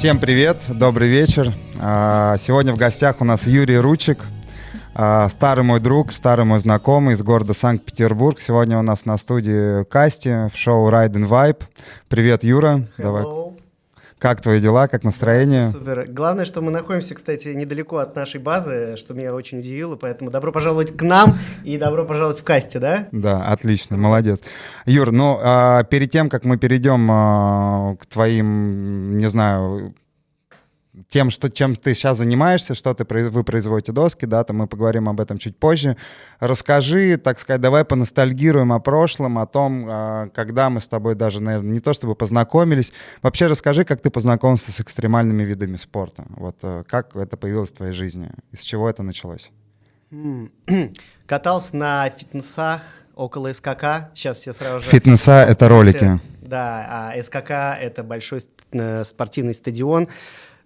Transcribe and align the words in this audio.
Всем 0.00 0.18
привет, 0.18 0.56
добрый 0.66 1.08
вечер. 1.08 1.52
А, 1.78 2.38
сегодня 2.38 2.72
в 2.72 2.78
гостях 2.78 3.20
у 3.20 3.24
нас 3.24 3.46
Юрий 3.46 3.76
Ручик, 3.76 4.24
а, 4.94 5.28
старый 5.28 5.62
мой 5.62 5.78
друг, 5.78 6.10
старый 6.12 6.46
мой 6.46 6.58
знакомый 6.60 7.16
из 7.16 7.22
города 7.22 7.52
Санкт-Петербург. 7.52 8.38
Сегодня 8.38 8.78
у 8.78 8.82
нас 8.82 9.04
на 9.04 9.18
студии 9.18 9.84
Касти 9.84 10.48
в 10.48 10.56
шоу 10.56 10.88
Ride 10.90 11.12
and 11.12 11.28
Vibe. 11.28 11.64
Привет, 12.08 12.44
Юра. 12.44 12.86
Hello. 12.96 13.02
Давай. 13.02 13.49
Как 14.20 14.42
твои 14.42 14.60
дела, 14.60 14.86
как 14.86 15.02
настроение? 15.02 15.70
Супер. 15.70 16.04
Главное, 16.06 16.44
что 16.44 16.60
мы 16.60 16.70
находимся, 16.70 17.14
кстати, 17.14 17.48
недалеко 17.48 17.96
от 17.96 18.14
нашей 18.14 18.38
базы, 18.38 18.96
что 18.98 19.14
меня 19.14 19.34
очень 19.34 19.60
удивило, 19.60 19.96
поэтому 19.96 20.30
добро 20.30 20.52
пожаловать 20.52 20.94
к 20.94 21.00
нам 21.00 21.38
и 21.64 21.78
добро 21.78 22.04
пожаловать 22.04 22.38
в 22.38 22.44
касте, 22.44 22.78
да? 22.78 23.08
Да, 23.12 23.42
отлично, 23.42 23.96
молодец. 23.96 24.42
Юр, 24.84 25.10
ну, 25.10 25.38
а, 25.42 25.84
перед 25.84 26.10
тем, 26.10 26.28
как 26.28 26.44
мы 26.44 26.58
перейдем 26.58 27.08
а, 27.10 27.96
к 27.96 28.04
твоим, 28.04 29.16
не 29.16 29.30
знаю, 29.30 29.94
тем, 31.08 31.30
что, 31.30 31.50
чем 31.50 31.76
ты 31.76 31.94
сейчас 31.94 32.18
занимаешься, 32.18 32.74
что 32.74 32.94
ты, 32.94 33.04
вы 33.28 33.44
производите 33.44 33.92
доски, 33.92 34.26
да, 34.26 34.44
то 34.44 34.52
мы 34.52 34.66
поговорим 34.66 35.08
об 35.08 35.20
этом 35.20 35.38
чуть 35.38 35.56
позже. 35.56 35.96
Расскажи, 36.40 37.16
так 37.16 37.38
сказать, 37.38 37.60
давай 37.60 37.84
поностальгируем 37.84 38.72
о 38.72 38.80
прошлом, 38.80 39.38
о 39.38 39.46
том, 39.46 39.86
а, 39.88 40.28
когда 40.28 40.70
мы 40.70 40.80
с 40.80 40.88
тобой 40.88 41.14
даже, 41.14 41.40
наверное, 41.40 41.72
не 41.72 41.80
то 41.80 41.92
чтобы 41.92 42.14
познакомились. 42.14 42.92
Вообще 43.22 43.46
расскажи, 43.46 43.84
как 43.84 44.00
ты 44.00 44.10
познакомился 44.10 44.72
с 44.72 44.80
экстремальными 44.80 45.42
видами 45.42 45.76
спорта. 45.76 46.24
Вот 46.30 46.56
э, 46.62 46.84
как 46.86 47.16
это 47.16 47.36
появилось 47.36 47.70
в 47.70 47.74
твоей 47.74 47.92
жизни? 47.92 48.30
Из 48.52 48.60
чего 48.60 48.88
это 48.88 49.02
началось? 49.02 49.50
Катался 51.26 51.76
на 51.76 52.10
фитнесах 52.10 52.82
около 53.14 53.52
СКК. 53.52 54.10
Сейчас 54.14 54.40
все 54.40 54.52
сразу 54.52 54.80
же... 54.80 54.88
Фитнеса— 54.88 55.44
это 55.48 55.68
ролики. 55.68 56.20
Да, 56.40 57.12
а 57.14 57.22
СКК— 57.22 57.50
это 57.80 58.02
большой 58.02 58.42
э, 58.72 59.04
спортивный 59.04 59.54
стадион 59.54 60.08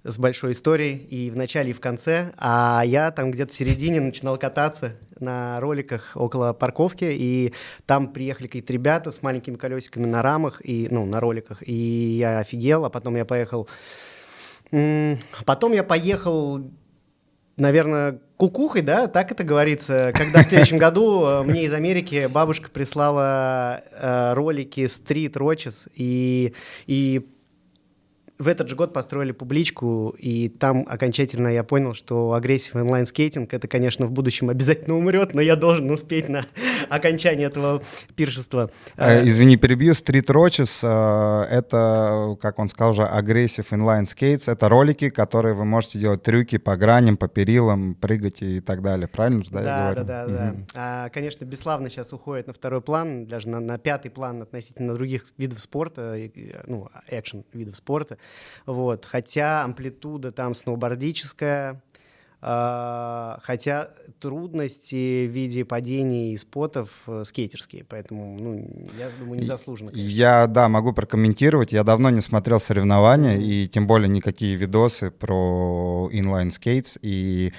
с 0.04 0.18
большой 0.18 0.52
историей 0.52 0.96
и 0.96 1.30
в 1.30 1.36
начале, 1.36 1.70
и 1.70 1.72
в 1.72 1.80
конце, 1.80 2.32
а 2.36 2.82
я 2.84 3.10
там 3.10 3.30
где-то 3.30 3.52
в 3.52 3.56
середине 3.56 4.00
начинал 4.00 4.36
кататься 4.36 4.92
на 5.18 5.58
роликах 5.60 6.12
около 6.14 6.52
парковки, 6.52 7.06
и 7.10 7.54
там 7.86 8.12
приехали 8.12 8.46
какие-то 8.46 8.72
ребята 8.72 9.10
с 9.10 9.22
маленькими 9.22 9.56
колесиками 9.56 10.06
на 10.06 10.20
рамах, 10.22 10.60
и, 10.64 10.88
ну, 10.90 11.06
на 11.06 11.20
роликах, 11.20 11.66
и 11.66 11.72
я 11.72 12.40
офигел, 12.40 12.84
а 12.84 12.90
потом 12.90 13.16
я 13.16 13.24
поехал... 13.24 13.68
Потом 15.44 15.72
я 15.72 15.84
поехал 15.84 16.64
наверное, 17.56 18.20
кукухой, 18.36 18.82
да, 18.82 19.06
так 19.06 19.30
это 19.32 19.44
говорится, 19.44 20.12
когда 20.14 20.42
в 20.42 20.46
следующем 20.46 20.78
году 20.78 21.24
э, 21.24 21.42
мне 21.44 21.64
из 21.64 21.72
Америки 21.72 22.28
бабушка 22.30 22.70
прислала 22.70 23.82
э, 23.92 24.32
ролики 24.32 24.80
Street 24.80 25.32
Roches, 25.34 25.88
и, 25.94 26.52
и 26.86 27.24
в 28.38 28.48
этот 28.48 28.68
же 28.68 28.74
год 28.74 28.92
построили 28.92 29.32
публичку, 29.32 30.14
и 30.18 30.48
там 30.48 30.84
окончательно 30.88 31.48
я 31.48 31.62
понял, 31.62 31.94
что 31.94 32.32
агрессив 32.32 32.74
онлайн-скейтинг, 32.74 33.54
это, 33.54 33.68
конечно, 33.68 34.06
в 34.06 34.12
будущем 34.12 34.50
обязательно 34.50 34.96
умрет, 34.96 35.34
но 35.34 35.40
я 35.40 35.54
должен 35.54 35.90
успеть 35.90 36.28
на 36.28 36.44
окончание 36.88 37.46
этого 37.46 37.82
пиршества. 38.16 38.70
Э, 38.96 39.24
извини, 39.24 39.56
перебью. 39.56 39.92
Street 39.92 40.26
Roaches 40.26 40.80
э,— 40.82 41.44
это, 41.50 42.36
как 42.40 42.58
он 42.58 42.68
сказал 42.68 42.94
же, 42.94 43.04
агрессив 43.04 43.72
skates. 43.72 44.50
Это 44.50 44.68
ролики, 44.68 45.10
которые 45.10 45.54
вы 45.54 45.64
можете 45.64 45.98
делать 45.98 46.22
трюки 46.22 46.58
по 46.58 46.76
граням, 46.76 47.16
по 47.16 47.28
перилам, 47.28 47.94
прыгать 47.94 48.42
и 48.42 48.60
так 48.60 48.82
далее. 48.82 49.06
Правильно 49.06 49.44
же, 49.44 49.50
да, 49.50 49.62
да, 49.62 49.68
я 49.68 49.92
говорю? 49.92 50.06
Да, 50.06 50.26
да, 50.26 50.26
угу. 50.26 50.34
да. 50.34 50.54
А, 50.74 51.08
конечно, 51.10 51.44
бесславно 51.44 51.88
сейчас 51.88 52.12
уходит 52.12 52.48
на 52.48 52.52
второй 52.52 52.80
план, 52.80 53.26
даже 53.26 53.48
на, 53.48 53.60
на 53.60 53.78
пятый 53.78 54.10
план 54.10 54.42
относительно 54.42 54.94
других 54.94 55.24
видов 55.38 55.60
спорта, 55.60 56.18
ну, 56.66 56.88
экшен 57.08 57.44
видов 57.52 57.76
спорта. 57.76 58.18
Вот. 58.66 59.04
Хотя 59.04 59.62
амплитуда 59.62 60.30
там 60.30 60.54
сноубордическая, 60.54 61.83
хотя 62.44 63.88
трудности 64.20 65.26
в 65.26 65.30
виде 65.30 65.64
падений 65.64 66.32
и 66.32 66.36
спотов 66.36 66.88
э, 67.06 67.24
скейтерские, 67.24 67.84
поэтому, 67.84 68.38
ну, 68.38 68.88
я 68.98 69.08
думаю, 69.18 69.40
незаслуженно. 69.40 69.90
Конечно. 69.90 70.08
Я, 70.08 70.46
да, 70.46 70.68
могу 70.68 70.92
прокомментировать. 70.92 71.72
Я 71.72 71.84
давно 71.84 72.10
не 72.10 72.20
смотрел 72.20 72.60
соревнования, 72.60 73.38
и 73.38 73.66
тем 73.66 73.86
более 73.86 74.08
никакие 74.08 74.56
видосы 74.56 75.10
про 75.10 76.10
skates. 76.12 76.98
И 77.02 77.52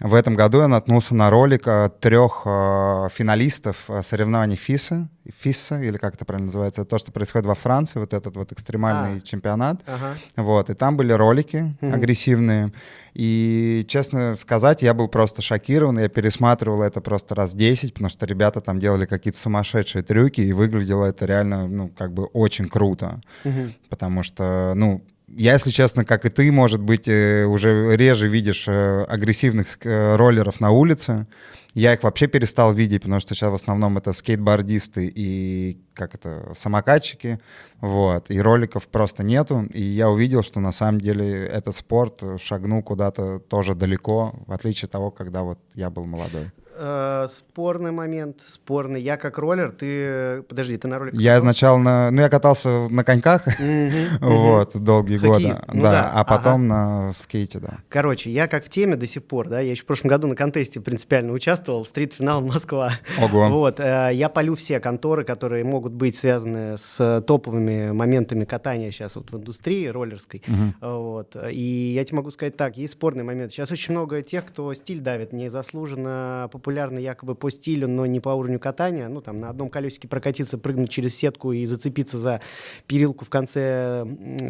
в 0.00 0.14
этом 0.14 0.34
году 0.34 0.60
я 0.60 0.68
наткнулся 0.68 1.14
на 1.14 1.30
ролик 1.30 1.68
трех 2.00 2.42
э, 2.44 3.08
финалистов 3.12 3.84
э, 3.88 4.02
соревнований 4.02 4.56
ФИСа, 4.56 5.08
ФИСа, 5.38 5.80
или 5.80 5.98
как 5.98 6.14
это 6.14 6.24
правильно 6.24 6.46
называется, 6.46 6.84
то, 6.84 6.98
что 6.98 7.12
происходит 7.12 7.46
во 7.46 7.54
Франции, 7.54 8.00
вот 8.00 8.12
этот 8.12 8.36
вот 8.36 8.52
экстремальный 8.52 9.18
а. 9.18 9.20
чемпионат. 9.20 9.80
Ага. 9.86 10.14
Вот, 10.36 10.70
и 10.70 10.74
там 10.74 10.96
были 10.96 11.12
ролики 11.12 11.74
агрессивные. 11.80 12.72
И, 13.14 13.84
честно 13.88 14.31
сказать, 14.38 14.82
я 14.82 14.94
был 14.94 15.08
просто 15.08 15.42
шокирован, 15.42 15.98
я 15.98 16.08
пересматривал 16.08 16.82
это 16.82 17.00
просто 17.00 17.34
раз 17.34 17.54
10, 17.54 17.94
потому 17.94 18.08
что 18.08 18.26
ребята 18.26 18.60
там 18.60 18.80
делали 18.80 19.06
какие-то 19.06 19.38
сумасшедшие 19.38 20.02
трюки, 20.02 20.40
и 20.40 20.52
выглядело 20.52 21.06
это 21.06 21.26
реально, 21.26 21.68
ну, 21.68 21.88
как 21.88 22.12
бы 22.12 22.24
очень 22.26 22.68
круто. 22.68 23.20
Mm-hmm. 23.44 23.72
Потому 23.88 24.22
что, 24.22 24.72
ну, 24.74 25.02
я, 25.34 25.54
если 25.54 25.70
честно, 25.70 26.04
как 26.04 26.26
и 26.26 26.28
ты, 26.28 26.52
может 26.52 26.80
быть, 26.80 27.08
э, 27.08 27.44
уже 27.44 27.96
реже 27.96 28.28
видишь 28.28 28.64
э, 28.68 29.04
агрессивных 29.08 29.78
э, 29.84 30.16
роллеров 30.16 30.60
на 30.60 30.70
улице. 30.70 31.26
Я 31.74 31.94
их 31.94 32.02
вообще 32.02 32.26
перестал 32.26 32.72
видеть, 32.72 33.02
потому 33.02 33.20
что 33.20 33.34
сейчас 33.34 33.50
в 33.50 33.54
основном 33.54 33.96
это 33.96 34.12
скейтбордисты 34.12 35.10
и 35.14 35.80
как 35.94 36.14
это 36.14 36.54
самокатчики, 36.58 37.40
вот. 37.80 38.30
И 38.30 38.40
роликов 38.40 38.88
просто 38.88 39.22
нету. 39.22 39.66
И 39.72 39.82
я 39.82 40.10
увидел, 40.10 40.42
что 40.42 40.60
на 40.60 40.72
самом 40.72 41.00
деле 41.00 41.46
этот 41.46 41.74
спорт 41.74 42.22
шагнул 42.40 42.82
куда-то 42.82 43.38
тоже 43.38 43.74
далеко, 43.74 44.34
в 44.46 44.52
отличие 44.52 44.86
от 44.86 44.92
того, 44.92 45.10
когда 45.10 45.42
вот 45.42 45.58
я 45.74 45.90
был 45.90 46.04
молодой 46.04 46.50
э, 46.74 47.26
спорный 47.30 47.92
момент, 47.92 48.42
спорный. 48.46 49.00
Я 49.00 49.16
как 49.16 49.38
роллер, 49.38 49.72
ты... 49.72 50.42
Подожди, 50.48 50.76
ты 50.76 50.88
на 50.88 50.98
роликах 50.98 51.20
Я 51.20 51.40
сначала 51.40 51.78
на... 51.78 52.10
Ну, 52.10 52.20
я 52.20 52.28
катался 52.28 52.88
на 52.88 53.04
коньках, 53.04 53.44
вот, 54.20 54.76
долгие 54.76 55.18
годы. 55.18 55.54
Ну 55.72 55.82
да, 55.82 56.10
а 56.12 56.24
потом 56.24 56.68
на 56.68 57.12
скейте, 57.22 57.58
да. 57.58 57.78
Короче, 57.88 58.30
я 58.30 58.48
как 58.48 58.64
в 58.64 58.68
теме 58.68 58.96
до 58.96 59.06
сих 59.06 59.24
пор, 59.24 59.48
да, 59.48 59.60
я 59.60 59.72
еще 59.72 59.82
в 59.82 59.86
прошлом 59.86 60.08
году 60.08 60.26
на 60.26 60.36
контесте 60.36 60.80
принципиально 60.80 61.32
участвовал, 61.32 61.84
стрит-финал 61.84 62.40
Москва. 62.46 62.92
Ого. 63.20 63.48
Вот, 63.48 63.80
э, 63.80 64.10
я 64.12 64.28
полю 64.28 64.54
все 64.54 64.80
конторы, 64.80 65.24
которые 65.24 65.64
могут 65.64 65.92
быть 65.92 66.16
связаны 66.16 66.78
с 66.78 67.22
топовыми 67.26 67.92
моментами 67.92 68.44
катания 68.44 68.90
сейчас 68.90 69.16
вот 69.16 69.30
в 69.30 69.36
индустрии 69.36 69.86
роллерской. 69.86 70.42
Вот, 70.80 71.36
и 71.50 71.92
я 71.94 72.04
тебе 72.04 72.16
могу 72.16 72.30
сказать 72.30 72.56
так, 72.56 72.76
есть 72.76 72.94
спорный 72.94 73.24
момент. 73.24 73.52
Сейчас 73.52 73.70
очень 73.70 73.92
много 73.92 74.22
тех, 74.22 74.46
кто 74.46 74.72
стиль 74.74 75.00
давит 75.00 75.32
незаслуженно 75.32 76.48
популярны 76.62 77.00
якобы 77.00 77.34
по 77.34 77.50
стилю, 77.50 77.88
но 77.88 78.06
не 78.06 78.20
по 78.20 78.28
уровню 78.30 78.60
катания. 78.60 79.08
Ну, 79.08 79.20
там, 79.20 79.40
на 79.40 79.50
одном 79.50 79.68
колесике 79.68 80.06
прокатиться, 80.06 80.58
прыгнуть 80.58 80.90
через 80.90 81.16
сетку 81.16 81.52
и 81.52 81.66
зацепиться 81.66 82.18
за 82.18 82.40
перилку 82.86 83.24
в 83.24 83.30
конце 83.30 84.06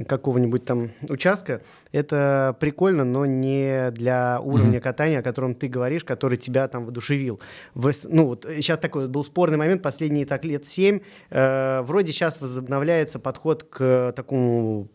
какого-нибудь 0.06 0.64
там 0.64 0.90
участка. 1.08 1.62
Это 1.90 2.54
прикольно, 2.60 3.04
но 3.04 3.24
не 3.24 3.90
для 3.92 4.40
уровня 4.40 4.78
mm-hmm. 4.78 4.82
катания, 4.82 5.18
о 5.20 5.22
котором 5.22 5.54
ты 5.54 5.68
говоришь, 5.68 6.04
который 6.04 6.36
тебя 6.36 6.68
там 6.68 6.84
воодушевил. 6.84 7.40
В, 7.74 7.92
ну, 8.04 8.26
вот 8.26 8.46
сейчас 8.56 8.78
такой 8.78 9.08
был 9.08 9.24
спорный 9.24 9.56
момент, 9.56 9.82
последние 9.82 10.26
так 10.26 10.44
лет 10.44 10.66
семь. 10.66 11.00
Э, 11.30 11.80
вроде 11.82 12.12
сейчас 12.12 12.40
возобновляется 12.40 13.18
подход 13.18 13.64
к 13.64 14.12
такому 14.14 14.88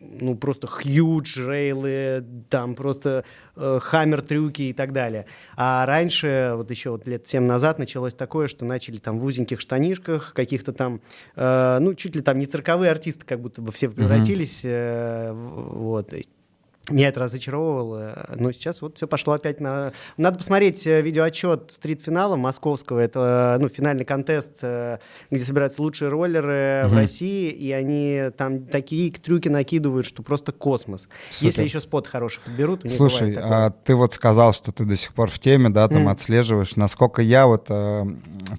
ну, 0.00 0.36
просто 0.36 0.66
huge 0.66 1.36
рейлы, 1.36 2.24
там 2.48 2.74
просто 2.74 3.24
э, 3.56 3.78
хаммер-трюки 3.82 4.62
и 4.62 4.72
так 4.72 4.92
далее. 4.92 5.26
А 5.56 5.84
раньше, 5.86 6.52
вот 6.54 6.70
еще 6.70 6.90
вот 6.90 7.06
лет 7.06 7.26
7 7.26 7.44
назад 7.44 7.78
началось 7.78 8.14
такое, 8.14 8.46
что 8.46 8.64
начали 8.64 8.98
там 8.98 9.18
в 9.18 9.24
узеньких 9.24 9.60
штанишках, 9.60 10.32
каких-то 10.34 10.72
там, 10.72 11.00
э, 11.36 11.78
ну, 11.80 11.94
чуть 11.94 12.14
ли 12.16 12.22
там 12.22 12.38
не 12.38 12.46
цирковые 12.46 12.90
артисты, 12.90 13.24
как 13.26 13.40
будто 13.40 13.60
бы 13.60 13.72
все 13.72 13.88
превратились, 13.88 14.60
э, 14.62 15.32
вот, 15.32 16.12
меня 16.94 17.08
это 17.08 17.20
разочаровывало, 17.20 18.26
но 18.34 18.52
сейчас 18.52 18.82
вот 18.82 18.96
все 18.96 19.06
пошло 19.06 19.34
опять 19.34 19.60
на... 19.60 19.92
Надо 20.16 20.38
посмотреть 20.38 20.86
э, 20.86 21.00
видеоотчет 21.02 21.72
стрит-финала 21.72 22.36
московского. 22.36 23.00
Это 23.00 23.58
ну, 23.60 23.68
финальный 23.68 24.04
контест, 24.04 24.58
э, 24.62 24.98
где 25.30 25.44
собираются 25.44 25.82
лучшие 25.82 26.08
роллеры 26.08 26.82
угу. 26.84 26.94
в 26.94 26.96
России, 26.96 27.50
и 27.50 27.72
они 27.72 28.30
там 28.36 28.64
такие 28.64 29.12
трюки 29.12 29.48
накидывают, 29.48 30.06
что 30.06 30.22
просто 30.22 30.52
космос. 30.52 31.08
Супер. 31.30 31.46
Если 31.46 31.62
еще 31.64 31.80
спот 31.80 32.06
хороший 32.06 32.40
подберут, 32.40 32.84
у 32.84 32.88
них 32.88 32.96
Слушай, 32.96 33.36
а 33.38 33.70
ты 33.70 33.94
вот 33.94 34.12
сказал, 34.12 34.52
что 34.52 34.72
ты 34.72 34.84
до 34.84 34.96
сих 34.96 35.14
пор 35.14 35.30
в 35.30 35.38
теме, 35.38 35.70
да, 35.70 35.88
там 35.88 36.08
mm. 36.08 36.12
отслеживаешь. 36.12 36.76
Насколько 36.76 37.22
я 37.22 37.46
вот 37.46 37.66
э, 37.68 38.04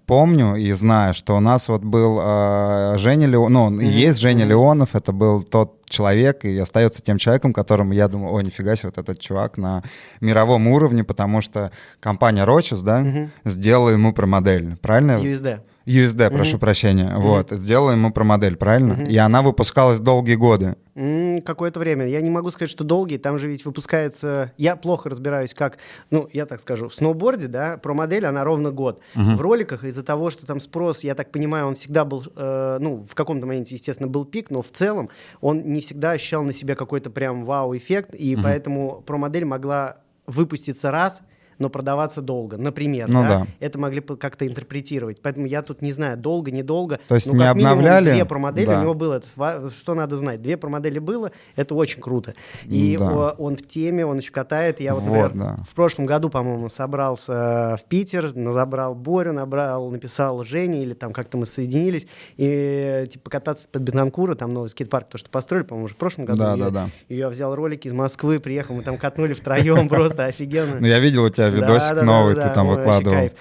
помню 0.05 0.55
и 0.55 0.71
знаю, 0.73 1.13
что 1.13 1.35
у 1.35 1.39
нас 1.39 1.67
вот 1.67 1.83
был 1.83 2.19
э, 2.21 2.95
Женя 2.97 3.27
Леонов, 3.27 3.71
ну, 3.71 3.81
mm-hmm. 3.81 3.85
есть 3.85 4.19
Женя 4.19 4.45
mm-hmm. 4.45 4.49
Леонов, 4.49 4.95
это 4.95 5.11
был 5.11 5.43
тот 5.43 5.78
человек 5.89 6.45
и 6.45 6.57
остается 6.57 7.01
тем 7.01 7.17
человеком, 7.17 7.53
которому 7.53 7.93
я 7.93 8.07
думаю, 8.07 8.33
о, 8.33 8.41
нифига 8.41 8.75
себе, 8.75 8.91
вот 8.95 8.97
этот 8.97 9.19
чувак 9.19 9.57
на 9.57 9.83
мировом 10.21 10.67
уровне, 10.67 11.03
потому 11.03 11.41
что 11.41 11.71
компания 11.99 12.45
Roches, 12.45 12.83
да, 12.83 12.99
угу. 12.99 13.29
сделала 13.45 13.89
ему 13.89 14.13
промодель, 14.13 14.77
правильно? 14.81 15.13
USD. 15.13 15.59
USD, 15.89 16.29
прошу 16.29 16.59
прощения. 16.59 17.15
Вот, 17.17 17.49
сделал 17.51 17.91
ему 17.91 18.11
про 18.11 18.23
модель, 18.23 18.55
правильно? 18.55 19.03
И 19.05 19.17
она 19.17 19.41
выпускалась 19.41 19.99
долгие 19.99 20.35
годы. 20.35 20.75
М, 20.95 21.41
Какое-то 21.41 21.79
время. 21.79 22.05
Я 22.07 22.21
не 22.21 22.29
могу 22.29 22.51
сказать, 22.51 22.69
что 22.69 22.83
долгий. 22.83 23.17
Там 23.17 23.39
же 23.39 23.47
ведь 23.47 23.65
выпускается... 23.65 24.51
Я 24.57 24.75
плохо 24.75 25.09
разбираюсь, 25.09 25.53
как... 25.53 25.77
Ну, 26.11 26.27
я 26.33 26.45
так 26.45 26.59
скажу. 26.59 26.89
В 26.89 26.93
сноуборде, 26.93 27.47
да, 27.47 27.77
про 27.77 27.93
модель, 27.93 28.25
она 28.25 28.43
ровно 28.43 28.71
год. 28.71 29.01
В 29.15 29.41
роликах 29.41 29.83
из-за 29.83 30.03
того, 30.03 30.29
что 30.29 30.45
там 30.45 30.59
спрос, 30.59 31.03
я 31.03 31.15
так 31.15 31.31
понимаю, 31.31 31.67
он 31.67 31.75
всегда 31.75 32.05
был... 32.05 32.23
э, 32.35 32.77
ну, 32.79 33.05
в 33.09 33.15
каком-то 33.15 33.47
моменте, 33.47 33.75
естественно, 33.75 34.07
был 34.09 34.25
пик, 34.25 34.51
но 34.51 34.61
в 34.61 34.69
целом 34.69 35.09
он 35.41 35.61
не 35.63 35.81
всегда 35.81 36.11
ощущал 36.11 36.43
на 36.43 36.53
себе 36.53 36.75
какой-то 36.75 37.09
прям 37.09 37.45
вау-эффект, 37.45 38.13
и 38.13 38.35
поэтому 38.43 39.01
про 39.05 39.17
модель 39.17 39.45
могла 39.45 39.97
выпуститься 40.27 40.91
раз, 40.91 41.21
но 41.59 41.69
продаваться 41.69 42.21
долго, 42.21 42.57
например, 42.57 43.07
Ну 43.09 43.21
да? 43.23 43.27
да. 43.29 43.47
это 43.59 43.77
могли 43.77 43.99
бы 43.99 44.17
как-то 44.17 44.47
интерпретировать. 44.47 45.21
Поэтому 45.21 45.45
я 45.45 45.61
тут 45.61 45.81
не 45.81 45.91
знаю, 45.91 46.17
долго, 46.17 46.51
недолго. 46.51 46.99
То 47.07 47.15
есть 47.15 47.27
ну, 47.27 47.33
не 47.33 47.39
как 47.39 47.55
минимум 47.55 47.73
обновляли? 47.73 48.11
Две 48.11 48.25
промодели 48.25 48.65
Да. 48.67 48.79
у 48.79 48.81
него 48.83 48.93
было. 48.93 49.15
Это 49.37 49.69
что 49.71 49.93
надо 49.93 50.15
знать? 50.17 50.41
Две 50.41 50.57
промодели 50.57 50.99
было, 50.99 51.31
это 51.55 51.75
очень 51.75 52.01
круто. 52.01 52.33
И 52.65 52.97
Да. 52.97 53.31
он 53.37 53.55
в 53.57 53.67
теме, 53.67 54.05
он 54.05 54.17
еще 54.17 54.31
катает. 54.31 54.79
Я 54.79 54.93
вот, 54.95 55.03
Вот, 55.03 55.15
например, 55.33 55.57
да. 55.57 55.63
в 55.63 55.73
прошлом 55.75 56.05
году, 56.05 56.29
по-моему, 56.29 56.69
собрался 56.69 57.77
в 57.79 57.83
Питер, 57.87 58.33
забрал 58.53 58.95
Борю, 58.95 59.33
набрал, 59.33 59.89
написал 59.91 60.43
Жене, 60.43 60.83
или 60.83 60.93
там 60.93 61.11
как-то 61.11 61.37
мы 61.37 61.45
соединились, 61.45 62.07
и 62.37 63.05
типа 63.11 63.29
кататься 63.29 63.67
под 63.71 63.81
Бетнанкура, 63.81 64.35
там 64.35 64.53
новый 64.53 64.69
скейт-парк, 64.69 65.07
то, 65.09 65.17
что 65.17 65.29
построили, 65.29 65.65
по-моему, 65.65 65.85
уже 65.85 65.93
в 65.95 65.97
прошлом 65.97 66.25
году. 66.25 66.39
Да, 66.39 66.55
И 66.55 66.59
да, 66.59 66.65
я- 66.65 66.71
да. 66.71 66.89
И 67.09 67.15
я 67.17 67.29
взял 67.29 67.53
ролики 67.55 67.87
из 67.87 67.93
Москвы, 67.93 68.39
приехал, 68.39 68.75
мы 68.75 68.83
там 68.83 68.97
катнули 68.97 69.33
втроем, 69.33 69.87
просто 69.89 70.25
офигенно. 70.25 70.79
Ну, 70.79 70.87
я 70.87 70.99
видел 70.99 71.23
у 71.25 71.29
тебя 71.29 71.48
видосик 71.49 71.89
Да, 71.89 71.95
да, 71.95 72.03
новый, 72.03 72.35
да, 72.35 72.47
ты 72.47 72.53
там 72.55 72.67
выкладывал. 72.67 73.31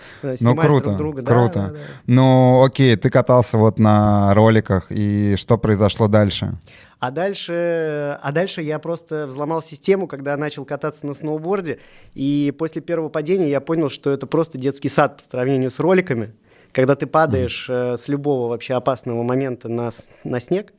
Ну, 0.40 0.56
круто, 0.56 0.94
друг 0.96 1.16
друга, 1.16 1.22
круто. 1.22 1.76
Ну, 2.06 2.62
окей, 2.64 2.96
ты 2.96 3.10
катался 3.10 3.58
вот 3.58 3.78
на 3.78 4.34
роликах, 4.34 4.86
и 4.90 5.36
что 5.36 5.58
произошло 5.58 6.08
дальше? 6.08 6.58
А 7.00 7.12
дальше, 7.12 8.18
а 8.20 8.32
дальше 8.32 8.60
я 8.62 8.80
просто 8.80 9.26
взломал 9.28 9.62
систему, 9.62 10.08
когда 10.08 10.36
начал 10.36 10.64
кататься 10.64 11.06
на 11.06 11.14
сноуборде. 11.14 11.78
И 12.14 12.52
после 12.58 12.82
первого 12.82 13.08
падения 13.08 13.48
я 13.48 13.60
понял, 13.60 13.88
что 13.88 14.10
это 14.10 14.26
просто 14.26 14.58
детский 14.58 14.88
сад 14.88 15.18
по 15.18 15.22
сравнению 15.22 15.70
с 15.70 15.78
роликами. 15.78 16.34
Когда 16.72 16.96
ты 16.96 17.06
падаешь 17.06 17.66
э, 17.70 17.96
с 17.96 18.08
любого 18.08 18.48
вообще 18.48 18.74
опасного 18.74 19.22
момента 19.22 19.68
на, 19.68 19.90
на 20.24 20.40
снег, 20.40 20.72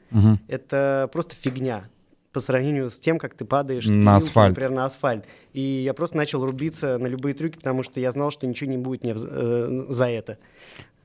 это 0.48 1.10
просто 1.12 1.36
фигня 1.36 1.86
по 2.31 2.42
сравнению 2.42 2.90
с 2.90 3.00
тем, 3.00 3.18
как 3.18 3.34
ты 3.34 3.46
падаешь 3.46 3.86
На 3.88 3.92
перилки, 3.92 4.28
асфальт. 4.28 4.50
например, 4.50 4.72
на 4.72 4.86
асфальт. 4.86 5.26
И 5.54 5.62
я 5.62 5.94
просто 5.94 6.18
начал 6.18 6.46
рубиться 6.46 6.98
на 6.98 7.08
любые 7.08 7.34
трюки, 7.34 7.56
потому 7.58 7.81
что 7.84 8.00
я 8.00 8.12
знал, 8.12 8.31
что 8.31 8.46
ничего 8.46 8.70
не 8.70 8.78
будет 8.78 9.04
мне 9.04 9.16
э, 9.16 9.86
за 9.90 10.10
это. 10.10 10.38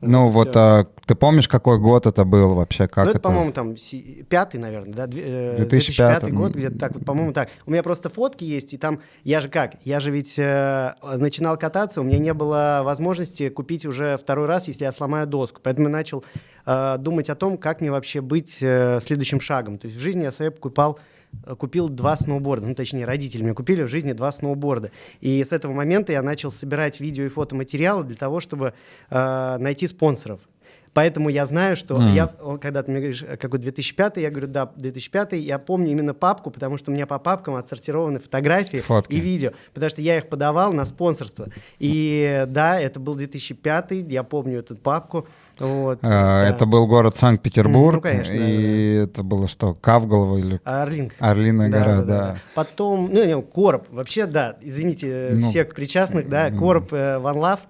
Ну, 0.07 0.29
вот 0.29 0.51
всё. 0.51 0.61
а, 0.61 0.87
ты 1.07 1.15
помнишь, 1.15 1.49
какой 1.49 1.79
год 1.79 2.07
это 2.07 2.25
был 2.25 2.55
вообще? 2.55 2.89
Как 2.89 3.05
ну, 3.05 3.11
это, 3.11 3.19
это? 3.19 3.21
по-моему, 3.21 3.53
там 3.53 3.75
пятый, 4.29 4.61
наверное, 4.61 4.93
да, 4.93 5.07
две- 5.07 5.23
э, 5.25 5.57
2005, 5.57 6.21
2005 6.21 6.35
год, 6.35 6.53
где-то 6.53 6.79
так, 6.79 6.93
вот, 6.93 7.07
по-моему, 7.07 7.33
так. 7.33 7.49
У 7.65 7.71
меня 7.71 7.83
просто 7.83 8.11
фотки 8.11 8.45
есть, 8.45 8.75
и 8.75 8.77
там, 8.77 9.01
я 9.23 9.41
же 9.41 9.49
как, 9.49 9.77
я 9.85 10.01
же 10.01 10.11
ведь 10.11 10.35
э, 10.39 10.93
начинал 11.03 11.57
кататься, 11.57 12.03
у 12.03 12.05
меня 12.05 12.19
не 12.19 12.35
было 12.35 12.83
возможности 12.85 13.49
купить 13.49 13.87
уже 13.87 14.19
второй 14.19 14.47
раз, 14.47 14.69
если 14.69 14.85
я 14.85 14.93
сломаю 14.93 15.27
доску, 15.27 15.61
поэтому 15.63 15.89
я 15.89 15.93
начал 15.93 16.23
э, 16.67 16.97
думать 16.99 17.31
о 17.31 17.35
том, 17.35 17.57
как 17.57 17.81
мне 17.81 17.91
вообще 17.91 18.21
быть 18.21 18.59
э, 18.61 18.99
следующим 19.01 19.41
шагом. 19.41 19.79
То 19.79 19.87
есть 19.87 19.97
в 19.99 20.01
жизни 20.01 20.23
я 20.23 20.33
себе 20.33 20.51
покупал 20.51 20.99
э, 20.99 21.14
купил 21.59 21.89
два 21.89 22.17
сноуборда, 22.17 22.67
ну, 22.67 22.75
точнее, 22.75 23.05
родители 23.05 23.43
мне 23.43 23.55
купили 23.55 23.83
в 23.83 23.89
жизни 23.89 24.13
два 24.13 24.33
сноуборда. 24.33 24.91
И 25.21 25.43
с 25.43 25.53
этого 25.53 25.73
момента 25.73 26.13
я 26.13 26.23
начал 26.23 26.51
собирать 26.51 27.01
видео 27.01 27.25
и 27.25 27.29
фотоматериалы 27.29 28.05
для 28.05 28.17
того, 28.17 28.41
чтобы 28.41 28.75
э, 29.11 29.57
найти 29.59 29.87
спонсоров. 29.87 30.41
Поэтому 30.95 31.29
я 31.29 31.45
знаю, 31.45 31.77
что 31.77 31.97
Мгм. 31.97 32.15
я, 32.15 32.27
когда 32.61 32.83
ты 32.83 32.91
мне 32.93 33.01
говоришь, 33.01 33.23
э, 33.23 33.37
какой 33.37 33.59
2005, 33.59 34.17
я 34.23 34.31
говорю, 34.31 34.47
да, 34.47 34.71
2005, 34.77 35.33
я 35.33 35.59
помню 35.59 35.91
именно 35.91 36.15
папку, 36.15 36.51
потому 36.51 36.79
что 36.79 36.91
у 36.91 36.95
меня 36.95 37.07
по 37.07 37.19
папкам 37.19 37.57
отсортированы 37.57 38.21
фотографии 38.21 38.79
Фотки. 38.79 39.13
и 39.13 39.21
видео, 39.21 39.51
потому 39.75 39.91
что 39.91 40.01
я 40.01 40.17
их 40.19 40.29
подавал 40.29 40.73
на 40.73 40.85
спонсорство. 40.85 41.49
И 41.81 42.45
да, 42.49 42.81
это 42.81 43.01
был 43.01 43.17
2005, 43.17 43.91
я 44.09 44.23
помню 44.23 44.61
эту 44.61 44.77
папку. 44.77 45.27
Вот, 45.59 45.99
А, 46.03 46.43
да. 46.43 46.49
Это 46.49 46.67
был 46.67 46.87
город 46.87 47.17
Санкт-Петербург, 47.17 47.97
Ну, 47.97 48.01
конечно, 48.01 48.37
да, 48.37 48.49
и 48.49 48.95
это 49.05 49.23
было 49.23 49.47
что, 49.49 49.75
Кавголово 49.75 50.39
или 50.39 50.61
Орлинг. 50.65 51.13
Орлиная 51.19 51.69
гора, 51.71 52.03
да. 52.03 52.37
Потом, 52.55 53.09
ну, 53.13 53.25
не, 53.25 53.41
Короб, 53.43 53.87
вообще, 53.91 54.27
да, 54.27 54.57
извините 54.61 55.31
Ну, 55.33 55.49
всех 55.51 55.75
причастных, 55.75 56.29
да, 56.29 56.51
Короб, 56.51 56.93
э, 56.93 57.19
One 57.19 57.35
Love. 57.37 57.61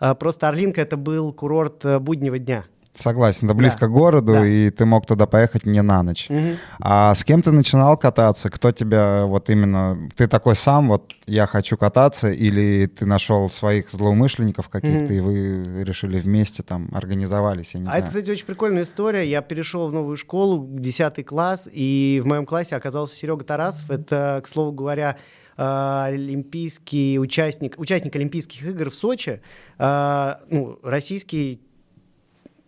А, 0.00 0.14
Просто 0.14 0.48
Орлинка 0.48 0.80
это 0.80 0.96
был 0.96 1.32
курорт 1.32 1.84
э, 1.84 1.98
буднего 1.98 2.38
дня. 2.38 2.64
Согласен, 2.96 3.48
это 3.48 3.54
близко 3.56 3.80
Да. 3.80 3.86
к 3.88 3.90
городу, 3.90 4.32
Да. 4.34 4.46
и 4.46 4.70
ты 4.70 4.84
мог 4.86 5.04
туда 5.04 5.26
поехать 5.26 5.66
не 5.66 5.82
на 5.82 6.04
ночь. 6.04 6.26
Мгм. 6.28 6.52
А 6.78 7.12
с 7.12 7.24
кем 7.24 7.42
ты 7.42 7.50
начинал 7.50 7.96
кататься? 7.96 8.50
Кто 8.50 8.70
тебя 8.70 9.24
вот 9.26 9.50
именно... 9.50 9.98
Ты 10.14 10.28
такой 10.28 10.54
сам, 10.54 10.88
вот 10.90 11.10
я 11.26 11.46
хочу 11.48 11.76
кататься, 11.76 12.30
или 12.30 12.86
ты 12.86 13.04
нашел 13.04 13.50
своих 13.50 13.90
злоумышленников 13.90 14.68
каких-то, 14.68 15.12
Мгм. 15.12 15.12
и 15.12 15.20
вы 15.20 15.82
решили 15.82 16.20
вместе 16.20 16.62
там 16.62 16.88
организовались, 16.92 17.74
я 17.74 17.80
не 17.80 17.86
А 17.86 17.90
знаю. 17.90 17.98
это, 18.04 18.08
кстати, 18.12 18.30
очень 18.30 18.46
прикольная 18.46 18.84
история. 18.84 19.28
Я 19.28 19.42
перешел 19.42 19.88
в 19.88 19.92
новую 19.92 20.16
школу, 20.16 20.64
10 20.70 21.24
класс, 21.24 21.68
и 21.72 22.20
в 22.22 22.28
моем 22.28 22.46
классе 22.46 22.76
оказался 22.76 23.16
Серега 23.16 23.42
Тарасов. 23.44 23.90
Это, 23.90 24.40
к 24.44 24.46
слову 24.46 24.70
говоря, 24.70 25.16
олимпийский 25.56 27.18
участник, 27.18 27.78
участник 27.78 28.14
Олимпийских 28.16 28.66
игр 28.66 28.90
в 28.90 28.94
Сочи, 28.94 29.40
э, 29.78 30.34
ну, 30.50 30.78
российский 30.82 31.60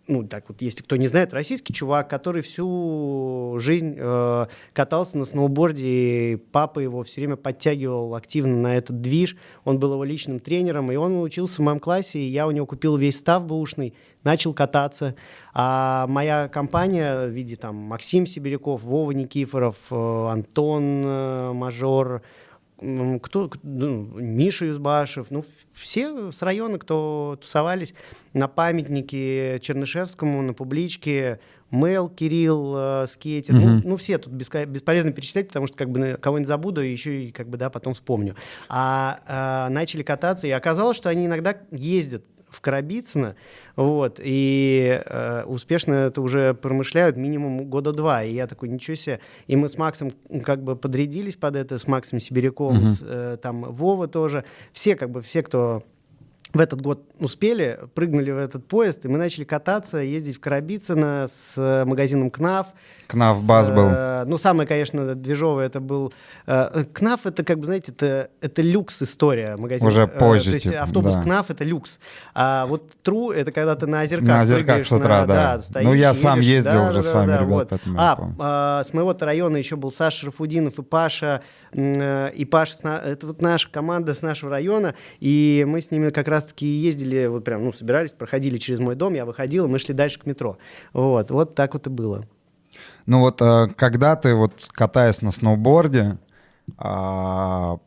ну, 0.07 0.25
так 0.25 0.45
вот, 0.47 0.61
если 0.61 0.83
кто 0.83 0.95
не 0.95 1.07
знает, 1.07 1.33
российский 1.33 1.73
чувак, 1.73 2.09
который 2.09 2.41
всю 2.41 3.57
жизнь 3.59 3.95
э, 3.97 4.45
катался 4.73 5.17
на 5.17 5.25
сноуборде, 5.25 5.87
и 5.87 6.35
папа 6.37 6.79
его 6.79 7.03
все 7.03 7.21
время 7.21 7.35
подтягивал 7.35 8.15
активно 8.15 8.55
на 8.55 8.77
этот 8.77 9.01
движ, 9.01 9.35
он 9.65 9.79
был 9.79 9.93
его 9.93 10.03
личным 10.03 10.39
тренером, 10.39 10.91
и 10.91 10.95
он 10.95 11.21
учился 11.21 11.57
в 11.61 11.65
моем 11.65 11.79
классе, 11.79 12.19
и 12.19 12.29
я 12.29 12.47
у 12.47 12.51
него 12.51 12.65
купил 12.65 12.95
весь 12.95 13.17
став 13.17 13.45
бэушный, 13.45 13.93
начал 14.23 14.53
кататься, 14.53 15.15
а 15.53 16.07
моя 16.07 16.47
компания 16.47 17.27
в 17.27 17.29
виде 17.29 17.57
там 17.57 17.75
Максим 17.75 18.25
Сибиряков, 18.25 18.83
Вова 18.83 19.11
Никифоров, 19.11 19.75
э, 19.91 20.27
Антон 20.29 21.03
э, 21.05 21.51
Мажор, 21.53 22.21
кто, 23.21 23.49
к- 23.49 23.57
ну, 23.63 24.03
Миша 24.15 24.65
Юзбашев, 24.65 25.27
ну, 25.31 25.43
все 25.73 26.31
с 26.31 26.41
района, 26.41 26.77
кто 26.77 27.37
тусовались 27.41 27.93
на 28.33 28.47
памятнике 28.47 29.59
Чернышевскому, 29.61 30.41
на 30.41 30.53
публичке, 30.53 31.39
Мэл, 31.69 32.07
Кирилл, 32.07 32.73
э, 32.77 33.07
скейтер, 33.07 33.55
ну, 33.55 33.59
Мгм. 33.61 33.81
ну, 33.83 33.97
все 33.97 34.17
тут 34.19 34.31
беско- 34.31 34.65
бесполезно 34.65 35.11
перечислять, 35.11 35.47
потому 35.47 35.67
что 35.67 35.75
как 35.75 35.89
бы 35.89 36.17
кого-нибудь 36.21 36.47
забуду, 36.47 36.81
и 36.81 36.91
еще 36.91 37.23
и 37.25 37.31
как 37.31 37.49
бы, 37.49 37.57
да, 37.57 37.69
потом 37.69 37.93
вспомню. 37.93 38.35
А, 38.69 39.19
а, 39.27 39.69
начали 39.69 40.03
кататься, 40.03 40.47
и 40.47 40.51
оказалось, 40.51 40.95
что 40.95 41.09
они 41.09 41.25
иногда 41.25 41.57
ездят 41.71 42.23
в 42.57 42.61
Коробицыно, 42.61 43.35
вот, 43.75 44.19
и 44.23 44.99
э, 45.05 45.43
успешно 45.45 45.93
это 45.93 46.21
уже 46.21 46.55
промышляют 46.55 47.15
минимум 47.15 47.65
года 47.65 47.91
два. 47.93 48.23
И 48.23 48.33
я 48.33 48.47
такой, 48.47 48.69
ничего 48.69 48.95
себе. 48.95 49.19
И 49.45 49.55
мы 49.55 49.69
с 49.69 49.77
Максом 49.77 50.11
как 50.43 50.63
бы 50.63 50.75
подрядились 50.75 51.35
под 51.35 51.55
это, 51.55 51.77
с 51.77 51.85
Максом 51.87 52.19
Сибиряковым, 52.19 52.77
Мгм. 52.77 52.89
с, 52.89 52.99
э, 53.03 53.37
там 53.39 53.61
Вова 53.71 54.07
тоже. 54.07 54.43
Все 54.73 54.95
как 54.95 55.11
бы, 55.11 55.21
все, 55.21 55.43
кто 55.43 55.83
в 56.53 56.59
этот 56.61 56.81
год 56.81 57.03
успели, 57.19 57.77
прыгнули 57.93 58.31
в 58.31 58.37
этот 58.37 58.65
поезд, 58.67 59.03
и 59.05 59.09
мы 59.09 59.17
начали 59.17 59.43
кататься, 59.43 59.97
ездить 59.97 60.37
в 60.37 60.39
Коробицыно 60.39 61.27
с 61.29 61.53
э, 61.57 61.83
магазином 61.85 62.31
КНАФ. 62.31 62.67
КНАФ 63.07 63.37
с, 63.37 63.45
бас 63.45 63.69
был. 63.69 63.87
э, 63.89 64.23
ну, 64.25 64.37
самое, 64.37 64.67
конечно, 64.67 65.13
движовое 65.13 65.65
это 65.67 65.79
был... 65.81 66.13
э, 66.45 66.85
КНАФ 66.93 67.25
это, 67.27 67.43
как 67.43 67.59
бы, 67.59 67.65
знаете, 67.65 67.91
это, 67.91 68.29
это 68.41 68.61
люкс 68.61 69.01
история 69.01 69.57
магазина. 69.57 69.89
Уже 69.89 70.01
Э, 70.03 70.07
позже, 70.07 70.51
То 70.51 70.55
есть 70.55 70.67
типа, 70.67 70.81
автобус 70.83 71.15
да. 71.15 71.21
КНАФ 71.23 71.49
это 71.51 71.63
люкс. 71.65 71.99
А 72.33 72.65
вот 72.65 72.91
Тру 73.03 73.31
это 73.31 73.51
когда 73.51 73.75
ты 73.75 73.85
на 73.85 74.01
озерках 74.01 74.27
На 74.27 74.41
озерках 74.41 74.85
с 74.85 74.91
утра, 74.91 75.21
на- 75.21 75.27
да. 75.27 75.61
стоишь, 75.61 75.85
Ну, 75.85 75.93
я 75.93 76.13
сам 76.13 76.39
едешь. 76.39 76.65
ездил 76.65 76.71
Да, 76.85 76.89
уже 76.91 77.03
да, 77.03 77.09
с 77.09 77.13
вами, 77.13 77.27
да, 77.27 77.35
ребят, 77.37 77.49
вот. 77.49 77.69
поэтому 77.69 77.99
А, 77.99 78.17
а, 78.39 78.83
с 78.83 78.93
моего 78.93 79.15
района 79.19 79.57
еще 79.57 79.75
был 79.75 79.91
Саша 79.91 80.27
Рафудинов 80.27 80.79
и 80.79 80.81
Паша. 80.81 81.41
э, 81.73 82.31
И 82.33 82.45
Паша, 82.45 83.01
это 83.05 83.27
вот 83.27 83.41
наша 83.41 83.69
команда 83.69 84.13
с 84.13 84.21
нашего 84.21 84.49
района, 84.51 84.95
и 85.19 85.65
мы 85.67 85.81
с 85.81 85.91
ними 85.91 86.09
как 86.09 86.27
раз-таки 86.37 86.65
ездили, 86.65 87.27
вот 87.27 87.43
прям, 87.43 87.65
ну, 87.65 87.73
собирались, 87.73 88.11
проходили 88.11 88.57
через 88.57 88.79
мой 88.79 88.95
дом, 88.95 89.13
я 89.13 89.25
выходил, 89.25 89.67
мы 89.67 89.79
шли 89.79 89.93
дальше 89.93 90.19
к 90.19 90.25
метро. 90.25 90.57
Вот, 90.93 91.31
вот 91.31 91.55
так 91.55 91.73
вот 91.73 91.87
и 91.87 91.89
было. 91.89 92.25
Ну 93.05 93.19
вот, 93.19 93.41
э, 93.41 93.67
когда 93.75 94.15
ты 94.15 94.35
вот 94.35 94.67
катаясь 94.71 95.21
на 95.21 95.31
сноуборде, 95.31 96.17
а, 96.77 97.77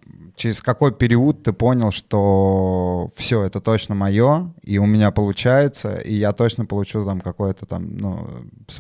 через 0.41 0.63
какой 0.63 0.91
период 0.91 1.43
ты 1.43 1.53
понял, 1.53 1.91
что 1.91 3.11
все, 3.15 3.43
это 3.43 3.61
точно 3.61 3.95
мое, 3.95 4.51
и 4.63 4.79
у 4.79 4.87
меня 4.87 5.11
получается, 5.11 5.97
и 5.97 6.15
я 6.15 6.33
точно 6.33 6.65
получу 6.65 7.05
там 7.05 7.21
какое-то 7.21 7.67
там, 7.67 7.95
ну, 7.99 8.27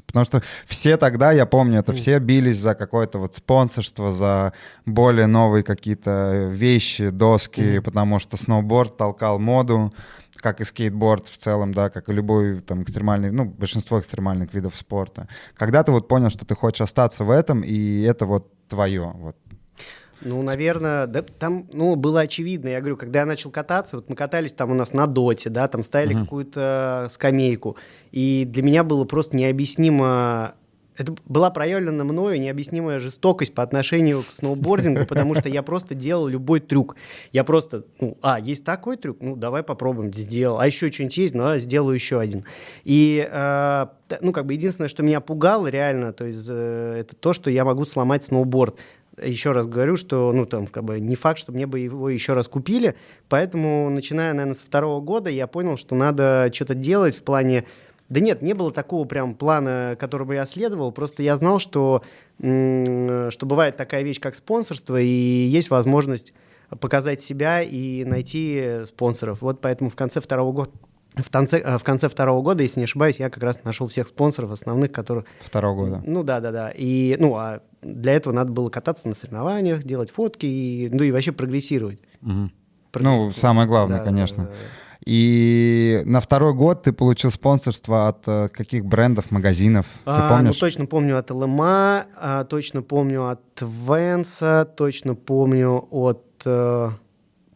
потому 0.07 0.25
что 0.25 0.43
все 0.67 0.97
тогда, 0.97 1.33
я 1.33 1.45
помню, 1.45 1.81
это 1.81 1.93
все 1.93 2.19
бились 2.19 2.59
за 2.59 2.75
какое-то 2.75 3.19
вот 3.19 3.37
спонсорство, 3.37 4.11
за 4.11 4.55
более 4.87 5.26
новые 5.26 5.62
какие-то 5.62 6.49
вещи, 6.50 7.11
доски, 7.11 7.61
mm-hmm. 7.61 7.83
потому 7.83 8.21
что 8.21 8.38
сноуборд 8.38 8.97
толкал 8.97 9.38
моду, 9.38 9.93
как 10.37 10.62
и 10.62 10.64
скейтборд 10.64 11.29
в 11.29 11.37
целом, 11.37 11.75
да, 11.75 11.90
как 11.90 12.09
и 12.09 12.12
любой 12.14 12.61
там 12.61 12.85
экстремальный, 12.85 13.31
ну, 13.31 13.45
большинство 13.45 14.00
экстремальных 14.00 14.55
видов 14.55 14.75
спорта. 14.76 15.29
Когда 15.59 15.83
ты 15.83 15.93
вот 15.93 16.09
понял, 16.09 16.31
что 16.31 16.47
ты 16.47 16.55
хочешь 16.55 16.81
остаться 16.81 17.25
в 17.25 17.31
этом, 17.31 17.61
и 17.61 18.00
это 18.00 18.25
вот 18.25 18.50
твое, 18.69 19.12
вот 19.14 19.37
ну, 20.21 20.43
наверное, 20.43 21.07
да, 21.07 21.23
там, 21.23 21.67
ну, 21.73 21.97
было 21.97 22.21
очевидно. 22.21 22.69
Я 22.69 22.81
говорю, 22.81 22.97
когда 22.97 23.21
я 23.21 23.27
начал 23.27 23.50
кататься, 23.50 23.97
вот 23.97 24.09
мы 24.09 24.17
катались 24.17 24.53
там 24.53 24.71
у 24.71 24.75
нас 24.75 24.93
на 24.93 25.07
доте, 25.07 25.50
да, 25.50 25.69
там 25.69 25.83
ставили 25.83 26.17
uh-huh. 26.17 26.23
какую-то 26.23 27.09
скамейку, 27.11 27.77
и 28.12 28.45
для 28.47 28.62
меня 28.62 28.85
было 28.85 29.05
просто 29.05 29.37
необъяснимо 29.37 30.55
это 31.00 31.15
была 31.25 31.50
проявлена 31.50 32.05
мною 32.05 32.39
необъяснимая 32.39 33.00
жестокость 33.00 33.55
по 33.55 33.62
отношению 33.62 34.23
к 34.23 34.31
сноубордингу, 34.33 35.07
потому 35.07 35.35
что 35.35 35.49
я 35.49 35.62
просто 35.62 35.95
делал 35.95 36.27
любой 36.27 36.61
трюк. 36.61 36.95
Я 37.33 37.43
просто, 37.43 37.85
ну, 38.00 38.19
а, 38.21 38.39
есть 38.39 38.65
такой 38.65 38.99
трюк, 38.99 39.17
ну, 39.21 39.35
давай 39.35 39.62
попробуем, 39.62 40.12
сделал. 40.12 40.61
А 40.61 40.67
еще 40.67 40.93
что-нибудь 40.93 41.17
есть, 41.17 41.35
ну, 41.35 41.47
а, 41.47 41.59
сделаю 41.59 41.95
еще 41.95 42.21
один. 42.21 42.45
И, 42.85 43.27
э, 43.31 43.87
ну, 44.21 44.33
как 44.33 44.45
бы 44.45 44.53
единственное, 44.53 44.89
что 44.89 45.03
меня 45.03 45.23
пугало 45.23 45.69
реально, 45.69 46.12
то 46.12 46.27
есть 46.27 46.47
э, 46.47 46.97
это 47.00 47.17
то, 47.17 47.33
что 47.33 47.49
я 47.49 47.65
могу 47.65 47.87
сломать 47.87 48.25
сноуборд 48.25 48.77
еще 49.23 49.53
раз 49.53 49.67
говорю, 49.67 49.97
что, 49.97 50.33
ну, 50.33 50.47
там, 50.47 50.67
как 50.67 50.85
бы, 50.85 51.00
не 51.00 51.17
факт, 51.17 51.39
что 51.39 51.53
мне 51.53 51.67
бы 51.67 51.81
его 51.81 52.09
еще 52.09 52.33
раз 52.33 52.49
купили, 52.49 52.95
поэтому, 53.29 53.91
начиная, 53.91 54.33
наверное, 54.33 54.55
со 54.55 54.65
второго 54.65 55.00
года, 55.00 55.31
я 55.31 55.47
понял, 55.47 55.77
что 55.77 55.95
надо 55.95 56.50
что-то 56.53 56.75
делать 56.75 57.17
в 57.17 57.23
плане 57.23 57.65
да 58.11 58.19
нет, 58.19 58.43
не 58.43 58.55
было 58.55 58.73
такого 58.73 59.05
прям 59.05 59.37
плана, 59.37 59.97
который 59.97 60.27
бы 60.27 60.35
я 60.35 60.45
следовал. 60.45 60.91
Просто 60.91 61.23
я 61.23 61.37
знал, 61.37 61.61
что, 61.61 62.03
что 62.39 63.39
бывает 63.43 63.77
такая 63.77 64.03
вещь, 64.03 64.19
как 64.19 64.35
спонсорство, 64.35 65.00
и 65.00 65.07
есть 65.07 65.71
возможность 65.71 66.35
показать 66.81 67.23
себя 67.23 67.62
и 67.62 68.05
найти 68.05 68.81
спонсоров. 68.87 69.43
Вот 69.43 69.61
поэтому 69.61 69.91
в 69.91 69.97
конце 69.97 70.21
второго 70.21 70.53
года 70.53 70.71
в 71.23 71.31
конце, 71.31 71.59
э, 71.59 71.79
в 71.79 71.83
конце 71.83 72.09
второго 72.09 72.43
года, 72.43 72.62
если 72.62 72.81
не 72.81 72.85
ошибаюсь, 72.85 73.19
я 73.19 73.31
как 73.31 73.43
раз 73.43 73.62
нашел 73.65 73.87
всех 73.87 74.09
спонсоров 74.09 74.50
основных, 74.50 74.93
которых... 74.93 75.25
Второго 75.41 75.87
года. 75.87 76.03
Ну 76.07 76.23
да, 76.23 76.41
да, 76.41 76.53
да. 76.53 76.71
И, 76.71 77.17
ну, 77.19 77.35
а 77.37 77.61
для 77.83 78.12
этого 78.12 78.33
надо 78.33 78.53
было 78.53 78.69
кататься 78.71 79.09
на 79.09 79.15
соревнованиях, 79.15 79.85
делать 79.85 80.11
фотки, 80.11 80.47
и, 80.47 80.89
ну 80.93 81.03
и 81.03 81.11
вообще 81.11 81.33
прогрессировать. 81.33 82.00
Угу. 82.23 82.50
Ну, 83.00 83.31
самое 83.31 83.69
главное, 83.69 83.99
да, 83.99 84.05
конечно. 84.05 84.45
Да, 84.45 84.50
да, 84.50 84.50
да. 84.50 84.57
И 85.07 86.03
на 86.05 86.21
второй 86.21 86.53
год 86.53 86.83
ты 86.83 86.93
получил 86.93 87.31
спонсорство 87.31 88.09
от 88.09 88.29
э, 88.29 88.49
каких 88.49 88.85
брендов, 88.85 89.31
магазинов? 89.31 89.87
Ты 90.05 90.11
а, 90.11 90.29
помнишь? 90.29 90.55
Ну, 90.57 90.61
точно 90.61 90.87
помню 90.87 91.19
от 91.19 91.31
ЛМА, 91.31 92.07
а, 92.17 92.45
точно 92.45 92.83
помню 92.83 93.29
от 93.29 93.41
Венса, 93.61 94.71
точно 94.77 95.15
помню 95.15 95.89
от, 95.91 96.43
э, 96.45 96.91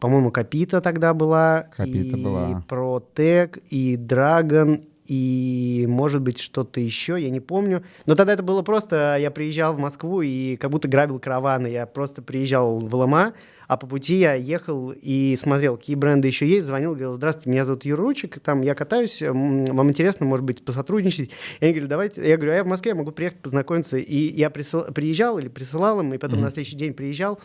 по-моему, 0.05 0.29
Капита 0.29 0.81
тогда 0.81 1.15
была. 1.15 1.65
Капита 1.75 2.15
и 2.15 2.21
была. 2.23 2.63
Протек, 2.67 3.57
и 3.71 3.97
Драгон, 3.97 4.81
и, 5.07 5.87
может 5.89 6.21
быть, 6.21 6.39
что-то 6.39 6.79
еще, 6.79 7.19
я 7.19 7.31
не 7.31 7.39
помню. 7.39 7.81
Но 8.05 8.13
тогда 8.13 8.33
это 8.33 8.43
было 8.43 8.61
просто, 8.61 9.17
я 9.19 9.31
приезжал 9.31 9.73
в 9.73 9.79
Москву 9.79 10.21
и 10.21 10.57
как 10.57 10.69
будто 10.69 10.87
грабил 10.87 11.17
караваны. 11.17 11.65
Я 11.65 11.87
просто 11.87 12.21
приезжал 12.21 12.77
в 12.77 12.93
Лома, 12.93 13.33
а 13.67 13.77
по 13.77 13.87
пути 13.87 14.17
я 14.17 14.35
ехал 14.35 14.93
и 14.95 15.35
смотрел, 15.39 15.75
какие 15.75 15.95
бренды 15.95 16.27
еще 16.27 16.47
есть, 16.47 16.67
звонил, 16.67 16.91
говорил, 16.91 17.13
здравствуйте, 17.13 17.49
меня 17.49 17.65
зовут 17.65 17.83
Юра 17.83 18.03
Ручик, 18.03 18.39
там 18.41 18.61
я 18.61 18.75
катаюсь, 18.75 19.23
вам 19.23 19.89
интересно, 19.89 20.27
может 20.27 20.45
быть, 20.45 20.63
посотрудничать? 20.63 21.31
И 21.61 21.65
они 21.65 21.71
говорят, 21.73 21.89
давайте, 21.89 22.29
я 22.29 22.37
говорю, 22.37 22.51
а 22.51 22.55
я 22.57 22.63
в 22.63 22.67
Москве, 22.67 22.89
я 22.89 22.95
могу 22.95 23.09
приехать 23.09 23.39
познакомиться. 23.39 23.97
И 23.97 24.17
я 24.37 24.51
присыл... 24.51 24.83
приезжал 24.93 25.39
или 25.39 25.47
присылал 25.47 25.99
им, 25.99 26.13
и 26.13 26.19
потом 26.19 26.41
mm-hmm. 26.41 26.43
на 26.43 26.51
следующий 26.51 26.77
день 26.77 26.93
приезжал, 26.93 27.39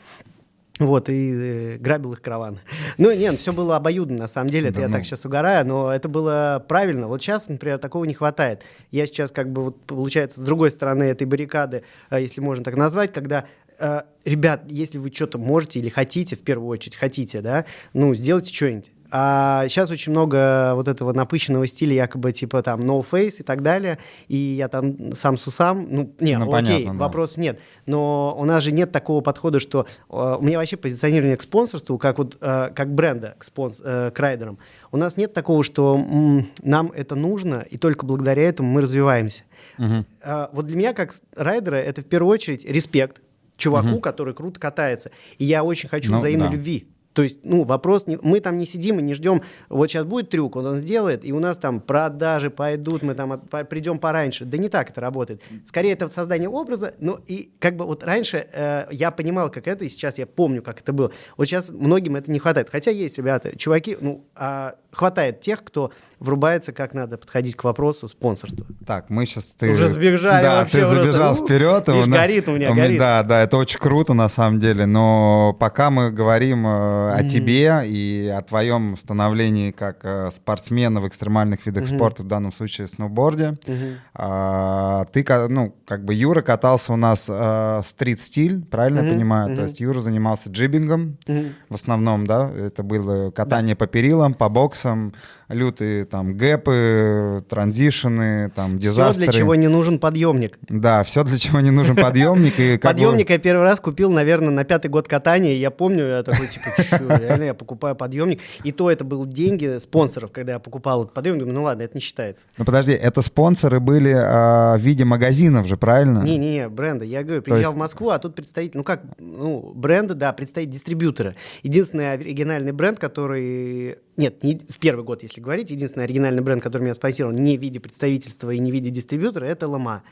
вот, 0.81 1.09
и 1.11 1.75
э, 1.75 1.77
грабил 1.79 2.15
их 2.15 2.23
караван. 2.23 2.59
Ну, 2.99 3.15
нет, 3.15 3.39
все 3.39 3.53
было 3.53 3.77
обоюдно, 3.77 4.17
на 4.17 4.29
самом 4.29 4.49
деле, 4.49 4.71
это 4.71 4.77
да, 4.77 4.83
я 4.83 4.89
ну... 4.89 4.95
так 4.95 5.05
сейчас 5.05 5.25
угораю, 5.25 5.67
но 5.67 5.93
это 5.93 6.09
было 6.09 6.65
правильно. 6.67 7.07
Вот 7.07 7.23
сейчас, 7.23 7.49
например, 7.49 7.79
такого 7.79 8.05
не 8.05 8.15
хватает. 8.15 8.63
Я 8.91 9.07
сейчас, 9.07 9.31
как 9.31 9.53
бы, 9.53 9.65
вот, 9.65 9.81
получается, 9.83 10.41
с 10.41 10.45
другой 10.45 10.71
стороны 10.71 11.05
этой 11.05 11.27
баррикады, 11.27 11.85
э, 12.11 12.21
если 12.21 12.41
можно 12.41 12.65
так 12.65 12.77
назвать, 12.77 13.13
когда 13.13 13.45
э, 13.79 14.03
ребят, 14.25 14.63
если 14.69 14.99
вы 14.99 15.13
что-то 15.13 15.39
можете 15.39 15.79
или 15.79 15.91
хотите, 15.91 16.35
в 16.35 16.43
первую 16.43 16.69
очередь 16.69 16.97
хотите, 16.97 17.43
да, 17.43 17.67
ну, 17.93 18.15
сделайте 18.15 18.53
что-нибудь. 18.53 18.91
А 19.11 19.67
сейчас 19.69 19.91
очень 19.91 20.13
много 20.13 20.73
вот 20.75 20.89
этого 20.89 21.13
напыщенного 21.13 21.67
стиля, 21.67 21.95
якобы 21.95 22.33
типа 22.33 22.63
там 22.63 22.81
no 22.81 23.05
face 23.09 23.41
и 23.41 23.43
так 23.43 23.63
далее. 23.63 23.99
И 24.29 24.37
я 24.37 24.69
там 24.69 25.13
сам 25.15 25.37
сусам, 25.37 25.87
ну, 25.91 26.15
не, 26.21 26.39
ну, 26.39 26.53
окей, 26.53 26.85
понятно, 26.85 26.99
вопрос 26.99 27.35
да. 27.35 27.43
нет. 27.43 27.61
Но 27.87 28.37
у 28.39 28.45
нас 28.45 28.63
же 28.63 28.73
нет 28.73 28.93
такого 28.93 29.21
подхода, 29.21 29.61
что 29.61 29.87
uh, 30.09 30.39
у 30.39 30.43
меня 30.43 30.59
вообще 30.59 30.77
позиционирование 30.77 31.37
к 31.37 31.43
спонсорству, 31.43 31.99
как 31.99 32.19
вот 32.19 32.37
uh, 32.41 32.73
как 32.73 32.95
бренда 32.95 33.35
к, 33.39 33.45
спонс, 33.45 33.81
uh, 33.81 34.11
к 34.11 34.19
райдерам. 34.19 34.59
У 34.93 34.97
нас 34.97 35.17
нет 35.17 35.35
такого, 35.35 35.63
что 35.65 35.95
м, 35.95 36.47
нам 36.63 36.93
это 36.95 37.15
нужно, 37.15 37.65
и 37.69 37.79
только 37.79 38.07
благодаря 38.07 38.43
этому 38.43 38.71
мы 38.71 38.81
развиваемся. 38.81 39.45
Uh, 39.79 40.49
вот 40.53 40.67
для 40.67 40.77
меня 40.77 40.93
как 40.93 41.15
райдера 41.35 41.77
это 41.77 42.03
в 42.03 42.05
первую 42.05 42.33
очередь 42.33 42.65
респект 42.65 43.23
чуваку, 43.57 43.89
uh-huh. 43.89 44.01
который 44.01 44.35
круто 44.35 44.59
катается. 44.59 45.11
И 45.39 45.45
я 45.45 45.63
очень 45.65 45.89
хочу 45.89 46.11
ну, 46.11 46.19
взаимной 46.19 46.49
да. 46.49 46.55
любви. 46.55 46.87
То 47.13 47.23
есть, 47.23 47.41
ну, 47.45 47.65
вопрос, 47.65 48.07
не, 48.07 48.19
мы 48.23 48.41
там 48.41 48.57
не 48.57 48.67
сидим 48.67 49.01
и 49.01 49.03
не 49.03 49.15
ждем, 49.15 49.43
вот 49.69 49.89
сейчас 49.89 50.05
будет 50.05 50.31
трюк, 50.31 50.57
он, 50.57 50.67
он 50.67 50.79
сделает, 50.79 51.25
и 51.25 51.33
у 51.33 51.41
нас 51.41 51.59
там 51.59 51.81
продажи 51.81 52.51
пойдут, 52.51 53.03
мы 53.03 53.15
там 53.15 53.33
от, 53.33 53.69
придем 53.69 53.99
пораньше. 53.99 54.45
Да 54.45 54.59
не 54.59 54.69
так 54.69 54.91
это 54.91 55.01
работает. 55.01 55.43
Скорее, 55.65 55.93
это 55.93 56.07
создание 56.09 56.49
образа, 56.49 56.95
ну, 57.01 57.19
и 57.27 57.51
как 57.59 57.77
бы 57.77 57.85
вот 57.85 58.05
раньше 58.05 58.47
э, 58.53 58.87
я 58.93 59.11
понимал, 59.11 59.51
как 59.51 59.67
это, 59.67 59.85
и 59.85 59.89
сейчас 59.89 60.19
я 60.19 60.27
помню, 60.27 60.63
как 60.63 60.81
это 60.81 60.93
было. 60.93 61.11
Вот 61.37 61.47
сейчас 61.47 61.71
многим 61.71 62.17
это 62.17 62.31
не 62.31 62.39
хватает. 62.39 62.69
Хотя 62.71 62.93
есть, 62.93 63.19
ребята, 63.19 63.57
чуваки, 63.57 63.97
ну, 64.01 64.25
а 64.37 64.77
хватает 64.93 65.41
тех, 65.41 65.65
кто 65.65 65.91
врубается, 66.19 66.73
как 66.73 66.95
надо 66.95 67.17
подходить 67.17 67.57
к 67.57 67.65
вопросу 67.65 68.09
спонсорства. 68.09 68.67
Так, 68.87 69.09
мы 69.09 69.27
сейчас... 69.27 69.55
Ты... 69.59 69.73
Уже 69.73 69.89
сбежали 69.89 70.43
Да, 70.43 70.65
ты 70.65 70.85
забежал 70.85 71.35
просто, 71.35 71.45
вперед. 71.45 71.89
Видишь, 71.89 72.07
на... 72.07 72.17
горит 72.17 72.49
у 72.49 72.53
меня, 72.53 72.75
горит. 72.75 72.99
Да, 72.99 73.23
да, 73.23 73.43
это 73.43 73.57
очень 73.57 73.79
круто 73.79 74.15
на 74.15 74.29
самом 74.29 74.61
деле, 74.61 74.87
но 74.87 75.57
пока 75.59 75.91
мы 75.91 76.11
говорим 76.11 76.67
э, 76.67 77.00
о 77.09 77.21
mm-hmm. 77.21 77.29
тебе 77.29 77.83
и 77.87 78.29
о 78.29 78.43
твоем 78.43 78.97
становлении 78.97 79.71
как 79.71 80.01
э, 80.05 80.31
спортсмена 80.35 81.01
в 81.01 81.09
экстремальных 81.09 81.65
видах 81.67 81.87
спорта, 81.87 82.23
в 82.23 82.27
данном 82.27 82.53
случае 82.53 82.89
сноуборде, 82.89 83.59
э, 83.67 85.05
ты, 85.13 85.25
ну, 85.49 85.75
как 85.87 86.05
бы 86.05 86.15
Юра 86.15 86.43
катался 86.43 86.93
у 86.93 86.97
нас 86.97 87.27
э, 87.29 87.83
стрит-стиль, 87.87 88.65
правильно 88.65 89.01
я 89.01 89.13
понимаю? 89.13 89.57
То 89.57 89.63
есть 89.63 89.81
Юра 89.81 90.01
занимался 90.01 90.51
джибингом 90.51 91.19
в 91.27 91.75
основном, 91.75 92.27
да? 92.27 92.51
Это 92.51 92.83
было 92.83 93.31
катание 93.31 93.77
по 93.77 93.87
перилам, 93.87 94.35
по 94.35 94.49
боксам, 94.49 95.15
лютые 95.51 96.05
там 96.05 96.37
гэпы, 96.37 97.45
транзишены, 97.49 98.51
там 98.51 98.79
дизастеры. 98.79 99.13
Все, 99.13 99.33
для 99.33 99.41
чего 99.41 99.55
не 99.55 99.69
нужен 99.69 99.99
подъемник. 99.99 100.59
Да, 100.69 101.03
все, 101.03 101.25
для 101.25 101.39
чего 101.39 101.61
не 101.61 101.71
нужен 101.71 101.97
подъемник. 101.97 102.59
И 102.59 102.79
подъемник 102.79 103.27
бы... 103.27 103.33
я 103.33 103.39
первый 103.39 103.63
раз 103.63 103.81
купил, 103.81 104.11
наверное, 104.11 104.51
на 104.51 104.65
пятый 104.65 104.89
год 104.89 105.09
катания. 105.09 105.55
Я 105.55 105.71
помню, 105.71 106.07
я 106.07 106.23
такой, 106.23 106.47
типа, 106.47 107.19
реально, 107.19 107.45
я 107.45 107.55
покупаю 107.55 107.97
подъемник. 107.97 108.41
И 108.65 108.73
то 108.73 108.91
это 108.91 109.05
был 109.05 109.27
деньги 109.27 109.79
спонсоров, 109.79 110.31
когда 110.33 110.53
я 110.53 110.59
покупал 110.59 111.03
этот 111.03 111.15
подъемник. 111.15 111.41
Думаю, 111.41 111.55
ну 111.55 111.63
ладно, 111.65 111.83
это 111.83 111.97
не 111.97 112.01
считается. 112.01 112.47
Ну 112.57 112.65
подожди, 112.65 112.93
это 112.93 113.21
спонсоры 113.23 113.81
были 113.81 114.15
а, 114.17 114.77
в 114.77 114.81
виде 114.81 115.05
магазинов 115.05 115.67
же, 115.67 115.77
правильно? 115.77 116.23
Не-не-не, 116.23 116.69
бренда. 116.69 117.05
Я 117.05 117.25
говорю, 117.25 117.43
приезжал 117.43 117.73
есть... 117.73 117.77
в 117.77 117.79
Москву, 117.79 118.11
а 118.11 118.19
тут 118.19 118.35
представитель, 118.35 118.79
ну 118.79 118.85
как, 118.85 119.03
ну, 119.19 119.73
бренда, 119.75 120.15
да, 120.15 120.33
представитель 120.33 120.75
дистрибьютора. 120.75 121.35
Единственный 121.63 122.13
оригинальный 122.13 122.73
бренд, 122.73 122.99
который 122.99 123.99
нет, 124.21 124.45
не, 124.45 124.59
в 124.69 124.79
первый 124.79 125.03
год, 125.03 125.23
если 125.23 125.41
говорить, 125.41 125.71
единственный 125.71 126.05
оригинальный 126.05 126.43
бренд, 126.43 126.63
который 126.63 126.83
меня 126.83 126.95
спонсировал 126.95 127.33
не 127.33 127.57
в 127.57 127.61
виде 127.61 127.81
представительства 127.81 128.51
и 128.51 128.59
не 128.59 128.71
в 128.71 128.75
виде 128.75 128.91
дистрибьютора, 128.91 129.47
это 129.47 129.67
Лома. 129.67 130.03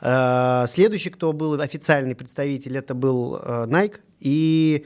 Э, 0.00 0.64
следующий, 0.66 1.10
кто 1.10 1.32
был 1.32 1.60
официальный 1.60 2.16
представитель, 2.16 2.76
это 2.76 2.94
был 2.94 3.36
э, 3.36 3.66
Nike. 3.68 4.00
И 4.18 4.84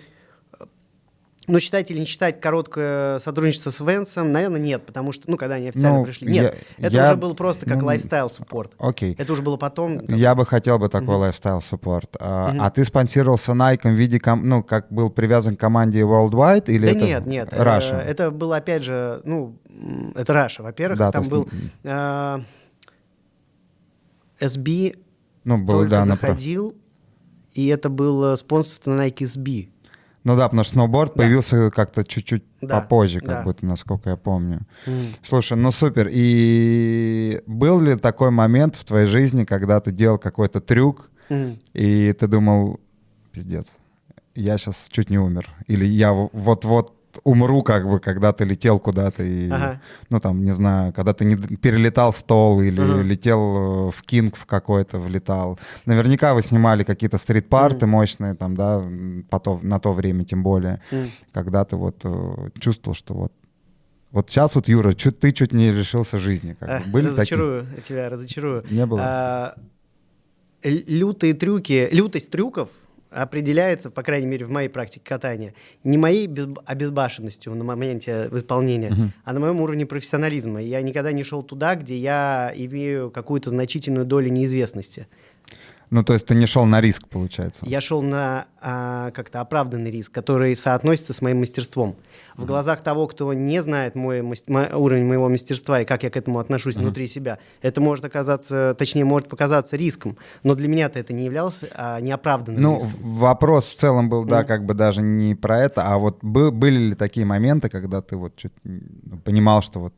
ну, 1.47 1.61
считать 1.61 1.91
или 1.91 2.01
не 2.01 2.07
считать 2.07 2.41
короткое 2.41 3.19
сотрудничество 3.21 3.71
с 3.71 3.81
Vans 3.81 4.11
ом, 4.11 4.33
наверное, 4.33 4.61
нет, 4.61 4.85
потому 4.85 5.13
что, 5.13 5.31
ну, 5.31 5.37
когда 5.37 5.57
они 5.57 5.69
официально 5.69 5.99
ну, 5.99 6.05
пришли. 6.05 6.31
Нет, 6.31 6.57
я, 6.79 6.87
это 6.87 6.97
я, 6.97 7.07
уже 7.07 7.17
было 7.17 7.35
просто 7.35 7.67
как 7.67 7.79
ну, 7.79 7.87
lifestyle 7.87 8.31
support. 8.31 8.75
Окей. 8.79 9.15
Это 9.19 9.33
уже 9.33 9.43
было 9.43 9.57
потом. 9.57 10.01
Там... 10.01 10.17
Я 10.17 10.35
бы 10.35 10.45
хотел 10.45 10.79
бы 10.79 10.89
такой 10.89 11.17
lifestyle 11.17 11.63
support. 11.63 12.17
А, 12.19 12.53
угу. 12.53 12.59
а 12.61 12.71
ты 12.71 12.85
спонсировался 12.85 13.53
Nike 13.53 13.91
в 13.91 13.95
виде, 13.95 14.19
ком- 14.19 14.49
ну, 14.49 14.63
как 14.63 14.91
был 14.91 15.11
привязан 15.11 15.57
к 15.57 15.61
команде 15.61 16.01
Worldwide 16.01 16.67
или 16.67 16.87
да 16.87 16.93
это 16.93 17.07
нет, 17.07 17.27
нет. 17.27 17.53
Russia? 17.53 18.01
Это, 18.01 18.25
это 18.25 18.31
было, 18.31 18.57
опять 18.57 18.83
же, 18.83 19.21
ну, 19.25 19.57
это 20.15 20.33
Russia, 20.33 20.63
во-первых. 20.63 20.99
Да, 20.99 21.13
там 21.13 21.23
есть... 21.23 21.31
был 21.31 21.49
э, 21.85 22.39
SB 24.41 24.99
ну, 25.45 25.59
был, 25.59 25.75
только 25.75 25.91
да, 25.91 26.05
заходил, 26.05 26.75
и 27.55 27.69
это 27.69 27.89
было 27.89 28.37
спонсорство 28.37 28.93
на 28.93 29.07
Nike 29.07 29.25
SB. 29.25 29.69
Ну 30.27 30.35
да, 30.37 30.49
потому 30.49 30.65
что 30.65 30.73
сноуборд 30.73 31.13
Да. 31.15 31.23
появился 31.23 31.71
как-то 31.71 32.03
чуть-чуть 32.03 32.43
Да, 32.61 32.81
попозже, 32.81 33.21
как 33.21 33.29
да. 33.29 33.43
будто, 33.45 33.65
насколько 33.65 34.11
я 34.11 34.17
помню. 34.17 34.63
М. 34.87 35.15
Слушай, 35.23 35.57
ну 35.57 35.71
супер. 35.71 36.09
И 36.11 37.41
был 37.47 37.81
ли 37.81 37.95
такой 37.95 38.33
момент 38.33 38.75
в 38.75 38.85
твоей 38.85 39.07
жизни, 39.07 39.45
когда 39.45 39.79
ты 39.81 39.93
делал 39.93 40.19
какой-то 40.19 40.61
трюк, 40.61 41.11
М. 41.29 41.61
и 41.75 42.13
ты 42.13 42.27
думал, 42.27 42.81
пиздец, 43.31 43.69
я 44.35 44.59
сейчас 44.59 44.87
чуть 44.91 45.11
не 45.11 45.19
умер. 45.19 45.49
Или 45.69 45.85
я 45.85 46.13
вот-вот 46.13 46.93
умру, 47.25 47.63
как 47.63 47.89
бы, 47.89 47.99
когда 48.01 48.33
ты 48.33 48.45
летел 48.45 48.79
куда-то 48.79 49.23
и, 49.23 49.51
Ага. 49.51 49.81
ну 50.11 50.21
там, 50.21 50.43
не 50.45 50.55
знаю, 50.55 50.93
когда 50.93 51.13
ты 51.13 51.25
не 51.25 51.37
перелетал 51.37 52.13
стол 52.13 52.61
или 52.63 52.81
Ага. 52.81 53.03
летел 53.03 53.89
э, 53.89 53.91
в 53.91 54.03
Кинг 54.03 54.37
в 54.37 54.47
какой-то, 54.47 54.99
влетал. 54.99 55.59
Наверняка 55.87 56.35
вы 56.35 56.43
снимали 56.43 56.85
какие-то 56.85 57.19
стрит-парты 57.19 57.87
мощные 57.87 58.35
там, 58.35 58.55
да, 58.55 58.75
м, 58.83 59.25
по 59.31 59.39
то- 59.41 59.61
на 59.63 59.79
то 59.81 59.93
время 59.93 60.25
тем 60.25 60.43
более, 60.43 60.81
М. 60.91 61.11
когда 61.33 61.65
ты 61.65 61.77
вот 61.77 61.97
э, 62.05 62.49
чувствовал, 62.59 62.95
что 62.95 63.15
вот 63.15 63.33
вот 64.13 64.31
сейчас 64.31 64.55
вот, 64.55 64.67
Юра, 64.69 64.95
чуть, 64.95 65.19
ты 65.19 65.31
чуть 65.33 65.53
не 65.53 65.71
лишился 65.71 66.17
жизни. 66.17 66.57
Как 66.59 66.69
А, 66.71 66.79
бы. 66.85 66.91
Были 66.91 67.07
такие? 67.09 67.13
разочарую 67.21 67.67
тебя, 67.87 68.09
разочарую. 68.09 68.65
Не 68.71 68.87
было? 68.87 69.01
А, 69.03 69.55
лютые 70.63 71.35
трюки, 71.35 71.89
лютость 71.93 72.31
трюков 72.31 72.71
определяется, 73.23 73.91
по 73.91 74.03
крайней 74.03 74.27
мере, 74.27 74.45
в 74.47 74.51
моей 74.51 74.69
практике 74.69 75.03
катания, 75.05 75.55
не 75.85 75.97
моей 75.99 76.27
без- 76.27 76.49
обезбашенностью 76.67 77.55
на 77.55 77.65
моменте 77.65 78.29
исполнения, 78.33 78.91
Мгм. 78.91 79.13
а 79.25 79.33
на 79.33 79.41
моем 79.41 79.61
уровне 79.61 79.87
профессионализма. 79.87 80.61
Я 80.63 80.83
никогда 80.83 81.13
не 81.13 81.25
шел 81.25 81.43
туда, 81.43 81.75
где 81.75 81.97
я 81.97 82.53
имею 82.55 83.11
какую-то 83.11 83.51
значительную 83.51 84.05
долю 84.07 84.29
неизвестности. 84.31 85.07
Ну, 85.89 86.03
то 86.03 86.15
есть 86.15 86.27
ты 86.27 86.35
не 86.35 86.47
шел 86.47 86.67
на 86.67 86.81
риск, 86.81 87.07
получается. 87.09 87.65
Я 87.65 87.81
шел 87.81 88.03
на 88.03 88.49
а, 88.61 89.13
как-то 89.13 89.41
оправданный 89.41 89.91
риск, 89.93 90.11
который 90.11 90.57
соотносится 90.57 91.13
с 91.13 91.23
моим 91.23 91.39
мастерством. 91.39 91.95
В 92.37 92.45
глазах 92.45 92.83
того, 92.83 93.07
кто 93.07 93.33
не 93.33 93.63
знает 93.63 93.95
мой, 93.95 94.21
уровень 94.21 95.05
моего 95.07 95.29
мастерства 95.29 95.81
и 95.81 95.85
как 95.85 96.03
я 96.03 96.11
к 96.11 96.17
этому 96.17 96.39
отношусь 96.39 96.77
внутри 96.77 97.09
себя, 97.09 97.39
это 97.63 97.81
может 97.81 98.05
оказаться, 98.05 98.75
точнее, 98.79 99.05
может 99.05 99.29
показаться 99.29 99.77
риском. 99.77 100.17
Но 100.43 100.55
для 100.55 100.69
меня-то 100.69 100.99
это 100.99 101.13
не 101.13 101.25
являлось 101.25 101.61
а, 101.75 102.01
неоправданным 102.01 102.61
Ну, 102.61 102.75
риском. 102.77 102.91
вопрос 103.03 103.67
в 103.67 103.75
целом 103.75 104.09
был, 104.09 104.25
да, 104.25 104.39
Мгм. 104.41 104.47
как 104.47 104.65
бы 104.67 104.75
даже 104.75 105.03
не 105.03 105.35
про 105.35 105.61
это, 105.61 105.83
а 105.85 105.99
вот 105.99 106.19
бы- 106.23 106.51
были 106.51 106.79
ли 106.91 106.95
такие 106.95 107.25
моменты, 107.27 107.69
когда 107.69 108.03
ты 108.03 108.17
вот 108.17 108.37
чуть 108.37 108.53
понимал, 109.25 109.63
что 109.63 109.81
вот... 109.81 109.95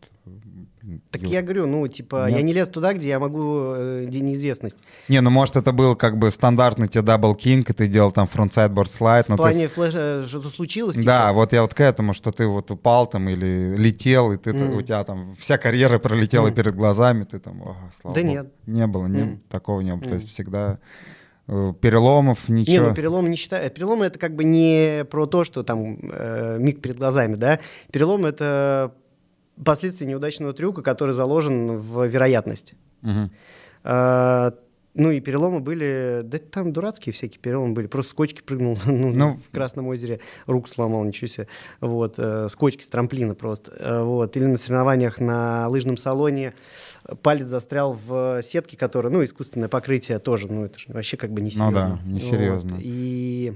Так 1.10 1.22
Юр, 1.22 1.30
я 1.32 1.42
говорю, 1.42 1.66
ну, 1.66 1.86
типа, 1.88 2.26
Нет? 2.28 2.36
я 2.36 2.42
не 2.42 2.52
лез 2.52 2.68
туда, 2.68 2.94
где 2.94 3.08
я 3.08 3.18
могу, 3.18 3.72
э, 3.76 4.04
где 4.06 4.20
неизвестность. 4.20 4.78
Не, 5.08 5.20
ну 5.20 5.30
может 5.30 5.56
это 5.56 5.72
был 5.72 5.94
как 5.96 6.16
бы 6.18 6.30
стандартный 6.30 6.88
тебе 6.88 7.02
double 7.02 7.34
kink, 7.34 7.70
и 7.70 7.72
ты 7.72 7.86
делал 7.88 8.10
там 8.10 8.26
frontside 8.26 8.72
boardslide. 8.72 9.26
В 9.26 9.28
ну, 9.30 9.36
то 9.36 9.46
есть- 9.48 9.58
плане 9.58 9.68
флэша 9.68 10.26
что-то 10.26 10.48
случилось. 10.48 10.94
типа, 10.94 11.06
Да, 11.06 11.32
вот 11.32 11.52
я 11.52 11.62
вот 11.62 11.74
к 11.74 11.80
этому, 11.80 12.14
что 12.14 12.30
ты 12.32 12.46
вот 12.46 12.70
упал 12.70 13.06
там 13.06 13.28
или 13.28 13.76
летел, 13.76 14.32
и 14.32 14.36
ты, 14.38 14.52
Мгм. 14.52 14.76
у 14.76 14.82
тебя 14.82 15.04
там 15.04 15.34
вся 15.38 15.58
карьера 15.58 15.98
пролетела 15.98 16.46
Мгм. 16.46 16.54
перед 16.54 16.74
глазами, 16.74 17.24
ты 17.24 17.38
там, 17.38 17.62
ага, 17.62 17.92
слава 18.00 18.14
Да 18.14 18.20
богу. 18.22 18.32
нет. 18.32 18.52
Не 18.66 18.86
было, 18.86 19.06
не, 19.06 19.22
Мгм. 19.24 19.42
такого 19.50 19.80
не 19.82 19.90
было. 19.92 20.00
То 20.02 20.08
Мгм. 20.08 20.18
есть 20.18 20.32
всегда 20.32 20.78
э, 21.50 21.72
переломов, 21.80 22.48
Не, 22.50 22.60
ничего. 22.60 22.88
ну 22.88 22.94
перелом 22.94 23.30
не 23.30 23.36
считаю. 23.36 23.70
Переломы 23.70 24.04
это 24.04 24.18
как 24.18 24.34
бы 24.34 24.44
не 24.44 25.06
про 25.10 25.24
то, 25.26 25.44
что 25.44 25.62
там 25.62 25.98
э, 26.12 26.58
миг 26.60 26.82
перед 26.82 26.98
глазами, 26.98 27.36
да. 27.36 27.58
Перелом 27.90 28.26
это 28.26 28.92
последствия 29.64 30.06
неудачного 30.06 30.52
трюка, 30.52 30.82
который 30.82 31.14
заложен 31.14 31.78
в 31.78 32.06
вероятность. 32.06 32.74
Мгм. 33.02 33.30
А, 33.84 34.54
ну 34.94 35.12
и 35.12 35.20
переломы 35.20 35.60
были, 35.60 36.22
да 36.24 36.38
там 36.38 36.72
дурацкие 36.72 37.12
всякие 37.12 37.40
переломы 37.40 37.72
были. 37.72 37.86
Просто 37.86 38.10
с 38.10 38.14
кочки 38.14 38.42
прыгнул 38.42 38.76
ну, 38.86 39.12
Ну, 39.14 39.38
в 39.48 39.54
Красном 39.54 39.86
озере, 39.86 40.20
руку 40.46 40.68
сломал, 40.68 41.04
ничего 41.04 41.28
себе. 41.28 41.46
Вот, 41.80 42.14
э, 42.18 42.48
с 42.48 42.56
кочки, 42.56 42.82
с 42.82 42.88
трамплина 42.88 43.34
просто. 43.34 43.72
Э, 43.78 44.02
вот. 44.02 44.36
Или 44.36 44.46
на 44.46 44.56
соревнованиях 44.58 45.20
на 45.20 45.68
лыжном 45.68 45.96
салоне 45.96 46.54
палец 47.22 47.46
застрял 47.46 47.92
в 47.92 48.42
сетке, 48.42 48.76
которая, 48.76 49.12
ну, 49.12 49.24
искусственное 49.24 49.68
покрытие 49.68 50.18
тоже, 50.18 50.50
ну, 50.50 50.64
это 50.64 50.78
же 50.78 50.86
вообще 50.88 51.16
как 51.16 51.30
бы 51.30 51.40
не 51.42 51.52
Ну 51.56 51.70
да, 51.70 51.98
серьезно. 52.04 52.12
несерьезно. 52.12 52.70
Вот. 52.74 52.80
И... 52.82 53.52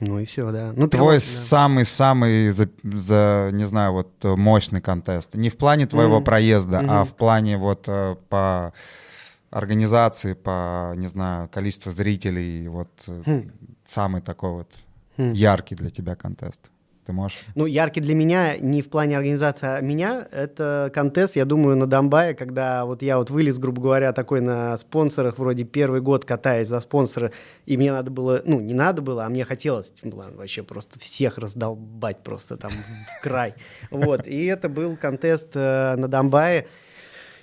Ну 0.00 0.18
и 0.18 0.24
все, 0.24 0.50
да. 0.50 0.72
Ну, 0.74 0.88
Твой 0.88 0.88
перелом, 0.88 1.18
да. 1.18 1.20
самый-самый, 1.46 2.50
за, 2.50 2.68
за, 2.82 3.50
не 3.52 3.66
знаю, 3.68 3.92
вот 3.92 4.08
э, 4.22 4.34
мощный 4.34 4.80
контест. 4.80 5.34
Не 5.34 5.50
в 5.50 5.56
плане 5.58 5.86
твоего 5.86 6.16
Мгм. 6.16 6.24
проезда, 6.24 6.78
а 6.80 7.02
Мгм. 7.02 7.04
в 7.04 7.14
плане 7.14 7.56
вот 7.58 7.84
э, 7.86 8.16
по 8.28 8.72
организации, 9.50 10.32
по, 10.34 10.92
не 10.96 11.08
знаю, 11.08 11.48
количеству 11.48 11.92
зрителей, 11.92 12.66
вот 12.68 12.88
Хм. 13.06 13.50
самый 13.92 14.22
такой 14.22 14.50
вот 14.52 14.72
Хм. 15.16 15.32
яркий 15.32 15.74
для 15.74 15.90
тебя 15.90 16.14
контест. 16.16 16.70
Ты 17.10 17.14
можешь? 17.14 17.38
Ну, 17.56 17.66
яркий 17.66 18.00
для 18.00 18.14
меня 18.14 18.56
не 18.56 18.82
в 18.82 18.88
плане 18.88 19.16
организации, 19.16 19.66
а 19.66 19.80
меня. 19.80 20.28
Это 20.30 20.92
контест, 20.94 21.34
я 21.34 21.44
думаю, 21.44 21.76
на 21.76 21.86
Донбае, 21.88 22.34
когда 22.34 22.84
вот 22.84 23.02
я 23.02 23.18
вот 23.18 23.30
вылез, 23.30 23.58
грубо 23.58 23.82
говоря, 23.82 24.12
такой 24.12 24.40
на 24.40 24.76
спонсорах, 24.76 25.38
вроде 25.40 25.64
первый 25.64 26.00
год 26.00 26.24
катаясь 26.24 26.68
за 26.68 26.78
спонсора, 26.78 27.32
и 27.66 27.76
мне 27.76 27.90
надо 27.92 28.12
было, 28.12 28.42
ну, 28.44 28.60
не 28.60 28.74
надо 28.74 29.02
было, 29.02 29.24
а 29.24 29.28
мне 29.28 29.44
хотелось 29.44 29.92
было 30.04 30.30
вообще 30.36 30.62
просто 30.62 31.00
всех 31.00 31.36
раздолбать 31.38 32.22
просто 32.22 32.56
там 32.56 32.70
в 32.70 33.22
край. 33.22 33.54
Вот, 33.90 34.26
и 34.28 34.44
это 34.46 34.68
был 34.68 34.96
контест 34.96 35.48
э, 35.54 35.96
на 35.96 36.06
Донбае. 36.06 36.68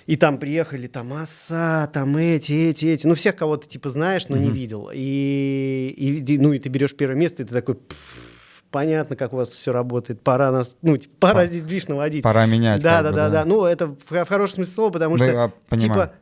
И 0.06 0.16
там 0.16 0.38
приехали 0.38 0.86
там 0.86 1.12
оса, 1.12 1.86
там 1.92 2.16
эти, 2.16 2.70
эти, 2.70 2.86
эти. 2.86 3.06
Ну, 3.06 3.14
всех, 3.14 3.36
кого 3.36 3.58
ты 3.58 3.68
типа 3.68 3.90
знаешь, 3.90 4.30
но 4.30 4.38
не 4.38 4.50
видел. 4.50 4.88
И, 4.94 5.94
и- 6.26 6.38
ну, 6.38 6.54
и 6.54 6.58
ты 6.58 6.70
берешь 6.70 6.94
первое 6.96 7.16
место, 7.16 7.42
и 7.42 7.44
ты 7.44 7.52
такой, 7.52 7.74
«Пф, 7.74 8.37
понятно, 8.70 9.16
как 9.16 9.32
у 9.32 9.36
вас 9.36 9.48
все 9.48 9.72
работает. 9.72 10.20
Пора 10.22 10.50
нас, 10.50 10.76
ну, 10.82 10.96
типа, 10.96 11.14
пора 11.18 11.34
Пора- 11.34 11.46
здесь 11.46 11.62
движ 11.62 11.88
наводить. 11.88 12.22
Пора 12.22 12.46
менять. 12.46 12.82
Да, 12.82 13.02
да, 13.02 13.10
бы, 13.10 13.16
да, 13.16 13.28
да. 13.30 13.44
Ну, 13.44 13.64
это 13.64 13.86
в, 13.88 13.96
в 14.10 14.28
хорошем 14.28 14.56
смысле 14.56 14.72
слова, 14.74 14.90
потому 14.90 15.16
Да, 15.16 15.24
что, 15.24 15.32
я 15.34 15.52
понимаю. 15.68 16.02
типа, 16.08 16.12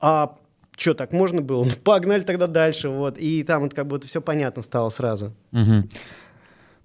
а 0.00 0.36
что, 0.76 0.94
так 0.94 1.12
можно 1.12 1.40
было? 1.40 1.64
Ну, 1.64 1.70
погнали 1.84 2.22
тогда 2.22 2.46
дальше, 2.46 2.88
вот. 2.88 3.16
И 3.18 3.42
там 3.44 3.62
вот 3.62 3.74
как 3.74 3.86
будто 3.86 4.06
все 4.06 4.20
понятно 4.20 4.62
стало 4.62 4.90
сразу. 4.90 5.32
Мгм. 5.52 5.88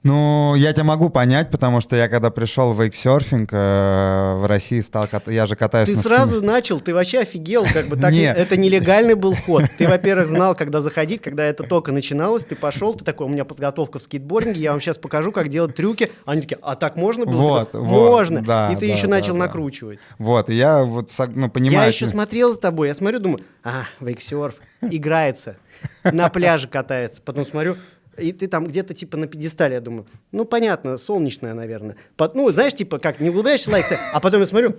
Ну, 0.03 0.55
я 0.55 0.73
тебя 0.73 0.83
могу 0.83 1.09
понять, 1.09 1.51
потому 1.51 1.79
что 1.79 1.95
я 1.95 2.09
когда 2.09 2.31
пришел 2.31 2.73
в 2.73 2.81
вейксерфинг 2.81 3.49
э, 3.51 4.33
в 4.35 4.47
России 4.47 4.81
стал 4.81 5.07
кат- 5.07 5.27
я 5.27 5.45
же 5.45 5.55
катаюсь 5.55 5.89
Ты 5.89 5.95
на 5.95 6.01
сразу 6.01 6.37
спине. 6.37 6.47
начал, 6.47 6.79
ты 6.79 6.91
вообще 6.91 7.19
офигел, 7.19 7.65
как 7.71 7.85
бы 7.85 7.97
так, 7.97 8.11
Нет. 8.11 8.35
это 8.35 8.57
нелегальный 8.57 9.13
был 9.13 9.35
ход. 9.35 9.65
Ты, 9.77 9.87
во-первых, 9.87 10.27
знал, 10.27 10.55
когда 10.55 10.81
заходить, 10.81 11.21
когда 11.21 11.45
это 11.45 11.63
только 11.63 11.91
начиналось, 11.91 12.43
ты 12.43 12.55
пошел, 12.55 12.95
ты 12.95 13.05
такой, 13.05 13.27
у 13.27 13.29
меня 13.29 13.45
подготовка 13.45 13.99
в 13.99 14.01
скейтбординге, 14.01 14.59
я 14.59 14.71
вам 14.71 14.81
сейчас 14.81 14.97
покажу, 14.97 15.31
как 15.31 15.49
делать 15.49 15.75
трюки. 15.75 16.11
Они 16.25 16.41
такие, 16.41 16.57
а 16.63 16.75
так 16.75 16.95
можно 16.95 17.27
было? 17.27 17.41
Вот, 17.41 17.71
Ты 17.71 17.77
такой, 17.77 17.87
вот, 17.87 18.09
можно. 18.09 18.41
да, 18.41 18.71
и 18.71 18.75
ты 18.75 18.87
да, 18.87 18.93
еще 18.93 19.03
да, 19.03 19.09
начал 19.09 19.33
да. 19.33 19.39
накручивать. 19.39 19.99
Вот, 20.17 20.49
и 20.49 20.55
я 20.55 20.83
вот 20.83 21.11
ну, 21.35 21.47
понимаю. 21.51 21.81
Я 21.81 21.85
еще 21.85 22.07
смотрел 22.07 22.53
за 22.53 22.57
тобой, 22.57 22.87
я 22.87 22.95
смотрю, 22.95 23.19
думаю, 23.19 23.41
а, 23.63 23.83
вейксерф, 23.99 24.55
играется, 24.81 25.57
на 26.03 26.29
пляже 26.29 26.67
катается. 26.67 27.21
Потом 27.23 27.45
смотрю, 27.45 27.75
и 28.21 28.31
ты 28.31 28.47
там 28.47 28.65
где-то 28.65 28.93
типа 28.93 29.17
на 29.17 29.27
пьедестале, 29.27 29.75
я 29.75 29.81
думаю, 29.81 30.05
ну 30.31 30.45
понятно, 30.45 30.97
солнечная, 30.97 31.53
наверное. 31.53 31.95
Под- 32.15 32.35
ну, 32.35 32.49
знаешь, 32.51 32.73
типа 32.73 32.97
как, 32.99 33.19
не 33.19 33.29
улыбаешься, 33.29 33.71
лайк 33.71 33.85
а 34.13 34.19
потом 34.19 34.41
я 34.41 34.47
смотрю, 34.47 34.75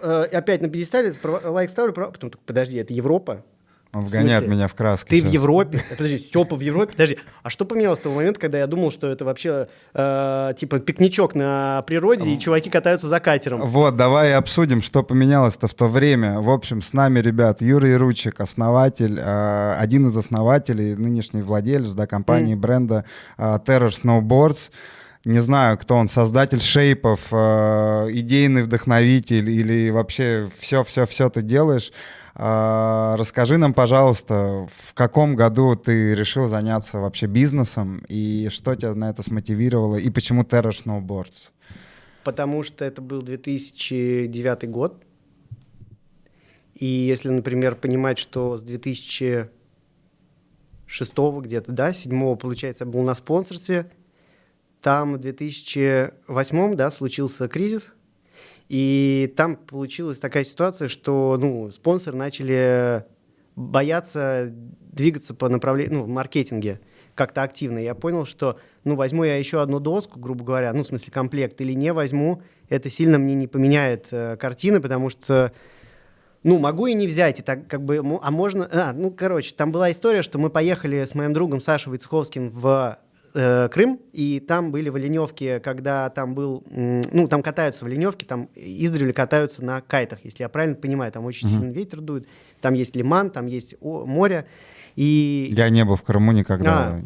э, 0.00 0.28
опять 0.32 0.62
на 0.62 0.68
пьедестале, 0.68 1.12
лайк 1.44 1.70
ставлю, 1.70 1.92
потом 1.92 2.30
подожди, 2.46 2.78
это 2.78 2.92
Европа? 2.92 3.44
Он 3.92 4.02
В 4.04 4.08
вгоняет 4.08 4.46
меня 4.46 4.68
в 4.68 4.74
краски. 4.74 5.08
Ты 5.08 5.20
в 5.20 5.24
щас. 5.24 5.34
Европе? 5.34 5.84
Э, 5.90 5.96
Подожди, 5.96 6.18
Степа 6.18 6.54
в 6.54 6.60
Европе? 6.60 6.92
Подожди, 6.92 7.18
а 7.42 7.50
что 7.50 7.64
поменялось 7.64 7.98
с 7.98 8.02
того 8.02 8.14
момента, 8.14 8.38
когда 8.38 8.58
я 8.58 8.68
думал, 8.68 8.92
что 8.92 9.08
это 9.08 9.24
вообще 9.24 9.66
э, 9.94 10.52
типа 10.56 10.78
пикничок 10.78 11.34
на 11.34 11.82
природе, 11.82 12.30
и 12.30 12.38
чуваки 12.38 12.70
катаются 12.70 13.08
за 13.08 13.18
катером? 13.18 13.62
Вот, 13.62 13.96
давай 13.96 14.34
обсудим, 14.34 14.80
что 14.80 15.02
поменялось-то 15.02 15.66
в 15.66 15.74
то 15.74 15.88
время. 15.88 16.40
В 16.40 16.50
общем, 16.50 16.82
с 16.82 16.92
нами, 16.92 17.18
ребят, 17.18 17.62
Юрий 17.62 17.96
Ручик, 17.96 18.40
основатель, 18.40 19.18
э, 19.18 19.74
один 19.76 20.06
из 20.06 20.16
основателей, 20.16 20.94
нынешний 20.94 21.42
владелец 21.42 21.90
да, 21.92 22.06
компании, 22.06 22.54
бренда 22.54 23.04
э, 23.38 23.58
Terror 23.66 23.90
Snowboards. 23.90 24.70
Не 25.26 25.40
знаю, 25.40 25.76
кто 25.76 25.96
он, 25.96 26.08
создатель 26.08 26.60
шейпов, 26.60 27.28
э, 27.30 28.08
идейный 28.10 28.62
вдохновитель 28.62 29.50
или 29.50 29.90
вообще 29.90 30.48
все-все-все 30.56 31.28
ты 31.28 31.42
делаешь. 31.42 31.92
Э, 32.34 33.16
расскажи 33.18 33.58
нам, 33.58 33.74
пожалуйста, 33.74 34.66
в 34.74 34.94
каком 34.94 35.36
году 35.36 35.76
ты 35.76 36.14
решил 36.14 36.48
заняться 36.48 37.00
вообще 37.00 37.26
бизнесом 37.26 38.02
и 38.08 38.48
что 38.50 38.74
тебя 38.74 38.94
на 38.94 39.10
это 39.10 39.22
смотивировало 39.22 39.96
и 39.96 40.08
почему 40.08 40.42
Terror 40.42 40.72
Snowboards? 40.72 41.50
Потому 42.24 42.62
что 42.62 42.86
это 42.86 43.02
был 43.02 43.20
2009 43.20 44.70
год. 44.70 45.04
И 46.74 46.86
если, 46.86 47.28
например, 47.28 47.74
понимать, 47.74 48.18
что 48.18 48.56
с 48.56 48.62
2006 48.62 49.50
где-то, 51.42 51.72
да, 51.72 51.92
7 51.92 52.36
получается, 52.36 52.86
был 52.86 53.02
на 53.02 53.12
спонсорстве, 53.14 53.90
там 54.82 55.14
в 55.14 55.18
2008, 55.18 56.74
да, 56.76 56.90
случился 56.90 57.48
кризис, 57.48 57.92
и 58.68 59.32
там 59.36 59.56
получилась 59.56 60.18
такая 60.18 60.44
ситуация, 60.44 60.88
что, 60.88 61.36
ну, 61.40 61.70
спонсоры 61.72 62.16
начали 62.16 63.04
бояться 63.56 64.52
двигаться 64.92 65.34
по 65.34 65.48
направлению, 65.48 66.00
ну, 66.00 66.04
в 66.04 66.08
маркетинге. 66.08 66.80
как-то 67.14 67.42
активно. 67.42 67.78
Я 67.78 67.94
понял, 67.94 68.24
что, 68.24 68.58
ну, 68.84 68.94
возьму 68.94 69.24
я 69.24 69.36
еще 69.36 69.60
одну 69.60 69.80
доску, 69.80 70.18
грубо 70.18 70.44
говоря, 70.44 70.72
ну, 70.72 70.84
в 70.84 70.86
смысле 70.86 71.12
комплект, 71.12 71.60
или 71.60 71.74
не 71.74 71.92
возьму, 71.92 72.42
это 72.68 72.88
сильно 72.88 73.18
мне 73.18 73.34
не 73.34 73.46
поменяет 73.46 74.06
э, 74.10 74.36
картины, 74.36 74.80
потому 74.80 75.10
что 75.10 75.52
ну, 76.42 76.58
могу 76.58 76.86
и 76.86 76.94
не 76.94 77.06
взять, 77.06 77.40
и 77.40 77.42
так 77.42 77.66
как 77.66 77.84
бы, 77.84 77.98
а 77.98 78.30
можно, 78.30 78.68
а, 78.72 78.92
ну, 78.94 79.10
короче, 79.10 79.54
там 79.54 79.72
была 79.72 79.90
история, 79.90 80.22
что 80.22 80.38
мы 80.38 80.48
поехали 80.48 81.04
с 81.04 81.14
моим 81.14 81.34
другом 81.34 81.60
Сашей 81.60 81.90
Войцеховским 81.90 82.48
в 82.48 82.98
э, 83.34 83.68
Крым, 83.68 84.00
и 84.12 84.40
там 84.40 84.70
были 84.72 84.88
в 84.88 84.96
Оленевке, 84.96 85.60
когда 85.60 86.10
там 86.10 86.34
был, 86.34 86.64
ну, 86.70 87.28
там 87.28 87.42
катаются 87.42 87.84
в 87.84 87.88
Оленевке, 87.88 88.26
там 88.26 88.48
издревле 88.54 89.12
катаются 89.12 89.64
на 89.64 89.80
кайтах, 89.80 90.20
если 90.24 90.42
я 90.42 90.48
правильно 90.48 90.76
понимаю, 90.76 91.12
там 91.12 91.24
очень 91.24 91.48
mm-hmm. 91.48 91.50
сильный 91.50 91.72
ветер 91.72 92.00
дует, 92.00 92.26
там 92.60 92.74
есть 92.74 92.96
лиман, 92.96 93.30
там 93.30 93.46
есть 93.46 93.74
о, 93.80 94.04
море, 94.04 94.46
и... 94.96 95.52
Я 95.56 95.68
не 95.70 95.84
был 95.84 95.96
в 95.96 96.02
Крыму 96.02 96.32
никогда. 96.32 96.88
А, 96.88 97.02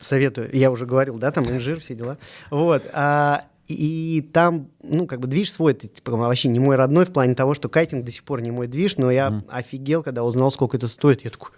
советую, 0.00 0.50
я 0.52 0.70
уже 0.70 0.86
говорил, 0.86 1.18
да, 1.18 1.30
там 1.30 1.44
инжир, 1.44 1.80
все 1.80 1.94
дела, 1.94 2.18
вот, 2.50 2.82
а, 2.92 3.44
и 3.66 4.28
там, 4.32 4.68
ну, 4.82 5.06
как 5.06 5.20
бы 5.20 5.26
движ 5.26 5.50
свой, 5.50 5.72
это 5.72 5.88
типа, 5.88 6.12
вообще 6.12 6.48
не 6.48 6.60
мой 6.60 6.76
родной 6.76 7.06
в 7.06 7.12
плане 7.12 7.34
того, 7.34 7.54
что 7.54 7.68
кайтинг 7.68 8.04
до 8.04 8.12
сих 8.12 8.22
пор 8.24 8.42
не 8.42 8.50
мой 8.50 8.66
движ, 8.66 8.98
но 8.98 9.10
я 9.10 9.28
mm. 9.28 9.44
офигел, 9.48 10.02
когда 10.02 10.22
узнал, 10.22 10.50
сколько 10.50 10.76
это 10.76 10.86
стоит. 10.86 11.24
Я 11.24 11.30
такой, 11.30 11.52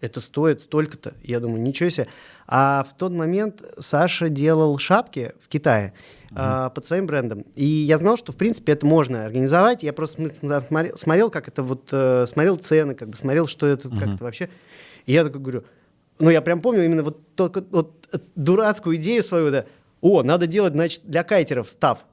это 0.00 0.20
стоит 0.20 0.62
столько-то. 0.62 1.14
Я 1.22 1.40
думаю, 1.40 1.62
ничего 1.62 1.90
себе. 1.90 2.08
А 2.48 2.84
в 2.88 2.96
тот 2.96 3.12
момент 3.12 3.62
Саша 3.78 4.28
делал 4.28 4.78
шапки 4.78 5.32
в 5.40 5.48
Китае 5.48 5.92
а, 6.32 6.70
под 6.70 6.84
своим 6.84 7.06
брендом. 7.06 7.44
И 7.54 7.64
я 7.64 7.98
знал, 7.98 8.16
что, 8.16 8.32
в 8.32 8.36
принципе, 8.36 8.72
это 8.72 8.86
можно 8.86 9.24
организовать. 9.24 9.82
Я 9.82 9.92
просто 9.92 10.30
смотрел, 10.30 10.96
смотрел 10.96 11.30
как 11.30 11.48
это 11.48 11.62
вот, 11.62 11.88
э, 11.92 12.26
смотрел 12.28 12.56
цены, 12.56 12.94
как 12.94 13.08
бы 13.08 13.16
смотрел, 13.16 13.46
что 13.46 13.66
это, 13.66 13.88
mm-hmm. 13.88 13.98
как 13.98 14.14
это 14.14 14.24
вообще. 14.24 14.48
И 15.06 15.12
я 15.12 15.24
такой 15.24 15.40
говорю, 15.40 15.64
ну, 16.18 16.30
я 16.30 16.40
прям 16.40 16.60
помню 16.60 16.84
именно 16.84 17.02
вот, 17.02 17.34
только, 17.34 17.64
вот 17.70 18.08
дурацкую 18.34 18.96
идею 18.96 19.22
свою, 19.22 19.50
да, 19.50 19.66
о, 20.00 20.22
надо 20.22 20.46
делать, 20.46 20.74
значит, 20.74 21.02
для 21.04 21.24
кайтеров 21.24 21.68
став 21.68 22.04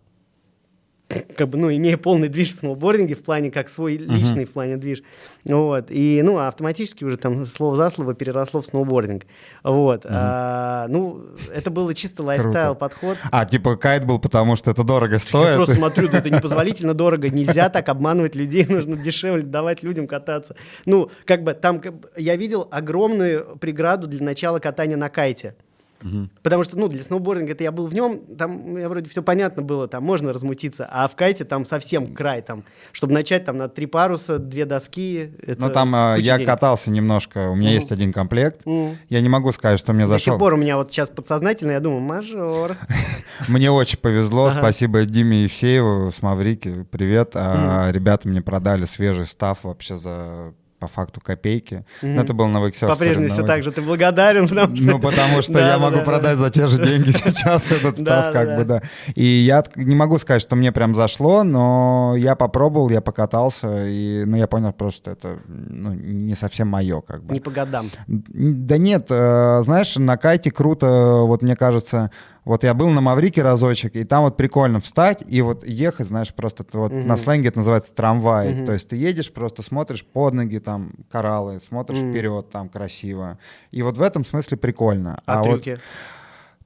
как 1.36 1.50
бы, 1.50 1.58
ну, 1.58 1.72
имея 1.72 1.98
полный 1.98 2.30
движ 2.30 2.56
в 2.56 2.60
сноубординге 2.60 3.16
в 3.16 3.24
плане 3.24 3.52
как 3.52 3.70
свой 3.70 3.98
личный 3.98 4.44
uh-huh. 4.44 4.48
в 4.48 4.52
плане 4.52 4.78
движ, 4.78 5.04
вот, 5.46 5.88
и, 5.90 6.22
ну, 6.24 6.38
автоматически 6.38 7.04
уже 7.04 7.18
там 7.18 7.46
слово 7.46 7.76
за 7.76 7.90
слово 7.90 8.14
переросло 8.14 8.62
в 8.62 8.66
сноубординг, 8.66 9.26
вот, 9.64 10.06
uh-huh. 10.06 10.10
а, 10.12 10.88
ну, 10.90 11.22
это 11.54 11.72
было 11.72 11.94
чисто 11.94 12.24
лайфстайл 12.24 12.76
подход. 12.76 13.18
А, 13.32 13.46
типа 13.46 13.76
кайт 13.76 14.06
был, 14.06 14.20
потому 14.20 14.56
что 14.56 14.72
это 14.72 14.84
дорого 14.84 15.20
стоит? 15.20 15.50
Я 15.52 15.56
просто 15.58 15.76
смотрю, 15.76 16.10
да, 16.10 16.20
это 16.20 16.30
непозволительно 16.30 16.94
дорого, 16.94 17.30
нельзя 17.30 17.70
так 17.70 17.88
обманывать 17.94 18.36
людей, 18.36 18.66
нужно 18.68 18.96
дешевле 18.96 19.44
давать 19.44 19.84
людям 19.84 20.08
кататься. 20.08 20.56
Ну, 20.86 21.12
как 21.26 21.44
бы 21.44 21.54
там, 21.54 21.82
я 22.18 22.36
видел 22.36 22.68
огромную 22.72 23.58
преграду 23.58 24.08
для 24.08 24.24
начала 24.24 24.60
катания 24.60 24.98
на 24.98 25.10
кайте. 25.10 25.56
Угу. 26.04 26.30
Потому 26.42 26.64
что, 26.64 26.78
ну, 26.78 26.88
для 26.88 27.04
сноубординга 27.04 27.54
это 27.54 27.64
я 27.64 27.72
был 27.72 27.88
в 27.88 27.94
нем, 27.94 28.20
там 28.38 28.78
я 28.78 28.90
вроде 28.90 29.10
все 29.10 29.24
понятно 29.24 29.62
было, 29.62 29.88
там 29.88 30.04
можно 30.04 30.34
размутиться, 30.34 30.88
а 30.90 31.08
в 31.08 31.16
кайте 31.16 31.46
там 31.46 31.66
совсем 31.66 32.14
край, 32.14 32.42
там, 32.42 32.64
чтобы 32.92 33.14
начать 33.14 33.46
там 33.46 33.58
на 33.58 33.70
три 33.70 33.86
паруса, 33.86 34.40
две 34.40 34.66
доски. 34.66 35.32
Ну, 35.58 35.70
там 35.70 35.96
э, 35.96 36.16
я 36.20 36.38
денег. 36.38 36.48
катался 36.48 36.92
немножко, 36.92 37.50
у 37.50 37.56
меня 37.56 37.72
mm. 37.72 37.76
есть 37.76 37.92
один 37.92 38.12
комплект, 38.12 38.62
mm. 38.66 38.96
я 39.10 39.22
не 39.22 39.30
могу 39.30 39.52
сказать, 39.52 39.80
что 39.80 39.94
мне 39.94 40.08
зашел. 40.08 40.34
До 40.34 40.38
сих 40.38 40.40
пор 40.40 40.54
у 40.54 40.58
меня 40.58 40.78
вот 40.78 40.92
сейчас 40.92 41.10
подсознательно, 41.10 41.72
я 41.72 41.80
думаю, 41.80 42.02
мажор. 42.02 42.76
Мне 43.48 43.72
очень 43.72 44.00
повезло, 44.00 44.52
спасибо 44.52 45.06
Диме 45.06 45.44
Евсееву 45.44 46.12
с 46.12 46.22
Маврики, 46.22 46.86
привет. 46.92 47.32
А 47.36 47.90
ребята 47.92 48.28
мне 48.28 48.42
продали 48.42 48.86
свежий 48.86 49.26
став 49.26 49.64
вообще 49.64 49.96
за 49.96 50.54
по 50.84 50.88
факту 50.88 51.22
копейки. 51.22 51.86
Mm-hmm. 52.02 52.14
Но 52.16 52.22
это 52.22 52.34
был 52.34 52.48
новый 52.48 52.74
По-прежнему 52.74 53.30
все 53.30 53.46
так 53.46 53.64
же, 53.64 53.72
ты 53.72 53.82
благодарен. 53.82 54.50
Потому 54.50 54.76
что... 54.76 54.86
Ну, 54.86 55.00
потому 55.00 55.42
что 55.42 55.60
я 55.60 55.80
могу 55.80 56.02
продать 56.02 56.38
за 56.38 56.50
те 56.50 56.68
же 56.68 56.84
деньги 56.84 57.12
сейчас 57.12 57.72
этот 57.72 58.00
став, 58.00 58.34
как 58.34 58.58
бы, 58.58 58.66
да. 58.66 58.82
И 59.16 59.24
я 59.24 59.64
не 59.76 59.96
могу 59.96 60.20
сказать, 60.20 60.42
что 60.42 60.58
мне 60.58 60.74
прям 60.74 60.94
зашло, 60.94 61.44
но 61.44 62.16
я 62.18 62.36
попробовал, 62.36 62.90
я 62.90 63.00
покатался, 63.00 63.88
и, 63.88 64.26
ну, 64.26 64.36
я 64.36 64.48
понял 64.48 64.74
просто, 64.74 64.98
что 64.98 65.12
это 65.12 65.40
ну, 65.48 65.94
не 65.94 66.36
совсем 66.36 66.68
мое, 66.68 67.00
как 67.00 67.24
бы. 67.24 67.34
Не 67.34 67.40
по 67.40 67.50
годам. 67.50 67.90
Да 68.08 68.78
нет, 68.78 69.08
э, 69.10 69.62
знаешь, 69.64 69.96
на 69.96 70.18
кайте 70.18 70.52
круто, 70.52 71.22
вот 71.22 71.42
мне 71.42 71.56
кажется, 71.56 72.12
вот 72.46 72.64
я 72.64 72.74
был 72.74 72.90
на 72.90 73.02
Маврике 73.02 73.42
разочек, 73.42 73.96
и 73.96 74.04
там 74.04 74.24
вот 74.24 74.38
прикольно 74.38 74.80
встать 74.80 75.24
и 75.28 75.42
вот 75.42 75.66
ехать, 75.66 76.08
знаешь, 76.08 76.34
просто 76.34 76.66
вот 76.74 76.92
угу. 76.92 77.02
на 77.02 77.18
сленге 77.18 77.50
это 77.50 77.60
называется 77.60 77.94
трамвай. 77.94 78.54
Угу. 78.54 78.66
То 78.66 78.74
есть 78.74 78.90
ты 78.90 78.96
едешь, 78.96 79.32
просто 79.32 79.62
смотришь 79.62 80.06
под 80.06 80.34
ноги, 80.34 80.60
там 80.60 80.92
кораллы, 81.10 81.62
смотришь 81.68 82.00
угу. 82.00 82.12
вперед, 82.12 82.50
там 82.52 82.70
красиво. 82.70 83.38
И 83.72 83.82
вот 83.82 83.98
в 83.98 84.02
этом 84.02 84.26
смысле 84.26 84.58
прикольно. 84.58 85.22
А, 85.26 85.42
а 85.42 85.44
трюки? 85.44 85.70
Вот 85.72 85.80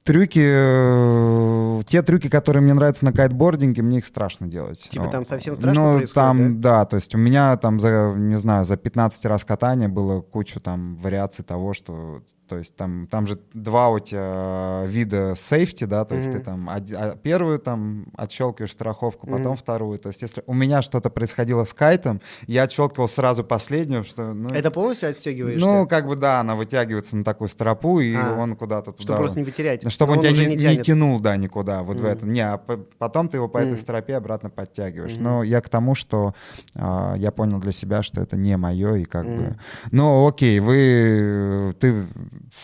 трюки, 0.08 0.42
э, 0.42 1.82
те 1.86 2.00
трюки, 2.00 2.30
которые 2.30 2.62
мне 2.62 2.72
нравятся 2.72 3.04
на 3.04 3.12
кайтбординге, 3.12 3.82
мне 3.82 3.98
их 3.98 4.06
страшно 4.06 4.46
делать. 4.46 4.80
Типа 4.88 5.08
там 5.08 5.26
совсем 5.26 5.54
страшно 5.54 5.82
Ну, 5.82 5.98
происходит, 5.98 6.14
там, 6.14 6.60
да? 6.62 6.78
да, 6.78 6.84
то 6.86 6.96
есть 6.96 7.14
у 7.14 7.18
меня 7.18 7.54
там 7.58 7.78
за, 7.78 8.14
не 8.16 8.38
знаю, 8.38 8.64
за 8.64 8.78
15 8.78 9.26
раз 9.26 9.44
катания 9.44 9.88
было 9.88 10.22
кучу 10.22 10.60
там 10.60 10.96
вариаций 10.96 11.44
того, 11.44 11.74
что 11.74 12.22
то 12.48 12.56
есть 12.56 12.74
там, 12.74 13.06
там 13.10 13.26
же 13.26 13.38
два 13.52 13.90
у 13.90 13.98
тебя 13.98 14.84
вида 14.86 15.34
сейфти, 15.36 15.84
да, 15.84 16.04
то 16.04 16.14
mm-hmm. 16.14 16.18
есть 16.18 16.32
ты 16.32 16.38
там 16.40 16.68
а, 16.70 17.16
первую 17.16 17.58
там 17.58 18.06
отщелкиваешь 18.16 18.72
страховку, 18.72 19.26
потом 19.26 19.52
mm-hmm. 19.52 19.56
вторую. 19.56 19.98
То 19.98 20.08
есть 20.08 20.22
если 20.22 20.42
у 20.46 20.54
меня 20.54 20.82
что-то 20.82 21.10
происходило 21.10 21.64
с 21.64 21.74
кайтом, 21.74 22.20
я 22.46 22.62
отщелкивал 22.64 23.08
сразу 23.08 23.44
последнюю, 23.44 24.04
что... 24.04 24.32
Ну, 24.32 24.48
Это 24.48 24.70
полностью 24.70 25.10
отстегиваешь? 25.10 25.60
Ну, 25.60 25.86
как 25.86 26.06
бы 26.06 26.16
да, 26.16 26.40
она 26.40 26.56
вытягивается 26.56 27.16
на 27.16 27.24
такую 27.24 27.48
стропу, 27.48 28.00
и 28.00 28.14
а, 28.14 28.36
он 28.38 28.56
куда-то 28.56 28.92
туда... 28.92 29.02
Чтобы 29.02 29.18
просто 29.18 29.38
не 29.40 29.44
потерять. 29.44 29.92
Чтобы 29.92 30.12
он, 30.12 30.18
он 30.18 30.24
тебя 30.24 30.32
не, 30.32 30.56
не, 30.56 30.76
не 30.76 30.82
тянул, 30.82 31.20
да, 31.20 31.36
никуда, 31.36 31.82
вот 31.82 31.98
mm-hmm. 31.98 32.02
в 32.02 32.04
это. 32.06 32.26
Не, 32.26 32.40
а 32.40 32.58
потом 32.98 33.28
ты 33.28 33.36
его 33.36 33.48
по 33.48 33.58
mm-hmm. 33.58 33.72
этой 33.72 33.78
стропе 33.78 34.16
обратно 34.16 34.48
подтягиваешь. 34.48 35.12
Mm-hmm. 35.12 35.22
Но 35.22 35.42
я 35.42 35.60
к 35.60 35.68
тому, 35.68 35.94
что 35.94 36.34
а, 36.74 37.14
я 37.16 37.30
понял 37.30 37.60
для 37.60 37.72
себя, 37.72 38.02
что 38.02 38.22
это 38.22 38.36
не 38.36 38.56
мое, 38.56 38.94
и 38.96 39.04
как 39.04 39.26
mm-hmm. 39.26 39.48
бы... 39.50 39.58
Ну, 39.92 40.26
окей, 40.26 40.60
вы... 40.60 41.74
Ты 41.78 42.06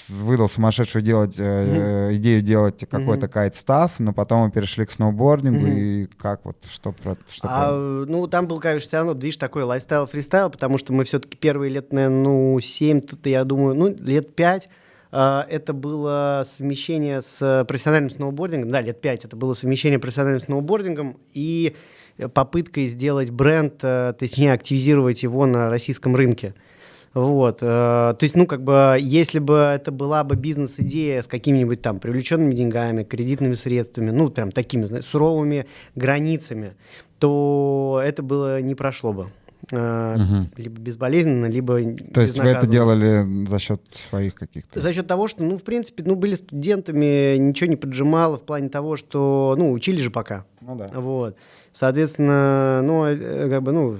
выдал 0.08 0.48
сумасшедшую 0.48 1.02
делать, 1.02 1.38
mm-hmm. 1.38 2.10
э, 2.10 2.14
идею 2.16 2.40
делать 2.42 2.80
какой-то 2.88 3.26
mm-hmm. 3.26 3.30
кайт-став, 3.30 3.92
но 3.98 4.12
потом 4.12 4.46
мы 4.46 4.50
перешли 4.50 4.86
к 4.86 4.90
сноубордингу, 4.90 5.66
mm-hmm. 5.66 6.04
и 6.04 6.06
как 6.06 6.44
вот, 6.44 6.56
что 6.70 6.92
про... 6.92 7.16
Что 7.28 7.48
а, 7.50 7.68
про... 7.68 8.10
Ну, 8.10 8.26
там 8.26 8.46
был, 8.46 8.60
конечно, 8.60 8.86
все 8.86 8.96
равно, 8.98 9.12
видишь, 9.12 9.36
такой 9.36 9.62
lifestyle-freestyle, 9.62 10.50
потому 10.50 10.78
что 10.78 10.92
мы 10.92 11.04
все-таки 11.04 11.36
первые 11.36 11.70
лет, 11.70 11.92
наверное, 11.92 12.24
ну, 12.24 12.60
7, 12.60 13.00
тут, 13.00 13.26
я 13.26 13.44
думаю, 13.44 13.74
ну, 13.74 13.94
лет 13.98 14.34
5, 14.34 14.68
Э, 15.12 15.46
это 15.48 15.72
было 15.72 16.42
совмещение 16.44 17.22
с 17.22 17.64
профессиональным 17.68 18.10
сноубордингом. 18.10 18.72
Да, 18.72 18.80
лет 18.80 19.00
пять 19.00 19.24
это 19.24 19.36
было 19.36 19.52
совмещение 19.52 20.00
профессиональным 20.00 20.40
сноубордингом 20.40 21.18
и 21.32 21.76
попыткой 22.32 22.86
сделать 22.86 23.30
бренд, 23.30 23.74
э, 23.82 24.14
точнее, 24.18 24.52
активизировать 24.52 25.22
его 25.22 25.46
на 25.46 25.68
российском 25.68 26.14
рынке. 26.14 26.54
Вот. 27.14 27.58
Э, 27.62 28.14
то 28.18 28.18
есть, 28.20 28.34
ну, 28.34 28.46
как 28.46 28.62
бы, 28.62 28.96
если 29.00 29.38
бы 29.38 29.54
это 29.54 29.92
была 29.92 30.24
бы 30.24 30.34
бизнес-идея 30.34 31.22
с 31.22 31.28
какими-нибудь 31.28 31.80
там 31.80 32.00
привлеченными 32.00 32.54
деньгами, 32.54 33.04
кредитными 33.04 33.54
средствами, 33.54 34.10
ну, 34.10 34.30
прям 34.30 34.50
такими, 34.50 34.86
знаешь, 34.86 35.04
суровыми 35.04 35.66
границами, 35.94 36.74
то 37.20 38.02
это 38.04 38.22
было 38.22 38.60
не 38.60 38.74
прошло 38.74 39.12
бы. 39.12 39.28
Угу. 39.72 40.50
Либо 40.58 40.78
безболезненно, 40.78 41.46
либо 41.46 41.80
То 42.12 42.20
есть 42.20 42.38
вы 42.38 42.48
это 42.48 42.66
делали 42.66 43.46
за 43.46 43.58
счет 43.58 43.80
своих 44.10 44.34
каких-то? 44.34 44.80
За 44.80 44.92
счет 44.92 45.06
того, 45.06 45.28
что, 45.28 45.42
ну, 45.42 45.56
в 45.56 45.62
принципе, 45.62 46.02
ну, 46.04 46.16
были 46.16 46.34
студентами, 46.34 47.36
ничего 47.38 47.70
не 47.70 47.76
поджимало 47.76 48.36
в 48.36 48.42
плане 48.42 48.68
того, 48.68 48.96
что, 48.96 49.54
ну, 49.56 49.72
учили 49.72 50.02
же 50.02 50.10
пока. 50.10 50.44
Ну 50.60 50.76
да. 50.76 50.90
Вот. 50.94 51.36
Соответственно, 51.72 52.82
ну, 52.82 53.04
э, 53.06 53.48
как 53.48 53.62
бы, 53.62 53.72
ну, 53.72 53.98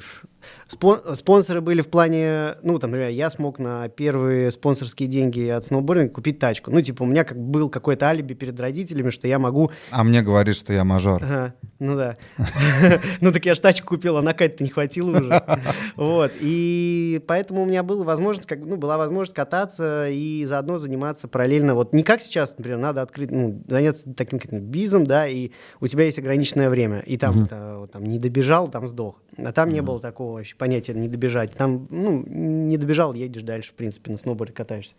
спонсоры 0.67 1.61
были 1.61 1.81
в 1.81 1.89
плане, 1.89 2.55
ну, 2.63 2.79
там, 2.79 2.91
например, 2.91 3.11
я 3.11 3.31
смог 3.31 3.59
на 3.59 3.89
первые 3.89 4.51
спонсорские 4.51 5.09
деньги 5.09 5.49
от 5.49 5.65
сноубординга 5.65 6.13
купить 6.13 6.39
тачку. 6.39 6.71
Ну, 6.71 6.81
типа, 6.81 7.03
у 7.03 7.07
меня 7.07 7.25
как 7.25 7.39
был 7.39 7.69
какое-то 7.69 8.07
алиби 8.07 8.35
перед 8.35 8.59
родителями, 8.59 9.11
что 9.11 9.29
я 9.29 9.39
могу... 9.39 9.71
А 9.91 10.05
мне 10.05 10.23
говорит, 10.23 10.57
что 10.57 10.73
я 10.73 10.85
мажор. 10.85 11.23
Ага, 11.23 11.55
ну 11.79 11.97
да. 11.97 12.17
Ну, 13.21 13.33
так 13.33 13.45
я 13.47 13.55
же 13.55 13.61
тачку 13.61 13.89
купил, 13.89 14.17
а 14.17 14.23
на 14.23 14.35
кать-то 14.35 14.63
не 14.65 14.71
хватило 14.71 15.11
уже. 15.11 15.43
Вот, 15.97 16.33
и 16.41 17.23
поэтому 17.27 17.63
у 17.63 17.67
меня 17.67 17.83
была 17.83 18.05
возможность, 18.05 18.49
как, 18.49 18.59
ну, 18.61 18.77
была 18.77 18.99
возможность 18.99 19.35
кататься 19.35 20.09
и 20.09 20.45
заодно 20.45 20.79
заниматься 20.79 21.29
параллельно. 21.29 21.75
Вот 21.75 21.95
не 21.95 22.03
как 22.03 22.21
сейчас, 22.21 22.57
например, 22.57 22.79
надо 22.79 23.03
открыть, 23.03 23.31
ну, 23.31 23.63
заняться 23.69 24.13
таким 24.15 24.39
каким-то 24.39 24.65
бизом, 24.65 25.07
да, 25.07 25.27
и 25.27 25.51
у 25.81 25.87
тебя 25.87 26.05
есть 26.05 26.19
ограниченное 26.19 26.71
время, 26.71 27.01
и 27.01 27.17
там, 27.17 27.47
там 27.47 28.05
не 28.05 28.19
добежал, 28.19 28.69
там 28.69 28.89
сдох. 28.89 29.21
А 29.37 29.53
там 29.53 29.71
не 29.71 29.83
было 29.83 30.01
такого 30.01 30.34
вообще 30.35 30.57
понятия 30.57 30.95
не 30.95 31.09
добежать. 31.09 31.53
Там, 31.53 31.87
ну, 31.91 32.25
не 32.27 32.77
добежал, 32.77 33.15
едешь 33.15 33.43
дальше, 33.43 33.73
в 33.73 33.75
принципе, 33.75 34.13
на 34.13 34.19
сноуборде 34.19 34.53
катаешься. 34.53 34.95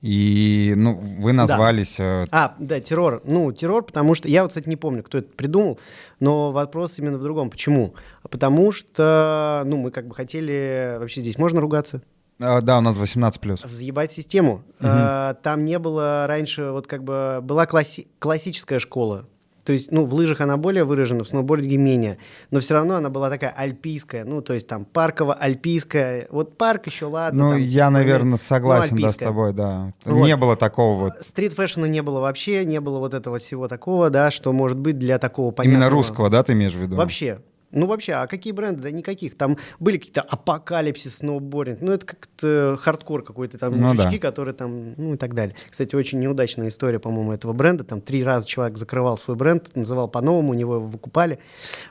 И, 0.00 0.74
ну, 0.76 0.96
вы 0.96 1.32
назвались... 1.32 1.96
Да. 1.96 2.24
Э, 2.24 2.26
а, 2.30 2.54
да, 2.58 2.78
террор. 2.78 3.22
Ну, 3.24 3.52
террор, 3.52 3.84
потому 3.84 4.14
что... 4.14 4.28
Я 4.28 4.42
вот, 4.42 4.48
кстати, 4.48 4.68
не 4.68 4.76
помню, 4.76 5.02
кто 5.02 5.16
это 5.16 5.28
придумал, 5.34 5.78
но 6.20 6.52
вопрос 6.52 6.98
именно 6.98 7.16
в 7.16 7.22
другом. 7.22 7.48
Почему? 7.48 7.94
Потому 8.22 8.70
что, 8.70 9.62
ну, 9.64 9.78
мы 9.78 9.90
как 9.90 10.06
бы 10.06 10.14
хотели... 10.14 10.96
Вообще 10.98 11.22
здесь 11.22 11.38
можно 11.38 11.62
ругаться? 11.62 12.02
А, 12.38 12.60
да, 12.60 12.78
у 12.78 12.80
нас 12.82 12.98
18 12.98 13.40
плюс. 13.40 13.64
Взъебать 13.64 14.12
систему. 14.12 14.62
Мгм. 14.78 14.90
А, 14.92 15.34
там 15.34 15.64
не 15.64 15.78
было 15.78 16.26
раньше, 16.26 16.70
вот 16.70 16.86
как 16.86 17.02
бы 17.02 17.38
была 17.40 17.64
класси- 17.64 18.06
классическая 18.18 18.80
школа. 18.80 19.26
То 19.64 19.72
есть, 19.72 19.90
ну, 19.90 20.04
в 20.04 20.12
лыжах 20.12 20.40
она 20.42 20.56
более 20.56 20.84
выражена, 20.84 21.24
в 21.24 21.28
сноубординге 21.28 21.78
менее. 21.78 22.18
Но 22.50 22.60
все 22.60 22.74
равно 22.74 22.96
она 22.96 23.08
была 23.08 23.30
такая 23.30 23.50
альпийская. 23.50 24.24
Ну, 24.24 24.42
то 24.42 24.52
есть 24.52 24.66
там 24.66 24.86
парково-альпийская. 24.92 26.26
Вот 26.30 26.58
парк 26.58 26.86
еще 26.86 27.06
ладно. 27.06 27.44
Ну, 27.44 27.50
там, 27.52 27.60
я, 27.60 27.86
типа, 27.86 27.90
наверное, 27.90 28.38
согласен, 28.38 28.96
да, 28.98 29.08
с 29.08 29.16
тобой, 29.16 29.52
да. 29.52 29.92
Вот. 30.04 30.24
Не 30.26 30.36
было 30.36 30.56
такого 30.56 31.00
вот. 31.04 31.12
Street 31.20 31.49
fashion 31.49 31.83
а 31.83 31.88
не 31.88 32.02
было 32.02 32.20
вообще, 32.20 32.64
не 32.64 32.80
было 32.80 32.98
вот 32.98 33.14
этого 33.14 33.38
всего 33.38 33.66
такого, 33.66 34.10
да, 34.10 34.30
что 34.30 34.52
может 34.52 34.78
быть 34.78 34.98
для 34.98 35.18
такого 35.18 35.48
Именно 35.48 35.56
понятного- 35.56 35.90
русского, 35.90 36.30
да, 36.30 36.42
ты 36.42 36.52
имеешь 36.52 36.74
в 36.74 36.80
виду? 36.80 36.96
Вообще. 36.96 37.40
Ну, 37.74 37.86
вообще, 37.86 38.12
а 38.14 38.26
какие 38.26 38.52
бренды? 38.52 38.82
Да 38.82 38.90
никаких. 38.90 39.36
Там 39.36 39.56
были 39.80 39.98
какие-то 39.98 40.22
апокалипсис, 40.22 41.16
сноубординг. 41.16 41.80
Ну, 41.80 41.92
это 41.92 42.06
как-то 42.06 42.78
хардкор 42.80 43.22
какой-то. 43.22 43.58
Там 43.58 43.72
Ну 43.78 43.88
мужички, 43.88 44.18
да. 44.18 44.28
которые 44.28 44.54
там, 44.54 44.94
ну 44.96 45.14
и 45.14 45.16
так 45.16 45.34
далее. 45.34 45.54
Кстати, 45.70 45.94
очень 45.94 46.20
неудачная 46.20 46.68
история, 46.68 46.98
по-моему, 46.98 47.32
этого 47.32 47.52
бренда. 47.52 47.84
Там 47.84 48.00
три 48.00 48.22
раза 48.24 48.46
человек 48.46 48.76
закрывал 48.78 49.18
свой 49.18 49.36
бренд, 49.36 49.74
называл 49.76 50.08
по-новому, 50.08 50.50
у 50.50 50.54
него 50.54 50.76
его 50.76 50.86
выкупали. 50.86 51.38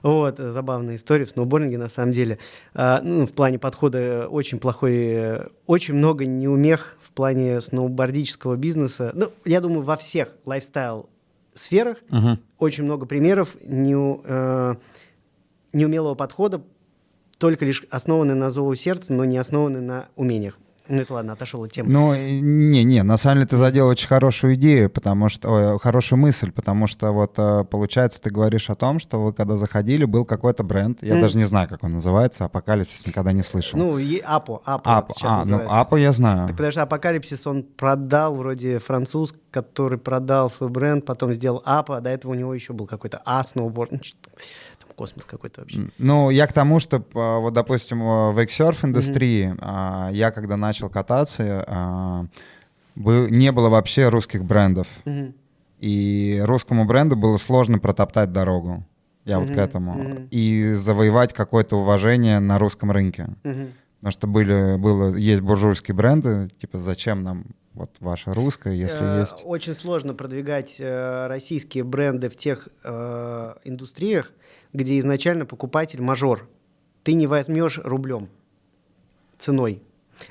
Вот, 0.01 0.37
забавная 0.39 0.95
история 0.95 1.25
в 1.25 1.29
сноубординге, 1.29 1.77
на 1.77 1.89
самом 1.89 2.11
деле. 2.11 2.39
А, 2.73 3.01
ну, 3.03 3.25
в 3.25 3.31
плане 3.33 3.59
подхода 3.59 4.27
очень 4.29 4.59
плохой, 4.59 5.41
очень 5.67 5.93
много 5.95 6.25
неумех 6.25 6.97
в 7.01 7.11
плане 7.11 7.61
сноубордического 7.61 8.55
бизнеса. 8.55 9.11
Ну, 9.13 9.27
я 9.45 9.61
думаю, 9.61 9.81
во 9.81 9.97
всех 9.97 10.29
lifestyle 10.45 11.09
сферах 11.53 11.97
Мгм. 12.09 12.39
очень 12.57 12.83
много 12.83 13.05
примеров 13.05 13.49
не, 13.63 13.93
э, 14.25 14.75
неумелого 15.73 16.15
подхода, 16.15 16.61
только 17.37 17.65
лишь 17.65 17.83
основанный 17.89 18.35
на 18.35 18.49
зову 18.51 18.73
сердца, 18.75 19.11
но 19.11 19.25
не 19.25 19.37
основанный 19.37 19.81
на 19.81 20.05
умениях. 20.15 20.57
Ну, 20.89 20.99
это 20.99 21.13
ладно, 21.13 21.31
отошел 21.31 21.63
от 21.63 21.71
темы. 21.71 21.89
Ну, 21.89 22.13
не-не, 22.13 23.03
на 23.03 23.15
самом 23.15 23.37
деле 23.37 23.47
ты 23.47 23.55
задел 23.55 23.87
очень 23.87 24.09
хорошую 24.09 24.55
идею, 24.55 24.89
потому 24.89 25.29
что, 25.29 25.49
ой, 25.49 25.79
хорошую 25.79 26.19
мысль, 26.19 26.51
потому 26.51 26.87
что 26.87 27.13
вот 27.13 27.35
э, 27.37 27.63
получается 27.63 28.19
ты 28.21 28.29
говоришь 28.29 28.69
о 28.69 28.75
том, 28.75 28.99
что 28.99 29.21
вы 29.23 29.31
когда 29.31 29.55
заходили, 29.55 30.03
был 30.03 30.25
какой-то 30.25 30.63
бренд, 30.63 31.01
я 31.01 31.13
Мгм. 31.13 31.21
даже 31.21 31.37
не 31.37 31.45
знаю, 31.45 31.69
как 31.69 31.85
он 31.85 31.93
называется, 31.93 32.43
Апокалипсис 32.45 33.07
никогда 33.07 33.31
не 33.31 33.43
слышал. 33.43 33.79
Ну, 33.79 33.97
и 33.97 34.19
Апо, 34.19 34.61
Апо 34.65 34.97
Ап, 34.97 35.11
сейчас 35.15 35.23
а, 35.31 35.35
ну 35.35 35.39
называется. 35.51 35.79
Апо 35.79 35.95
я 35.95 36.11
знаю. 36.11 36.47
Так 36.47 36.57
потому 36.57 36.71
что 36.73 36.81
Апокалипсис 36.81 37.47
он 37.47 37.63
продал, 37.63 38.35
вроде 38.35 38.79
француз, 38.79 39.33
который 39.51 39.97
продал 39.97 40.49
свой 40.49 40.69
бренд, 40.69 41.05
потом 41.05 41.33
сделал 41.33 41.61
Апа, 41.63 41.95
а 41.97 42.01
до 42.01 42.09
этого 42.09 42.33
у 42.33 42.35
него 42.35 42.53
еще 42.53 42.73
был 42.73 42.87
какой-то 42.87 43.21
А 43.23 43.45
космос 44.93 45.25
какой-то 45.25 45.61
вообще. 45.61 45.81
Ну, 45.97 46.29
я 46.29 46.47
к 46.47 46.53
тому, 46.53 46.79
что, 46.79 47.03
а, 47.13 47.39
вот, 47.39 47.53
допустим, 47.53 47.99
в 48.01 48.39
вейксерф 48.39 48.83
индустрии 48.85 49.55
а, 49.59 50.09
я, 50.11 50.31
когда 50.31 50.57
начал 50.57 50.89
кататься, 50.89 51.63
а, 51.67 52.25
был- 52.95 53.27
не 53.29 53.51
было 53.51 53.69
вообще 53.69 54.09
русских 54.09 54.43
брендов. 54.45 54.87
Мгм. 55.05 55.33
И 55.79 56.41
русскому 56.45 56.85
бренду 56.85 57.15
было 57.15 57.37
сложно 57.37 57.79
протоптать 57.79 58.31
дорогу. 58.31 58.85
Я 59.25 59.39
вот 59.39 59.49
к 59.49 59.57
этому. 59.57 59.93
мгм. 59.93 60.27
И 60.31 60.73
завоевать 60.73 61.33
какое-то 61.33 61.77
уважение 61.77 62.39
на 62.39 62.59
русском 62.59 62.91
рынке. 62.91 63.27
Мгм. 63.43 63.69
Потому 63.99 64.11
что 64.11 64.27
были, 64.27 64.75
было, 64.77 65.15
есть 65.15 65.41
буржуйские 65.41 65.95
бренды, 65.95 66.49
типа, 66.59 66.77
зачем 66.79 67.23
нам 67.23 67.45
вот 67.73 67.89
ваша 68.01 68.33
русская, 68.33 68.75
если 68.75 68.99
Э, 69.01 69.19
есть... 69.21 69.41
Очень 69.45 69.75
сложно 69.75 70.13
продвигать 70.13 70.75
э, 70.77 71.27
российские 71.27 71.85
бренды 71.85 72.27
в 72.29 72.35
тех 72.35 72.67
э, 72.83 73.53
индустриях, 73.63 74.31
где 74.73 74.99
изначально 74.99 75.45
покупатель 75.45 76.01
мажор. 76.01 76.49
Ты 77.03 77.13
не 77.13 77.27
возьмешь 77.27 77.79
рублем 77.83 78.29
ценой. 79.37 79.81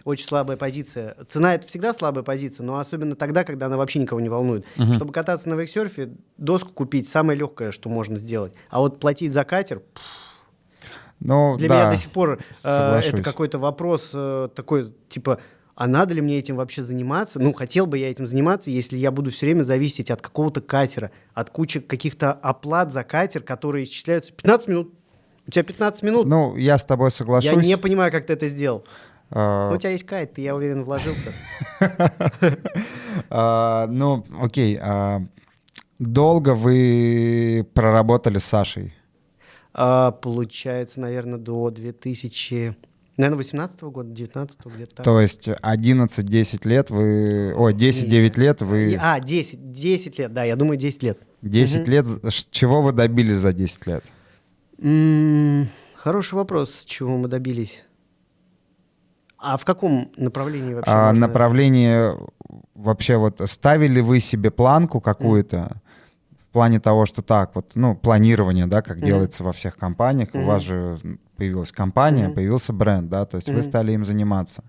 Очень 0.05 0.27
слабая 0.27 0.57
позиция. 0.57 1.17
Цена 1.29 1.55
это 1.55 1.67
всегда 1.67 1.93
слабая 1.93 2.23
позиция, 2.23 2.65
но 2.65 2.79
особенно 2.79 3.15
тогда, 3.17 3.45
когда 3.45 3.67
она 3.67 3.77
вообще 3.77 3.99
никого 3.99 4.21
не 4.21 4.29
волнует. 4.29 4.65
Мгм. 4.77 4.95
Чтобы 4.95 5.13
кататься 5.13 5.49
на 5.49 5.55
вейксерфе, 5.55 6.11
доску 6.39 6.73
купить 6.73 7.09
самое 7.09 7.39
легкое, 7.39 7.73
что 7.73 7.89
можно 7.89 8.19
сделать. 8.19 8.55
А 8.71 8.81
вот 8.81 9.01
платить 9.01 9.33
за 9.33 9.45
катер, 9.45 9.81
пф, 9.81 10.03
Ну, 11.21 11.57
для 11.59 11.69
да, 11.69 11.75
меня 11.75 11.91
до 11.91 11.97
сих 11.97 12.11
пор 12.11 12.39
э, 12.65 13.01
это 13.05 13.23
какой-то 13.23 13.59
вопрос 13.59 14.13
э, 14.15 14.49
такой, 14.55 14.95
типа, 15.09 15.41
а 15.75 15.87
надо 15.87 16.15
ли 16.15 16.21
мне 16.21 16.39
этим 16.39 16.57
вообще 16.57 16.83
заниматься? 16.83 17.41
Ну, 17.41 17.53
хотел 17.53 17.87
бы 17.87 17.99
я 17.99 18.11
этим 18.11 18.27
заниматься, 18.27 18.71
если 18.71 18.99
я 18.99 19.11
буду 19.11 19.31
все 19.31 19.47
время 19.47 19.63
зависеть 19.63 20.11
от 20.11 20.21
какого-то 20.21 20.61
катера, 20.61 21.11
от 21.33 21.51
кучи 21.51 21.81
каких-то 21.81 22.33
оплат 22.33 22.93
за 22.93 23.05
катер, 23.05 23.43
которые 23.43 23.85
исчисляются 23.85 24.33
15 24.33 24.69
минут. 24.69 24.95
У 25.47 25.51
тебя 25.51 25.65
15 25.65 26.03
минут. 26.03 26.27
Ну, 26.27 26.57
я 26.57 26.79
с 26.79 26.85
тобой 26.85 27.11
соглашусь. 27.11 27.51
я 27.51 27.57
не 27.57 27.77
понимаю, 27.77 28.13
как 28.13 28.27
ты 28.27 28.35
это 28.35 28.49
сделал. 28.49 28.85
А, 29.31 29.71
Ну, 29.71 29.77
у 29.77 29.79
тебя 29.79 29.91
есть 29.91 30.05
кайт, 30.05 30.35
ты, 30.35 30.43
я 30.43 30.55
уверен, 30.55 30.85
вложился. 30.85 31.33
а, 33.31 33.87
ну, 33.89 34.25
окей. 34.41 34.79
а, 34.81 35.23
долго 35.99 36.55
вы 36.55 37.67
проработали 37.75 38.39
с 38.39 38.45
Сашей? 38.45 38.95
Получается, 39.73 41.01
наверное, 41.01 41.39
до 41.39 41.71
2000... 41.71 42.77
Наверное, 43.23 43.39
18 43.39 43.81
года, 43.83 44.11
19 44.11 44.59
где-то 44.67 44.97
так. 44.97 45.05
То 45.05 45.21
есть 45.21 45.47
11-10 45.49 46.69
лет 46.69 46.91
вы... 46.91 47.55
Ой, 47.57 47.73
10-9 47.73 48.41
лет 48.41 48.63
вы... 48.63 48.97
А, 49.01 49.21
10, 49.21 49.71
10 49.73 50.19
лет, 50.19 50.33
да, 50.33 50.43
я 50.43 50.57
думаю, 50.57 50.77
10 50.77 51.03
лет. 51.05 51.19
10 51.43 51.83
Мгм. 51.83 51.91
лет... 51.91 52.07
Чего 52.51 52.83
вы 52.83 52.91
добились 52.93 53.37
за 53.37 53.53
10 53.53 53.87
лет? 53.87 54.05
М, 54.81 55.69
Хороший 55.95 56.35
вопрос, 56.35 56.85
чего 56.85 57.17
мы 57.17 57.29
добились. 57.29 57.85
А 59.39 59.57
в 59.57 59.65
каком 59.65 60.11
направлении 60.17 60.75
вообще? 60.75 60.91
А, 60.91 61.07
можно- 61.07 61.21
направление 61.21 62.17
вообще 62.75 63.17
вот 63.19 63.41
ставили 63.49 64.01
вы 64.01 64.19
себе 64.19 64.51
планку 64.51 65.01
какую-то 65.01 65.81
плане 66.53 66.81
того, 66.81 67.07
что 67.07 67.23
так 67.23 67.55
вот, 67.55 67.73
ну, 67.75 67.95
планирование, 67.97 68.67
да, 68.67 68.83
как 68.83 68.99
Мгм. 68.99 69.07
делается 69.07 69.43
во 69.45 69.53
всех 69.53 69.77
компаниях. 69.77 70.29
У 70.35 70.39
Мгм. 70.39 70.47
вас 70.47 70.63
же 70.63 70.99
появилась 71.37 71.73
компания, 71.73 72.27
Мгм. 72.27 72.35
появился 72.35 72.73
бренд, 72.73 73.09
да, 73.09 73.25
то 73.25 73.37
есть 73.37 73.49
вы 73.49 73.55
Мгм. 73.55 73.63
стали 73.63 73.93
им 73.93 74.05
заниматься. 74.05 74.63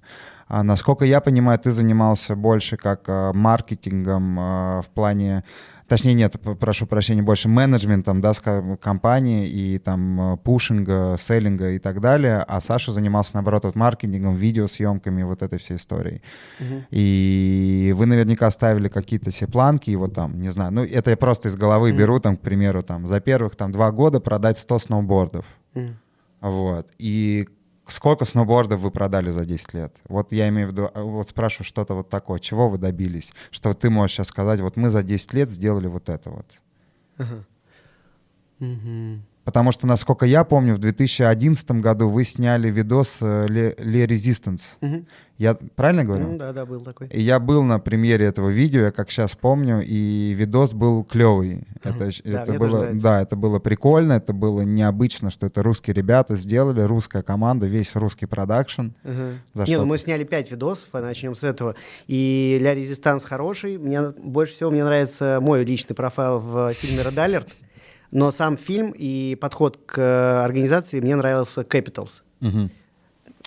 А 0.47 0.63
насколько 0.63 1.05
я 1.05 1.19
понимаю, 1.21 1.59
ты 1.59 1.71
занимался 1.71 2.35
больше 2.35 2.77
как 2.77 3.03
а, 3.07 3.33
маркетингом 3.33 4.37
а, 4.39 4.81
в 4.81 4.87
плане, 4.87 5.43
точнее 5.93 6.15
нет, 6.15 6.35
прошу 6.59 6.87
прощения, 6.87 7.21
больше 7.21 7.47
менеджментом, 7.49 8.19
да, 8.19 8.33
компании 8.81 9.47
и 9.47 9.77
там 9.77 10.19
а, 10.19 10.37
пушинга, 10.37 11.17
селлинга 11.21 11.69
и 11.69 11.77
так 11.77 12.01
далее, 12.01 12.39
а 12.47 12.59
Саша 12.61 12.91
занимался 12.91 13.35
наоборот 13.35 13.65
вот 13.65 13.75
маркетингом, 13.75 14.33
видеосъемками, 14.33 15.21
вот 15.21 15.43
этой 15.43 15.59
всей 15.59 15.77
историей. 15.77 16.23
Мгм. 16.59 16.85
И 16.89 17.93
вы 17.95 18.07
наверняка 18.07 18.49
ставили 18.49 18.87
какие-то 18.87 19.29
себе 19.29 19.51
планки, 19.51 19.91
и 19.91 19.95
вот 19.95 20.15
там, 20.15 20.41
не 20.41 20.51
знаю, 20.51 20.73
ну 20.73 20.83
это 20.83 21.11
я 21.11 21.17
просто 21.17 21.49
из 21.49 21.55
головы 21.55 21.89
Мгм. 21.89 21.97
беру, 21.99 22.19
там, 22.19 22.37
к 22.37 22.41
примеру, 22.41 22.81
там, 22.81 23.07
за 23.07 23.19
первых 23.19 23.55
там 23.55 23.71
два 23.71 23.91
года 23.91 24.19
продать 24.19 24.57
100 24.57 24.79
сноубордов, 24.79 25.45
М. 25.75 25.99
вот, 26.41 26.87
и 26.97 27.47
сколько 27.87 28.25
сноубордов 28.25 28.79
вы 28.79 28.91
продали 28.91 29.29
за 29.29 29.45
10 29.45 29.73
лет? 29.73 29.95
Вот 30.07 30.31
я 30.31 30.49
имею 30.49 30.67
в 30.67 30.71
виду, 30.71 30.89
а, 30.93 31.01
вот 31.01 31.29
спрашиваю 31.29 31.65
что-то 31.65 31.95
вот 31.95 32.09
такое, 32.09 32.39
чего 32.39 32.69
вы 32.69 32.77
добились? 32.77 33.31
Что 33.51 33.73
ты 33.73 33.89
можешь 33.89 34.15
сейчас 34.15 34.27
сказать, 34.27 34.59
вот 34.59 34.77
мы 34.77 34.89
за 34.89 35.03
10 35.03 35.33
лет 35.33 35.49
сделали 35.49 35.87
вот 35.87 36.09
это 36.09 36.29
вот. 36.29 36.45
Ага. 37.17 37.45
Мгм. 38.59 39.23
Потому 39.43 39.71
что, 39.73 39.87
насколько 39.87 40.25
я 40.25 40.43
помню, 40.43 40.75
в 40.75 40.79
2011 40.79 41.71
году 41.71 42.07
вы 42.07 42.23
сняли 42.23 42.69
видос 42.69 43.17
«Le, 43.19 43.75
Le 43.77 44.07
Resistance». 44.07 44.61
Мгм. 44.81 45.05
Я 45.37 45.57
правильно 45.75 46.05
говорю? 46.05 46.27
Ну 46.27 46.37
да, 46.37 46.53
да, 46.53 46.65
был 46.65 46.79
такой. 46.81 47.07
И 47.07 47.19
я 47.19 47.39
был 47.39 47.63
на 47.63 47.79
премьере 47.79 48.25
этого 48.25 48.49
видео, 48.49 48.81
я 48.81 48.91
как 48.91 49.11
сейчас 49.11 49.35
помню, 49.35 49.81
и 49.83 50.33
видос 50.33 50.73
был 50.73 51.03
клевый. 51.03 51.63
Это, 51.83 52.09
Да, 52.23 52.43
это 52.43 52.53
было, 52.53 52.89
да, 52.93 53.21
это 53.21 53.35
было 53.35 53.59
прикольно, 53.59 54.13
это 54.13 54.31
было 54.31 54.61
необычно, 54.61 55.31
что 55.31 55.47
это 55.47 55.61
русские 55.63 55.95
ребята 55.95 56.35
сделали, 56.35 56.81
русская 56.81 57.23
команда, 57.23 57.65
весь 57.65 57.93
русский 57.95 58.27
продакшн. 58.27 58.89
За 59.53 59.63
Не, 59.65 59.77
ну 59.77 59.85
мы 59.85 59.97
сняли 59.97 60.23
пять 60.23 60.51
видосов, 60.51 60.87
а 60.93 61.01
начнем 61.01 61.35
с 61.35 61.43
этого. 61.43 61.75
И 62.07 62.57
«Ля 62.61 62.73
Резистанс» 62.73 63.23
хороший. 63.23 63.77
Мне 63.77 64.11
больше 64.11 64.53
всего 64.53 64.71
мне 64.71 64.85
нравится 64.85 65.39
мой 65.41 65.65
личный 65.65 65.95
профайл 65.95 66.39
в 66.39 66.73
фильме 66.73 67.03
«Ред 67.03 67.17
Алерт». 67.17 67.49
Но 68.13 68.31
сам 68.31 68.57
фильм 68.57 68.93
и 68.95 69.35
подход 69.35 69.79
к 69.85 69.97
э, 69.97 70.43
организации 70.43 70.99
мне 70.99 71.15
нравился 71.15 71.61
Capitals. 71.61 72.21
Мгм. 72.41 72.69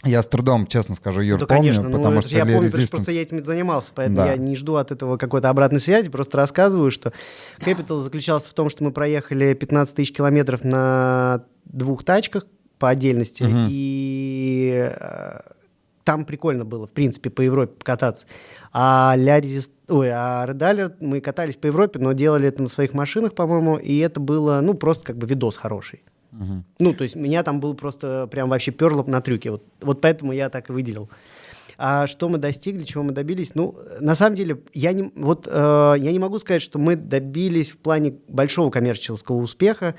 Я 0.05 0.23
с 0.23 0.27
трудом, 0.27 0.67
честно 0.67 0.95
скажу, 0.95 1.21
Юр, 1.21 1.39
да, 1.41 1.47
помню, 1.47 1.63
конечно, 1.63 1.85
ну, 1.85 1.97
потому 1.97 2.19
это 2.19 2.29
что 2.29 2.37
я 2.37 2.45
Ли 2.45 2.53
помню, 2.55 2.69
Resistance- 2.71 2.91
просто 2.91 3.13
я 3.13 3.23
этим 3.23 3.43
занимался, 3.43 3.93
поэтому 3.95 4.19
Да. 4.19 4.27
я 4.33 4.37
не 4.37 4.55
жду 4.57 4.75
от 4.75 4.91
этого 4.91 5.17
какой-то 5.17 5.49
обратной 5.49 5.81
связи, 5.81 6.11
просто 6.11 6.37
рассказываю, 6.37 6.91
что 6.91 7.13
Capital 7.61 7.99
заключался 7.99 8.51
в 8.51 8.55
том, 8.55 8.69
что 8.69 8.85
мы 8.85 8.91
проехали 8.93 9.55
15 9.55 9.95
тысяч 9.97 10.13
километров 10.13 10.65
на 10.65 11.45
двух 11.65 12.05
тачках 12.05 12.47
по 12.79 12.89
отдельности, 12.91 13.45
Мгм. 13.45 13.69
и 13.71 14.91
э, 15.01 15.41
там 16.05 16.25
прикольно 16.25 16.65
было, 16.65 16.87
в 16.87 16.93
принципе, 16.93 17.31
по 17.31 17.41
Европе 17.41 17.73
покататься. 17.79 18.27
А, 18.73 19.15
Ля 19.17 19.41
Резист... 19.41 19.73
Ой, 19.89 20.11
а 20.11 20.45
Red 20.47 20.59
Alert 20.59 20.95
мы 21.01 21.21
катались 21.21 21.57
по 21.57 21.67
Европе, 21.67 21.99
но 22.01 22.13
делали 22.13 22.49
это 22.49 22.63
на 22.63 22.69
своих 22.69 22.93
машинах, 22.93 23.35
по-моему, 23.35 23.77
и 23.77 23.99
это 23.99 24.19
было, 24.19 24.61
ну, 24.61 24.75
просто 24.75 25.05
как 25.05 25.17
бы 25.17 25.27
видос 25.27 25.57
хороший. 25.57 26.03
Мгм. 26.33 26.65
Ну, 26.81 26.93
то 26.93 27.03
есть 27.05 27.17
меня 27.17 27.43
там 27.43 27.61
было 27.61 27.73
просто 27.73 28.29
прям 28.31 28.49
вообще 28.49 28.73
перло 28.73 29.05
на 29.07 29.21
трюке. 29.21 29.53
Вот, 29.53 29.63
вот 29.81 30.01
поэтому 30.01 30.33
я 30.33 30.51
так 30.51 30.71
и 30.71 30.73
выделил. 30.73 31.09
А 31.79 32.07
что 32.07 32.29
мы 32.29 32.39
достигли, 32.39 32.85
чего 32.85 33.05
мы 33.05 33.13
добились? 33.13 33.55
Ну, 33.55 33.79
на 34.01 34.15
самом 34.15 34.35
деле, 34.35 34.63
я 34.73 34.93
не, 34.93 35.13
вот, 35.15 35.47
э, 35.47 35.95
я 35.99 36.13
не 36.13 36.19
могу 36.19 36.39
сказать, 36.39 36.63
что 36.63 36.79
мы 36.79 36.97
добились 36.97 37.71
в 37.71 37.79
плане 37.79 38.15
большого 38.29 38.71
коммерческого 38.71 39.37
успеха 39.37 39.95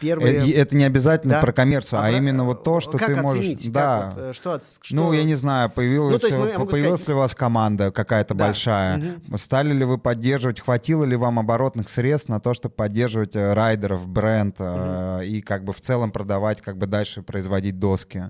первые... 0.00 0.50
Э, 0.50 0.52
это 0.52 0.76
не 0.76 0.84
обязательно 0.84 1.34
да. 1.34 1.40
про 1.40 1.52
коммерцию, 1.52 2.00
а, 2.00 2.06
а 2.06 2.10
именно 2.10 2.44
вот 2.44 2.64
то, 2.64 2.80
что 2.80 2.98
как 2.98 3.08
ты 3.08 3.14
оценить? 3.14 3.22
можешь... 3.22 3.72
Да. 3.72 4.12
вот, 4.14 4.22
э, 4.22 4.32
что, 4.32 4.60
что... 4.80 4.94
Ну, 4.94 5.12
я 5.12 5.24
не 5.24 5.34
знаю, 5.34 5.70
появилась, 5.70 6.22
ну, 6.22 6.58
мы, 6.58 6.66
появилась 6.66 7.02
сказать... 7.02 7.08
ли 7.08 7.14
у 7.14 7.18
вас 7.18 7.34
команда 7.34 7.90
какая-то 7.90 8.34
да. 8.34 8.46
большая? 8.46 8.98
Угу. 9.28 9.38
Стали 9.38 9.72
ли 9.72 9.84
вы 9.84 9.98
поддерживать, 9.98 10.60
хватило 10.60 11.04
ли 11.04 11.16
вам 11.16 11.38
оборотных 11.38 11.88
средств 11.88 12.28
на 12.28 12.40
то, 12.40 12.54
чтобы 12.54 12.74
поддерживать 12.74 13.36
э, 13.36 13.52
райдеров, 13.52 14.06
бренд 14.08 14.60
угу. 14.60 15.22
и 15.22 15.40
как 15.40 15.64
бы 15.64 15.72
в 15.72 15.80
целом 15.80 16.12
продавать, 16.12 16.60
как 16.60 16.76
бы 16.76 16.86
дальше 16.86 17.22
производить 17.22 17.78
доски? 17.78 18.24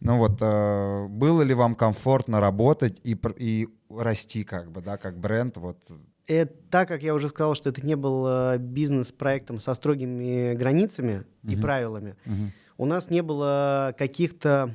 Ну 0.00 0.18
вот, 0.18 0.40
было 0.40 1.42
ли 1.42 1.54
вам 1.54 1.76
комфортно 1.76 2.40
работать 2.40 3.00
и, 3.04 3.16
и 3.36 3.68
расти 3.88 4.44
как 4.44 4.70
бы, 4.70 4.80
да, 4.80 4.96
как 4.96 5.18
бренд, 5.18 5.56
вот 5.56 5.78
это, 6.34 6.54
так 6.70 6.88
как 6.88 7.02
я 7.02 7.14
уже 7.14 7.28
сказал, 7.28 7.54
что 7.54 7.70
это 7.70 7.84
не 7.84 7.96
был 7.96 8.26
э, 8.26 8.58
бизнес-проектом 8.58 9.60
со 9.60 9.74
строгими 9.74 10.54
границами 10.54 11.24
uh-huh. 11.42 11.52
и 11.52 11.56
правилами, 11.56 12.16
uh-huh. 12.24 12.48
у 12.78 12.86
нас 12.86 13.10
не 13.10 13.22
было 13.22 13.94
каких-то 13.98 14.74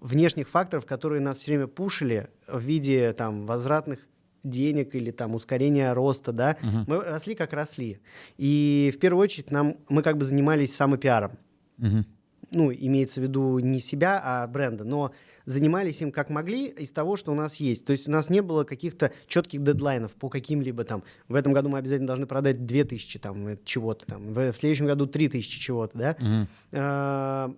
внешних 0.00 0.48
факторов, 0.48 0.86
которые 0.86 1.20
нас 1.20 1.38
все 1.38 1.52
время 1.52 1.66
пушили 1.66 2.28
в 2.46 2.60
виде 2.60 3.12
там 3.12 3.46
возвратных 3.46 4.00
денег 4.42 4.94
или 4.94 5.10
там 5.10 5.34
ускорения 5.34 5.92
роста, 5.92 6.32
да, 6.32 6.52
uh-huh. 6.52 6.84
мы 6.86 7.00
росли 7.00 7.34
как 7.34 7.52
росли. 7.52 8.00
И 8.38 8.92
в 8.94 8.98
первую 8.98 9.22
очередь 9.22 9.50
нам, 9.50 9.76
мы 9.88 10.02
как 10.02 10.16
бы 10.16 10.24
занимались 10.24 10.74
самопиаром. 10.74 11.32
Uh-huh. 11.78 12.04
Ну, 12.50 12.72
имеется 12.72 13.20
в 13.20 13.22
виду 13.22 13.58
не 13.58 13.80
себя, 13.80 14.20
а 14.24 14.46
бренда, 14.46 14.84
но 14.84 15.12
занимались 15.50 16.00
им 16.00 16.12
как 16.12 16.30
могли 16.30 16.66
из 16.66 16.92
того, 16.92 17.16
что 17.16 17.32
у 17.32 17.34
нас 17.34 17.56
есть. 17.56 17.84
То 17.84 17.92
есть 17.92 18.08
у 18.08 18.10
нас 18.10 18.30
не 18.30 18.40
было 18.40 18.64
каких-то 18.64 19.12
четких 19.26 19.62
дедлайнов 19.62 20.12
по 20.12 20.28
каким-либо 20.28 20.84
там. 20.84 21.02
В 21.28 21.34
этом 21.34 21.52
году 21.52 21.68
мы 21.68 21.78
обязательно 21.78 22.06
должны 22.06 22.26
продать 22.26 22.64
2000 22.66 23.18
там 23.18 23.48
э, 23.48 23.58
чего-то 23.64 24.06
там. 24.06 24.32
В, 24.32 24.52
в 24.52 24.56
следующем 24.56 24.86
году 24.86 25.06
3000 25.06 25.60
чего-то, 25.60 25.98
да. 25.98 26.12
Mm-hmm. 26.12 26.46
А, 26.72 27.54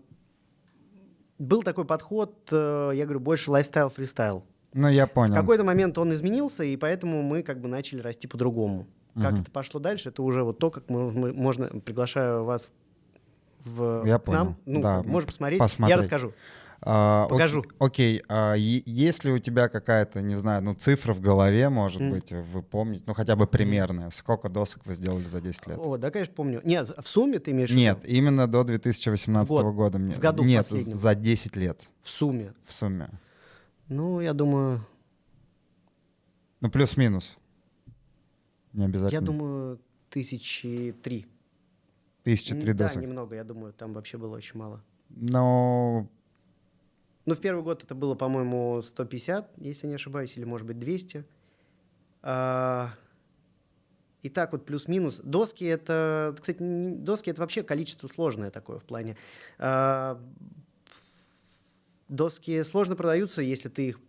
был 1.39 1.63
такой 1.63 1.85
подход, 1.85 2.49
э, 2.51 2.93
я 2.95 3.05
говорю, 3.05 3.21
больше 3.21 3.51
lifestyle-freestyle. 3.51 4.43
Ну, 4.73 4.89
я 4.89 5.07
понял. 5.07 5.35
В 5.35 5.37
какой-то 5.37 5.65
момент 5.65 5.99
он 5.99 6.15
изменился, 6.15 6.65
и 6.65 6.77
поэтому 6.77 7.23
мы 7.23 7.43
как 7.43 7.61
бы 7.61 7.69
начали 7.69 8.01
расти 8.01 8.27
по-другому. 8.27 8.87
Как 9.15 9.33
угу. 9.33 9.43
это 9.43 9.51
пошло 9.51 9.79
дальше, 9.79 10.09
это 10.09 10.23
уже 10.23 10.43
вот 10.43 10.59
то, 10.59 10.71
как 10.71 10.89
мы, 10.89 11.11
мы 11.11 11.35
можно 11.35 11.67
приглашаю 11.67 12.45
вас 12.45 12.71
в 13.63 14.07
я 14.07 14.19
к 14.19 14.25
понял. 14.25 14.39
нам. 14.39 14.57
Ну, 14.65 14.81
да. 14.81 15.03
можешь 15.03 15.27
посмотреть. 15.27 15.61
посмотреть. 15.61 15.97
Я 15.97 16.03
расскажу. 16.03 16.33
А, 16.85 17.29
Покажу. 17.29 17.65
Окей. 17.79 18.23
А, 18.29 18.55
есть 18.55 19.25
ли 19.25 19.31
у 19.31 19.39
тебя 19.39 19.69
какая-то, 19.69 20.21
не 20.21 20.37
знаю, 20.37 20.63
ну 20.63 20.75
цифра 20.75 21.15
в 21.15 21.21
голове, 21.21 21.69
может 21.69 22.01
mm. 22.01 22.11
быть, 22.11 22.33
вы 22.33 22.63
помните, 22.63 23.05
ну 23.07 23.15
хотя 23.15 23.37
бы 23.37 23.47
примерная, 23.47 24.11
сколько 24.11 24.49
досок 24.49 24.85
вы 24.85 24.95
сделали 24.95 25.25
за 25.25 25.41
10 25.41 25.67
лет? 25.69 25.79
О, 25.79 25.97
да, 25.97 26.11
конечно, 26.11 26.35
помню. 26.35 26.61
Нет, 26.65 26.91
в 26.99 27.07
сумме 27.07 27.39
ты 27.39 27.53
имеешь 27.53 27.71
Нет, 27.71 28.01
в 28.01 28.03
виду? 28.05 28.15
именно 28.15 28.49
до 28.49 28.65
2018 28.65 29.49
год. 29.49 29.75
года. 29.75 29.99
В 29.99 30.19
году 30.19 30.43
Нет, 30.43 30.69
последнем. 30.69 30.99
за 30.99 31.15
10 31.15 31.57
лет. 31.57 31.81
В 32.03 32.11
сумме? 32.11 32.53
В 32.65 32.73
сумме. 32.73 33.11
Ну, 33.89 34.21
я 34.21 34.33
думаю... 34.33 34.85
Ну, 36.61 36.71
плюс-минус. 36.71 37.37
Не 38.73 38.87
обязательно. 38.87 39.21
Я 39.21 39.25
думаю, 39.25 39.81
тысячи 40.09 40.95
три. 41.03 41.27
Тысячи 42.25 42.55
три 42.55 42.73
досок? 42.73 43.01
Да, 43.01 43.07
немного, 43.07 43.35
я 43.37 43.45
думаю, 43.45 43.73
там 43.73 43.93
вообще 43.93 44.19
было 44.19 44.37
очень 44.37 44.59
мало. 44.59 44.83
Но 45.11 46.09
ну, 47.25 47.35
в 47.35 47.41
первый 47.41 47.63
год 47.63 47.85
это 47.85 47.95
было, 47.95 48.15
по-моему, 48.15 48.83
150, 48.83 49.53
если 49.59 49.87
не 49.87 49.95
ошибаюсь, 49.95 50.37
или, 50.37 50.45
может 50.45 50.67
быть, 50.67 50.79
200. 50.79 51.25
А, 52.23 52.91
и 54.23 54.29
так 54.29 54.53
вот 54.53 54.65
плюс-минус. 54.65 55.21
Доски 55.23 55.65
это, 55.65 56.35
кстати, 56.41 56.59
доски 56.61 57.31
это 57.31 57.41
вообще 57.41 57.63
количество 57.63 58.07
сложное 58.07 58.51
такое 58.51 58.79
в 58.79 58.85
плане. 58.85 59.17
А, 59.59 60.21
доски 62.09 62.63
сложно 62.63 62.97
продаются, 62.97 63.43
если 63.43 63.69
ты 63.69 63.89
их 63.89 64.01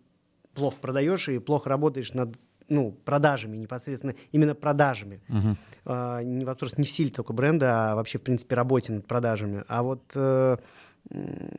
плохо 0.53 0.77
продаешь 0.79 1.29
и 1.29 1.39
плохо 1.39 1.69
работаешь 1.69 2.13
над 2.13 2.35
ну, 2.69 2.91
продажами 2.91 3.57
непосредственно, 3.57 4.15
именно 4.31 4.55
продажами. 4.55 5.21
Uh-huh. 5.27 5.55
А, 5.85 6.21
не 6.21 6.45
вопрос 6.45 6.77
не 6.77 6.85
в 6.85 6.91
силе 6.91 7.09
только 7.09 7.33
бренда, 7.33 7.91
а 7.91 7.95
вообще, 7.95 8.17
в 8.17 8.21
принципе, 8.21 8.55
работе 8.55 8.93
над 8.93 9.05
продажами. 9.05 9.63
А 9.67 9.83
вот 9.83 10.03
э, 10.15 10.57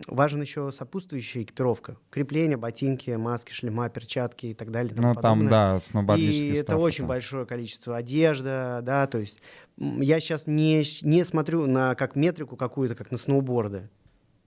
важен 0.07 0.41
еще 0.41 0.73
сопутствующая 0.73 1.43
экипировка. 1.43 1.97
Крепление, 2.11 2.57
ботинки, 2.57 3.11
маски, 3.11 3.53
шлема, 3.53 3.89
перчатки 3.89 4.47
и 4.47 4.55
так 4.55 4.71
далее. 4.71 4.93
Ну, 4.97 5.15
там, 5.15 5.49
да, 5.49 5.81
И 6.17 6.55
это 6.57 6.77
очень 6.77 7.07
большое 7.07 7.47
количество 7.47 7.97
одежда, 7.97 8.81
да, 8.83 9.07
то 9.07 9.19
есть 9.19 9.41
я 9.77 10.21
сейчас 10.21 10.47
не, 10.47 10.85
не 11.03 11.25
смотрю 11.25 11.67
на 11.67 11.95
как 11.95 12.17
метрику 12.17 12.57
какую-то, 12.57 12.95
как 12.95 13.11
на 13.11 13.19
сноуборды. 13.19 13.89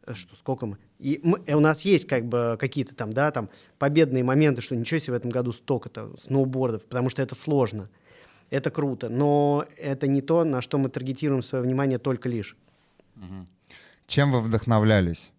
Э, 0.06 0.13
что, 0.13 0.36
сколько 0.36 0.65
мы? 0.65 0.78
И 1.00 1.20
мы, 1.24 1.39
у 1.48 1.60
нас 1.60 1.82
есть 1.82 2.08
как 2.08 2.26
бы 2.26 2.58
какие-то 2.60 2.96
там, 2.96 3.12
да, 3.13 3.32
там 3.32 3.50
победные 3.78 4.24
моменты, 4.24 4.62
что 4.62 4.76
ничего 4.76 5.00
себе 5.00 5.13
в 5.13 5.17
этом 5.17 5.30
году 5.30 5.52
столько-то 5.54 6.15
сноубордов, 6.17 6.86
потому 6.86 7.10
что 7.10 7.22
это 7.22 7.36
сложно. 7.36 7.89
Это 8.50 8.72
круто, 8.72 9.10
но 9.10 9.65
это 9.78 10.08
не 10.08 10.22
то, 10.22 10.46
на 10.46 10.62
что 10.62 10.78
мы 10.78 10.88
таргетируем 10.88 11.43
свое 11.43 11.63
внимание 11.63 12.00
только 12.00 12.30
лишь. 12.30 12.56
Угу. 13.17 13.48
Чем 14.08 14.32
вы 14.32 14.39
вдохновлялись? 14.39 15.32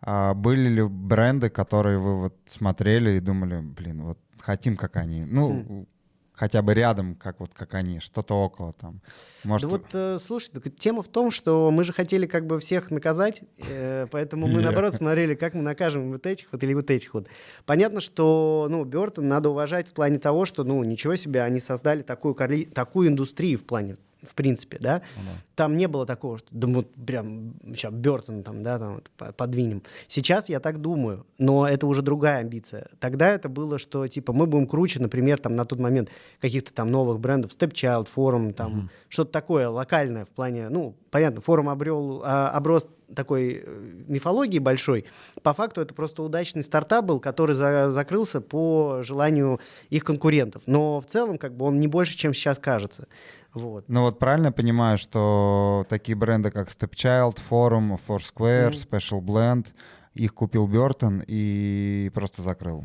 А 0.00 0.34
были 0.34 0.68
ли 0.68 0.82
бренды, 0.82 1.50
которые 1.50 1.98
вы 1.98 2.20
вот 2.20 2.34
смотрели 2.46 3.16
и 3.16 3.20
думали, 3.20 3.60
блин, 3.60 4.02
вот 4.02 4.18
хотим, 4.38 4.76
как 4.76 4.96
они? 4.96 5.24
Ну, 5.24 5.52
mm. 5.52 5.86
хотя 6.32 6.62
бы 6.62 6.74
рядом, 6.74 7.14
как 7.14 7.40
вот 7.40 7.52
как 7.54 7.74
они, 7.74 8.00
что-то 8.00 8.34
около 8.34 8.72
там. 8.74 9.00
Может... 9.44 9.70
Да 9.70 9.76
вот, 9.76 9.86
э, 9.92 10.18
слушай, 10.22 10.50
тема 10.78 11.02
в 11.02 11.08
том, 11.08 11.30
что 11.30 11.70
мы 11.70 11.84
же 11.84 11.92
хотели 11.92 12.26
как 12.26 12.46
бы 12.46 12.58
всех 12.60 12.90
наказать, 12.90 13.42
э, 13.70 14.06
поэтому 14.10 14.46
мы, 14.46 14.62
наоборот, 14.62 14.94
смотрели, 14.94 15.34
как 15.34 15.54
мы 15.54 15.62
накажем 15.62 16.10
вот 16.12 16.26
этих 16.26 16.48
вот 16.52 16.62
или 16.62 16.74
вот 16.74 16.90
этих 16.90 17.12
вот. 17.14 17.28
Понятно, 17.64 18.00
что, 18.02 18.66
ну, 18.70 18.84
Бертон 18.84 19.28
надо 19.28 19.50
уважать 19.50 19.88
в 19.88 19.92
плане 19.92 20.18
того, 20.18 20.44
что, 20.44 20.64
ну, 20.64 20.82
ничего 20.84 21.16
себе, 21.16 21.42
они 21.42 21.60
создали 21.60 22.02
такую, 22.02 22.34
такую 22.74 23.08
индустрию 23.08 23.58
в 23.58 23.64
плане 23.64 23.96
в 24.26 24.34
принципе, 24.34 24.78
да, 24.80 25.02
ну 25.16 25.22
да. 25.24 25.30
там 25.54 25.76
не 25.76 25.88
было 25.88 26.06
такого, 26.06 26.38
что 26.38 26.48
да, 26.50 26.68
вот 26.68 26.92
прям 26.94 27.54
сейчас 27.74 27.92
Бертон 27.92 28.42
там, 28.42 28.62
да, 28.62 28.78
там 28.78 28.94
вот, 28.94 29.36
подвинем. 29.36 29.82
Сейчас 30.08 30.48
я 30.48 30.60
так 30.60 30.80
думаю, 30.80 31.26
но 31.38 31.66
это 31.68 31.86
уже 31.86 32.02
другая 32.02 32.40
амбиция. 32.40 32.88
Тогда 33.00 33.28
это 33.30 33.48
было, 33.48 33.78
что 33.78 34.06
типа 34.06 34.32
мы 34.32 34.46
будем 34.46 34.66
круче, 34.66 35.00
например, 35.00 35.38
там 35.38 35.56
на 35.56 35.64
тот 35.64 35.80
момент 35.80 36.08
каких-то 36.40 36.72
там 36.72 36.90
новых 36.90 37.20
брендов, 37.20 37.52
Stepchild, 37.52 38.08
Forum, 38.14 38.52
там 38.52 38.72
угу. 38.72 38.88
что-то 39.08 39.32
такое 39.32 39.68
локальное 39.68 40.24
в 40.24 40.30
плане, 40.30 40.68
ну, 40.68 40.96
понятно, 41.10 41.40
Форум 41.40 41.68
обрел, 41.68 42.22
а, 42.24 42.50
оброс 42.50 42.88
такой 43.14 43.62
э, 43.64 43.90
мифологии 44.08 44.58
большой. 44.58 45.04
По 45.42 45.52
факту 45.52 45.80
это 45.80 45.94
просто 45.94 46.22
удачный 46.22 46.62
стартап 46.62 47.04
был, 47.04 47.20
который 47.20 47.54
за, 47.54 47.90
закрылся 47.90 48.40
по 48.40 49.00
желанию 49.02 49.60
их 49.90 50.04
конкурентов. 50.04 50.62
Но 50.66 51.00
в 51.00 51.06
целом 51.06 51.38
как 51.38 51.54
бы 51.56 51.66
он 51.66 51.78
не 51.78 51.86
больше, 51.86 52.16
чем 52.16 52.34
сейчас 52.34 52.58
кажется. 52.58 53.06
Вот. 53.54 53.84
Ну 53.88 54.02
вот 54.02 54.18
правильно 54.18 54.52
понимаю, 54.52 54.98
что 54.98 55.86
такие 55.88 56.16
бренды, 56.16 56.50
как 56.50 56.68
Stepchild, 56.68 57.38
Forum, 57.48 57.98
Foursquare, 58.06 58.70
mm. 58.70 58.88
Special 58.90 59.20
Blend, 59.20 59.68
их 60.14 60.34
купил 60.34 60.66
Бертон 60.66 61.22
и 61.26 62.10
просто 62.14 62.42
закрыл. 62.42 62.84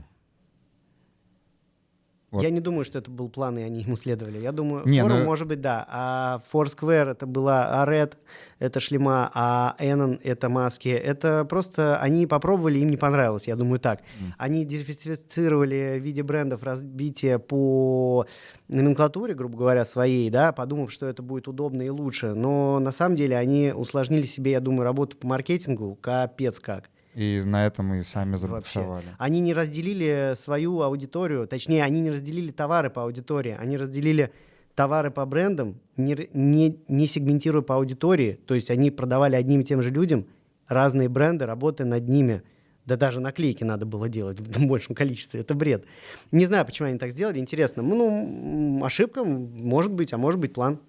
Вот. 2.31 2.43
Я 2.43 2.51
не 2.51 2.59
думаю, 2.59 2.85
что 2.85 2.99
это 2.99 3.09
был 3.09 3.27
план, 3.27 3.57
и 3.57 3.63
они 3.63 3.81
ему 3.81 3.95
следовали. 3.95 4.37
Я 4.37 4.51
думаю, 4.51 4.87
не, 4.87 5.01
форум, 5.01 5.19
ну... 5.19 5.25
может 5.25 5.47
быть, 5.47 5.61
да. 5.61 5.85
А 5.89 6.41
Foursquare 6.51 7.11
это 7.11 7.25
была, 7.25 7.81
а 7.81 7.87
Red 7.87 8.17
это 8.59 8.79
шлема, 8.79 9.31
а 9.33 9.75
Эннон 9.79 10.19
это 10.23 10.47
маски. 10.47 10.89
Это 10.89 11.43
просто 11.45 11.97
они 11.99 12.27
попробовали, 12.27 12.77
им 12.79 12.91
не 12.91 12.97
понравилось, 12.97 13.47
я 13.47 13.55
думаю, 13.55 13.79
так. 13.79 14.01
Mm. 14.01 14.33
Они 14.37 14.65
диверсифицировали 14.65 15.97
в 15.99 16.03
виде 16.03 16.21
брендов 16.21 16.61
разбитие 16.61 17.39
по 17.39 18.27
номенклатуре, 18.67 19.33
грубо 19.33 19.57
говоря, 19.57 19.83
своей, 19.83 20.29
да, 20.29 20.51
подумав, 20.51 20.91
что 20.91 21.07
это 21.07 21.23
будет 21.23 21.47
удобно 21.47 21.81
и 21.81 21.89
лучше. 21.89 22.35
Но 22.35 22.79
на 22.79 22.91
самом 22.91 23.15
деле 23.15 23.37
они 23.37 23.73
усложнили 23.75 24.25
себе, 24.25 24.51
я 24.51 24.59
думаю, 24.59 24.83
работу 24.83 25.17
по 25.17 25.25
маркетингу 25.25 25.97
капец 25.99 26.59
как. 26.59 26.89
И 27.15 27.41
на 27.45 27.65
этом 27.65 27.87
мы 27.87 28.03
сами 28.03 28.35
забуксовали. 28.35 29.07
Они 29.17 29.39
не 29.39 29.53
разделили 29.53 30.33
свою 30.35 30.81
аудиторию, 30.81 31.47
точнее, 31.47 31.83
они 31.83 32.01
не 32.01 32.11
разделили 32.11 32.51
товары 32.51 32.89
по 32.89 33.03
аудитории, 33.03 33.57
они 33.59 33.77
разделили 33.77 34.31
товары 34.75 35.11
по 35.11 35.25
брендам, 35.25 35.79
не, 35.97 36.29
не, 36.33 36.79
не 36.87 37.07
сегментируя 37.07 37.61
по 37.61 37.75
аудитории, 37.75 38.39
то 38.45 38.55
есть 38.55 38.69
они 38.69 38.91
продавали 38.91 39.35
одним 39.35 39.61
и 39.61 39.63
тем 39.65 39.81
же 39.81 39.89
людям 39.89 40.27
разные 40.67 41.09
бренды, 41.09 41.45
работая 41.45 41.85
над 41.85 42.07
ними. 42.07 42.43
Да 42.85 42.95
даже 42.95 43.19
наклейки 43.19 43.63
надо 43.63 43.85
было 43.85 44.07
делать 44.07 44.39
в 44.39 44.65
большем 44.65 44.95
количестве. 44.95 45.41
Это 45.41 45.53
бред. 45.53 45.85
Не 46.31 46.45
знаю, 46.45 46.65
почему 46.65 46.87
они 46.87 46.97
так 46.97 47.11
сделали. 47.11 47.39
Интересно. 47.39 47.83
Ну, 47.83 48.81
ошибка, 48.83 49.23
может 49.23 49.91
быть, 49.91 50.13
а 50.13 50.17
может 50.17 50.39
быть, 50.39 50.53
план. 50.53 50.79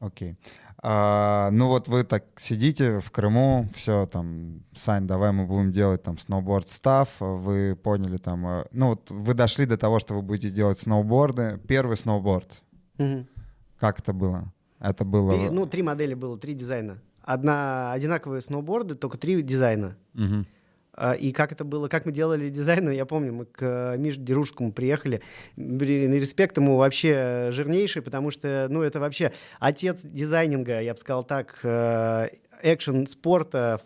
Окей. 0.00 0.36
А, 0.86 1.48
ну 1.50 1.68
вот 1.68 1.88
вы 1.88 2.04
так 2.04 2.24
сидите 2.36 2.98
в 2.98 3.10
Крыму, 3.10 3.66
все 3.74 4.04
там, 4.04 4.60
Сань, 4.76 5.06
давай 5.06 5.32
мы 5.32 5.46
будем 5.46 5.72
делать 5.72 6.02
там 6.02 6.18
сноуборд 6.18 6.68
став, 6.68 7.08
вы 7.20 7.74
поняли 7.74 8.18
там, 8.18 8.46
э, 8.46 8.64
ну 8.70 8.88
вот 8.88 9.10
вы 9.10 9.32
дошли 9.32 9.64
до 9.64 9.78
того, 9.78 9.98
что 9.98 10.12
вы 10.12 10.20
будете 10.20 10.50
делать 10.50 10.78
сноуборды, 10.78 11.58
первый 11.66 11.96
сноуборд. 11.96 12.62
Мгм. 12.98 13.26
Как 13.78 14.00
это 14.00 14.12
было? 14.12 14.52
Это 14.78 15.06
было... 15.06 15.32
Ну, 15.50 15.64
три 15.64 15.82
модели 15.82 16.12
было, 16.12 16.36
три 16.36 16.52
дизайна. 16.52 16.98
Одна 17.22 17.92
одинаковые 17.92 18.42
сноуборды, 18.42 18.94
только 18.94 19.16
три 19.16 19.40
дизайна. 19.40 19.96
Мгм. 20.12 20.46
А, 20.96 21.12
И 21.12 21.32
как 21.32 21.52
это 21.52 21.64
было, 21.64 21.88
как 21.88 22.06
мы 22.06 22.12
делали 22.12 22.48
дизайн, 22.48 22.90
я 22.90 23.04
помню, 23.04 23.32
мы 23.32 23.44
к 23.46 23.96
Мише 23.98 24.18
Деружскому 24.20 24.72
приехали. 24.72 25.22
Блин, 25.56 26.12
Респект 26.14 26.56
ему 26.56 26.76
вообще 26.76 27.48
жирнейший, 27.50 28.02
потому 28.02 28.30
что, 28.30 28.68
ну, 28.70 28.82
это 28.82 29.00
вообще 29.00 29.32
отец 29.58 30.02
дизайнинга, 30.04 30.80
я 30.80 30.94
бы 30.94 31.00
сказал 31.00 31.24
так, 31.24 31.58
э, 31.62 32.28
экшен 32.62 33.06
спорта 33.06 33.80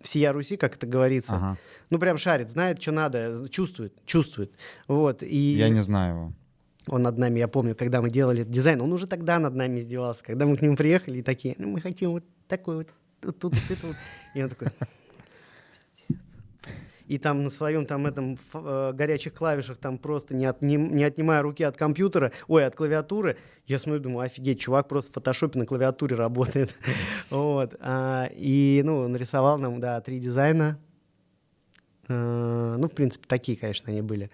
в 0.00 0.04
всея 0.04 0.32
Руси, 0.32 0.56
как 0.56 0.76
это 0.76 0.86
говорится. 0.86 1.34
Ага. 1.34 1.58
Ну, 1.90 1.98
прям 1.98 2.18
шарит, 2.18 2.50
знает, 2.50 2.80
что 2.82 2.92
надо, 2.92 3.48
чувствует, 3.48 3.92
чувствует. 4.06 4.52
Вот, 4.88 5.22
и 5.22 5.36
Я 5.36 5.68
не 5.68 5.82
знаю 5.82 6.14
его. 6.14 6.32
он 6.88 7.02
над 7.02 7.18
нами, 7.18 7.38
я 7.38 7.48
помню, 7.48 7.76
когда 7.76 8.00
мы 8.00 8.10
делали 8.10 8.40
этот 8.42 8.52
дизайн, 8.52 8.80
он 8.80 8.92
уже 8.92 9.06
тогда 9.06 9.38
над 9.38 9.54
нами 9.54 9.78
издевался, 9.80 10.24
когда 10.24 10.46
мы 10.46 10.56
к 10.56 10.62
нему 10.62 10.74
приехали 10.76 11.18
и 11.18 11.22
такие, 11.22 11.54
ну, 11.58 11.68
мы 11.68 11.80
хотим 11.80 12.10
вот 12.12 12.24
такой 12.48 12.76
вот, 12.78 12.88
тут, 13.20 13.38
тут, 13.38 13.54
вот 13.54 13.70
это 13.70 13.86
вот. 13.86 13.96
И 14.34 14.42
он 14.42 14.48
такой... 14.48 14.68
И 17.10 17.18
там 17.18 17.42
на 17.42 17.50
своем 17.50 17.86
там 17.86 18.06
этом 18.06 18.38
э, 18.54 18.92
горячих 18.94 19.34
клавишах 19.34 19.78
там 19.78 19.98
просто 19.98 20.32
не, 20.32 20.44
отним- 20.44 20.92
не 20.94 21.02
отнимая 21.02 21.42
руки 21.42 21.64
от 21.64 21.76
компьютера, 21.76 22.30
ой, 22.46 22.64
от 22.64 22.76
клавиатуры, 22.76 23.36
я 23.66 23.80
смотрю, 23.80 24.00
думаю, 24.00 24.26
офигеть, 24.26 24.60
чувак 24.60 24.86
просто 24.86 25.10
в 25.10 25.14
фотошопе 25.14 25.58
на 25.58 25.66
клавиатуре 25.66 26.14
работает. 26.14 26.72
Вот. 27.30 27.74
А, 27.80 28.28
И, 28.36 28.82
ну, 28.84 29.08
нарисовал 29.08 29.58
нам, 29.58 29.80
да, 29.80 30.00
три 30.00 30.20
дизайна. 30.20 30.78
Э, 32.06 32.76
Ну, 32.78 32.88
в 32.88 32.92
принципе, 32.92 33.24
такие, 33.26 33.58
конечно, 33.58 33.90
они 33.90 34.02
были. 34.02 34.30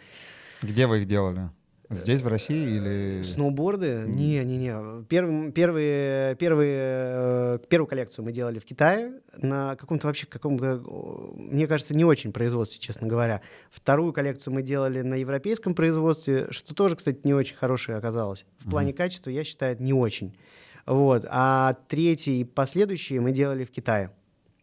Где 0.61 0.87
вы 0.87 1.01
их 1.01 1.07
делали? 1.09 1.49
Здесь, 1.91 2.21
в 2.21 2.27
России 2.27 2.77
или... 2.77 3.23
Сноуборды? 3.23 4.05
Не, 4.07 4.45
не, 4.45 4.57
не. 4.57 5.05
Первым, 5.05 5.53
первые, 5.53 6.35
первые, 6.37 6.79
э, 6.79 7.59
первую 7.69 7.87
коллекцию 7.87 8.25
мы 8.25 8.33
делали 8.33 8.59
в 8.59 8.65
Китае 8.65 9.13
на 9.37 9.77
каком-то 9.77 10.09
вообще 10.09 10.27
каком-то, 10.27 10.83
мне 11.37 11.67
кажется, 11.67 11.95
не 11.95 12.05
очень 12.05 12.33
производстве, 12.33 12.81
честно 12.81 13.07
говоря. 13.07 13.41
Вторую 13.71 14.13
коллекцию 14.13 14.55
мы 14.55 14.63
делали 14.63 15.03
на 15.03 15.15
европейском 15.15 15.75
производстве, 15.75 16.49
что 16.51 16.75
тоже, 16.75 16.97
кстати, 16.97 17.21
не 17.25 17.35
очень 17.35 17.55
хорошее 17.57 17.99
оказалось. 17.99 18.45
В 18.59 18.69
плане 18.69 18.93
качества, 18.93 19.31
я 19.31 19.45
считаю, 19.45 19.77
не 19.81 19.93
очень. 19.93 20.37
Вот. 20.87 21.25
А 21.29 21.77
третий 21.89 22.41
и 22.41 22.45
последующие 22.45 23.21
мы 23.21 23.33
делали 23.33 23.65
в 23.65 23.71
Китае. 23.71 24.11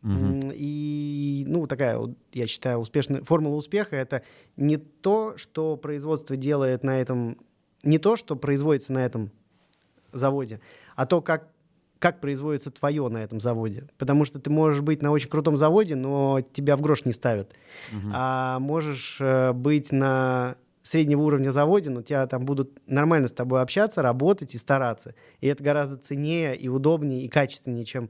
М, 0.03 0.51
И, 0.53 1.45
ну, 1.47 1.65
такая, 1.67 1.99
я 2.33 2.47
считаю, 2.47 2.79
успешная 2.79 3.23
формула 3.23 3.55
успеха 3.55 3.95
это 3.95 4.21
не 4.57 4.77
то, 4.77 5.37
что 5.37 5.77
производство 5.77 6.35
делает 6.35 6.83
на 6.83 6.99
этом, 6.99 7.37
не 7.83 7.97
то, 7.99 8.17
что 8.17 8.35
производится 8.35 8.93
на 8.93 9.05
этом 9.05 9.31
заводе, 10.11 10.59
а 10.95 11.05
то, 11.05 11.21
как, 11.21 11.47
как 11.99 12.19
производится 12.19 12.69
твое 12.69 13.07
на 13.07 13.23
этом 13.23 13.39
заводе. 13.39 13.87
Потому 13.97 14.25
что 14.25 14.39
ты 14.39 14.49
можешь 14.49 14.81
быть 14.81 15.01
на 15.01 15.11
очень 15.11 15.29
крутом 15.29 15.55
заводе, 15.57 15.95
но 15.95 16.41
тебя 16.41 16.75
в 16.75 16.81
грош 16.81 17.05
не 17.05 17.13
ставят. 17.13 17.53
А 18.13 18.59
можешь 18.59 19.17
э, 19.21 19.53
быть 19.53 19.91
на 19.91 20.55
среднего 20.83 21.21
уровня 21.21 21.51
заводе, 21.51 21.89
но 21.89 22.01
тебя 22.01 22.27
там 22.27 22.43
будут 22.45 22.81
нормально 22.87 23.29
с 23.29 23.31
тобой 23.31 23.61
общаться, 23.61 24.01
работать 24.01 24.53
и 24.53 24.57
стараться. 24.57 25.15
И 25.39 25.47
это 25.47 25.63
гораздо 25.63 25.95
ценнее 25.95 26.57
и 26.57 26.67
удобнее 26.67 27.21
и 27.23 27.29
качественнее, 27.29 27.85
чем 27.85 28.09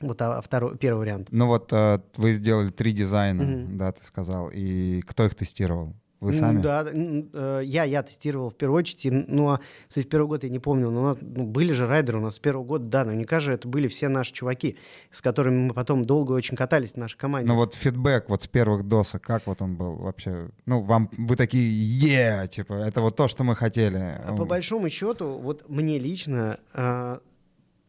вот 0.00 0.20
а, 0.20 0.40
второй, 0.40 0.76
первый 0.76 1.00
вариант. 1.00 1.28
Ну 1.30 1.46
вот 1.46 1.72
э, 1.72 2.00
вы 2.16 2.34
сделали 2.34 2.68
три 2.68 2.92
дизайна, 2.92 3.44
Мгм. 3.44 3.78
да, 3.78 3.92
ты 3.92 4.04
сказал. 4.04 4.50
И 4.52 5.00
кто 5.02 5.24
их 5.24 5.34
тестировал? 5.34 5.94
Вы 6.20 6.32
сами? 6.32 6.62
Да, 6.62 6.86
э, 6.90 7.60
я, 7.64 7.84
я 7.84 8.02
тестировал 8.02 8.48
в 8.48 8.56
первую 8.56 8.78
очередь. 8.78 9.28
Ну, 9.28 9.50
а, 9.50 9.60
кстати, 9.86 10.06
в 10.06 10.08
первый 10.08 10.26
год 10.26 10.44
я 10.44 10.50
не 10.50 10.58
помню, 10.58 10.90
но 10.90 11.00
у 11.00 11.04
нас 11.04 11.18
ну, 11.20 11.46
были 11.46 11.72
же 11.72 11.86
райдеры 11.86 12.18
у 12.18 12.20
нас 12.22 12.36
с 12.36 12.38
первого 12.38 12.64
года, 12.64 12.84
да, 12.86 13.04
наверняка 13.04 13.38
же 13.38 13.52
это 13.52 13.68
были 13.68 13.86
все 13.86 14.08
наши 14.08 14.32
чуваки, 14.32 14.78
с 15.12 15.20
которыми 15.20 15.68
мы 15.68 15.74
потом 15.74 16.04
долго 16.06 16.32
очень 16.32 16.56
катались 16.56 16.92
в 16.92 16.96
нашей 16.96 17.18
команде. 17.18 17.48
Ну 17.48 17.56
вот 17.56 17.74
фидбэк 17.74 18.30
вот 18.30 18.42
с 18.42 18.46
первых 18.48 18.88
досок, 18.88 19.22
как 19.22 19.46
вот 19.46 19.60
он 19.60 19.76
был 19.76 19.96
вообще? 19.96 20.48
Ну, 20.64 20.80
вам, 20.80 21.10
вы 21.18 21.36
такие, 21.36 21.68
е, 21.70 22.48
типа, 22.48 22.72
это 22.72 23.02
вот 23.02 23.16
то, 23.16 23.28
что 23.28 23.44
мы 23.44 23.54
хотели. 23.54 23.98
А 24.24 24.34
По 24.34 24.46
большому 24.46 24.88
счету, 24.88 25.38
вот 25.38 25.68
мне 25.68 25.98
лично 25.98 26.58
а, 26.72 27.20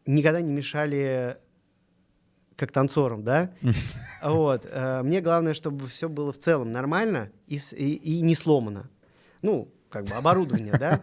никогда 0.04 0.42
не 0.42 0.52
мешали 0.52 1.38
как 2.58 2.72
танцорам, 2.72 3.22
да? 3.24 3.50
Вот. 4.22 4.66
а, 4.70 5.02
Мне 5.04 5.20
главное, 5.20 5.54
чтобы 5.54 5.86
все 5.86 6.08
было 6.08 6.32
в 6.32 6.38
целом 6.38 6.72
нормально 6.72 7.30
и, 7.46 7.56
и- 7.76 7.94
и 7.94 8.20
не 8.20 8.34
сломано. 8.34 8.90
Ну, 9.42 9.68
как 9.90 10.04
бы 10.04 10.14
оборудование, 10.14 10.72
да? 10.78 11.00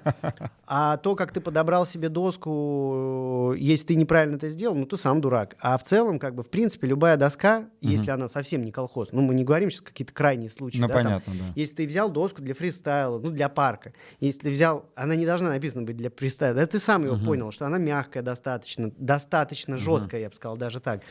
А 0.67 0.97
то, 0.97 1.15
как 1.15 1.31
ты 1.31 1.41
подобрал 1.41 1.85
себе 1.85 2.09
доску, 2.09 3.53
если 3.57 3.87
ты 3.87 3.95
неправильно 3.95 4.35
это 4.35 4.49
сделал, 4.49 4.75
ну, 4.75 4.85
ты 4.85 4.97
сам 4.97 5.21
дурак. 5.21 5.55
А 5.59 5.77
в 5.77 5.83
целом, 5.83 6.17
как 6.19 6.35
бы, 6.35 6.43
в 6.43 6.49
принципе, 6.49 6.87
любая 6.87 7.17
доска, 7.17 7.65
если 7.81 8.11
она 8.11 8.27
совсем 8.27 8.63
не 8.63 8.71
колхоз, 8.71 9.09
ну, 9.11 9.21
мы 9.21 9.33
не 9.35 9.43
говорим 9.43 9.69
сейчас 9.69 9.81
какие-то 9.81 10.13
крайние 10.13 10.49
случаи, 10.49 10.79
Ну, 10.79 10.87
да, 10.87 10.93
там, 10.93 11.03
понятно, 11.03 11.33
да. 11.33 11.45
если 11.55 11.75
ты 11.75 11.87
взял 11.87 12.09
доску 12.11 12.41
для 12.41 12.53
фристайла, 12.55 13.19
ну, 13.19 13.29
для 13.29 13.49
парка, 13.49 13.93
если 14.19 14.39
ты 14.41 14.49
взял, 14.51 14.85
она 14.95 15.15
не 15.15 15.25
должна 15.25 15.49
написана 15.49 15.83
быть 15.83 15.97
для 15.97 16.09
фристайла, 16.09 16.55
да 16.55 16.67
ты 16.67 16.79
сам 16.79 17.05
ее 17.05 17.17
понял, 17.17 17.51
что 17.51 17.65
она 17.65 17.77
мягкая 17.77 18.23
достаточно, 18.23 18.91
достаточно 18.97 19.77
жесткая, 19.77 20.21
я 20.21 20.29
бы 20.29 20.35
сказал, 20.35 20.57
даже 20.57 20.79
так. 20.79 21.01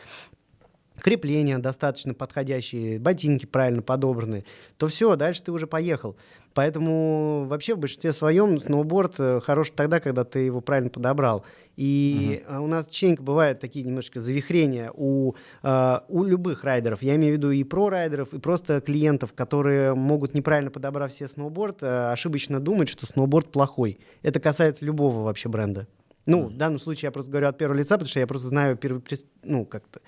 Крепления 1.01 1.59
достаточно 1.59 2.15
подходящие, 2.15 2.99
ботинки 2.99 3.47
правильно 3.47 3.83
подобраны, 3.83 4.45
то 4.79 4.87
все, 4.87 5.17
дальше 5.17 5.43
ты 5.43 5.53
уже 5.53 5.67
поехал. 5.67 6.17
Поэтому 6.55 7.47
вообще 7.49 7.75
в 7.75 7.79
большинстве 7.79 8.13
своем 8.13 8.61
сноуборд 8.61 9.15
э, 9.19 9.41
хорош 9.41 9.73
тогда, 9.75 9.99
когда 9.99 10.23
ты 10.23 10.39
его 10.39 10.61
правильно 10.61 10.89
подобрал. 10.89 11.45
И 11.77 12.45
э, 12.47 12.59
у 12.59 12.69
нас 12.69 12.87
частенько 12.87 13.25
бывают 13.25 13.59
такие 13.59 13.85
немножко 13.85 14.21
завихрения 14.21 14.93
у, 14.95 15.35
э, 15.65 15.99
у 16.09 16.23
любых 16.23 16.63
райдеров. 16.63 17.03
Я 17.03 17.17
имею 17.17 17.35
в 17.35 17.39
виду 17.39 17.51
и 17.51 17.65
про-райдеров, 17.65 18.33
и 18.33 18.39
просто 18.39 18.81
клиентов, 18.81 19.33
которые 19.33 19.95
могут, 19.95 20.33
неправильно 20.33 20.71
подобрав 20.71 21.13
себе 21.13 21.29
сноуборд, 21.29 21.83
ошибочно 21.83 22.61
думать, 22.61 22.89
что 22.89 23.05
сноуборд 23.05 23.51
плохой. 23.51 23.99
Это 24.23 24.39
касается 24.39 24.85
любого 24.85 25.25
вообще 25.25 25.49
бренда. 25.49 25.89
Ну, 26.27 26.47
в 26.47 26.57
данном 26.57 26.79
случае 26.79 27.09
я 27.09 27.11
просто 27.11 27.31
говорю 27.31 27.49
от 27.49 27.59
первого 27.59 27.77
лица, 27.77 27.97
потому 27.97 28.09
что 28.09 28.21
я 28.21 28.27
просто 28.27 28.49
знаю, 28.49 28.77
первый, 28.77 29.03
ну, 29.43 29.67
как-то, 29.67 30.01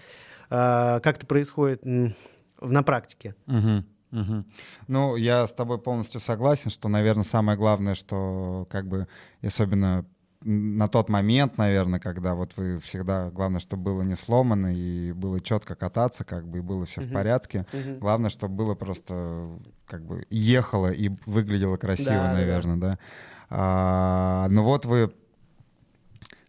как 0.48 1.06
это 1.06 1.26
происходит 1.26 1.82
на 1.84 2.82
практике. 2.82 3.34
Мгм, 3.46 3.84
мгм. 4.10 4.46
Ну, 4.88 5.16
я 5.16 5.46
с 5.46 5.52
тобой 5.52 5.78
полностью 5.78 6.20
согласен, 6.20 6.70
что, 6.70 6.88
наверное, 6.88 7.24
самое 7.24 7.58
главное, 7.58 7.94
что 7.94 8.66
как 8.70 8.86
бы, 8.86 9.08
особенно 9.42 10.04
на 10.48 10.86
тот 10.86 11.08
момент, 11.08 11.58
наверное, 11.58 11.98
когда 11.98 12.34
вот 12.34 12.52
вы 12.56 12.78
всегда, 12.78 13.30
главное, 13.30 13.58
чтобы 13.58 13.82
было 13.82 14.02
не 14.02 14.14
сломано 14.14 14.72
и 14.74 15.10
было 15.12 15.40
четко 15.40 15.74
кататься, 15.74 16.24
как 16.24 16.46
бы, 16.46 16.58
и 16.58 16.60
было 16.60 16.84
все 16.86 17.00
в 17.00 17.12
порядке. 17.12 17.66
Мгм. 17.72 17.98
Главное, 17.98 18.30
чтобы 18.30 18.54
было 18.54 18.74
просто 18.74 19.48
как 19.86 20.04
бы 20.04 20.24
ехало 20.30 20.92
и 20.92 21.10
выглядело 21.26 21.76
красиво, 21.78 22.08
Да, 22.10 22.22
да, 22.22 22.28
да. 22.28 22.34
наверное, 22.34 22.76
да. 22.76 22.98
А, 23.50 24.48
ну 24.50 24.62
вот 24.62 24.84
вы 24.84 25.12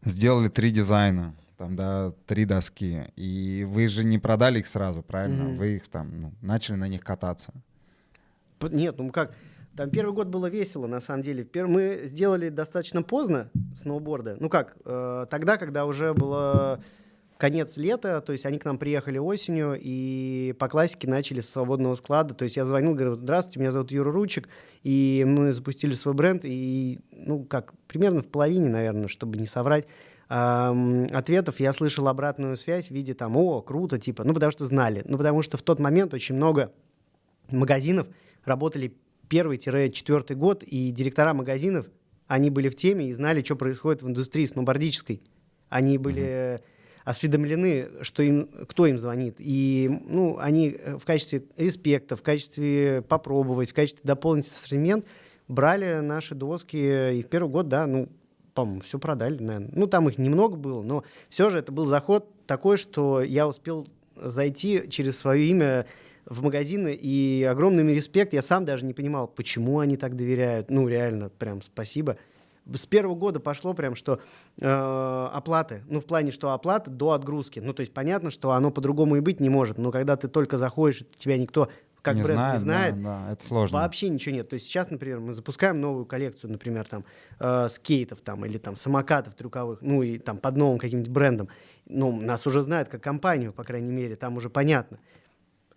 сделали 0.04 0.50
три 0.50 0.70
дизайна, 0.70 1.34
там, 1.58 1.76
да, 1.76 2.14
три 2.26 2.46
доски, 2.46 3.12
и 3.16 3.66
вы 3.68 3.88
же 3.88 4.04
не 4.04 4.20
продали 4.20 4.60
их 4.60 4.68
сразу, 4.68 5.02
правильно? 5.02 5.46
Мгм. 5.46 5.56
Вы 5.56 5.76
их 5.78 5.88
там 5.88 6.22
ну, 6.22 6.32
начали 6.42 6.76
на 6.76 6.88
них 6.88 7.04
кататься. 7.04 7.54
Нет, 8.62 8.96
ну 8.98 9.12
как, 9.12 9.34
там 9.76 9.90
первый 9.90 10.14
год 10.14 10.28
было 10.28 10.48
весело, 10.48 10.88
на 10.88 11.02
самом 11.02 11.24
деле. 11.24 11.48
Мы 11.54 12.02
сделали 12.06 12.50
достаточно 12.50 13.04
поздно 13.04 13.50
сноуборды. 13.76 14.38
Ну 14.40 14.50
как, 14.50 14.78
э, 14.86 15.26
тогда, 15.30 15.58
когда 15.58 15.86
уже 15.86 16.14
было 16.14 16.84
конец 17.38 17.78
лета, 17.78 18.22
то 18.22 18.32
есть 18.32 18.46
они 18.46 18.58
к 18.58 18.66
нам 18.66 18.78
приехали 18.78 19.20
осенью 19.20 19.78
и 19.80 20.56
по 20.60 20.68
классике 20.68 21.08
начали 21.08 21.42
с 21.42 21.50
свободного 21.50 21.96
склада. 21.96 22.34
То 22.34 22.44
есть 22.44 22.58
я 22.58 22.66
звонил, 22.66 22.94
говорю, 22.94 23.14
здравствуйте, 23.14 23.60
меня 23.60 23.72
зовут 23.72 23.92
Юра 23.92 24.12
Ручек, 24.12 24.50
и 24.84 25.24
мы 25.28 25.54
запустили 25.54 25.94
свой 25.94 26.16
бренд, 26.16 26.42
и, 26.44 27.00
ну 27.12 27.44
как, 27.44 27.74
примерно 27.88 28.22
в 28.22 28.28
половине, 28.28 28.70
наверное, 28.70 29.08
чтобы 29.08 29.38
не 29.38 29.46
соврать, 29.46 29.88
ответов 30.28 31.60
я 31.60 31.72
слышал 31.72 32.08
обратную 32.08 32.58
связь 32.58 32.88
в 32.88 32.92
виде 32.92 33.14
там, 33.14 33.38
о, 33.38 33.62
круто, 33.62 33.98
типа, 33.98 34.24
ну 34.24 34.34
потому 34.34 34.52
что 34.52 34.66
знали, 34.66 35.04
ну 35.06 35.18
потому 35.18 35.42
что 35.42 35.58
в 35.58 35.62
тот 35.62 35.80
момент 35.80 36.14
очень 36.14 36.36
много 36.36 36.72
магазинов 37.50 38.08
работали 38.44 38.94
первый-четвертый 39.30 40.36
год, 40.36 40.64
и 40.64 40.92
директора 40.92 41.34
магазинов, 41.34 41.88
они 42.28 42.50
были 42.50 42.70
в 42.70 42.76
теме 42.76 43.10
и 43.10 43.14
знали, 43.14 43.42
что 43.42 43.56
происходит 43.56 44.02
в 44.02 44.08
индустрии 44.08 44.46
сноубордической. 44.46 45.22
Они 45.70 45.98
были 45.98 46.62
осведомлены, 47.04 47.88
что 48.02 48.22
им, 48.22 48.50
кто 48.68 48.86
им 48.86 48.98
звонит. 48.98 49.36
И 49.40 49.90
ну, 50.08 50.38
они 50.40 50.78
э, 50.78 50.98
в 50.98 51.06
качестве 51.06 51.44
респекта, 51.56 52.18
в 52.18 52.22
качестве 52.22 53.02
попробовать, 53.02 53.70
в 53.70 53.74
качестве 53.74 54.02
дополнить 54.04 54.48
ассортимент 54.48 55.06
брали 55.48 56.02
наши 56.02 56.36
доски. 56.36 56.76
И 57.18 57.24
в 57.24 57.30
первый 57.30 57.50
год, 57.50 57.70
да, 57.70 57.88
ну, 57.88 58.10
по-моему, 58.58 58.82
все 58.82 58.98
продали, 58.98 59.38
наверное. 59.38 59.70
Ну, 59.72 59.86
там 59.86 60.10
их 60.10 60.18
немного 60.18 60.58
было, 60.58 60.82
но 60.82 61.04
все 61.30 61.52
же 61.52 61.60
это 61.60 61.72
был 61.72 61.86
заход 61.86 62.26
такой, 62.48 62.78
что 62.78 63.22
я 63.22 63.48
успел 63.48 63.86
зайти 64.16 64.90
через 64.90 65.16
свое 65.20 65.46
имя 65.46 65.86
в 66.26 66.42
магазины, 66.42 66.98
и 67.00 67.44
огромный 67.44 67.94
респект. 67.94 68.34
Я 68.34 68.42
сам 68.42 68.66
даже 68.66 68.84
не 68.84 68.96
понимал, 68.96 69.28
почему 69.28 69.78
они 69.78 69.96
так 69.96 70.16
доверяют. 70.16 70.72
Ну, 70.72 70.88
реально, 70.88 71.30
прям 71.30 71.62
спасибо. 71.62 72.18
С 72.66 72.88
первого 72.88 73.14
года 73.14 73.40
пошло 73.40 73.76
прям, 73.76 73.94
что 73.94 74.22
э, 74.60 75.30
оплаты, 75.32 75.84
ну, 75.88 76.02
в 76.02 76.08
плане, 76.08 76.32
что 76.32 76.50
оплата 76.50 76.90
до 76.90 77.12
отгрузки. 77.12 77.60
Ну, 77.60 77.74
то 77.74 77.82
есть 77.82 77.94
понятно, 77.94 78.32
что 78.32 78.54
оно 78.54 78.72
по-другому 78.72 79.18
и 79.18 79.20
быть 79.20 79.40
не 79.40 79.50
может, 79.50 79.78
но 79.78 79.92
когда 79.92 80.18
ты 80.18 80.28
только 80.28 80.58
заходишь, 80.58 81.04
тебя 81.16 81.38
никто 81.38 81.70
как 82.08 82.16
не 82.16 82.24
бренд 82.24 82.40
знает, 82.40 82.54
не 82.54 82.60
знает, 82.60 83.02
да, 83.02 83.26
да, 83.26 83.34
это 83.34 83.46
сложно. 83.46 83.80
Вообще 83.80 84.10
ничего 84.10 84.36
нет. 84.36 84.50
То 84.50 84.54
есть 84.54 84.66
сейчас, 84.66 84.90
например, 84.90 85.20
мы 85.20 85.34
запускаем 85.34 85.82
новую 85.82 86.06
коллекцию, 86.06 86.52
например, 86.52 86.88
там 86.88 87.04
э, 87.40 87.68
скейтов 87.70 88.22
там 88.22 88.46
или 88.46 88.58
там 88.58 88.76
самокатов 88.76 89.36
трюковых, 89.36 89.82
ну 89.82 90.02
и 90.04 90.18
там 90.18 90.38
под 90.38 90.58
новым 90.58 90.78
каким-нибудь 90.78 91.12
брендом. 91.12 91.50
Ну, 91.88 92.20
нас 92.20 92.48
уже 92.48 92.62
знают 92.62 92.90
как 92.90 93.02
компанию, 93.02 93.54
по 93.54 93.64
крайней 93.64 93.92
мере, 93.92 94.16
там 94.16 94.38
уже 94.38 94.50
понятно. 94.50 95.00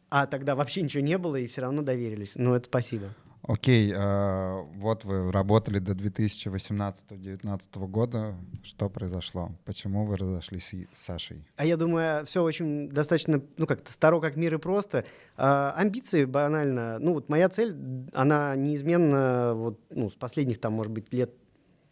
А 0.09 0.27
тогда 0.27 0.55
вообще 0.55 0.83
ничего 0.83 1.03
не 1.03 1.19
было 1.19 1.37
и 1.37 1.47
все 1.47 1.63
равно 1.63 1.83
доверились. 1.83 2.33
Ну, 2.35 2.55
это 2.55 2.67
спасибо. 2.67 3.11
Окей, 3.53 3.93
э, 3.93 4.63
вот 4.77 5.05
вы 5.05 5.33
работали 5.33 5.81
до 5.81 5.91
2018-2019 5.91 7.89
года. 7.89 8.37
Что 8.63 8.89
произошло? 8.89 9.51
Почему 9.65 10.05
вы 10.05 10.17
разошлись 10.17 10.73
с 10.95 11.05
Сашей? 11.05 11.45
А 11.57 11.67
я 11.67 11.77
думаю, 11.77 12.25
все 12.27 12.45
очень 12.45 12.89
достаточно, 12.89 13.43
ну, 13.57 13.67
как-то 13.67 13.91
старо, 13.91 14.21
как 14.21 14.37
мир 14.37 14.55
и 14.55 14.59
просто. 14.59 15.05
А, 15.37 15.73
амбиции 15.73 16.27
банально. 16.27 17.01
Ну, 17.01 17.15
вот 17.15 17.29
моя 17.29 17.49
цель, 17.49 17.75
она 18.13 18.55
неизменно, 18.55 19.55
вот, 19.57 19.81
ну, 19.91 20.11
с 20.11 20.15
последних, 20.15 20.61
там, 20.61 20.75
может 20.75 20.93
быть, 20.93 21.13
лет 21.13 21.35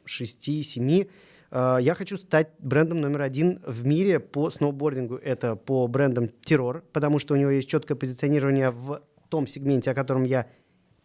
6-7, 0.06 1.10
а, 1.50 1.78
я 1.78 1.94
хочу 1.94 2.18
стать 2.18 2.50
брендом 2.60 3.00
номер 3.00 3.22
один 3.22 3.60
в 3.66 3.84
мире 3.84 4.20
по 4.20 4.50
сноубордингу. 4.50 5.16
Это 5.16 5.56
по 5.56 5.88
брендам 5.88 6.28
Террор, 6.28 6.84
потому 6.92 7.18
что 7.18 7.34
у 7.34 7.36
него 7.36 7.50
есть 7.50 7.68
четкое 7.68 7.96
позиционирование 7.96 8.70
в 8.70 9.02
том 9.28 9.48
сегменте, 9.48 9.90
о 9.90 9.94
котором 9.94 10.24
я 10.24 10.46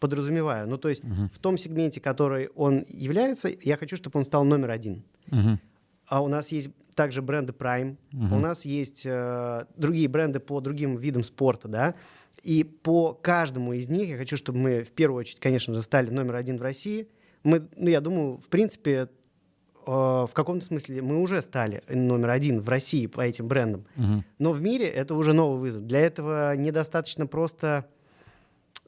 подразумеваю. 0.04 0.68
Ну, 0.68 0.78
то 0.78 0.90
есть 0.90 1.02
uh-huh. 1.02 1.30
в 1.34 1.40
том 1.40 1.58
сегменте, 1.58 2.02
который 2.02 2.50
он 2.56 2.84
является, 2.90 3.50
я 3.62 3.78
хочу, 3.78 3.96
чтобы 3.96 4.20
он 4.20 4.26
стал 4.26 4.44
номер 4.44 4.72
один. 4.72 5.06
Uh-huh. 5.30 5.58
А 6.08 6.22
у 6.22 6.28
нас 6.28 6.50
есть 6.50 6.72
также 6.94 7.22
бренды 7.22 7.54
Prime, 7.54 7.96
uh-huh. 8.12 8.36
у 8.36 8.40
нас 8.40 8.66
есть 8.66 9.04
э, 9.06 9.66
другие 9.78 10.10
бренды 10.10 10.42
по 10.42 10.60
другим 10.60 10.98
видам 10.98 11.24
спорта, 11.24 11.70
да. 11.70 11.96
И 12.42 12.66
по 12.66 13.14
каждому 13.14 13.72
из 13.72 13.88
них 13.88 14.10
я 14.10 14.18
хочу, 14.18 14.36
чтобы 14.36 14.60
мы 14.60 14.84
в 14.84 14.92
первую 14.92 15.22
очередь, 15.22 15.40
конечно 15.40 15.74
же, 15.74 15.82
стали 15.82 16.10
номер 16.10 16.36
один 16.36 16.58
в 16.58 16.62
России. 16.62 17.08
Мы, 17.44 17.66
ну, 17.78 17.88
я 17.88 18.02
думаю, 18.02 18.40
в 18.40 18.50
принципе, 18.50 18.92
э, 18.92 19.08
в 19.88 20.32
каком-то 20.34 20.66
смысле 20.66 21.02
мы 21.02 21.22
уже 21.22 21.42
стали 21.42 21.82
номер 21.88 22.32
один 22.32 22.60
в 22.60 22.68
России 22.68 23.08
по 23.08 23.22
этим 23.22 23.48
брендам. 23.48 23.86
Uh-huh. 23.96 24.22
Но 24.38 24.52
в 24.52 24.62
мире 24.62 24.88
это 24.88 25.16
уже 25.16 25.32
новый 25.32 25.62
вызов. 25.62 25.86
Для 25.86 26.02
этого 26.02 26.58
недостаточно 26.58 27.26
просто 27.26 27.86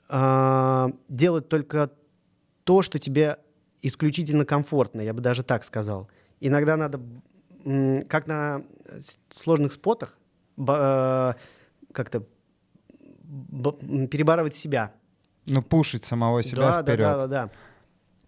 э, 0.10 0.88
делать 1.10 1.49
только 1.49 1.91
то, 2.64 2.82
что 2.82 2.99
тебе 2.99 3.38
исключительно 3.82 4.45
комфортно, 4.45 5.01
я 5.01 5.14
бы 5.14 5.22
даже 5.22 5.43
так 5.43 5.64
сказал. 5.64 6.10
Иногда 6.39 6.76
надо, 6.76 6.99
как 8.08 8.28
на 8.28 8.64
сложных 9.32 9.74
спотах, 9.74 10.18
э, 10.58 11.34
как-то 11.91 12.24
перебарывать 14.10 14.56
себя. 14.56 14.93
Ну, 15.45 15.62
пушить 15.62 16.06
самого 16.06 16.41
себя 16.43 16.72
да, 16.72 16.82
вперед. 16.82 16.99
Да, 16.99 17.16
да, 17.16 17.28
да, 17.28 17.45
да. 17.47 17.51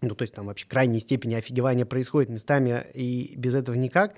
Ну, 0.00 0.14
то 0.14 0.22
есть 0.22 0.34
там 0.34 0.46
вообще 0.46 0.66
крайней 0.66 1.00
степени 1.00 1.34
офигевания 1.34 1.84
происходит 1.84 2.30
местами, 2.30 2.86
и 2.94 3.34
без 3.36 3.54
этого 3.54 3.74
никак. 3.74 4.14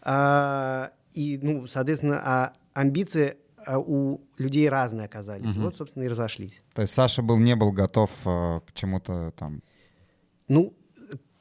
А, 0.00 0.90
и, 1.14 1.38
ну, 1.40 1.68
соответственно, 1.68 2.20
а 2.24 2.52
амбиции 2.74 3.30
а 3.30 3.36
у 3.68 4.20
людей 4.38 4.68
разные 4.68 5.06
оказались. 5.06 5.54
Угу. 5.54 5.64
Вот, 5.64 5.76
собственно, 5.76 6.04
и 6.04 6.08
разошлись. 6.08 6.60
То 6.74 6.82
есть 6.82 6.94
Саша 6.94 7.22
был, 7.22 7.38
не 7.38 7.56
был 7.56 7.72
готов 7.72 8.10
э, 8.24 8.60
к 8.66 8.72
чему-то 8.74 9.32
там? 9.36 9.62
Ну, 10.48 10.74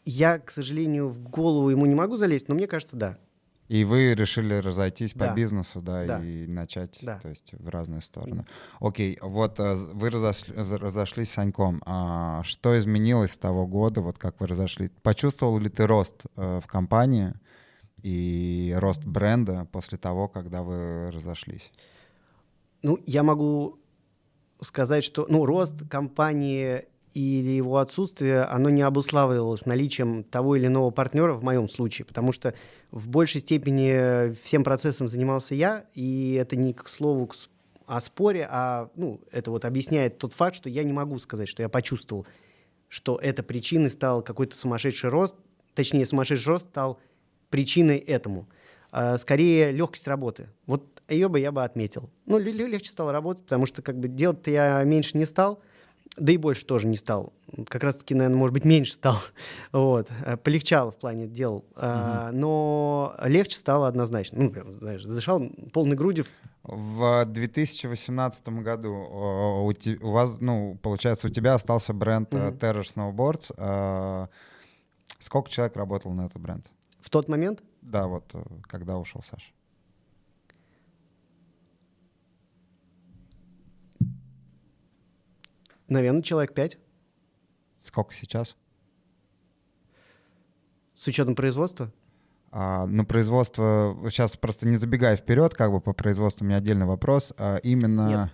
я, 0.06 0.40
к 0.40 0.52
сожалению, 0.52 1.10
в 1.10 1.20
голову 1.22 1.70
ему 1.70 1.86
не 1.86 1.96
могу 1.96 2.18
залезть, 2.18 2.48
но 2.48 2.56
мне 2.56 2.68
кажется, 2.68 2.96
да. 2.96 3.18
И 3.72 3.86
вы 3.86 4.14
решили 4.16 4.56
разойтись 4.56 5.14
да. 5.14 5.30
по 5.30 5.34
бизнесу, 5.34 5.82
да, 5.82 6.06
да. 6.06 6.20
и 6.20 6.46
начать, 6.46 7.00
да. 7.02 7.20
то 7.20 7.30
есть 7.30 7.54
в 7.54 7.70
разные 7.70 8.02
стороны. 8.02 8.46
Окей, 8.82 9.18
вот 9.22 9.62
э, 9.62 9.76
вы 9.76 10.10
разошли, 10.10 10.54
разошлись 10.56 11.30
с 11.30 11.36
Саньком. 11.36 11.82
А 11.86 12.44
что 12.44 12.78
изменилось 12.78 13.32
с 13.32 13.38
того 13.38 13.66
года, 13.66 14.02
вот 14.02 14.18
как 14.18 14.42
вы 14.42 14.48
разошлись? 14.48 14.90
Почувствовал 15.04 15.58
ли 15.58 15.70
ты 15.70 15.88
рост 15.88 16.26
э, 16.36 16.60
в 16.62 16.68
компании 16.68 17.34
и 18.04 18.76
рост 18.78 19.06
бренда 19.06 19.66
после 19.72 19.98
того, 19.98 20.28
когда 20.28 20.64
вы 20.64 21.10
разошлись? 21.10 21.72
Ну, 22.84 23.00
я 23.06 23.24
могу 23.24 23.80
сказать, 24.62 25.04
что 25.04 25.26
ну, 25.30 25.46
рост 25.46 25.88
компании 25.90 26.86
или 27.14 27.52
его 27.52 27.78
отсутствие, 27.78 28.44
оно 28.44 28.70
не 28.70 28.82
обуславливалось 28.82 29.66
наличием 29.66 30.24
того 30.24 30.56
или 30.56 30.68
иного 30.68 30.92
партнера 30.92 31.34
в 31.34 31.44
моем 31.44 31.68
случае, 31.68 32.06
потому 32.06 32.32
что 32.32 32.54
в 32.90 33.10
большей 33.10 33.42
степени 33.42 34.34
всем 34.44 34.64
процессом 34.64 35.08
занимался 35.08 35.54
я, 35.56 35.86
и 35.94 36.38
это 36.40 36.56
не 36.56 36.74
к 36.74 36.88
слову 36.88 37.30
о 37.86 38.00
споре, 38.00 38.48
а 38.50 38.90
ну, 38.96 39.20
это 39.32 39.52
вот 39.52 39.66
объясняет 39.66 40.18
тот 40.18 40.34
факт, 40.34 40.56
что 40.56 40.70
я 40.70 40.84
не 40.84 40.94
могу 40.94 41.20
сказать, 41.20 41.50
что 41.50 41.62
я 41.62 41.70
почувствовал, 41.70 42.26
что 42.88 43.18
это 43.18 43.44
причиной 43.44 43.90
стал 43.90 44.22
какой-то 44.22 44.56
сумасшедший 44.56 45.10
рост, 45.10 45.36
точнее, 45.76 46.06
сумасшедший 46.06 46.54
рост 46.54 46.70
стал 46.70 47.00
причиной 47.50 47.98
этому. 47.98 48.48
А, 48.92 49.18
скорее, 49.18 49.72
легкость 49.72 50.08
работы. 50.08 50.50
Вот 50.66 50.91
ее 51.14 51.30
бы 51.30 51.40
я 51.40 51.52
бы 51.52 51.64
отметил. 51.64 52.10
Ну, 52.26 52.38
легче 52.38 52.90
стало 52.90 53.12
работать, 53.12 53.44
потому 53.44 53.66
что 53.66 53.82
как 53.82 54.00
бы 54.00 54.08
делать-то 54.08 54.52
я 54.52 54.84
меньше 54.84 55.18
не 55.18 55.26
стал, 55.26 55.62
да 56.18 56.34
и 56.34 56.38
больше 56.38 56.66
тоже 56.66 56.88
не 56.88 56.98
стал. 56.98 57.34
Как 57.68 57.84
раз-таки, 57.84 58.14
наверное, 58.14 58.38
может 58.38 58.54
быть, 58.54 58.66
меньше 58.66 58.94
стал. 58.94 59.18
вот. 59.72 60.10
Э, 60.26 60.36
полегчало 60.38 60.92
в 60.92 60.98
плане 60.98 61.28
дел. 61.28 61.58
Угу. 61.58 61.66
А, 61.76 62.32
но 62.32 63.16
легче 63.24 63.58
стало 63.58 63.88
однозначно. 63.88 64.44
Ну, 64.44 64.50
прям, 64.50 64.74
знаешь, 64.74 65.04
задышал 65.04 65.42
полной 65.72 65.96
грудью. 65.96 66.26
В 66.64 67.26
2018 67.26 68.48
году 68.50 68.92
у, 68.92 69.70
у 69.70 70.12
вас, 70.12 70.38
ну, 70.40 70.78
получается, 70.82 71.28
у 71.28 71.30
тебя 71.30 71.56
остался 71.56 71.94
бренд 71.94 72.34
угу. 72.34 72.44
Terror 72.44 72.84
Snowboards. 72.84 73.54
А, 73.58 74.28
сколько 75.20 75.50
человек 75.50 75.76
работал 75.78 76.12
на 76.12 76.26
этот 76.26 76.42
бренд? 76.42 76.68
В 77.00 77.10
тот 77.10 77.30
момент? 77.30 77.64
Да, 77.82 78.08
вот 78.08 78.26
э, 78.34 78.44
когда 78.64 78.98
ушел 78.98 79.24
Саша. 79.28 79.52
Наверное, 85.92 86.22
человек 86.22 86.54
пять. 86.54 86.78
Сколько 87.82 88.14
сейчас? 88.14 88.56
С 90.96 91.06
учетом 91.06 91.36
производства? 91.36 91.92
А, 92.50 92.86
ну, 92.86 93.06
производство, 93.06 93.98
сейчас 94.10 94.38
просто 94.38 94.70
не 94.70 94.78
забегая 94.78 95.18
вперед, 95.18 95.54
как 95.54 95.70
бы 95.70 95.82
по 95.82 95.92
производству 95.92 96.46
у 96.46 96.48
меня 96.48 96.60
отдельный 96.60 96.86
вопрос. 96.86 97.34
А 97.38 97.58
именно... 97.58 98.08
Нет. 98.08 98.30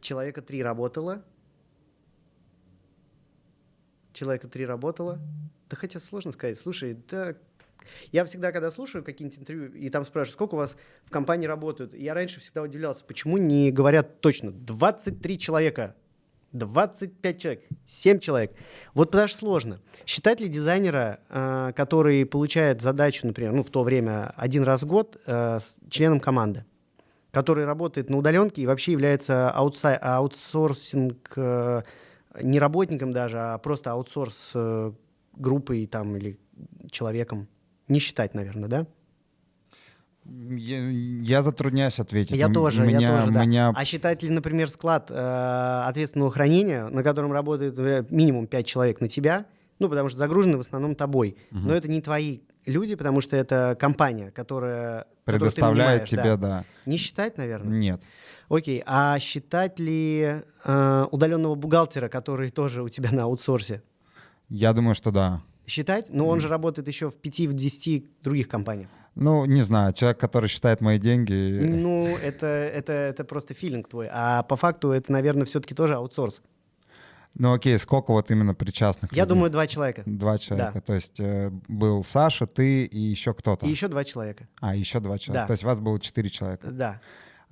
Человека 0.00 0.42
три 0.42 0.60
работало. 0.60 1.22
Человека 4.12 4.48
три 4.48 4.66
работало. 4.66 5.20
Да 5.70 5.76
хотя 5.76 6.00
сложно 6.00 6.32
сказать. 6.32 6.58
Слушай, 6.58 6.98
да 7.08 7.36
я 8.10 8.24
всегда, 8.24 8.50
когда 8.50 8.72
слушаю 8.72 9.04
какие-нибудь 9.04 9.38
интервью, 9.38 9.72
и 9.72 9.88
там 9.88 10.04
спрашивают, 10.04 10.34
сколько 10.34 10.54
у 10.56 10.58
вас 10.58 10.76
в 11.04 11.10
компании 11.12 11.46
работают, 11.46 11.94
я 11.94 12.12
раньше 12.12 12.40
всегда 12.40 12.62
удивлялся, 12.62 13.04
почему 13.04 13.38
не 13.38 13.70
говорят 13.70 14.20
точно 14.20 14.50
23 14.50 15.38
человека 15.38 15.94
25 16.52 17.38
человек, 17.38 17.64
7 17.86 18.18
человек. 18.18 18.52
Вот 18.94 19.10
потому 19.10 19.28
что 19.28 19.38
сложно. 19.38 19.80
Считать 20.06 20.40
ли 20.40 20.48
дизайнера, 20.48 21.20
э, 21.28 21.72
который 21.76 22.24
получает 22.24 22.82
задачу, 22.82 23.26
например, 23.26 23.52
ну, 23.52 23.62
в 23.62 23.70
то 23.70 23.82
время 23.82 24.32
один 24.36 24.62
раз 24.62 24.82
в 24.82 24.86
год 24.86 25.20
э, 25.26 25.60
с 25.60 25.76
членом 25.90 26.20
команды, 26.20 26.64
который 27.30 27.64
работает 27.64 28.10
на 28.10 28.16
удаленке 28.16 28.62
и 28.62 28.66
вообще 28.66 28.92
является 28.92 29.52
аутсай- 29.54 29.98
аутсорсинг 30.00 31.32
э, 31.36 31.82
не 32.42 32.58
работником 32.58 33.12
даже, 33.12 33.38
а 33.38 33.58
просто 33.58 33.92
аутсорс 33.92 34.52
э, 34.54 34.92
группой 35.34 35.86
там 35.86 36.16
или 36.16 36.38
человеком? 36.90 37.48
Не 37.88 37.98
считать, 37.98 38.34
наверное, 38.34 38.68
да? 38.68 38.86
Я, 40.50 40.78
я 40.78 41.42
затрудняюсь 41.42 41.98
ответить. 41.98 42.36
Я 42.36 42.48
тоже, 42.48 42.82
меня, 42.82 43.00
я 43.00 43.20
тоже, 43.20 43.32
да. 43.32 43.44
меня... 43.44 43.72
А 43.74 43.84
считать 43.84 44.22
ли, 44.22 44.30
например, 44.30 44.70
склад 44.70 45.10
э, 45.10 45.82
ответственного 45.86 46.30
хранения, 46.30 46.88
на 46.88 47.02
котором 47.02 47.32
работает 47.32 48.10
минимум 48.10 48.46
5 48.46 48.66
человек 48.66 49.00
на 49.00 49.08
тебя, 49.08 49.46
ну, 49.78 49.88
потому 49.88 50.08
что 50.08 50.18
загружены 50.18 50.56
в 50.56 50.60
основном 50.60 50.94
тобой, 50.94 51.36
угу. 51.50 51.60
но 51.60 51.74
это 51.74 51.88
не 51.88 52.00
твои 52.00 52.40
люди, 52.64 52.94
потому 52.94 53.20
что 53.20 53.36
это 53.36 53.76
компания, 53.78 54.30
которая... 54.30 55.06
Предоставляет 55.24 56.06
тебе, 56.06 56.22
да. 56.22 56.36
да. 56.36 56.64
Не 56.86 56.96
считать, 56.96 57.38
наверное? 57.38 57.76
Нет. 57.76 58.00
Окей, 58.48 58.82
а 58.86 59.18
считать 59.18 59.78
ли 59.80 60.42
э, 60.64 61.06
удаленного 61.10 61.54
бухгалтера, 61.56 62.08
который 62.08 62.50
тоже 62.50 62.82
у 62.82 62.88
тебя 62.88 63.10
на 63.10 63.24
аутсорсе? 63.24 63.82
Я 64.48 64.72
думаю, 64.72 64.94
что 64.94 65.10
да. 65.10 65.42
Считать? 65.66 66.10
Но 66.10 66.28
он 66.28 66.38
же 66.40 66.46
работает 66.46 66.86
еще 66.86 67.10
в 67.10 67.16
5-10 67.16 68.06
других 68.22 68.46
компаниях. 68.46 68.88
Ну, 69.16 69.46
не 69.46 69.62
знаю, 69.62 69.94
человек, 69.94 70.18
который 70.18 70.48
считает 70.48 70.80
мои 70.82 70.98
деньги... 70.98 71.58
Ну, 71.60 72.06
это, 72.22 72.46
это, 72.46 72.92
это 72.92 73.24
просто 73.24 73.54
филинг 73.54 73.88
твой. 73.88 74.08
А 74.12 74.42
по 74.42 74.56
факту 74.56 74.90
это, 74.90 75.10
наверное, 75.10 75.46
все-таки 75.46 75.74
тоже 75.74 75.94
аутсорс. 75.94 76.42
Ну 77.38 77.52
окей, 77.52 77.78
сколько 77.78 78.12
вот 78.12 78.30
именно 78.30 78.54
причастных? 78.54 79.12
Я 79.12 79.22
людей? 79.24 79.28
думаю, 79.34 79.50
два 79.50 79.66
человека. 79.66 80.02
Два 80.06 80.38
человека. 80.38 80.72
Да. 80.74 80.80
То 80.80 80.94
есть 80.94 81.20
э, 81.20 81.50
был 81.68 82.02
Саша, 82.02 82.46
ты 82.46 82.84
и 82.84 82.98
еще 82.98 83.34
кто-то. 83.34 83.66
И 83.66 83.70
еще 83.70 83.88
два 83.88 84.04
человека. 84.04 84.48
А, 84.60 84.74
еще 84.74 85.00
два 85.00 85.18
человека. 85.18 85.44
Да. 85.44 85.46
То 85.46 85.52
есть 85.52 85.62
вас 85.64 85.80
было 85.80 86.00
четыре 86.00 86.30
человека. 86.30 86.70
Да. 86.70 87.00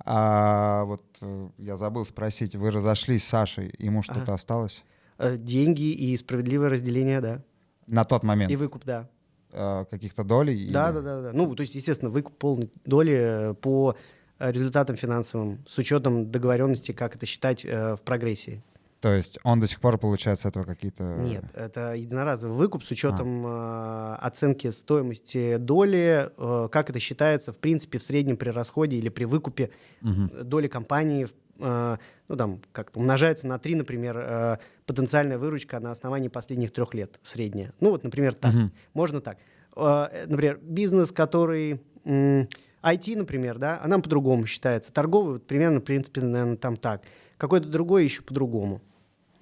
А 0.03 0.83
вот 0.85 1.03
э, 1.21 1.49
я 1.59 1.77
забыл 1.77 2.05
спросить, 2.05 2.55
вы 2.55 2.71
разошлись 2.71 3.23
с 3.23 3.27
Сашей, 3.27 3.73
ему 3.77 4.01
что-то 4.01 4.21
Ага. 4.21 4.33
осталось? 4.33 4.83
Э, 5.19 5.37
Деньги 5.37 5.91
и 5.91 6.17
справедливое 6.17 6.69
разделение, 6.69 7.21
да. 7.21 7.43
На 7.85 8.03
тот 8.05 8.23
момент 8.23 8.51
И 8.51 8.55
выкуп, 8.55 8.83
да. 8.85 9.07
Э, 9.55 9.85
каких-то 9.89 10.23
долей? 10.23 10.69
Да, 10.71 10.89
или- 10.89 10.95
да, 10.95 11.01
да, 11.01 11.21
да. 11.21 11.31
Ну, 11.33 11.55
то 11.55 11.61
есть, 11.61 11.75
естественно, 11.75 12.11
выкуп 12.11 12.37
полной 12.37 12.69
доли 12.85 13.13
э, 13.51 13.53
по 13.53 13.95
э, 14.39 14.51
результатам 14.51 14.95
финансовым, 14.95 15.63
с 15.67 15.77
учетом 15.77 16.29
договоренности, 16.29 16.91
как 16.91 17.15
это 17.15 17.25
считать 17.25 17.63
э, 17.65 17.95
в 17.95 18.01
прогрессии. 18.01 18.61
То 19.05 19.13
есть 19.13 19.37
он 19.43 19.59
до 19.59 19.67
сих 19.67 19.81
пор 19.81 19.99
получает 19.99 20.39
с 20.39 20.45
этого 20.45 20.63
какие-то... 20.63 21.03
Нет, 21.03 21.45
это 21.53 21.93
единоразовый 21.93 22.57
выкуп 22.57 22.83
с 22.83 22.89
учетом 22.89 23.45
э, 23.45 24.15
оценки 24.15 24.71
стоимости 24.71 25.57
доли, 25.57 26.31
э, 26.35 26.69
как 26.71 26.89
это 26.89 26.99
считается, 26.99 27.53
в 27.53 27.59
принципе, 27.59 27.99
в 27.99 28.03
среднем 28.03 28.35
при 28.35 28.49
расходе 28.49 28.97
или 28.97 29.09
при 29.09 29.25
выкупе 29.25 29.69
э, 30.01 30.07
доли 30.43 30.67
компании, 30.67 31.27
э, 31.59 31.97
ну, 32.27 32.35
там, 32.35 32.61
как 32.71 32.97
умножается 32.97 33.45
на 33.45 33.59
3, 33.59 33.75
например, 33.75 34.17
э, 34.17 34.57
потенциальная 34.87 35.37
выручка 35.37 35.79
на 35.79 35.91
основании 35.91 36.29
последних 36.29 36.73
трех 36.73 36.95
лет 36.95 37.19
средняя. 37.21 37.73
Ну, 37.79 37.91
вот, 37.91 38.03
например, 38.03 38.33
так. 38.33 38.55
Мгм. 38.55 38.71
Можно 38.95 39.21
так. 39.21 39.37
Э, 39.75 40.07
э, 40.11 40.25
например, 40.25 40.57
бизнес, 40.63 41.11
который... 41.11 41.79
м, 42.05 42.47
IT, 42.81 43.15
например, 43.15 43.59
да, 43.59 43.79
а 43.83 43.87
нам 43.87 44.01
по-другому 44.01 44.47
считается. 44.47 44.91
Торговый, 44.91 45.33
вот 45.33 45.45
примерно, 45.45 45.79
в 45.79 45.83
принципе, 45.83 46.21
наверное, 46.21 46.57
там 46.57 46.75
так. 46.75 47.03
Какой-то 47.37 47.67
другой 47.67 48.03
еще 48.03 48.23
по-другому. 48.23 48.81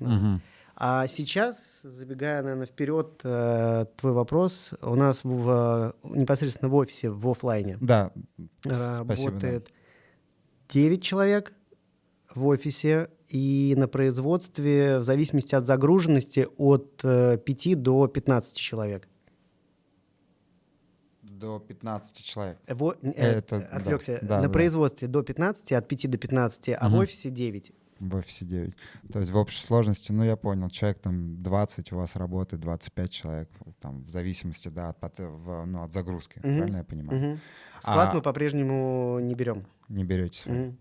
Мгм. 0.08 0.42
А 0.76 1.08
сейчас, 1.08 1.80
забегая, 1.84 2.42
наверное, 2.42 2.66
вперед, 2.66 3.22
э, 3.24 3.86
твой 3.96 4.12
вопрос, 4.14 4.72
у 4.82 4.96
нас 4.96 5.24
в, 5.24 5.94
непосредственно 6.04 6.70
в 6.70 6.76
офисе, 6.76 7.10
в 7.12 7.30
офлайне, 7.30 7.78
Да, 7.80 8.12
э, 8.66 9.02
спасибо, 9.04 9.30
работает 9.32 9.72
9 10.70 11.04
человек 11.04 11.54
в 12.34 12.48
офисе, 12.48 13.10
и 13.30 13.76
на 13.78 13.88
производстве, 13.88 14.98
в 15.00 15.04
зависимости 15.04 15.54
от 15.56 15.66
загруженности, 15.68 16.48
от 16.58 17.02
э, 17.04 17.38
5 17.38 17.76
до 17.76 18.08
15 18.08 18.58
человек. 18.58 19.08
до 21.22 21.60
15 21.60 22.24
человек. 22.24 22.58
Э, 22.68 22.74
во- 22.74 22.96
э, 23.02 23.12
Это, 23.12 23.60
да, 23.60 23.78
отвлекся. 23.78 24.20
да, 24.22 24.38
на 24.38 24.44
да. 24.44 24.50
производстве 24.50 25.08
до 25.08 25.24
15, 25.24 25.72
от 25.74 25.88
5 25.88 26.08
до 26.08 26.18
15, 26.18 26.70
а 26.80 26.88
в 26.88 26.92
Мгм. 26.92 27.00
офисе 27.02 27.30
9. 27.30 27.72
В 28.10 28.16
офисе 28.16 28.44
9. 28.46 28.74
То 29.12 29.20
есть 29.20 29.32
в 29.32 29.38
общей 29.38 29.64
сложности, 29.64 30.12
ну 30.12 30.24
я 30.24 30.36
понял, 30.36 30.70
человек 30.70 31.00
там 31.00 31.42
20 31.42 31.92
у 31.94 31.98
вас 31.98 32.16
работает, 32.16 32.62
25 32.62 33.12
человек, 33.12 33.50
там 33.80 34.02
в 34.04 34.10
зависимости, 34.10 34.68
да, 34.68 34.90
от, 34.90 35.00
пот- 35.00 35.20
в- 35.20 35.66
ну, 35.66 35.84
от 35.84 35.94
загрузки, 35.94 36.40
Мгм. 36.44 36.58
правильно 36.58 36.78
я 36.78 36.84
понимаю? 36.84 37.20
Мгм. 37.30 37.40
Склад 37.80 38.10
А- 38.12 38.16
мы 38.16 38.22
по-прежнему 38.22 39.20
не 39.22 39.36
берем. 39.36 39.66
Не 39.90 40.04
берете 40.04 40.40
свои. 40.40 40.58
Мгм. 40.58 40.78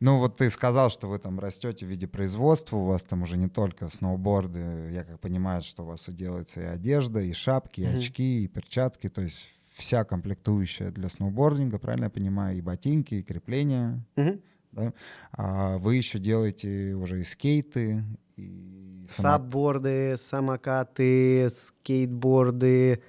Ну 0.00 0.18
вот 0.18 0.36
ты 0.38 0.48
сказал, 0.48 0.90
что 0.90 1.08
вы 1.08 1.18
там 1.18 1.38
растете 1.40 1.84
в 1.84 1.88
виде 1.88 2.06
производства, 2.06 2.76
у 2.76 2.84
вас 2.84 3.02
там 3.02 3.22
уже 3.22 3.36
не 3.36 3.48
только 3.48 3.88
сноуборды, 3.88 4.88
я 4.92 5.04
как 5.04 5.18
понимаю, 5.20 5.60
что 5.62 5.82
у 5.82 5.86
вас 5.86 6.08
и 6.08 6.12
делается 6.12 6.60
и 6.60 6.64
одежда, 6.64 7.20
и 7.20 7.32
шапки, 7.32 7.80
и 7.82 7.86
Мгм. 7.86 7.96
очки, 7.98 8.44
и 8.44 8.48
перчатки, 8.48 9.08
то 9.08 9.20
есть 9.22 9.48
вся 9.76 10.04
комплектующая 10.04 10.90
для 10.92 11.08
сноубординга, 11.08 11.78
правильно 11.78 12.04
я 12.04 12.10
понимаю, 12.10 12.56
и 12.56 12.60
ботинки, 12.60 13.16
и 13.16 13.22
крепления, 13.22 14.00
Мгм. 14.16 14.40
Да? 14.72 14.92
А 15.32 15.78
вы 15.78 15.96
еще 15.96 16.18
делаете 16.18 16.94
уже 16.94 17.20
и 17.20 17.24
скейты, 17.24 18.04
и 18.36 19.04
само- 19.08 19.28
Сабборды, 19.30 20.16
самокаты, 20.16 21.48
скейтборды, 21.50 23.02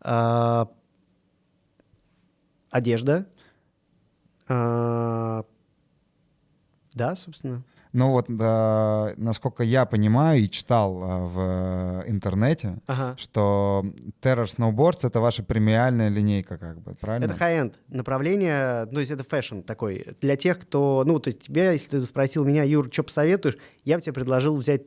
а, 0.00 0.68
одежда. 2.70 3.26
А, 4.48 5.44
да, 6.94 7.16
собственно. 7.16 7.62
Ну 7.92 8.10
вот, 8.12 8.24
да, 8.28 9.12
насколько 9.16 9.62
я 9.62 9.84
понимаю 9.84 10.40
и 10.40 10.48
читал 10.48 11.00
а, 11.02 11.26
в 11.26 12.04
интернете, 12.08 12.78
Ага. 12.86 13.16
что 13.18 13.84
Terror 14.22 14.44
Snowboards— 14.46 15.00
это 15.06 15.20
ваша 15.20 15.42
премиальная 15.42 16.08
линейка, 16.08 16.56
как 16.56 16.80
бы, 16.80 16.94
правильно? 16.94 17.26
Это 17.26 17.34
high-end 17.34 17.74
направление, 17.88 18.86
то 18.86 19.00
есть 19.00 19.12
это 19.12 19.24
fashion 19.24 19.60
такой. 19.60 20.06
Для 20.20 20.36
тех, 20.36 20.58
кто, 20.58 21.02
ну, 21.06 21.18
то 21.18 21.28
есть 21.28 21.40
тебя, 21.40 21.72
если 21.72 21.88
ты 21.88 22.04
спросил 22.04 22.44
меня, 22.44 22.62
Юр, 22.62 22.88
что 22.90 23.02
посоветуешь, 23.02 23.58
я 23.84 23.96
бы 23.96 24.02
тебе 24.02 24.14
предложил 24.14 24.56
взять 24.56 24.82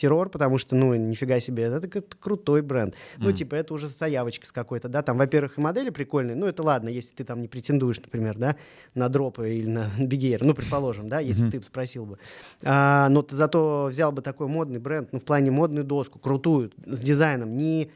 террор, 0.00 0.30
потому 0.30 0.58
что, 0.58 0.74
ну, 0.74 0.94
нифига 0.94 1.40
себе, 1.40 1.64
это 1.64 1.86
как 1.88 2.04
крутой 2.18 2.62
бренд. 2.62 2.94
Ну, 3.18 3.26
Мгм. 3.28 3.34
типа, 3.34 3.54
это 3.54 3.74
уже 3.74 3.88
с 3.88 3.98
заявочкой 3.98 4.46
с 4.46 4.52
какой-то, 4.52 4.88
да, 4.88 5.02
там, 5.02 5.18
во-первых, 5.18 5.58
и 5.58 5.60
модели 5.60 5.90
прикольные, 5.90 6.36
ну, 6.36 6.46
это 6.46 6.62
ладно, 6.62 6.88
если 6.88 7.14
ты 7.14 7.24
там 7.24 7.40
не 7.42 7.48
претендуешь, 7.48 8.00
например, 8.00 8.38
да, 8.38 8.56
на 8.94 9.08
дропы 9.08 9.54
или 9.54 9.68
на 9.68 9.86
бигейр, 9.98 10.42
ну, 10.42 10.54
предположим, 10.54 11.08
да, 11.08 11.20
если 11.20 11.42
Мгм. 11.42 11.50
ты 11.52 11.62
спросил 11.62 12.06
бы. 12.06 12.18
А, 12.62 13.08
но 13.10 13.22
ты 13.22 13.36
зато 13.36 13.88
взял 13.90 14.10
бы 14.12 14.22
такой 14.22 14.46
модный 14.46 14.78
бренд, 14.80 15.12
ну, 15.12 15.20
в 15.20 15.24
плане 15.24 15.50
модную 15.50 15.84
доску, 15.84 16.18
крутую, 16.18 16.72
с 16.86 17.00
дизайном, 17.00 17.56
не 17.56 17.90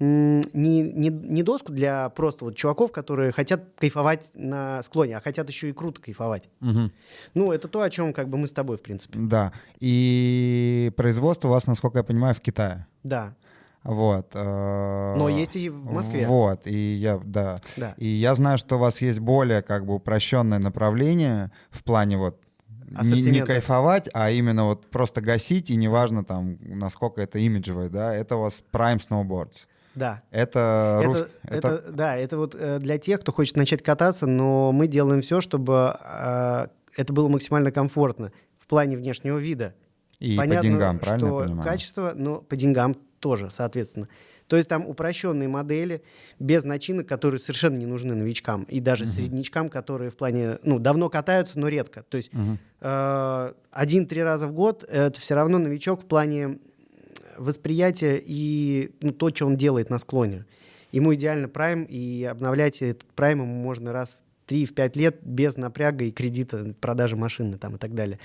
не, 0.00 0.80
не, 0.82 1.10
не 1.10 1.42
доску 1.42 1.72
для 1.72 2.08
просто 2.08 2.46
вот 2.46 2.56
чуваков, 2.56 2.90
которые 2.90 3.32
хотят 3.32 3.64
кайфовать 3.78 4.30
на 4.34 4.82
склоне, 4.82 5.18
а 5.18 5.20
хотят 5.20 5.48
еще 5.48 5.68
и 5.68 5.72
круто 5.72 6.00
кайфовать. 6.00 6.48
Мгм. 6.60 6.90
Ну, 7.34 7.52
это 7.52 7.68
то, 7.68 7.82
о 7.82 7.90
чем 7.90 8.14
как 8.14 8.28
бы 8.28 8.38
мы 8.38 8.46
с 8.46 8.52
тобой, 8.52 8.78
в 8.78 8.82
принципе. 8.82 9.18
Да. 9.18 9.52
И 9.78 10.90
производство 10.96 11.48
у 11.48 11.50
вас, 11.50 11.66
насколько 11.66 11.98
я 11.98 12.02
понимаю, 12.02 12.34
в 12.34 12.40
Китае. 12.40 12.86
Да. 13.02 13.34
Вот. 13.82 14.30
э, 14.34 15.14
Но 15.16 15.28
есть 15.28 15.56
и 15.56 15.68
в 15.68 15.90
Москве. 15.90 16.26
Вот, 16.26 16.66
и 16.66 16.94
я, 16.94 17.20
да. 17.22 17.60
Да. 17.76 17.94
И 17.98 18.06
я 18.06 18.34
знаю, 18.34 18.56
что 18.58 18.76
у 18.76 18.78
вас 18.78 19.02
есть 19.02 19.20
более 19.20 19.62
как 19.62 19.86
бы 19.86 19.94
упрощенное 19.94 20.58
направление 20.58 21.50
в 21.70 21.84
плане 21.84 22.16
вот 22.16 22.40
не, 22.90 23.22
не 23.22 23.40
кайфовать, 23.44 24.08
а 24.12 24.30
именно 24.30 24.64
вот 24.64 24.90
просто 24.90 25.20
гасить, 25.20 25.70
и 25.70 25.76
неважно 25.76 26.24
там, 26.24 26.58
насколько 26.60 27.20
это 27.20 27.38
имиджевое, 27.38 27.88
да, 27.88 28.14
это 28.14 28.36
у 28.36 28.40
вас 28.40 28.62
Prime 28.72 29.00
Snowboards. 29.00 29.66
Да. 29.94 30.22
Это, 30.30 30.98
Это, 31.02 31.06
рус- 31.10 31.28
это, 31.42 31.84
да, 31.92 32.16
это 32.16 32.36
вот 32.38 32.54
э, 32.58 32.78
для 32.78 32.98
тех, 32.98 33.20
кто 33.20 33.32
хочет 33.32 33.56
начать 33.56 33.82
кататься, 33.82 34.26
но 34.26 34.70
мы 34.72 34.86
делаем 34.86 35.20
все, 35.20 35.40
чтобы 35.40 35.96
э, 36.00 36.66
это 36.96 37.12
было 37.12 37.28
максимально 37.28 37.72
комфортно 37.72 38.32
в 38.58 38.66
плане 38.66 38.96
внешнего 38.96 39.38
вида. 39.38 39.74
и 40.20 40.36
по 40.36 40.46
деньгам, 40.46 40.98
правильно 40.98 41.28
что 41.28 41.40
я 41.40 41.46
понимаю? 41.46 41.68
качество, 41.68 42.12
но 42.14 42.40
по 42.40 42.56
деньгам 42.56 42.94
тоже, 43.18 43.50
соответственно. 43.50 44.08
То 44.46 44.56
есть 44.56 44.68
там 44.68 44.84
упрощенные 44.88 45.48
модели 45.48 46.02
без 46.40 46.64
начинок, 46.64 47.06
которые 47.06 47.38
совершенно 47.40 47.76
не 47.76 47.86
нужны 47.86 48.14
новичкам 48.14 48.64
и 48.64 48.80
даже 48.80 49.06
среднячкам, 49.06 49.68
которые 49.68 50.10
в 50.10 50.16
плане, 50.16 50.58
ну, 50.64 50.78
давно 50.80 51.08
катаются, 51.08 51.58
но 51.60 51.68
редко. 51.68 52.02
То 52.08 52.16
есть 52.16 52.32
Мгм. 52.32 52.58
э, 52.80 53.52
один-три 53.70 54.22
раза 54.22 54.46
в 54.48 54.52
год 54.52 54.84
это 54.88 55.20
все 55.20 55.34
равно 55.36 55.58
новичок 55.58 56.02
в 56.02 56.06
плане 56.06 56.58
восприятия 57.40 58.20
и 58.24 58.92
ну, 59.00 59.12
то, 59.12 59.30
что 59.30 59.46
он 59.46 59.56
делает 59.56 59.90
на 59.90 59.98
склоне. 59.98 60.44
Ему 60.92 61.14
идеально 61.14 61.48
прайм, 61.48 61.84
и 61.84 62.24
обновлять 62.24 62.82
этот 62.82 63.04
прайм 63.14 63.40
ему 63.40 63.54
можно 63.54 63.92
раз 63.92 64.10
в 64.10 64.52
3-5 64.52 64.98
лет 64.98 65.18
без 65.22 65.56
напряга 65.56 66.04
и 66.04 66.10
кредита 66.10 66.74
продажи 66.80 67.16
машины 67.16 67.56
там, 67.56 67.76
и 67.76 67.78
так 67.78 67.94
далее. 67.94 68.18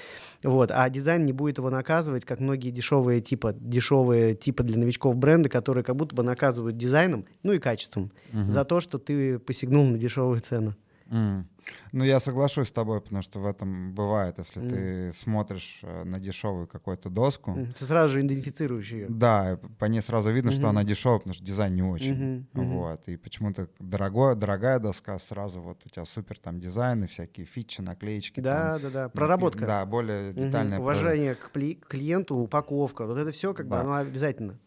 Вот. 0.43 0.71
А 0.71 0.89
дизайн 0.89 1.25
не 1.25 1.33
будет 1.33 1.59
его 1.59 1.69
наказывать, 1.69 2.25
как 2.25 2.39
многие 2.39 2.71
дешевые 2.71 3.21
типа, 3.21 3.53
дешевые 3.53 4.35
типа 4.35 4.63
для 4.63 4.77
новичков 4.79 5.15
бренды, 5.15 5.47
которые 5.47 5.83
как 5.83 5.95
будто 5.95 6.15
бы 6.15 6.23
наказывают 6.23 6.75
дизайном, 6.77 7.25
ну 7.43 7.53
и 7.53 7.59
качеством, 7.59 8.11
за 8.33 8.65
то, 8.65 8.79
что 8.79 8.97
ты 8.97 9.39
посягнул 9.39 9.85
на 9.85 9.97
дешевую 9.97 10.39
цену. 10.39 10.75
М. 11.09 11.47
Ну, 11.93 12.03
я 12.03 12.19
соглашусь 12.19 12.67
с 12.67 12.71
тобой, 12.71 13.01
потому 13.01 13.21
что 13.23 13.39
в 13.39 13.45
этом 13.47 13.93
бывает, 13.93 14.35
если 14.37 14.59
Мгм. 14.59 14.69
ты 14.69 15.13
смотришь 15.13 15.79
э, 15.81 16.03
на 16.03 16.19
дешевую 16.19 16.67
какую-то 16.67 17.09
доску, 17.09 17.51
М, 17.57 17.73
Ты 17.73 17.85
сразу 17.85 18.09
же 18.13 18.21
идентифицируешь 18.21 18.91
ее. 18.91 19.07
да, 19.09 19.59
по 19.79 19.85
ней 19.85 20.01
сразу 20.01 20.31
видно, 20.31 20.51
что 20.51 20.61
Мгм. 20.61 20.69
она 20.69 20.83
дешевая, 20.83 21.19
потому 21.19 21.33
что 21.33 21.43
дизайн 21.43 21.73
не 21.75 21.81
очень. 21.83 22.13
Мгм, 22.13 22.47
мгм. 22.53 22.69
Вот. 22.77 23.07
И 23.07 23.17
почему-то 23.17 23.67
дорогой, 23.79 24.35
дорогая 24.35 24.79
доска, 24.79 25.17
сразу 25.19 25.59
вот 25.61 25.81
у 25.85 25.89
тебя 25.89 26.05
супер 26.05 26.37
там 26.39 26.59
дизайны, 26.59 27.07
всякие 27.07 27.45
фичи, 27.47 27.81
наклеечки. 27.81 28.39
Да, 28.41 28.73
там. 28.73 28.81
да, 28.83 28.89
да. 28.89 29.09
Проработка. 29.09 29.65
Да, 29.65 29.85
более 29.85 30.33
детальная. 30.33 30.79
Уважение 30.79 31.33
к 31.35 31.49
пли- 31.51 31.79
клиенту, 31.87 32.35
упаковка. 32.35 33.05
Вот 33.07 33.17
это 33.17 33.31
все 33.31 33.53
как 33.53 33.65
бы 33.67 33.71
Да. 33.75 33.81
оно 33.81 33.95
обязательно. 33.95 34.59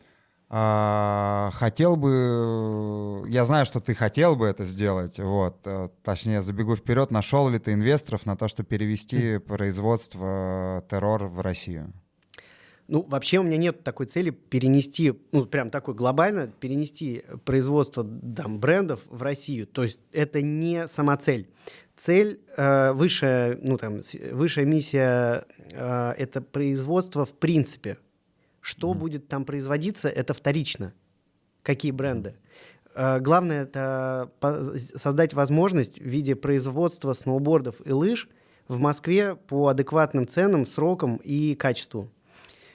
А, 0.51 1.51
хотел 1.53 1.97
бы, 1.97 3.25
я 3.29 3.45
знаю, 3.45 3.67
что 3.67 3.81
ты 3.81 3.95
хотел 3.95 4.35
бы 4.35 4.47
это 4.47 4.65
сделать, 4.65 5.19
вот, 5.19 5.59
э, 5.67 5.91
точнее, 6.03 6.43
забегу 6.43 6.75
вперед, 6.75 7.11
нашел 7.11 7.51
ли 7.51 7.59
ты 7.59 7.75
инвесторов 7.75 8.25
на 8.25 8.35
то, 8.35 8.49
чтобы 8.49 8.67
перевести 8.67 9.37
производство 9.37 10.83
террор 10.89 11.25
в 11.25 11.41
Россию? 11.41 11.93
Ну, 12.87 13.03
вообще 13.03 13.39
у 13.39 13.43
меня 13.43 13.59
нет 13.59 13.85
такой 13.85 14.07
цели 14.07 14.31
перенести, 14.31 15.13
ну, 15.33 15.45
прям 15.45 15.69
такой 15.69 15.93
глобально, 15.93 16.49
перенести 16.49 17.23
производство 17.45 18.03
там, 18.03 18.59
брендов 18.59 19.01
в 19.11 19.21
Россию. 19.21 19.67
То 19.67 19.85
есть 19.85 20.01
это 20.13 20.41
не 20.41 20.89
самоцель. 20.89 21.51
Цель, 21.95 22.41
э, 22.57 22.93
высшая, 22.93 23.59
ну, 23.61 23.77
там, 23.77 24.01
высшая 24.33 24.65
миссия 24.65 25.45
э,— 25.73 26.15
это 26.17 26.41
производство 26.41 27.27
в 27.27 27.35
принципе. 27.35 27.99
Что 28.69 28.93
mm 28.93 28.99
будет 28.99 29.29
там 29.29 29.47
производиться, 29.47 30.11
это 30.11 30.35
вторично. 30.35 30.93
Какие 31.63 31.91
бренды. 31.91 32.35
Э, 32.95 33.19
главное— 33.19 33.63
это 33.63 34.31
создать 34.95 35.33
возможность 35.33 35.99
в 35.99 36.05
виде 36.05 36.37
производства 36.37 37.15
сноубордов 37.15 37.77
и 37.87 37.93
лыж 37.93 38.29
в 38.69 38.79
Москве 38.79 39.37
по 39.37 39.69
адекватным 39.69 40.29
ценам, 40.29 40.67
срокам 40.67 41.17
и 41.17 41.55
качеству. 41.55 42.11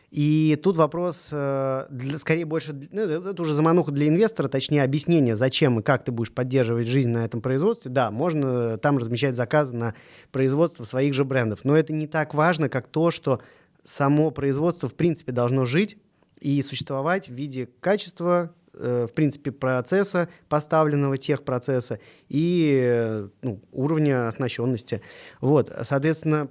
И 0.10 0.60
тут 0.64 0.78
вопрос, 0.78 1.30
э, 1.32 1.86
для, 1.91 2.18
скорее 2.18 2.46
больше, 2.46 2.74
ну, 2.91 3.02
это 3.02 3.39
уже 3.39 3.54
замануха 3.54 3.91
для 3.91 4.08
инвестора, 4.08 4.48
точнее 4.48 4.82
объяснение, 4.82 5.36
зачем 5.36 5.80
и 5.80 5.84
как 5.84 6.06
ты 6.06 6.12
будешь 6.12 6.32
поддерживать 6.32 6.88
жизнь 6.88 7.10
на 7.10 7.24
этом 7.24 7.39
производстве. 7.39 7.91
Да, 7.91 8.10
можно 8.10 8.80
там 8.80 8.98
размещать 8.98 9.36
заказы 9.36 9.76
на 9.76 9.94
производство 10.32 10.86
своих 10.86 11.14
же 11.14 11.24
брендов, 11.24 11.60
но 11.64 11.78
это 11.78 11.94
не 11.94 12.08
так 12.08 12.34
важно, 12.34 12.68
как 12.68 12.88
то, 12.88 13.12
что 13.12 13.41
само 13.84 14.32
производство 14.32 14.88
в 14.88 14.94
принципе 14.94 15.32
должно 15.32 15.66
жить 15.66 15.98
и 16.40 16.62
существовать 16.62 17.30
в 17.30 17.34
виде 17.34 17.70
качества, 17.80 18.54
э, 18.74 19.08
в 19.10 19.14
принципе, 19.14 19.52
процесса, 19.52 20.30
поставленного 20.50 21.18
техпроцесса 21.18 22.00
и 22.30 22.82
э, 22.84 23.30
ну, 23.42 23.62
уровня 23.72 24.28
оснащенности. 24.28 25.02
Вот, 25.42 25.72
соответственно, 25.84 26.50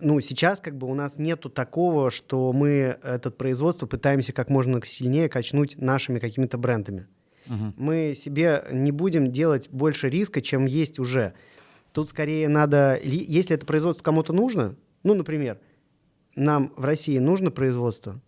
ну, 0.00 0.20
сейчас 0.20 0.60
как 0.60 0.76
бы 0.76 0.86
у 0.86 0.94
нас 0.94 1.18
нету 1.18 1.48
такого, 1.48 2.10
что 2.10 2.52
мы 2.52 2.98
это 3.02 3.30
производство 3.30 3.86
пытаемся 3.86 4.32
как 4.32 4.50
можно 4.50 4.80
сильнее 4.84 5.28
качнуть 5.28 5.78
нашими 5.78 6.18
какими-то 6.18 6.58
брендами. 6.58 7.06
Угу. 7.46 7.74
Мы 7.76 8.14
себе 8.14 8.64
не 8.70 8.92
будем 8.92 9.32
делать 9.32 9.68
больше 9.70 10.08
риска, 10.10 10.40
чем 10.42 10.66
есть 10.66 10.98
уже. 10.98 11.32
Тут 11.92 12.10
скорее 12.10 12.48
надо, 12.48 12.98
если 13.02 13.56
это 13.56 13.66
производство 13.66 14.04
кому-то 14.04 14.32
нужно, 14.32 14.76
ну, 15.02 15.14
например, 15.14 15.58
нам 16.38 16.72
в 16.76 16.84
России 16.84 17.18
нужно 17.18 17.50
производство 17.50 18.20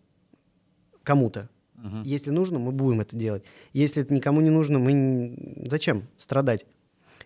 кому-то. 1.02 1.48
Угу. 1.78 2.02
Если 2.04 2.30
нужно, 2.30 2.58
мы 2.58 2.72
будем 2.72 3.00
это 3.00 3.16
делать. 3.16 3.44
Если 3.72 4.02
это 4.02 4.12
никому 4.12 4.40
не 4.40 4.50
нужно, 4.50 4.78
мы 4.78 5.64
зачем 5.66 6.02
страдать? 6.16 6.66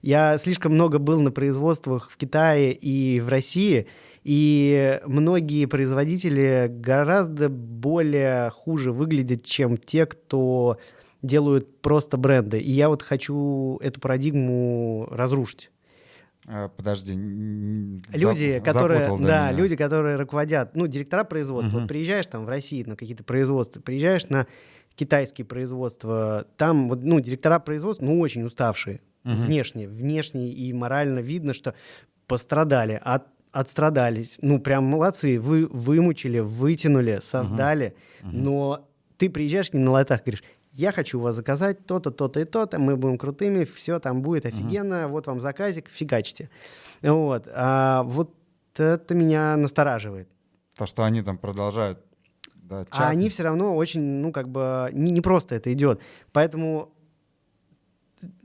Я 0.03 0.37
слишком 0.39 0.74
много 0.74 0.99
был 0.99 1.20
на 1.20 1.30
производствах 1.30 2.11
в 2.11 2.16
Китае 2.16 2.72
и 2.72 3.20
в 3.20 3.28
России, 3.28 3.87
и 4.22 5.01
многие 5.07 5.64
производители 5.66 6.66
гораздо 6.70 7.49
более 7.49 8.51
хуже 8.51 8.93
выглядят, 8.93 9.45
чем 9.45 9.76
те, 9.76 10.07
кто 10.07 10.78
делают 11.22 11.80
просто 11.80 12.16
бренды. 12.18 12.61
И 12.61 12.70
я 12.70 12.91
вот 12.91 13.03
хочу 13.03 13.78
эту 13.82 14.01
парадигму 14.01 15.09
разрушить. 15.11 15.70
А, 16.47 16.69
подожди. 16.69 17.13
Люди, 17.15 18.55
зап, 18.57 18.65
которые, 18.65 19.07
да, 19.07 19.17
меня. 19.17 19.53
люди, 19.53 19.77
которые 19.77 20.17
руководят, 20.17 20.77
ну, 20.77 20.87
директора 20.87 21.25
производства. 21.25 21.73
Угу. 21.73 21.81
Вот 21.81 21.89
приезжаешь 21.89 22.27
там 22.27 22.45
в 22.45 22.49
России 22.49 22.83
на 22.85 22.97
какие-то 22.97 23.25
производства, 23.25 23.81
приезжаешь 23.81 24.29
на 24.29 24.47
китайские 24.95 25.47
производства, 25.47 26.47
там 26.57 26.89
вот, 26.89 27.03
ну, 27.03 27.21
директора 27.21 27.59
производства, 27.59 28.05
ну, 28.05 28.21
очень 28.21 28.45
уставшие 28.45 29.01
угу. 29.25 29.35
внешне, 29.35 29.89
внешне 29.89 30.49
и 30.49 30.73
морально 30.73 31.21
видно, 31.21 31.55
что 31.55 31.75
пострадали, 32.27 33.01
от, 33.03 33.27
отстрадались. 33.51 34.39
Ну, 34.43 34.59
прям 34.59 34.85
молодцы, 34.85 35.41
вы 35.41 35.67
вымучили, 35.67 36.41
вытянули, 36.41 37.21
создали, 37.23 37.95
угу. 38.23 38.31
но 38.33 38.89
ты 39.17 39.31
приезжаешь 39.31 39.73
ним 39.73 39.85
на 39.85 39.93
лайтах, 39.93 40.23
говоришь, 40.25 40.43
я 40.75 40.91
хочу 40.93 41.18
у 41.18 41.22
вас 41.22 41.37
заказать 41.37 41.87
то-то, 41.87 42.11
то-то 42.11 42.41
и 42.41 42.45
то-то, 42.45 42.79
мы 42.79 42.97
будем 42.97 43.16
крутыми, 43.16 43.64
все 43.64 44.01
там 44.01 44.22
будет 44.22 44.45
офигенно, 44.45 45.05
угу. 45.05 45.12
вот 45.12 45.27
вам 45.27 45.41
заказик, 45.41 45.89
фигачьте. 45.89 46.51
Вот. 47.01 47.49
А 47.55 48.03
вот 48.03 48.35
это 48.77 49.14
меня 49.14 49.57
настораживает. 49.57 50.29
То, 50.77 50.87
что 50.87 51.05
они 51.05 51.22
там 51.22 51.39
продолжают 51.39 52.05
да, 52.55 52.87
а 52.91 53.09
они 53.11 53.29
все 53.29 53.43
равно 53.43 53.77
очень, 53.77 54.01
ну, 54.01 54.33
как 54.33 54.49
бы, 54.49 54.89
не, 54.93 55.12
не 55.12 55.20
просто 55.20 55.55
это 55.55 55.72
идет. 55.72 56.01
Поэтому 56.33 56.95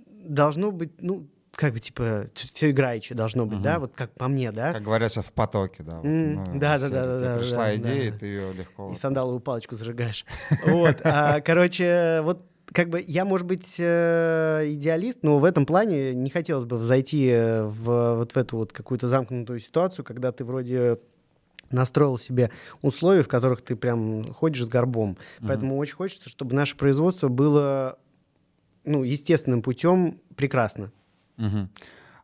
должно 0.07 0.71
быть, 0.71 1.01
ну, 1.01 1.25
как 1.59 1.73
бы, 1.73 1.81
типа, 1.81 2.27
все 2.33 2.71
играючи 2.71 3.13
должно 3.13 3.45
быть, 3.45 3.57
угу. 3.57 3.63
да, 3.65 3.79
вот 3.79 3.91
как 3.93 4.13
по 4.13 4.29
мне, 4.29 4.53
да? 4.53 4.71
Как 4.71 4.81
говорят 4.81 5.11
сейчас 5.11 5.25
в 5.25 5.33
потоке, 5.33 5.83
да. 5.83 5.99
Mm, 5.99 6.35
ну, 6.53 6.57
да, 6.57 6.79
да, 6.79 6.87
да, 6.87 7.19
да. 7.19 7.37
Пришла 7.37 7.65
да, 7.65 7.75
идея, 7.75 8.11
да. 8.13 8.17
ты 8.17 8.25
ее 8.27 8.53
легко... 8.53 8.93
И 8.93 8.95
сандаловую 8.95 9.41
палочку 9.41 9.75
зажигаешь. 9.75 10.25
Вот, 10.65 11.01
а, 11.03 11.41
короче, 11.41 12.21
вот 12.23 12.45
как 12.71 12.87
бы 12.87 13.03
я, 13.05 13.25
может 13.25 13.45
быть, 13.45 13.75
э, 13.77 14.67
идеалист, 14.67 15.19
но 15.21 15.37
в 15.37 15.43
этом 15.43 15.65
плане 15.65 16.13
не 16.13 16.29
хотелось 16.29 16.63
бы 16.63 16.79
зайти 16.79 17.27
э, 17.27 17.65
в 17.65 18.15
вот 18.15 18.31
в 18.31 18.37
эту 18.37 18.55
вот 18.55 18.71
какую-то 18.71 19.09
замкнутую 19.09 19.59
ситуацию, 19.59 20.05
когда 20.05 20.31
ты 20.31 20.45
вроде 20.45 20.97
настроил 21.71 22.17
себе 22.17 22.51
условия, 22.81 23.21
в 23.21 23.27
которых 23.27 23.63
ты 23.63 23.75
прям 23.75 24.31
ходишь 24.31 24.63
с 24.63 24.69
горбом. 24.69 25.17
Mm-hmm. 25.17 25.45
Поэтому 25.45 25.77
очень 25.77 25.95
хочется, 25.95 26.29
чтобы 26.29 26.55
наше 26.55 26.77
производство 26.77 27.27
было 27.27 27.97
ну, 28.85 29.03
естественным 29.03 29.61
путем 29.61 30.21
прекрасно. 30.37 30.91
Угу. 31.39 31.69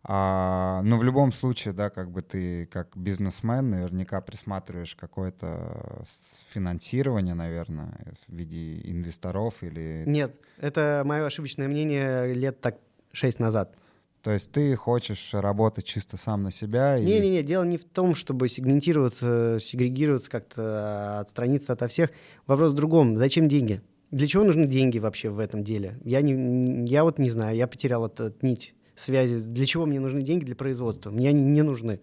А, 0.08 0.82
ну, 0.84 0.98
в 0.98 1.04
любом 1.04 1.34
случае, 1.34 1.74
да, 1.74 1.90
как 1.90 2.12
бы 2.12 2.22
ты 2.22 2.68
как 2.68 2.96
бизнесмен 2.96 3.72
наверняка 3.72 4.22
присматриваешь 4.22 4.96
какое-то 4.96 6.06
финансирование, 6.50 7.34
наверное, 7.34 7.98
в 8.28 8.34
виде 8.34 8.82
инвесторов 8.84 9.64
или... 9.64 10.04
Нет, 10.06 10.36
это 10.60 11.02
мое 11.06 11.26
ошибочное 11.26 11.68
мнение 11.68 12.34
лет 12.34 12.62
так 12.62 12.78
шесть 13.12 13.40
назад. 13.40 13.76
То 14.22 14.32
есть 14.32 14.52
ты 14.52 14.76
хочешь 14.76 15.34
работать 15.34 15.86
чисто 15.86 16.18
сам 16.18 16.44
на 16.44 16.52
себя? 16.52 17.00
Не-не-не, 17.00 17.40
и... 17.40 17.44
дело 17.44 17.64
не 17.64 17.78
в 17.78 17.86
том, 17.86 18.14
чтобы 18.14 18.48
сегментироваться, 18.48 19.58
сегрегироваться, 19.60 20.30
как-то 20.30 21.20
отстраниться 21.20 21.74
ото 21.74 21.88
всех. 21.88 22.12
Вопрос 22.46 22.74
в 22.74 22.76
другом. 22.76 23.18
Зачем 23.18 23.48
деньги? 23.48 23.82
Для 24.12 24.28
чего 24.28 24.44
нужны 24.44 24.66
деньги 24.66 25.00
вообще 25.00 25.30
в 25.30 25.40
этом 25.40 25.64
деле? 25.64 26.00
Я, 26.04 26.22
не, 26.22 26.88
я 26.88 27.04
вот 27.04 27.18
не 27.18 27.30
знаю, 27.32 27.56
я 27.56 27.68
потерял 27.68 28.06
этот 28.06 28.44
нить 28.44 28.76
связи. 28.96 29.40
Для 29.40 29.66
чего 29.66 29.86
мне 29.86 30.00
нужны 30.00 30.22
деньги 30.22 30.46
для 30.46 30.56
производства? 30.56 31.12
Мне 31.12 31.30
они 31.30 31.44
не 31.44 31.62
нужны. 31.62 32.00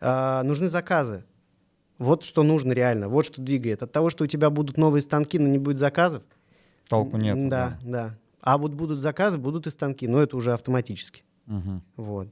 А, 0.00 0.42
нужны 0.42 0.68
заказы. 0.68 1.24
Вот 1.98 2.24
что 2.24 2.42
нужно 2.42 2.72
реально, 2.72 3.08
вот 3.08 3.26
что 3.26 3.40
двигает. 3.40 3.82
От 3.82 3.92
того, 3.92 4.10
что 4.10 4.24
у 4.24 4.26
тебя 4.26 4.50
будут 4.50 4.76
новые 4.76 5.00
станки, 5.02 5.38
но 5.38 5.48
не 5.48 5.58
будет 5.58 5.78
заказов. 5.78 6.22
Толку 6.88 7.16
нет. 7.16 7.48
Да, 7.48 7.78
да, 7.82 7.90
да. 7.90 8.18
А 8.40 8.58
вот 8.58 8.74
будут 8.74 8.98
заказы, 8.98 9.38
будут 9.38 9.66
и 9.66 9.70
станки, 9.70 10.06
но 10.06 10.20
это 10.22 10.36
уже 10.36 10.52
автоматически. 10.52 11.22
Угу. 11.46 11.82
Вот. 11.96 12.28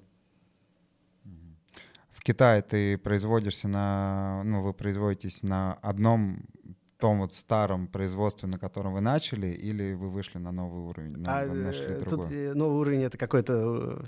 В 2.11 2.22
Китае 2.22 2.62
ты 2.62 2.99
производишься 2.99 3.66
на, 3.66 4.43
ну, 4.45 4.61
вы 4.61 4.74
производитесь 4.74 5.43
на 5.43 5.72
одном 5.74 6.45
том 7.03 7.18
вот 7.18 7.34
старом 7.34 7.88
производстве, 7.88 8.48
на 8.48 8.61
котором 8.61 8.92
вы 8.92 9.00
начали, 9.00 9.48
или 9.48 9.92
вы 9.92 10.09
вышли 10.09 10.38
на 10.38 10.53
новый 10.53 10.82
уровень, 10.82 11.16
на, 11.16 11.40
а, 11.40 11.46
нашли 11.46 11.86
э, 11.86 12.05
другой? 12.05 12.26
Тут 12.28 12.32
э, 12.32 12.55
новый 12.55 12.78
уровень 12.78 13.03
это 13.03 13.18
какой-то... 13.18 14.05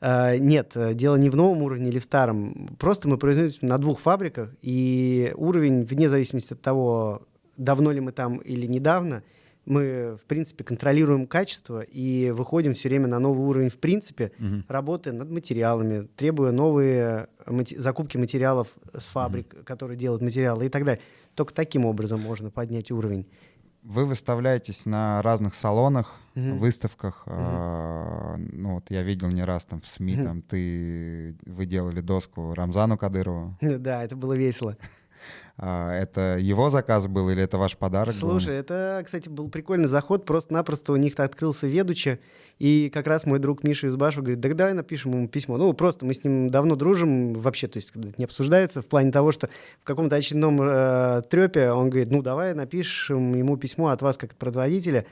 Э, 0.00 0.38
нет, 0.38 0.72
дело 0.94 1.16
не 1.16 1.28
в 1.28 1.36
новом 1.36 1.60
уровне 1.62 1.90
или 1.90 1.98
в 1.98 2.02
старом. 2.02 2.70
Просто 2.78 3.08
мы 3.08 3.18
производим 3.18 3.68
на 3.68 3.76
двух 3.76 4.00
фабриках, 4.00 4.54
и 4.62 5.34
уровень, 5.36 5.84
вне 5.84 6.08
зависимости 6.08 6.54
от 6.54 6.62
того, 6.62 7.26
давно 7.58 7.92
ли 7.92 8.00
мы 8.00 8.12
там 8.12 8.38
или 8.38 8.66
недавно, 8.66 9.22
мы, 9.66 10.16
в 10.16 10.26
принципе, 10.26 10.64
контролируем 10.64 11.26
качество 11.26 11.82
и 11.82 12.30
выходим 12.30 12.72
все 12.72 12.88
время 12.88 13.06
на 13.06 13.18
новый 13.18 13.46
уровень, 13.46 13.68
в 13.68 13.76
принципе, 13.76 14.32
угу. 14.38 14.62
работая 14.68 15.12
над 15.12 15.30
материалами, 15.30 16.08
требуя 16.16 16.52
новые 16.52 17.28
мати- 17.46 17.78
закупки 17.78 18.16
материалов 18.16 18.68
с 18.96 19.04
фабрик, 19.04 19.52
угу. 19.52 19.64
которые 19.64 19.98
делают 19.98 20.22
материалы 20.22 20.66
и 20.66 20.68
так 20.70 20.84
далее. 20.86 21.02
Только 21.40 21.54
таким 21.54 21.86
образом 21.86 22.20
можно 22.20 22.50
поднять 22.50 22.90
уровень. 22.90 23.26
Вы 23.82 24.04
выставляетесь 24.04 24.84
на 24.84 25.22
разных 25.22 25.54
салонах, 25.54 26.20
mm 26.34 26.58
выставках. 26.58 27.22
Mm-hmm. 27.24 28.34
Э, 28.34 28.36
ну 28.36 28.74
вот 28.74 28.90
я 28.90 29.02
видел 29.02 29.28
не 29.28 29.42
раз 29.42 29.64
там 29.64 29.80
в 29.80 29.86
СМИ, 29.86 30.16
mm 30.16 30.24
там 30.24 30.42
ты 30.42 31.34
вы 31.46 31.64
делали 31.64 32.02
доску 32.02 32.52
Рамзану 32.52 32.98
Кадырову. 32.98 33.56
Да, 33.62 34.04
это 34.04 34.16
было 34.16 34.34
весело. 34.34 34.76
А, 35.62 35.92
это 35.92 36.38
его 36.40 36.70
заказ 36.70 37.06
был 37.06 37.28
или 37.28 37.42
это 37.42 37.58
ваш 37.58 37.76
подарок? 37.76 38.14
Слушай, 38.14 38.46
был? 38.46 38.54
это, 38.54 39.02
кстати, 39.04 39.28
был 39.28 39.50
прикольный 39.50 39.88
заход. 39.88 40.24
Просто-напросто 40.24 40.92
у 40.92 40.96
них 40.96 41.20
открылся 41.20 41.66
ведучий. 41.66 42.18
И 42.58 42.90
как 42.92 43.06
раз 43.06 43.26
мой 43.26 43.38
друг 43.38 43.62
Миша 43.62 43.88
из 43.88 43.96
Башу 43.96 44.20
говорит, 44.22 44.40
да 44.40 44.48
давай 44.54 44.72
напишем 44.72 45.12
ему 45.12 45.28
письмо. 45.28 45.58
Ну, 45.58 45.74
просто 45.74 46.06
мы 46.06 46.14
с 46.14 46.24
ним 46.24 46.48
давно 46.48 46.76
дружим 46.76 47.34
вообще, 47.34 47.66
то 47.66 47.76
есть 47.76 47.94
не 47.94 48.24
обсуждается 48.24 48.80
в 48.80 48.86
плане 48.86 49.12
того, 49.12 49.32
что 49.32 49.50
в 49.82 49.84
каком-то 49.84 50.16
очередном 50.16 50.58
э, 50.62 51.22
трепе 51.28 51.72
он 51.72 51.90
говорит, 51.90 52.10
ну, 52.10 52.22
давай 52.22 52.54
напишем 52.54 53.34
ему 53.34 53.58
письмо 53.58 53.88
от 53.88 54.00
вас 54.00 54.16
как 54.16 54.32
от 54.32 54.38
производителя 54.38 55.04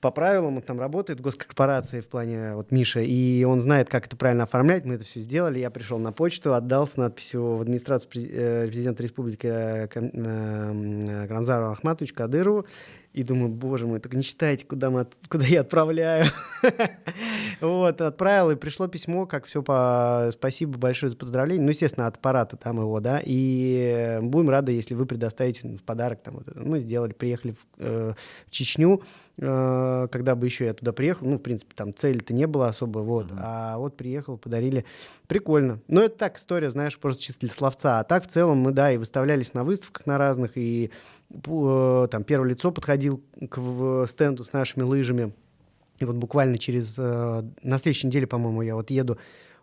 по 0.00 0.10
правилам, 0.10 0.56
он 0.56 0.62
там 0.62 0.80
работает 0.80 1.20
в 1.20 1.22
госкорпорации 1.22 2.00
в 2.00 2.08
плане 2.08 2.54
вот 2.54 2.70
Миша, 2.70 3.00
и 3.00 3.44
он 3.44 3.60
знает, 3.60 3.90
как 3.90 4.06
это 4.06 4.16
правильно 4.16 4.44
оформлять. 4.44 4.84
Мы 4.84 4.94
это 4.94 5.04
все 5.04 5.20
сделали. 5.20 5.58
Я 5.58 5.70
пришел 5.70 5.98
на 5.98 6.12
почту, 6.12 6.54
отдал 6.54 6.86
с 6.86 6.96
надписью 6.96 7.56
в 7.56 7.60
администрацию 7.60 8.10
э, 8.14 8.66
президента 8.66 9.02
республики 9.02 9.46
э, 9.46 11.26
Гранзару 11.26 11.66
Ахматовичу 11.72 12.14
Кадырову. 12.14 12.66
И 13.12 13.24
думаю, 13.24 13.48
боже 13.48 13.88
мой, 13.88 13.98
только 13.98 14.16
не 14.16 14.22
читайте, 14.22 14.64
куда, 14.64 14.88
мы, 14.88 15.04
куда 15.28 15.44
я 15.44 15.62
отправляю. 15.62 16.26
вот, 17.60 18.00
отправил, 18.00 18.52
и 18.52 18.54
пришло 18.54 18.86
письмо, 18.86 19.26
как 19.26 19.46
все 19.46 19.64
по... 19.64 20.30
Спасибо 20.32 20.78
большое 20.78 21.10
за 21.10 21.16
поздравление. 21.16 21.64
Ну, 21.64 21.70
естественно, 21.70 22.06
от 22.06 22.18
аппарата 22.18 22.56
там 22.56 22.78
его, 22.78 23.00
да. 23.00 23.20
И 23.24 24.20
будем 24.22 24.50
рады, 24.50 24.70
если 24.70 24.94
вы 24.94 25.06
предоставите 25.06 25.66
в 25.66 25.82
подарок 25.82 26.22
там. 26.22 26.44
Мы 26.54 26.78
сделали, 26.78 27.12
приехали 27.12 27.52
в, 27.52 27.66
э, 27.78 28.14
Чечню, 28.48 29.02
э, 29.38 30.08
когда 30.12 30.36
бы 30.36 30.46
еще 30.46 30.66
я 30.66 30.74
туда 30.74 30.92
приехал. 30.92 31.26
Ну, 31.26 31.38
в 31.38 31.42
принципе, 31.42 31.74
там 31.74 31.92
цели-то 31.92 32.32
не 32.32 32.46
было 32.46 32.68
особо, 32.68 33.00
вот. 33.00 33.26
А 33.36 33.76
вот 33.78 33.96
приехал, 33.96 34.38
подарили. 34.38 34.84
Прикольно. 35.26 35.80
Но 35.88 36.02
это 36.02 36.16
так 36.16 36.38
история, 36.38 36.70
знаешь, 36.70 36.96
просто 36.96 37.24
чисто 37.24 37.40
для 37.40 37.50
словца. 37.50 37.98
А 37.98 38.04
так 38.04 38.22
в 38.22 38.28
целом 38.28 38.58
мы, 38.58 38.70
да, 38.70 38.92
и 38.92 38.98
выставлялись 38.98 39.52
на 39.52 39.64
выставках 39.64 40.06
на 40.06 40.16
разных, 40.16 40.56
и 40.56 40.92
Э, 40.92 41.19
там 41.32 42.24
первое 42.24 42.50
лицо 42.50 42.72
подходил 42.72 43.22
к 43.48 44.06
стенду 44.08 44.44
с 44.44 44.52
нашими 44.52 44.82
лыжами. 44.82 45.32
И 45.98 46.04
вот 46.04 46.16
буквально 46.16 46.58
через... 46.58 46.94
Э, 46.98 47.44
на 47.62 47.78
следующей 47.78 48.06
неделе, 48.06 48.26
по-моему, 48.26 48.62
я 48.62 48.74
вот 48.74 48.90
еду 48.90 49.18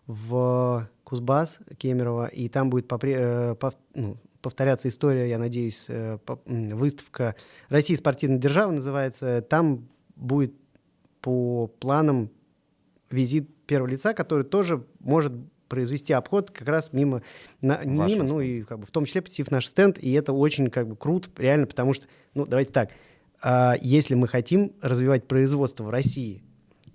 в 0.06 0.88
Кузбасс, 1.04 1.58
Кемерово, 1.78 2.28
и 2.28 2.48
там 2.48 2.70
будет 2.70 2.88
попре, 2.88 3.16
э, 3.18 3.56
пов, 3.56 3.74
ну, 3.96 4.18
повторяться 4.42 4.88
история, 4.88 5.28
я 5.30 5.40
надеюсь, 5.40 5.88
по, 6.26 6.40
выставка 6.46 7.36
«Россия 7.70 7.98
спортивная 7.98 8.38
держава» 8.38 8.72
называется. 8.72 9.42
Там 9.42 9.90
будет 10.16 10.54
по 11.22 11.68
планам 11.68 12.30
визит 13.10 13.50
первого 13.66 13.90
лица, 13.90 14.14
который 14.14 14.44
тоже 14.44 14.86
может 15.00 15.34
произвести 15.68 16.14
обход 16.14 16.52
как 16.52 16.68
раз 16.68 16.94
мимо, 16.94 17.22
на, 17.62 17.84
не 17.84 18.06
мимо, 18.06 18.24
ну 18.24 18.42
и 18.42 18.64
как 18.64 18.80
бы 18.80 18.86
в 18.86 18.92
том 18.92 19.06
числе 19.06 19.22
посетив 19.22 19.52
наш 19.52 19.68
стенд, 19.68 19.98
и 20.00 20.12
это 20.14 20.34
очень 20.34 20.70
как 20.70 20.88
бы 20.88 20.96
круто, 20.96 21.30
реально, 21.38 21.68
потому 21.68 21.94
что, 21.94 22.08
ну 22.34 22.46
давайте 22.46 22.72
так, 22.72 22.92
а, 23.42 23.76
если 23.82 24.16
мы 24.16 24.28
хотим 24.28 24.74
развивать 24.82 25.28
производство 25.28 25.84
в 25.84 25.90
России, 25.90 26.44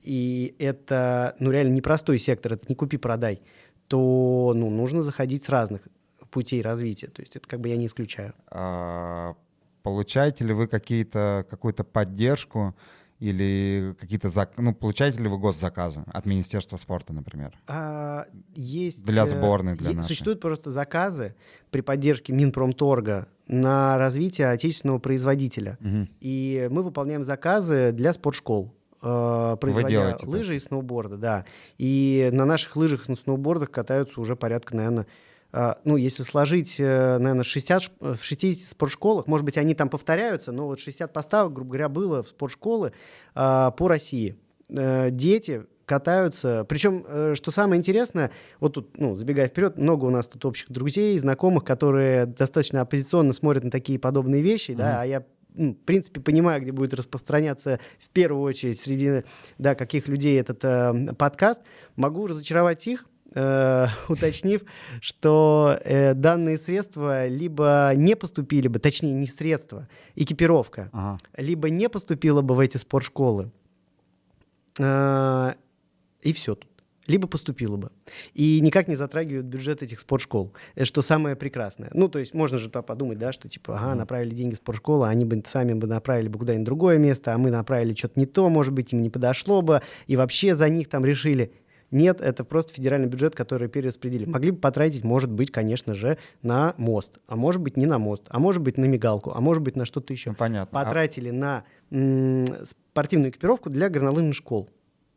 и 0.03 0.55
это, 0.59 1.37
ну 1.39 1.51
реально 1.51 1.75
непростой 1.75 2.19
сектор, 2.19 2.55
это 2.55 2.67
не 2.69 2.75
купи-продай, 2.75 3.41
то, 3.89 4.53
ну, 4.57 4.71
нужно 4.71 5.03
заходить 5.03 5.45
с 5.45 5.49
разных 5.49 5.83
путей 6.31 6.63
развития, 6.63 7.09
то 7.09 7.21
есть 7.21 7.37
это 7.37 7.47
как 7.47 7.61
бы 7.61 7.69
я 7.69 7.77
не 7.77 7.87
исключаю. 7.87 8.33
А, 8.49 9.35
получаете 9.83 10.45
ли 10.45 10.53
вы 10.53 10.67
какие-то, 10.67 11.47
какую-то 11.51 11.85
поддержку 11.85 12.75
или 13.23 13.95
какие-то 14.01 14.31
зак... 14.31 14.59
ну 14.59 14.75
получаете 14.75 15.19
ли 15.19 15.29
вы 15.29 15.39
госзаказы 15.39 16.03
от 16.13 16.27
Министерства 16.27 16.77
спорта, 16.77 17.13
например? 17.13 17.57
А, 17.69 18.27
есть 18.57 19.05
для 19.05 19.23
э, 19.23 19.27
сборной 19.27 19.77
для 19.77 19.93
нашей. 19.93 20.09
Существуют 20.09 20.41
просто 20.41 20.73
заказы 20.73 21.37
при 21.71 21.83
поддержке 21.83 22.33
Минпромторга 22.33 23.29
на 23.47 23.97
развитие 23.97 24.49
отечественного 24.49 24.99
производителя, 24.99 25.79
угу. 25.81 26.09
и 26.21 26.69
мы 26.73 26.83
выполняем 26.83 27.23
заказы 27.23 27.93
для 27.93 28.13
спортшкол 28.13 28.75
э, 29.01 29.57
производя 29.61 30.19
лыжи 30.25 30.55
так. 30.55 30.57
и 30.57 30.59
сноуборды, 30.59 31.17
да. 31.17 31.45
И 31.79 32.29
на 32.33 32.45
наших 32.45 32.75
лыжах 32.75 33.09
и 33.09 33.15
сноубордах 33.15 33.71
катаются 33.71 34.21
уже 34.21 34.35
порядка, 34.35 34.75
наверное, 34.75 35.07
ну, 35.85 35.97
если 35.97 36.23
сложить, 36.23 36.77
э, 36.79 37.19
наверное, 37.19 37.45
60, 37.45 37.91
в 38.01 38.23
60 38.23 38.69
спортшколах, 38.69 39.27
может 39.27 39.45
быть, 39.45 39.59
они 39.59 39.75
там 39.75 39.89
повторяются, 39.89 40.51
но 40.51 40.67
вот 40.67 40.81
60 40.81 41.13
поставок, 41.13 41.53
грубо 41.53 41.71
говоря, 41.71 41.89
было 41.89 42.23
в 42.23 42.29
спортшколы 42.29 42.93
а, 43.35 43.71
по 43.73 43.89
России. 43.89 44.37
Э, 44.71 45.11
дети 45.11 45.67
катаются. 45.85 46.65
Причем, 46.69 47.05
э, 47.07 47.35
что 47.37 47.51
самое 47.51 47.79
интересное, 47.79 48.31
вот 48.61 48.75
тут, 48.75 48.99
ну, 48.99 49.15
забегая 49.15 49.49
вперед, 49.49 49.77
много 49.77 50.07
у 50.07 50.11
нас 50.11 50.27
тут 50.27 50.45
общих 50.47 50.71
друзей, 50.71 51.19
знакомых, 51.19 51.65
которые 51.65 52.27
достаточно 52.27 52.81
оппозиционно 52.81 53.35
смотрят 53.35 53.65
на 53.65 53.71
такие 53.71 53.99
подобные 53.99 54.41
вещи, 54.41 54.71
mm-hmm. 54.71 54.77
да, 54.77 55.03
а 55.03 55.05
я 55.05 55.25
ну, 55.55 55.73
в 55.73 55.85
принципе, 55.85 56.19
понимаю, 56.21 56.63
где 56.63 56.73
будет 56.73 56.95
распространяться 56.95 57.79
в 57.99 58.09
первую 58.09 58.43
очередь 58.43 58.81
среди 58.81 59.25
да, 59.59 59.75
каких 59.75 60.09
людей 60.09 60.41
этот 60.41 60.65
э, 60.65 61.15
подкаст, 61.19 61.61
могу 61.97 62.27
разочаровать 62.27 62.87
их, 62.87 63.05
э, 63.35 63.87
уточнив, 64.09 64.63
что 65.01 65.79
э, 65.85 66.15
данные 66.15 66.59
средства 66.59 67.27
либо 67.27 67.93
не 67.95 68.17
поступили 68.17 68.69
бы, 68.69 68.79
точнее, 68.79 69.13
не 69.13 69.27
средства, 69.27 69.89
экипировка, 70.15 70.91
ага. 70.93 71.19
либо 71.37 71.71
не 71.71 71.89
поступила 71.89 72.43
бы 72.43 72.55
в 72.55 72.61
эти 72.61 72.77
спортшколы. 72.77 73.51
Э, 74.79 75.55
и 76.23 76.33
все 76.33 76.55
тут 76.55 76.73
либо 77.07 77.27
поступила 77.27 77.77
бы. 77.77 77.91
И 78.35 78.61
никак 78.61 78.89
не 78.89 78.97
затрагивают 78.97 79.47
бюджет 79.47 79.83
этих 79.83 80.01
спортшкол, 80.01 80.53
э, 80.75 80.85
что 80.85 81.03
самое 81.03 81.37
прекрасное. 81.37 81.91
Ну, 81.95 82.09
то 82.09 82.19
есть 82.19 82.35
можно 82.35 82.59
же 82.59 82.69
то 82.69 82.83
подумать, 82.83 83.19
да, 83.19 83.33
что 83.33 83.49
типа, 83.49 83.77
ага, 83.77 83.95
направили 83.95 84.35
деньги 84.35 84.55
в 84.55 84.59
спортшколу, 84.59 85.05
они 85.05 85.25
бы 85.25 85.43
сами 85.47 85.73
бы 85.73 85.87
направили 85.87 86.29
бы 86.29 86.39
куда-нибудь 86.39 86.67
другое 86.67 86.99
место, 86.99 87.35
а 87.35 87.39
мы 87.39 87.51
направили 87.51 87.95
что-то 87.95 88.19
не 88.19 88.27
то, 88.27 88.49
может 88.49 88.73
быть, 88.73 88.93
им 88.93 89.03
не 89.03 89.11
подошло 89.11 89.63
бы, 89.63 89.83
и 90.07 90.17
вообще 90.17 90.55
за 90.55 90.69
них 90.69 90.89
там 90.89 91.05
решили. 91.05 91.53
Нет, 91.93 92.23
это 92.23 92.43
просто 92.43 92.73
федеральный 92.73 93.07
бюджет, 93.07 93.37
который 93.37 93.69
перераспределили. 93.69 94.29
Могли 94.29 94.51
бы 94.51 94.59
потратить, 94.59 95.05
может 95.05 95.31
быть, 95.31 95.53
конечно 95.53 95.95
же, 95.95 96.17
на 96.41 96.75
мост, 96.79 97.19
а 97.27 97.37
может 97.37 97.61
быть, 97.61 97.77
не 97.77 97.85
на 97.85 97.99
мост, 97.99 98.25
а 98.31 98.41
может 98.41 98.63
быть, 98.63 98.79
на 98.79 98.87
мигалку, 98.87 99.31
а 99.35 99.41
может 99.41 99.63
быть, 99.63 99.77
на 99.77 99.85
что-то 99.85 100.13
еще. 100.13 100.31
Ну, 100.31 100.37
понятно. 100.37 100.81
А 100.81 100.85
Потратили 100.85 101.29
а... 101.29 101.33
на 101.33 101.65
м- 101.91 102.47
спортивную 102.65 103.31
экипировку 103.31 103.69
для 103.69 103.91
горнолыжных 103.91 104.35
школ. 104.35 104.71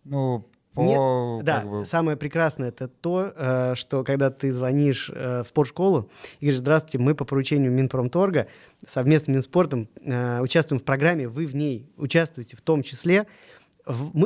Ну, 0.03 0.45
по, 0.73 0.81
Нет, 0.81 1.45
да, 1.45 1.61
бы... 1.61 1.85
самое 1.85 2.17
прекрасное 2.17 2.67
это 2.67 2.89
то, 2.89 3.31
э, 3.33 3.75
что 3.75 4.03
когда 4.03 4.29
ты 4.29 4.51
звонишь 4.51 5.09
э, 5.09 5.43
в 5.43 5.47
спортшколу 5.47 6.09
и 6.41 6.45
говоришь, 6.47 6.59
здравствуйте, 6.59 6.97
мы 6.97 7.15
по 7.15 7.23
поручению 7.23 7.71
Минпромторга 7.71 8.47
совместно 8.85 9.33
с 9.33 9.35
Минспортом 9.37 9.87
э, 10.01 10.41
участвуем 10.41 10.81
в 10.81 10.83
программе, 10.83 11.29
вы 11.29 11.45
в 11.45 11.55
ней 11.55 11.89
участвуете 11.95 12.57
в 12.57 12.61
том 12.61 12.83
числе, 12.83 13.25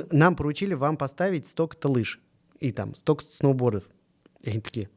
нам 0.10 0.36
поручили 0.36 0.74
вам 0.74 0.98
поставить 0.98 1.46
столько-то 1.46 1.90
лыж 1.90 2.20
и 2.60 2.72
там 2.72 2.96
столько 2.96 3.24
сноубордов. 3.26 3.84
И 4.42 4.50
они 4.50 4.62
такие, 4.62 4.90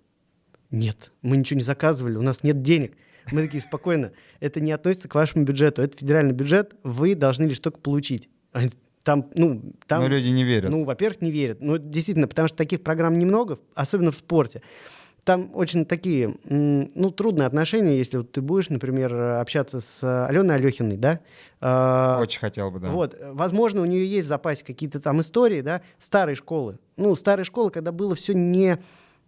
нет, 0.71 1.13
мы 1.23 1.37
ничего 1.37 1.59
не 1.59 1.65
заказывали, 1.65 2.17
у 2.17 2.23
нас 2.23 2.43
нет 2.43 2.63
денег. 2.63 2.97
Мы 3.31 3.43
такие, 3.43 3.63
спокойно, 3.63 4.13
это 4.41 4.61
не 4.61 4.73
относится 4.73 5.09
к 5.09 5.15
вашему 5.15 5.45
бюджету, 5.45 5.81
это 5.81 5.97
федеральный 5.97 6.33
бюджет, 6.33 6.75
вы 6.83 7.15
должны 7.15 7.45
лишь 7.45 7.61
только 7.61 7.79
получить. 7.79 8.29
Там, 9.05 9.31
ну, 9.35 9.75
там, 9.87 10.03
Но 10.03 10.09
люди 10.09 10.29
не 10.29 10.45
верят. 10.45 10.71
Ну, 10.71 10.85
во-первых, 10.85 11.21
не 11.23 11.31
верят. 11.31 11.61
Ну, 11.61 11.77
действительно, 11.79 12.29
потому 12.29 12.49
что 12.49 12.57
таких 12.57 12.83
программ 12.83 13.19
немного, 13.19 13.59
особенно 13.75 14.13
в 14.13 14.17
спорте 14.17 14.63
там 15.25 15.51
очень 15.55 15.85
такие, 15.85 16.35
ну, 16.45 17.11
трудные 17.11 17.47
отношения, 17.47 17.97
если 17.97 18.19
вот 18.19 18.33
ты 18.33 18.41
будешь, 18.41 18.69
например, 18.71 19.15
общаться 19.15 19.81
с 19.81 20.27
Аленой 20.27 20.57
Алехиной, 20.57 20.97
да? 20.97 21.21
А, 21.61 22.19
очень 22.21 22.41
хотел 22.41 22.71
бы, 22.71 22.81
да. 22.81 22.91
Вот, 22.91 23.17
возможно, 23.33 23.83
у 23.83 23.85
нее 23.85 24.07
есть 24.07 24.27
в 24.27 24.29
запасе 24.29 24.65
какие-то 24.65 25.01
там 25.01 25.21
истории, 25.21 25.61
да, 25.61 25.83
старой 25.99 26.35
школы. 26.35 26.79
Ну, 26.97 27.15
старой 27.15 27.45
школы, 27.45 27.71
когда 27.71 27.93
было 27.93 28.15
все 28.15 28.35
не, 28.35 28.79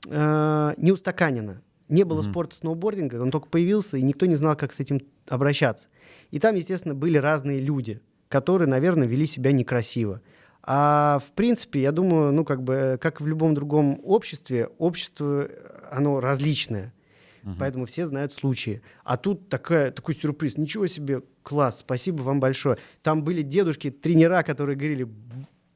а, 0.09 0.75
не 0.77 0.91
устаканено. 0.91 1.63
Не 1.89 2.05
было 2.05 2.21
mm-hmm. 2.21 2.31
спорта 2.31 2.57
сноубординга, 2.57 3.21
он 3.21 3.31
только 3.31 3.49
появился, 3.49 3.97
и 3.97 4.03
никто 4.03 4.27
не 4.27 4.37
знал, 4.37 4.57
как 4.57 4.73
с 4.73 4.81
этим 4.81 5.01
обращаться. 5.29 5.89
И 6.31 6.41
там, 6.41 6.57
естественно, 6.57 6.95
были 6.95 7.19
разные 7.19 7.61
люди, 7.61 8.01
которые, 8.29 8.69
наверное, 8.69 9.07
вели 9.07 9.27
себя 9.27 9.53
некрасиво. 9.53 10.21
А 10.67 11.19
в 11.19 11.33
принципе, 11.33 11.83
я 11.83 11.93
думаю, 11.93 12.33
ну 12.33 12.45
как 12.45 12.63
бы, 12.63 12.99
как 13.01 13.21
в 13.21 13.27
любом 13.27 13.55
другом 13.55 14.01
обществе, 14.03 14.69
общество, 14.79 15.49
оно 15.91 16.21
различное. 16.21 16.95
Угу. 17.43 17.57
Поэтому 17.59 17.85
все 17.85 18.07
знают 18.07 18.33
случаи. 18.33 18.81
А 19.05 19.19
тут 19.19 19.51
такая, 19.51 19.91
такой 19.91 20.15
сюрприз. 20.15 20.57
Ничего 20.57 20.87
себе, 20.87 21.23
класс, 21.43 21.81
спасибо 21.81 22.23
вам 22.23 22.41
большое. 22.41 22.79
Там 23.03 23.23
были 23.23 23.43
дедушки, 23.43 23.91
тренера, 23.91 24.43
которые 24.43 24.77
говорили, 24.77 25.07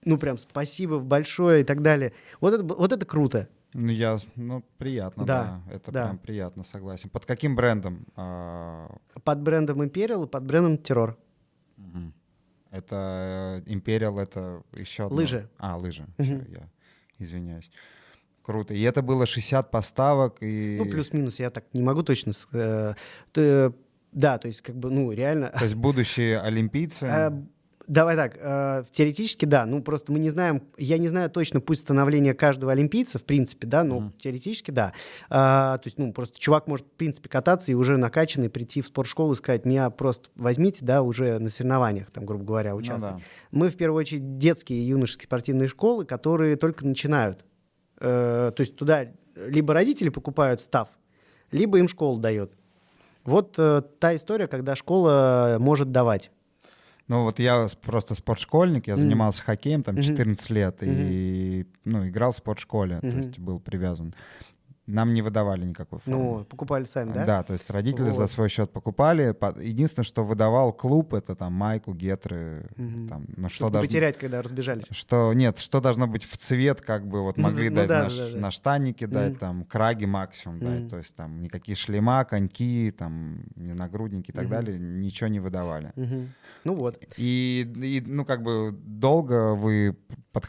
ну 0.05 0.17
прям 0.17 0.39
спасибо 0.39 0.99
большое 0.99 1.61
и 1.61 1.65
так 1.65 1.83
далее. 1.83 2.15
Вот 2.41 2.55
это, 2.55 2.63
вот 2.63 2.91
это 2.91 3.05
круто. 3.05 3.49
Ну, 3.75 3.89
я, 3.89 4.19
ну, 4.35 4.65
приятно, 4.79 5.27
да. 5.27 5.63
да. 5.67 5.75
Это 5.75 5.93
да. 5.93 6.05
прям 6.07 6.19
приятно, 6.19 6.65
согласен. 6.65 7.11
Под 7.11 7.27
каким 7.27 7.55
брендом? 7.55 8.07
А? 8.17 8.91
Под 9.23 9.43
брендом 9.43 9.83
Imperial 9.83 10.25
и 10.25 10.27
под 10.27 10.47
брендом 10.47 10.79
Террор. 10.79 11.19
Угу. 11.77 12.13
Это 12.71 13.63
э, 13.67 13.71
Imperial, 13.71 14.21
это 14.21 14.63
еще 14.75 15.07
одно... 15.07 15.17
Лыжи. 15.17 15.49
А, 15.59 15.77
лыжи. 15.77 16.07
Угу. 16.19 16.45
Я 16.49 16.69
извиняюсь. 17.19 17.71
Круто. 18.43 18.75
И 18.75 18.83
это 18.83 19.03
было 19.03 19.27
60 19.27 19.71
поставок 19.71 20.37
и... 20.41 20.77
Ну, 20.79 20.91
плюс-минус, 20.91 21.39
я 21.39 21.51
так 21.51 21.65
не 21.73 21.83
могу 21.83 22.03
точно... 22.03 22.33
Э, 22.53 22.95
ты, 23.33 23.73
да, 24.13 24.39
то 24.39 24.49
есть 24.49 24.63
как 24.63 24.77
бы, 24.77 24.91
ну, 24.91 25.13
реально... 25.13 25.51
То 25.51 25.65
есть 25.65 25.75
будущие 25.75 26.41
олимпийцы... 26.41 27.05
Э, 27.89 27.93
Давай 27.93 28.17
так, 28.17 28.37
э, 28.39 28.85
теоретически 28.91 29.47
да, 29.47 29.65
ну 29.65 29.83
просто 29.83 30.13
мы 30.13 30.19
не 30.19 30.31
знаем, 30.31 30.63
я 30.77 30.99
не 30.99 31.09
знаю 31.09 31.31
точно 31.31 31.61
путь 31.61 31.81
становления 31.81 32.35
каждого 32.35 32.73
олимпийца, 32.73 33.19
в 33.19 33.25
принципе, 33.25 33.67
да, 33.67 33.83
но 33.83 33.99
mm. 33.99 34.13
теоретически 34.19 34.71
да. 34.71 34.93
А, 35.31 35.79
то 35.79 35.87
есть, 35.87 35.99
ну 35.99 36.13
просто 36.13 36.39
чувак 36.39 36.67
может, 36.67 36.87
в 36.87 36.91
принципе, 36.91 37.29
кататься 37.29 37.73
и 37.73 37.75
уже 37.75 37.97
накачанный 37.97 38.51
прийти 38.51 38.83
в 38.83 38.87
спортшколу 38.87 39.33
и 39.33 39.37
сказать, 39.37 39.65
меня 39.65 39.89
просто 39.91 40.29
возьмите, 40.37 40.85
да, 40.85 41.03
уже 41.03 41.39
на 41.39 41.49
соревнованиях, 41.49 42.11
там, 42.11 42.27
грубо 42.27 42.45
говоря, 42.45 42.73
ну 42.73 42.77
участвовать. 42.77 43.15
Ну, 43.15 43.21
да. 43.21 43.59
Мы, 43.59 43.71
в 43.71 43.77
первую 43.77 44.01
очередь, 44.01 44.39
детские 44.39 44.81
и 44.81 44.85
юношеские 44.85 45.25
спортивные 45.25 45.69
школы, 45.69 46.05
которые 46.05 46.57
только 46.57 46.87
начинают. 46.87 47.45
Э, 48.01 48.53
то 48.55 48.61
есть 48.61 48.77
туда 48.77 49.07
либо 49.35 49.73
родители 49.73 50.11
покупают 50.11 50.61
став, 50.61 50.91
либо 51.51 51.79
им 51.79 51.89
школа 51.89 52.21
дает. 52.21 52.53
Вот 53.25 53.55
э, 53.59 53.83
та 53.99 54.15
история, 54.15 54.47
когда 54.47 54.77
школа 54.77 55.57
может 55.59 55.91
давать. 55.91 56.31
Ну 57.09 57.25
вот 57.25 57.39
я 57.39 57.69
просто 57.83 58.15
спортшкольник, 58.15 58.87
я 58.87 58.97
занимался 58.97 59.43
хоккеем 59.43 59.83
там 59.83 60.01
14 60.01 60.51
mm-hmm. 60.51 60.55
лет 60.55 60.83
и 60.83 60.87
mm-hmm. 60.87 61.67
ну, 61.85 62.07
играл 62.07 62.33
в 62.33 62.37
спортшколе, 62.37 62.97
mm-hmm. 62.97 63.11
то 63.11 63.17
есть 63.17 63.39
был 63.39 63.61
привязан. 63.61 64.15
Нам 64.89 65.13
не 65.13 65.21
выдавали 65.21 65.67
никакой 65.67 65.99
формы. 65.99 66.19
Ну, 66.19 66.45
покупали 66.45 66.85
сами, 66.85 67.13
да? 67.13 67.27
Да, 67.27 67.43
то 67.43 67.53
есть 67.53 67.69
родители 67.69 68.07
вот. 68.07 68.15
за 68.15 68.27
свой 68.27 68.49
счет 68.49 68.73
покупали. 68.73 69.37
Единственное, 69.63 70.05
что 70.05 70.25
выдавал 70.25 70.73
клуб, 70.73 71.13
это 71.13 71.37
там 71.37 71.53
майку, 71.53 71.93
гетры. 71.93 72.71
Угу. 72.79 73.09
Там, 73.09 73.27
ну, 73.37 73.51
что 73.51 73.69
должно... 73.69 73.87
потерять, 73.87 74.17
когда 74.17 74.41
разбежались. 74.41 74.87
Что, 74.91 75.35
нет, 75.35 75.59
что 75.59 75.83
должно 75.83 76.07
быть 76.07 76.25
в 76.25 76.35
цвет, 76.39 76.81
как 76.81 77.07
бы 77.07 77.21
вот 77.21 77.37
могли 77.37 77.69
ну, 77.69 77.77
дать 77.77 77.89
да, 77.89 78.03
наш, 78.05 78.17
да, 78.17 78.31
да. 78.33 78.39
на 78.39 78.51
штанники, 78.51 79.05
дать 79.05 79.33
угу. 79.33 79.39
там 79.41 79.65
краги 79.65 80.07
максимум 80.07 80.57
угу. 80.57 80.65
дать. 80.65 80.89
То 80.89 80.97
есть 80.97 81.15
там 81.15 81.43
никакие 81.43 81.77
шлема, 81.77 82.25
коньки, 82.25 82.91
там 82.97 83.43
нагрудники 83.57 84.31
и 84.31 84.33
так 84.33 84.45
угу. 84.45 84.53
далее, 84.53 84.79
ничего 84.79 85.29
не 85.29 85.41
выдавали. 85.41 85.93
Угу. 85.97 86.29
Ну 86.65 86.75
вот. 86.75 86.99
И, 87.19 87.71
и, 87.77 88.03
ну 88.07 88.25
как 88.25 88.43
бы 88.43 88.73
долго 88.73 89.55
вы 89.55 89.99
под 90.33 90.47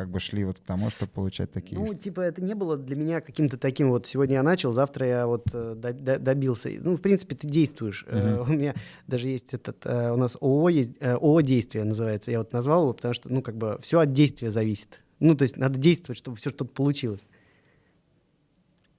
как 0.00 0.08
бы 0.08 0.18
шли 0.18 0.44
вот 0.44 0.58
к 0.58 0.62
тому, 0.62 0.88
чтобы 0.88 1.12
получать 1.12 1.52
такие... 1.52 1.78
Ну, 1.78 1.92
типа, 1.92 2.22
это 2.22 2.40
не 2.40 2.54
было 2.54 2.78
для 2.78 2.96
меня 2.96 3.20
каким-то 3.20 3.58
таким 3.58 3.90
вот, 3.90 4.06
сегодня 4.06 4.36
я 4.36 4.42
начал, 4.42 4.72
завтра 4.72 5.06
я 5.06 5.26
вот 5.26 5.44
э, 5.52 5.74
добился. 5.74 6.70
Ну, 6.78 6.96
в 6.96 7.02
принципе, 7.02 7.36
ты 7.36 7.46
действуешь. 7.46 8.06
Uh-huh. 8.08 8.44
У 8.48 8.52
меня 8.54 8.74
даже 9.06 9.28
есть 9.28 9.52
этот, 9.52 9.84
э, 9.84 10.10
у 10.10 10.16
нас 10.16 10.38
ООО 10.40 10.70
есть, 10.70 10.92
ООО 11.02 11.42
«Действие» 11.42 11.84
называется, 11.84 12.30
я 12.30 12.38
вот 12.38 12.54
назвал 12.54 12.84
его, 12.84 12.94
потому 12.94 13.12
что, 13.12 13.30
ну, 13.30 13.42
как 13.42 13.58
бы, 13.58 13.78
все 13.82 14.00
от 14.00 14.14
действия 14.14 14.50
зависит. 14.50 15.00
Ну, 15.18 15.34
то 15.34 15.42
есть 15.42 15.58
надо 15.58 15.78
действовать, 15.78 16.16
чтобы 16.16 16.38
все 16.38 16.48
что-то 16.48 16.72
получилось. 16.72 17.26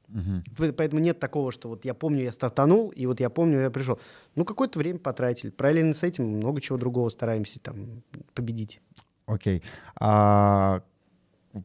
Угу. 0.10 0.74
Поэтому 0.74 1.02
нет 1.02 1.20
такого, 1.20 1.52
что 1.52 1.70
вот 1.70 1.84
я 1.84 1.95
помню, 1.95 2.22
я 2.22 2.32
стартанул, 2.32 2.89
и 2.89 3.08
вот 3.08 3.20
я 3.20 3.32
помню, 3.32 3.60
я 3.62 3.72
пришел. 3.72 3.99
Ну, 4.36 4.45
какое-то 4.45 4.78
время 4.78 4.99
потратили. 4.99 5.49
Параллельно 5.49 5.95
с 5.95 6.04
этим 6.04 6.26
много 6.26 6.62
чего 6.62 6.78
другого 6.78 7.10
стараемся 7.10 7.60
там 7.60 8.04
победить. 8.36 8.82
Окей. 9.26 9.64
А 9.99 10.84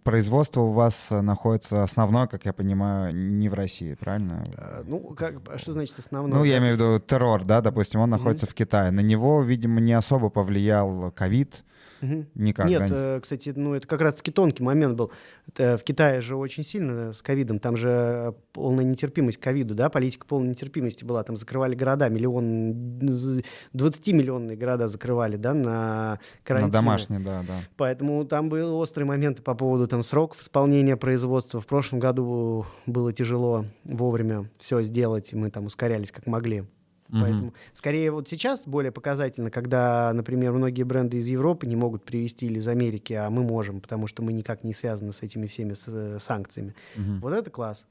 производство 0.04 0.60
у 0.60 0.72
вас 0.72 1.08
находится 1.10 1.82
основное, 1.82 2.26
как 2.26 2.44
я 2.44 2.52
понимаю, 2.52 3.14
не 3.14 3.48
в 3.48 3.54
России, 3.54 3.94
правильно? 3.94 4.46
А, 4.56 4.82
ну, 4.86 5.00
как, 5.14 5.36
а 5.48 5.58
что 5.58 5.72
значит 5.72 5.98
основное? 5.98 6.38
Ну, 6.38 6.44
я 6.44 6.58
имею 6.58 6.74
в 6.74 6.76
виду 6.76 7.00
террор, 7.00 7.44
да, 7.44 7.60
допустим, 7.60 8.00
он 8.00 8.10
находится 8.10 8.46
mm-hmm. 8.46 8.50
в 8.50 8.54
Китае. 8.54 8.90
На 8.90 9.00
него, 9.00 9.42
видимо, 9.42 9.80
не 9.80 9.92
особо 9.92 10.28
повлиял 10.28 11.10
ковид. 11.12 11.64
Угу. 12.02 12.26
Никак. 12.34 12.66
Нет, 12.66 12.88
э, 12.90 13.20
кстати, 13.22 13.52
ну 13.54 13.74
это 13.74 13.86
как 13.86 14.00
раз 14.00 14.16
таки 14.16 14.30
тонкий 14.30 14.62
момент 14.62 14.96
был. 14.96 15.12
Это 15.48 15.78
в 15.78 15.84
Китае 15.84 16.20
же 16.20 16.36
очень 16.36 16.62
сильно 16.62 17.12
с 17.12 17.22
ковидом, 17.22 17.58
там 17.58 17.76
же 17.76 18.34
полная 18.52 18.84
нетерпимость 18.84 19.38
к 19.38 19.42
ковиду, 19.42 19.74
да, 19.74 19.88
политика 19.88 20.26
полной 20.26 20.50
нетерпимости 20.50 21.04
была, 21.04 21.22
там 21.22 21.36
закрывали 21.36 21.74
города, 21.74 22.08
миллион, 22.08 22.72
20-миллионные 23.74 24.56
города 24.56 24.88
закрывали, 24.88 25.36
да, 25.36 25.54
на 25.54 26.18
карантин. 26.44 26.68
На 26.68 26.72
домашние, 26.72 27.20
да, 27.20 27.44
да. 27.46 27.60
Поэтому 27.76 28.24
там 28.24 28.48
были 28.48 28.62
острые 28.62 29.06
моменты 29.06 29.42
по 29.42 29.54
поводу 29.54 29.86
там 29.86 30.02
сроков 30.02 30.40
исполнения 30.40 30.96
производства. 30.96 31.60
В 31.60 31.66
прошлом 31.66 32.00
году 32.00 32.66
было 32.86 33.12
тяжело 33.12 33.64
вовремя 33.84 34.50
все 34.58 34.82
сделать, 34.82 35.32
и 35.32 35.36
мы 35.36 35.50
там 35.50 35.66
ускорялись 35.66 36.12
как 36.12 36.26
могли. 36.26 36.64
Угу. 37.08 37.18
Поэтому 37.20 37.54
скорее 37.74 38.10
вот 38.10 38.28
сейчас 38.28 38.62
более 38.66 38.92
показательно, 38.92 39.50
когда, 39.50 40.12
например, 40.12 40.52
многие 40.52 40.82
бренды 40.82 41.18
из 41.18 41.28
Европы 41.28 41.66
не 41.66 41.76
могут 41.76 42.04
привезти 42.04 42.46
или 42.46 42.58
из 42.58 42.68
Америки, 42.68 43.12
а 43.12 43.30
мы 43.30 43.42
можем, 43.42 43.80
потому 43.80 44.06
что 44.06 44.22
мы 44.22 44.32
никак 44.32 44.64
не 44.64 44.72
связаны 44.72 45.12
с 45.12 45.22
этими 45.22 45.46
всеми 45.46 45.74
с, 45.74 45.84
э, 45.86 46.18
санкциями. 46.20 46.74
Угу. 46.96 47.20
Вот 47.22 47.32
это 47.32 47.50
класс. 47.50 47.84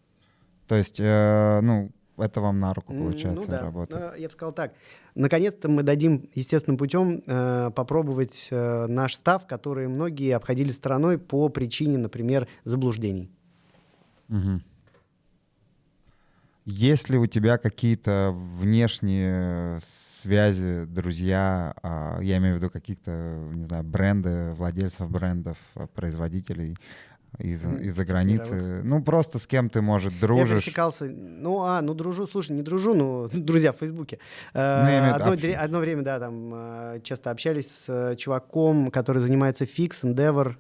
То 0.68 0.76
есть, 0.76 0.99
э, 0.99 1.59
ну, 1.61 1.91
это 2.18 2.39
вам 2.39 2.59
на 2.59 2.74
руку, 2.74 2.93
получается, 2.93 3.45
ну, 3.45 3.51
да. 3.51 3.61
работает. 3.61 4.01
Ну, 4.01 4.20
я 4.20 4.28
бы 4.28 4.34
сказал 4.34 4.53
так. 4.53 4.74
Наконец-то 5.16 5.68
мы 5.68 5.84
дадим 5.84 6.30
естественным 6.34 6.78
путем 6.78 7.22
э, 7.26 7.72
попробовать 7.76 8.47
э, 8.51 8.88
наш 8.88 9.16
став, 9.16 9.45
который 9.47 9.88
многие 9.88 10.36
обходили 10.36 10.72
стороной 10.72 11.18
по 11.18 11.49
причине, 11.49 11.97
например, 11.97 12.47
заблуждений. 12.63 13.30
Угу. 14.30 14.61
Есть 16.66 17.09
ли 17.09 17.18
у 17.18 17.28
тебя 17.28 17.59
какие-то 17.59 18.34
внешние 18.36 19.80
связи, 20.22 20.86
друзья, 20.86 21.76
а, 21.84 22.20
я 22.22 22.38
имею 22.38 22.55
в 22.55 22.57
виду 22.57 22.72
каких-то, 22.72 23.11
не 23.53 23.66
знаю, 23.66 23.84
бренды, 23.84 24.49
владельцев 24.51 25.09
брендов, 25.11 25.57
производителей 25.93 26.76
из, 27.38 27.63
из-за 27.63 28.03
границы? 28.03 28.82
Ну, 28.84 29.03
просто 29.03 29.38
с 29.38 29.45
кем 29.45 29.70
ты, 29.70 29.82
может, 29.82 30.20
дружишь? 30.20 30.49
Я 30.49 30.55
пересекался, 30.55 31.05
ну, 31.05 31.61
а, 31.61 31.84
ну, 31.84 31.93
дружу, 31.93 32.26
слушай, 32.26 32.53
не 32.53 32.63
дружу, 32.63 32.95
но 32.95 33.28
друзья 33.32 33.72
в 33.72 33.78
Фейсбуке. 33.78 34.18
Э, 34.55 34.84
ну, 34.84 34.89
я 34.89 35.13
одно, 35.13 35.34
общ... 35.34 35.43
одно 35.43 35.80
время, 35.80 36.01
да, 36.01 36.20
там 36.20 36.51
э, 36.55 36.99
часто 37.03 37.30
общались 37.30 37.70
с 37.70 37.86
э, 37.89 38.16
чуваком, 38.16 38.89
который 38.89 39.22
занимается 39.22 39.66
Fix, 39.66 40.01
Endeavor, 40.03 40.55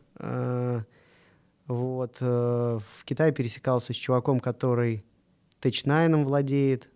вот, 1.67 2.21
в 2.21 2.83
Китае 3.05 3.31
пересекался 3.31 3.91
с 3.91 3.95
чуваком, 3.95 4.39
который 4.39 5.03
Tech9 5.65 6.23
владеет. 6.23 6.89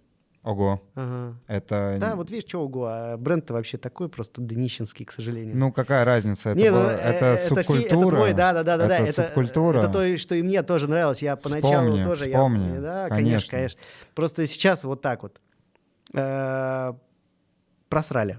Ого. 0.43 0.81
Ага. 0.95 1.35
Это... 1.47 1.97
Да, 1.99 2.15
вот 2.15 2.29
видишь, 2.29 2.47
что 2.47 2.63
ого, 2.63 2.85
а 2.89 3.17
бренд-то 3.17 3.53
вообще 3.53 3.77
такой 3.77 4.07
просто 4.07 4.41
днищенский, 4.41 5.05
к 5.05 5.11
сожалению. 5.11 5.57
Ну, 5.57 5.71
какая 5.71 6.05
разница? 6.05 6.51
Это, 6.51 6.59
Не, 6.59 6.71
ну, 6.71 6.79
это, 6.79 7.25
это 7.25 7.47
субкультура. 7.47 7.85
Это 7.85 8.15
твой, 8.15 8.33
да, 8.33 8.53
да, 8.53 8.63
да, 8.63 8.75
это 8.75 8.87
да. 8.87 8.99
Это 8.99 9.11
субкультура. 9.11 9.79
Это 9.79 9.89
то, 9.89 10.17
что 10.17 10.35
и 10.35 10.41
мне 10.41 10.63
тоже 10.63 10.87
нравилось. 10.87 11.21
Я 11.21 11.35
поначалу 11.35 11.87
вспомни, 11.87 12.03
тоже... 12.03 12.25
Вспомни, 12.25 12.73
я, 12.75 12.81
да, 12.81 13.09
конечно. 13.09 13.51
конечно. 13.51 13.79
Просто 14.15 14.45
сейчас 14.47 14.83
вот 14.85 15.01
так 15.01 15.23
вот. 15.23 15.41
Э, 16.13 16.93
просрали. 17.89 18.37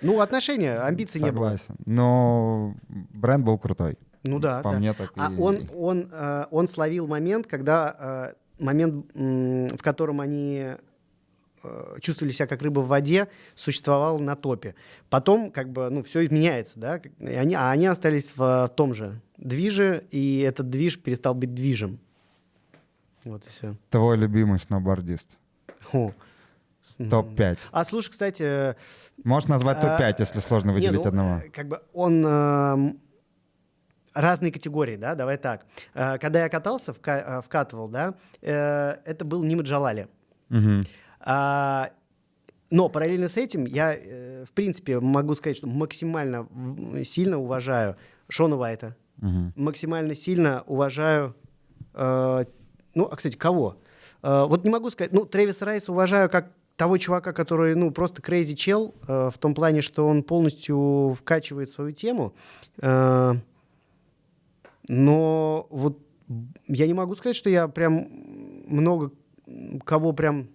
Ну, 0.00 0.20
отношения, 0.20 0.78
амбиций 0.78 1.20
не 1.20 1.32
было. 1.32 1.56
Согласен. 1.56 1.76
Но 1.84 2.74
бренд 2.88 3.44
был 3.44 3.58
крутой. 3.58 3.98
Ну 4.22 4.38
да. 4.38 4.62
По 4.62 4.72
да. 4.72 4.78
мне 4.78 4.92
так 4.94 5.12
а 5.16 5.30
и... 5.30 5.38
он, 5.38 5.68
он, 5.76 6.08
э, 6.10 6.46
он 6.50 6.66
словил 6.66 7.06
момент, 7.06 7.46
когда 7.46 8.34
момент, 8.58 9.06
в 9.14 9.82
котором 9.82 10.20
они 10.20 10.74
э, 11.62 11.96
чувствовали 12.00 12.32
себя 12.32 12.46
как 12.46 12.62
рыба 12.62 12.80
в 12.80 12.88
воде, 12.88 13.28
существовал 13.54 14.18
на 14.18 14.36
топе. 14.36 14.74
Потом, 15.10 15.50
как 15.50 15.70
бы, 15.70 15.90
ну, 15.90 16.02
все 16.02 16.26
меняется, 16.28 16.78
да, 16.78 17.00
и 17.20 17.34
они, 17.34 17.54
а 17.54 17.70
они 17.70 17.86
остались 17.86 18.30
в 18.34 18.70
том 18.76 18.94
же 18.94 19.20
движе, 19.36 20.04
и 20.10 20.40
этот 20.40 20.70
движ 20.70 20.98
перестал 20.98 21.34
быть 21.34 21.54
движем. 21.54 21.98
Вот 23.24 23.44
и 23.44 23.48
все. 23.48 23.76
Твой 23.90 24.16
любимый 24.16 24.58
сноубордист? 24.58 25.36
Топ-5. 25.92 27.58
А 27.70 27.84
слушай, 27.84 28.10
кстати... 28.10 28.76
Можешь 29.24 29.48
назвать 29.48 29.80
топ-5, 29.80 30.00
а, 30.00 30.14
если 30.18 30.40
сложно 30.40 30.72
выделить 30.72 30.98
не, 30.98 31.02
ну, 31.02 31.08
одного. 31.08 31.42
Как 31.52 31.68
бы 31.68 31.80
он 31.92 32.24
эм, 32.24 33.00
разные 34.18 34.52
категории, 34.52 34.96
да, 34.96 35.14
давай 35.14 35.38
так. 35.38 35.64
Э, 35.94 36.18
когда 36.18 36.42
я 36.42 36.48
катался, 36.48 36.92
э, 37.06 37.40
вкатывал, 37.40 37.88
да, 37.88 38.14
э, 38.42 38.96
это 39.04 39.24
был 39.24 39.42
Нима 39.44 39.62
Джалали. 39.62 40.08
Угу. 40.50 40.86
Но 42.70 42.88
параллельно 42.90 43.28
с 43.28 43.36
этим 43.38 43.64
я, 43.64 43.96
в 44.44 44.52
принципе, 44.52 45.00
могу 45.00 45.34
сказать, 45.34 45.56
что 45.56 45.66
максимально 45.66 46.46
сильно 47.02 47.38
уважаю 47.38 47.96
Шона 48.28 48.56
Уайта. 48.56 48.94
Угу. 49.22 49.52
Максимально 49.56 50.14
сильно 50.14 50.64
уважаю... 50.66 51.34
Ну, 51.94 52.00
а, 53.04 53.16
кстати, 53.16 53.36
кого? 53.36 53.78
Вот 54.22 54.64
не 54.64 54.70
могу 54.70 54.90
сказать... 54.90 55.12
Ну, 55.12 55.24
Трэвис 55.24 55.62
Райс 55.62 55.88
уважаю 55.88 56.28
как 56.28 56.50
того 56.76 56.98
чувака, 56.98 57.32
который, 57.32 57.74
ну, 57.74 57.90
просто 57.90 58.20
crazy 58.20 58.54
чел, 58.54 58.94
в 59.06 59.34
том 59.38 59.54
плане, 59.54 59.80
что 59.80 60.06
он 60.06 60.22
полностью 60.22 61.16
вкачивает 61.18 61.70
свою 61.70 61.92
тему. 61.92 62.34
Но 64.88 65.66
вот 65.70 65.98
я 66.66 66.86
не 66.86 66.94
могу 66.94 67.14
сказать, 67.14 67.36
что 67.36 67.50
я 67.50 67.68
прям 67.68 68.08
много 68.66 69.12
кого 69.84 70.12
прям 70.12 70.48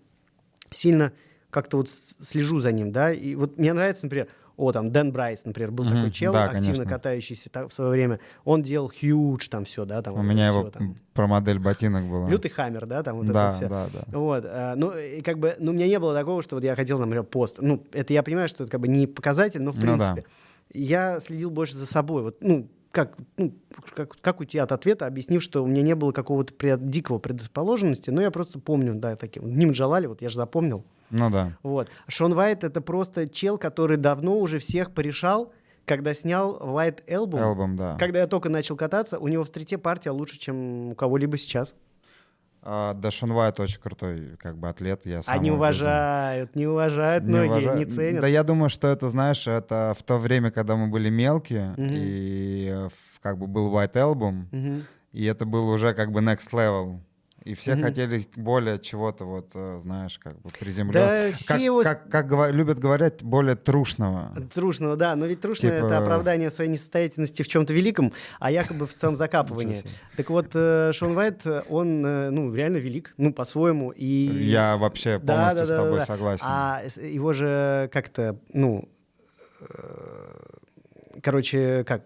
сильно 0.69 1.13
как-то 1.49 1.77
вот 1.77 1.89
слежу 1.89 2.59
за 2.59 2.71
ним, 2.71 2.91
да, 2.91 3.11
и 3.11 3.35
вот 3.35 3.57
мне 3.57 3.73
нравится, 3.73 4.05
например, 4.05 4.27
о, 4.55 4.71
там, 4.71 4.91
Дэн 4.91 5.11
Брайс, 5.11 5.45
например, 5.45 5.71
был 5.71 5.83
mm-hmm, 5.83 5.95
такой 5.95 6.11
чел, 6.11 6.33
да, 6.33 6.45
активно 6.45 6.65
конечно. 6.65 6.85
катающийся 6.85 7.49
так, 7.49 7.69
в 7.69 7.73
свое 7.73 7.89
время. 7.89 8.19
Он 8.43 8.61
делал 8.61 8.91
huge, 8.91 9.49
там 9.49 9.65
все, 9.65 9.83
да, 9.85 10.03
там. 10.03 10.13
У 10.13 10.21
меня 10.21 10.49
все, 10.49 10.59
его 10.59 10.69
там. 10.69 10.95
про 11.13 11.25
модель 11.25 11.57
ботинок 11.57 12.07
была. 12.07 12.29
Лютый 12.29 12.49
хаммер, 12.49 12.85
да, 12.85 13.01
там 13.01 13.17
вот 13.17 13.25
да, 13.27 13.47
это 13.47 13.55
все. 13.55 13.67
Да, 13.67 13.87
да, 13.91 14.17
Вот, 14.17 14.43
а, 14.45 14.75
ну, 14.75 14.95
и 14.95 15.21
как 15.21 15.39
бы, 15.39 15.55
ну, 15.59 15.71
у 15.71 15.73
меня 15.73 15.87
не 15.87 15.99
было 15.99 16.13
такого, 16.13 16.43
что 16.43 16.55
вот 16.55 16.63
я 16.63 16.75
хотел, 16.75 16.99
например, 16.99 17.23
пост. 17.23 17.57
Ну, 17.61 17.83
это 17.93 18.13
я 18.13 18.21
понимаю, 18.21 18.47
что 18.47 18.63
это 18.63 18.71
как 18.71 18.81
бы 18.81 18.87
не 18.87 19.07
показатель, 19.07 19.61
но 19.61 19.71
в 19.71 19.79
принципе. 19.79 20.15
Ну, 20.15 20.15
да. 20.15 20.79
я 20.79 21.19
следил 21.19 21.49
больше 21.49 21.75
за 21.75 21.87
собой. 21.87 22.21
Вот, 22.21 22.37
ну, 22.41 22.69
как, 22.93 23.17
ну, 23.37 23.51
как, 23.95 24.15
как 24.21 24.39
уйти 24.39 24.59
от 24.59 24.71
ответа, 24.71 25.07
объяснив, 25.07 25.41
что 25.41 25.63
у 25.63 25.67
меня 25.67 25.81
не 25.81 25.95
было 25.95 26.11
какого-то 26.11 26.53
пред, 26.53 26.91
дикого 26.91 27.17
предрасположенности, 27.17 28.11
но 28.11 28.21
я 28.21 28.29
просто 28.29 28.59
помню, 28.59 28.93
да, 28.93 29.15
таким. 29.15 29.51
Ним 29.51 29.71
Джалали, 29.71 30.05
вот 30.05 30.21
я 30.21 30.29
же 30.29 30.35
запомнил. 30.35 30.85
Ну 31.09 31.31
да. 31.31 31.57
Вот. 31.63 31.89
Шон 32.07 32.35
Вайт— 32.35 32.63
это 32.63 32.81
просто 32.81 33.27
чел, 33.27 33.57
который 33.57 33.97
давно 33.97 34.37
уже 34.37 34.59
всех 34.59 34.91
порешал, 34.91 35.51
когда 35.85 36.13
снял 36.13 36.55
White 36.57 37.07
Album. 37.07 37.39
Album, 37.41 37.75
да. 37.75 37.97
Когда 37.97 38.19
я 38.19 38.27
только 38.27 38.49
начал 38.49 38.75
кататься, 38.75 39.17
у 39.17 39.27
него 39.27 39.43
в 39.43 39.47
стрите 39.47 39.79
партия 39.79 40.11
лучше, 40.11 40.37
чем 40.37 40.91
у 40.91 40.95
кого-либо 40.95 41.39
сейчас. 41.39 41.73
А, 42.65 42.93
да, 42.93 43.11
Шон 43.11 43.33
Вайт 43.33 43.59
очень 43.59 43.79
крутой, 43.81 44.37
как 44.39 44.57
бы 44.57 44.69
атлет. 44.69 45.01
Я 45.05 45.21
сам 45.21 45.35
Они 45.35 45.51
уважают, 45.51 46.55
не 46.55 46.65
уважают 46.65 47.25
не 47.25 47.29
многие, 47.31 47.49
уважаю. 47.49 47.77
не 47.77 47.85
ценят. 47.85 48.21
Да 48.21 48.27
я 48.27 48.43
думаю, 48.43 48.69
что 48.69 48.87
это, 48.87 49.09
знаешь, 49.09 49.45
это 49.47 49.93
в 49.97 50.03
то 50.03 50.17
время, 50.17 50.49
когда 50.49 50.75
мы 50.77 50.87
были 50.87 51.09
мелкие, 51.09 51.71
Мгм. 51.77 51.89
и 51.91 52.69
э, 52.71 52.89
как 53.21 53.37
бы 53.37 53.47
был 53.47 53.69
White 53.75 53.93
Album, 53.95 54.45
Мгм. 54.51 54.83
и 55.11 55.25
это 55.25 55.45
был 55.45 55.67
уже 55.67 55.93
как 55.93 56.11
бы 56.11 56.21
next 56.21 56.51
level. 56.53 56.99
И 57.43 57.55
все 57.55 57.73
Мгм. 57.75 57.83
хотели 57.83 58.25
более 58.37 58.79
чего-то, 58.79 59.25
вот, 59.25 59.51
э, 59.53 59.81
знаешь, 59.83 60.17
как 60.17 60.39
бы 60.41 60.49
приземленного. 60.57 61.29
Да, 61.29 61.37
как, 61.45 61.59
его... 61.59 61.83
как, 61.83 62.09
как 62.09 62.31
гова- 62.31 62.51
любят 62.51 62.79
говорить, 62.79 63.21
более 63.21 63.55
трушного. 63.57 64.31
Трушного, 64.53 64.95
да, 64.95 65.13
но 65.17 65.25
ведь 65.25 65.41
трушное 65.41 65.75
Типа- 65.75 65.87
это 65.87 65.97
оправдание 65.97 66.49
своей 66.51 66.69
несостоятельности 66.71 67.41
в 67.43 67.49
чем-то 67.49 67.73
великом, 67.73 68.13
а 68.39 68.49
якобы 68.49 68.87
в 68.87 68.93
целом 68.93 69.15
закапывании. 69.17 69.83
Так 70.15 70.29
вот, 70.29 70.51
э, 70.53 70.91
Шон 70.93 71.15
Вайт, 71.15 71.41
э, 71.45 71.63
он, 71.67 72.01
ну, 72.01 72.53
реально 72.55 72.77
велик, 72.77 73.13
ну, 73.17 73.33
по-своему, 73.33 73.91
и... 73.91 74.05
Я 74.05 74.77
вообще 74.77 75.19
Да, 75.19 75.33
полностью 75.35 75.59
да, 75.59 75.65
с 75.65 75.69
да, 75.69 75.77
тобой 75.83 75.99
да. 75.99 76.05
согласен. 76.05 76.45
А 76.47 76.81
с- 76.87 76.95
его 76.97 77.33
же 77.33 77.89
как-то, 77.91 78.39
ну, 78.53 78.87
короче, 81.21 81.83
как 81.85 82.03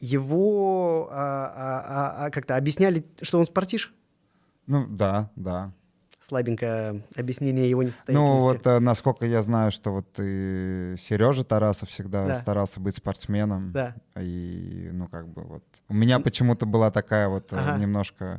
его 0.00 1.08
а, 1.10 1.46
а, 1.46 1.80
а, 1.86 2.26
а, 2.26 2.30
как-то 2.30 2.56
объясняли, 2.56 3.04
что 3.22 3.38
он 3.38 3.46
спортиш. 3.46 3.92
Ну, 4.66 4.86
да, 4.88 5.30
да. 5.36 5.72
Слабенькое 6.20 7.02
объяснение 7.16 7.68
его 7.68 7.82
Ну, 7.82 7.88
несостоятельности. 7.88 8.42
вот 8.42 8.66
э, 8.66 8.78
насколько 8.80 9.26
я 9.26 9.42
знаю, 9.42 9.70
что 9.70 9.90
вот 9.92 10.06
и 10.18 10.94
Сережа 10.98 11.44
Тарасов 11.44 11.90
всегда 11.90 12.26
Да. 12.28 12.34
старался 12.36 12.80
быть 12.80 12.96
спортсменом. 12.96 13.72
Да. 13.72 13.94
И, 14.20 14.90
ну, 14.92 15.08
как 15.08 15.26
бы 15.28 15.42
вот... 15.42 15.64
У 15.88 15.94
меня 15.94 16.20
почему-то 16.20 16.66
была 16.66 16.92
такая 16.92 17.28
вот 17.28 17.52
э, 17.52 17.56
Ага. 17.56 17.78
немножко 17.78 18.38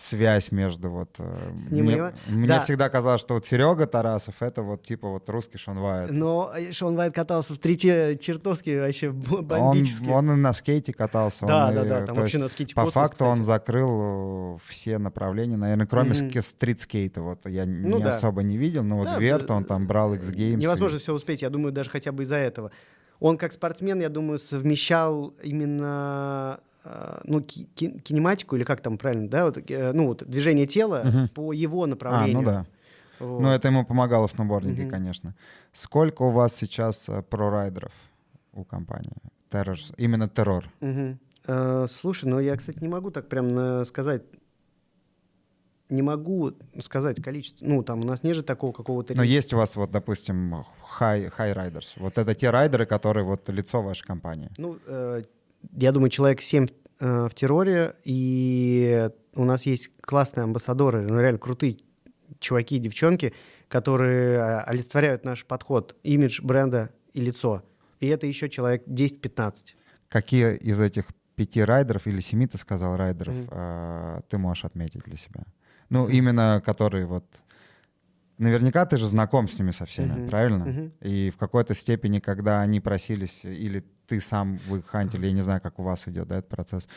связь 0.00 0.50
между 0.52 0.88
вот... 0.90 1.16
э, 1.18 1.52
С 1.68 1.70
ним 1.70 1.84
мне 1.84 1.96
его? 1.96 2.12
мне 2.28 2.48
Да. 2.48 2.60
всегда 2.60 2.88
казалось, 2.88 3.20
что 3.20 3.34
вот 3.34 3.44
Серега 3.44 3.86
Тарасов— 3.86 4.36
это 4.40 4.62
вот 4.62 4.84
типа 4.86 5.08
вот 5.08 5.28
русский 5.28 5.58
Шон 5.58 5.78
Вайт. 5.78 6.10
Но 6.10 6.50
э, 6.56 6.72
Шон 6.72 6.96
Вайт 6.96 7.14
катался 7.14 7.52
в 7.52 7.58
трите 7.58 8.16
чертовски 8.16 8.78
вообще 8.80 9.10
б- 9.10 9.36
Он, 9.36 9.44
бомбически. 9.46 10.08
он 10.08 10.30
и 10.30 10.34
на 10.36 10.54
скейте 10.54 10.94
катался. 10.94 11.44
Да, 11.44 11.68
он 11.68 11.74
да, 11.74 11.84
и, 11.84 11.88
да, 11.90 12.06
там 12.06 12.14
вообще 12.16 12.38
на 12.38 12.48
скейте 12.48 12.74
По 12.74 12.90
факту 12.90 13.26
он 13.26 13.32
кстати. 13.34 13.46
закрыл 13.46 14.54
э, 14.56 14.58
все 14.66 14.96
направления, 14.96 15.58
наверное, 15.58 15.86
кроме 15.86 16.14
ски- 16.14 16.40
стрит-скейта. 16.40 17.20
Вот 17.20 17.46
я 17.46 17.66
Ну 17.66 17.98
не 17.98 18.02
да. 18.04 18.16
особо 18.16 18.42
не 18.42 18.56
видел, 18.56 18.82
но 18.82 18.96
вот 18.96 19.04
Да, 19.04 19.18
Верт, 19.18 19.50
он 19.50 19.64
там 19.64 19.86
брал 19.86 20.14
X-Games. 20.14 20.56
Невозможно 20.56 20.96
и- 20.96 21.00
все 21.00 21.12
успеть, 21.12 21.42
я 21.42 21.50
думаю, 21.50 21.70
даже 21.72 21.90
хотя 21.90 22.12
бы 22.12 22.22
из-за 22.22 22.36
этого. 22.36 22.70
Он 23.20 23.38
как 23.38 23.52
спортсмен, 23.52 24.00
я 24.00 24.08
думаю, 24.08 24.38
совмещал 24.38 25.32
именно 25.42 26.58
э, 26.84 27.20
ну, 27.24 27.40
ки- 27.40 27.68
ки- 27.74 27.98
кинематику, 28.00 28.56
или 28.56 28.64
как 28.64 28.80
там 28.80 28.98
правильно, 28.98 29.28
да, 29.28 29.44
вот, 29.46 29.58
э, 29.70 29.92
ну, 29.92 30.06
вот, 30.08 30.24
движение 30.28 30.66
тела 30.66 31.02
Мгм. 31.04 31.28
по 31.28 31.52
его 31.52 31.84
А, 31.84 31.86
направлению. 31.86 32.38
ну 32.38 32.44
да. 32.44 32.66
Вот. 33.20 33.40
Ну, 33.40 33.48
это 33.50 33.68
ему 33.68 33.84
помогало 33.84 34.26
в 34.26 34.32
сноубординге, 34.32 34.82
Мгм. 34.82 34.90
конечно. 34.90 35.34
Сколько 35.72 36.22
у 36.22 36.30
вас 36.30 36.56
сейчас 36.56 37.08
э, 37.08 37.22
прорайдеров 37.22 37.92
у 38.52 38.64
компании? 38.64 39.12
Террор, 39.50 39.76
именно 39.98 40.28
террор. 40.28 40.64
Э, 41.46 41.86
слушай, 41.90 42.24
ну 42.28 42.40
я, 42.40 42.56
кстати, 42.56 42.78
не 42.80 42.88
могу 42.88 43.10
так 43.10 43.28
прям 43.28 43.84
сказать, 43.86 44.22
не 45.92 46.02
могу 46.02 46.52
сказать 46.80 47.22
количество. 47.22 47.64
Ну, 47.64 47.82
там 47.82 48.00
у 48.00 48.04
нас 48.04 48.22
нет 48.22 48.34
же 48.36 48.42
такого 48.42 48.72
какого-то... 48.72 49.14
Но 49.14 49.22
есть 49.22 49.52
у 49.52 49.56
вас, 49.56 49.76
вот, 49.76 49.90
допустим, 49.90 50.64
high, 50.98 51.32
high 51.36 51.54
riders. 51.54 51.92
Вот 51.96 52.18
это 52.18 52.34
те 52.34 52.50
райдеры, 52.50 52.86
которые 52.86 53.24
вот 53.24 53.48
лицо 53.48 53.82
вашей 53.82 54.04
компании. 54.04 54.50
Ну, 54.58 54.78
э, 54.86 55.22
я 55.72 55.92
думаю, 55.92 56.10
человек 56.10 56.40
7 56.40 56.66
в 56.98 57.30
терроре, 57.34 57.96
и 58.04 59.10
у 59.34 59.44
нас 59.44 59.66
есть 59.66 59.90
классные 60.00 60.44
амбассадоры, 60.44 61.02
ну, 61.02 61.20
реально 61.20 61.38
крутые 61.38 61.78
чуваки 62.38 62.76
и 62.76 62.78
девчонки, 62.78 63.32
которые 63.68 64.38
э, 64.38 64.60
олицетворяют 64.60 65.24
наш 65.24 65.44
подход, 65.44 65.96
имидж 66.04 66.40
бренда 66.42 66.90
и 67.12 67.20
лицо. 67.20 67.62
И 68.00 68.06
это 68.06 68.26
еще 68.26 68.48
человек 68.48 68.86
10-15. 68.86 69.52
Какие 70.08 70.56
из 70.56 70.80
этих 70.80 71.06
пяти 71.34 71.62
райдеров 71.64 72.06
или 72.06 72.20
семи, 72.20 72.46
ты 72.46 72.58
сказал, 72.58 72.96
райдеров, 72.96 73.34
Мгм. 73.34 73.48
э, 73.50 74.20
ты 74.28 74.38
можешь 74.38 74.64
отметить 74.64 75.02
для 75.04 75.16
себя? 75.16 75.42
Ну, 75.92 76.08
именно 76.08 76.62
которые 76.64 77.04
вот... 77.04 77.24
Наверняка 78.38 78.86
ты 78.86 78.96
же 78.96 79.06
знаком 79.06 79.46
с 79.46 79.58
ними 79.58 79.72
со 79.72 79.84
всеми, 79.84 80.26
правильно? 80.28 80.90
И 81.00 81.30
в 81.30 81.36
какой-то 81.36 81.74
степени, 81.74 82.18
когда 82.18 82.62
они 82.62 82.80
просились, 82.80 83.40
или 83.44 83.84
ты 84.06 84.20
сам 84.20 84.58
вы 84.68 84.82
хантили, 84.82 85.26
я 85.26 85.32
не 85.32 85.42
знаю, 85.42 85.60
как 85.60 85.78
у 85.78 85.82
вас 85.82 86.06
идет 86.08 86.28
да, 86.28 86.38
этот 86.38 86.48
процесс, 86.50 86.88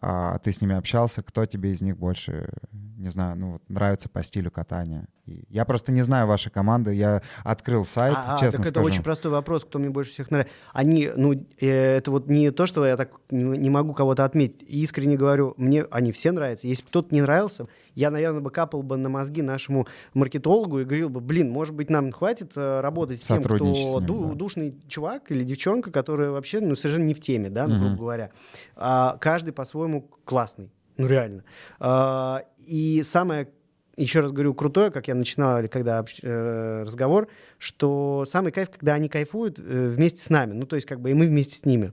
а, 0.00 0.38
ты 0.38 0.52
с 0.52 0.60
ними 0.60 0.74
общался, 0.74 1.22
кто 1.22 1.44
тебе 1.44 1.72
из 1.72 1.82
них 1.82 1.98
больше, 1.98 2.48
не 2.72 3.10
знаю, 3.10 3.36
ну 3.36 3.52
вот, 3.52 3.62
нравится 3.68 4.08
по 4.08 4.22
стилю 4.22 4.50
катания? 4.50 5.06
И 5.26 5.44
я 5.50 5.64
просто 5.64 5.92
не 5.92 6.02
знаю 6.02 6.26
вашей 6.26 6.50
команды, 6.50 6.94
я 6.94 7.22
открыл 7.44 7.84
сайт, 7.84 8.14
А, 8.16 8.34
а, 8.34 8.38
честно 8.38 8.58
так 8.58 8.68
это 8.68 8.80
скажу. 8.80 8.86
очень 8.86 9.02
простой 9.02 9.30
вопрос, 9.30 9.64
кто 9.64 9.78
мне 9.78 9.90
больше 9.90 10.10
всех 10.12 10.30
нравится. 10.30 10.52
Они, 10.72 11.10
ну, 11.14 11.32
э, 11.60 11.96
это 11.96 12.10
вот 12.10 12.28
не 12.28 12.50
то, 12.50 12.66
что 12.66 12.84
я 12.86 12.96
так 12.96 13.12
не, 13.30 13.42
не 13.58 13.70
могу 13.70 13.92
кого-то 13.92 14.24
отметить. 14.24 14.62
Искренне 14.68 15.16
говорю, 15.16 15.54
мне 15.58 15.84
они 15.90 16.10
все 16.10 16.32
нравятся. 16.32 16.66
Если 16.66 16.82
бы 16.82 16.88
кто-то 16.88 17.14
не 17.14 17.20
нравился, 17.20 17.66
я, 17.94 18.10
наверное, 18.10 18.40
бы 18.40 18.50
капал 18.50 18.82
бы 18.82 18.96
на 18.96 19.08
мозги 19.08 19.42
нашему 19.42 19.86
маркетологу 20.14 20.80
и 20.80 20.84
говорил 20.84 21.08
бы, 21.08 21.20
блин, 21.20 21.50
может 21.50 21.74
быть, 21.74 21.90
нам 21.90 22.10
хватит 22.10 22.52
э, 22.56 22.80
работать 22.80 23.22
с 23.22 23.26
тем, 23.26 23.44
кто 23.44 23.58
с 23.58 23.60
ним, 23.60 24.04
ду- 24.04 24.28
да. 24.30 24.34
душный 24.34 24.74
чувак 24.88 25.30
или 25.30 25.44
девчонка, 25.44 25.90
которая 25.92 26.30
вообще, 26.30 26.51
ну, 26.60 26.74
совершенно 26.76 27.04
не 27.04 27.14
в 27.14 27.20
теме, 27.20 27.50
да, 27.50 27.66
ну, 27.66 27.78
грубо 27.78 27.96
говоря. 27.96 28.30
А, 28.76 29.16
каждый 29.18 29.52
по-своему 29.52 30.08
классный. 30.24 30.70
Ну, 30.96 31.06
реально. 31.06 31.44
А, 31.80 32.44
и 32.58 33.02
самое 33.04 33.48
еще 33.96 34.20
раз 34.20 34.32
говорю, 34.32 34.54
крутое, 34.54 34.90
как 34.90 35.08
я 35.08 35.14
начинал, 35.14 35.60
или 35.60 35.66
когда 35.66 36.04
э, 36.22 36.82
разговор, 36.84 37.28
что 37.58 38.24
самый 38.26 38.52
кайф, 38.52 38.70
когда 38.70 38.94
они 38.94 39.08
кайфуют 39.08 39.58
э, 39.58 39.62
вместе 39.62 40.22
с 40.22 40.30
нами, 40.30 40.54
ну, 40.54 40.66
то 40.66 40.76
есть, 40.76 40.88
как 40.88 41.00
бы 41.00 41.10
и 41.10 41.14
мы 41.14 41.26
вместе 41.26 41.56
с 41.56 41.64
ними. 41.64 41.92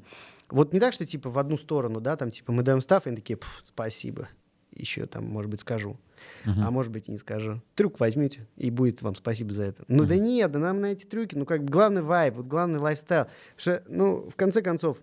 Вот 0.50 0.74
не 0.74 0.80
так, 0.80 0.94
что, 0.94 1.06
типа, 1.06 1.30
в 1.30 1.38
одну 1.38 1.58
сторону, 1.58 2.00
да, 2.00 2.16
там, 2.16 2.32
типа, 2.32 2.52
мы 2.52 2.64
даем 2.64 2.82
став, 2.82 3.06
и 3.06 3.10
они 3.10 3.18
такие, 3.18 3.38
«Пф, 3.38 3.62
спасибо, 3.64 4.30
еще 4.74 5.06
там, 5.06 5.26
может 5.26 5.52
быть, 5.52 5.60
скажу. 5.60 6.00
Мгм. 6.46 6.64
А 6.64 6.72
может 6.72 6.92
быть, 6.92 7.08
и 7.08 7.12
не 7.12 7.18
скажу. 7.18 7.62
Трюк 7.76 8.00
возьмите, 8.00 8.48
и 8.58 8.70
будет 8.72 9.02
вам 9.02 9.16
спасибо 9.16 9.54
за 9.54 9.64
это. 9.64 9.84
Ну, 9.88 10.06
да 10.06 10.16
нет, 10.16 10.52
да 10.52 10.60
нам 10.60 10.82
на 10.82 10.88
эти 10.88 11.06
трюки, 11.06 11.36
ну, 11.36 11.46
как 11.46 11.64
бы, 11.64 11.72
главный 11.72 12.02
вайб, 12.02 12.36
вот 12.36 12.46
главный 12.48 12.80
лайфстайл. 12.80 13.26
Потому 13.26 13.58
что, 13.58 13.84
ну, 13.88 14.30
в 14.30 14.36
конце 14.36 14.62
концов, 14.62 14.98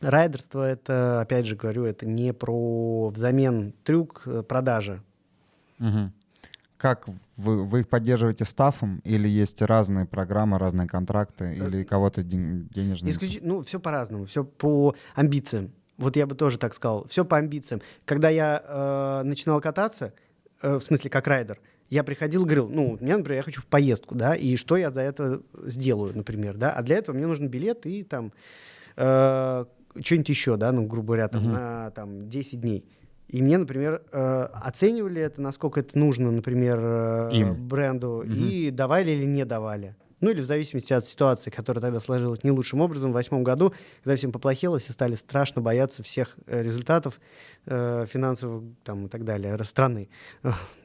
райдерство, 0.00 0.68
это, 0.68 1.20
опять 1.20 1.46
же 1.46 1.56
говорю, 1.56 1.84
это 1.84 2.06
не 2.06 2.32
про 2.32 3.08
взамен 3.10 3.72
трюк, 3.84 4.22
э, 4.26 4.42
продажа. 4.42 5.02
Мгм. 5.78 6.12
Как 6.76 7.06
вы, 7.36 7.64
вы 7.64 7.80
их 7.80 7.88
поддерживаете 7.88 8.44
стафом 8.44 9.00
или 9.04 9.26
есть 9.28 9.62
разные 9.62 10.04
программы, 10.06 10.58
разные 10.58 10.86
контракты 10.86 11.54
или 11.54 11.82
кого-то 11.84 12.22
ден- 12.22 12.68
денежные? 12.74 13.12
Исключи- 13.12 13.40
Ну, 13.42 13.62
все 13.62 13.80
по-разному, 13.80 14.26
все 14.26 14.44
по 14.44 14.94
амбициям. 15.14 15.70
Вот 15.96 16.16
я 16.16 16.26
бы 16.26 16.34
тоже 16.34 16.58
так 16.58 16.74
сказал. 16.74 17.06
Все 17.08 17.24
по 17.24 17.36
амбициям. 17.38 17.80
Когда 18.04 18.28
я 18.28 18.62
э, 18.66 19.22
начинал 19.24 19.60
кататься, 19.60 20.06
э, 20.06 20.10
в 20.64 20.80
смысле 20.80 21.10
как 21.10 21.26
райдер, 21.26 21.60
я 21.90 22.02
приходил 22.02 22.42
и 22.42 22.44
говорил, 22.44 22.68
ну, 22.68 22.96
мне, 23.00 23.16
например, 23.16 23.38
я 23.38 23.42
хочу 23.42 23.60
в 23.60 23.66
поездку, 23.66 24.14
да, 24.14 24.34
и 24.34 24.56
что 24.56 24.76
я 24.76 24.90
за 24.90 25.02
это 25.02 25.42
сделаю, 25.64 26.16
например, 26.16 26.56
да, 26.56 26.72
а 26.72 26.82
для 26.82 26.96
этого 26.96 27.14
мне 27.16 27.26
нужен 27.26 27.48
билет 27.48 27.86
и 27.86 28.02
там 28.02 28.32
э, 28.96 29.64
что-нибудь 30.00 30.28
еще, 30.28 30.56
да, 30.56 30.72
ну, 30.72 30.86
грубо 30.86 31.08
говоря, 31.08 31.28
там, 31.28 31.52
на 31.52 31.90
там, 31.90 32.28
10 32.28 32.60
дней. 32.60 32.86
И 33.28 33.42
мне, 33.42 33.58
например, 33.58 34.02
э, 34.12 34.48
оценивали 34.52 35.20
это, 35.22 35.40
насколько 35.40 35.80
это 35.80 35.98
нужно, 35.98 36.30
например, 36.30 36.78
э, 36.80 37.30
Им. 37.32 37.68
бренду, 37.68 38.22
и 38.22 38.70
давали 38.70 39.12
или 39.12 39.24
не 39.24 39.44
давали. 39.44 39.96
Ну 40.24 40.30
или 40.30 40.40
в 40.40 40.46
зависимости 40.46 40.90
от 40.94 41.04
ситуации, 41.04 41.50
которая 41.50 41.82
тогда 41.82 42.00
сложилась 42.00 42.42
не 42.44 42.50
лучшим 42.50 42.80
образом. 42.80 43.10
В 43.10 43.12
восьмом 43.12 43.44
году, 43.44 43.74
когда 44.02 44.16
всем 44.16 44.32
поплохело, 44.32 44.78
все 44.78 44.92
стали 44.92 45.16
страшно 45.16 45.60
бояться 45.60 46.02
всех 46.02 46.38
э, 46.46 46.62
результатов 46.62 47.20
э, 47.66 48.06
финансовых 48.10 48.64
там, 48.84 49.04
и 49.04 49.08
так 49.10 49.24
далее, 49.24 49.54
ра- 49.54 49.64
страны. 49.64 50.08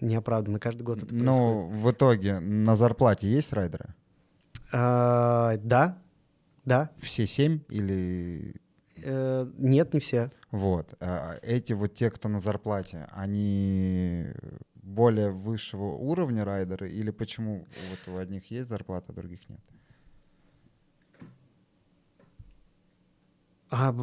Неоправданно, 0.01 0.59
каждый 0.59 0.83
год 0.83 0.97
это 0.97 1.05
происходит. 1.05 1.31
Ну, 1.31 1.69
в 1.69 1.89
итоге 1.89 2.39
на 2.41 2.75
зарплате 2.75 3.29
есть 3.29 3.53
райдеры? 3.53 3.95
А, 4.73 5.55
да, 5.63 5.97
да. 6.65 6.89
Все 6.97 7.25
семь 7.25 7.61
или... 7.69 8.55
Э, 9.01 9.49
нет, 9.57 9.93
не 9.93 10.01
все. 10.01 10.31
Вот. 10.51 10.95
А 10.99 11.37
Эти 11.43 11.71
вот 11.71 11.93
те, 11.93 12.11
кто 12.11 12.27
на 12.27 12.41
зарплате, 12.41 13.07
они 13.13 14.25
более 14.89 15.31
высшего 15.31 15.93
уровня 15.95 16.43
райдеры 16.43 16.89
или 16.89 17.11
почему 17.11 17.65
вот 17.89 18.13
у 18.13 18.17
одних 18.17 18.49
есть 18.51 18.67
зарплата, 18.69 19.07
а 19.09 19.13
других 19.13 19.47
нет? 19.49 19.59
А, 23.71 23.93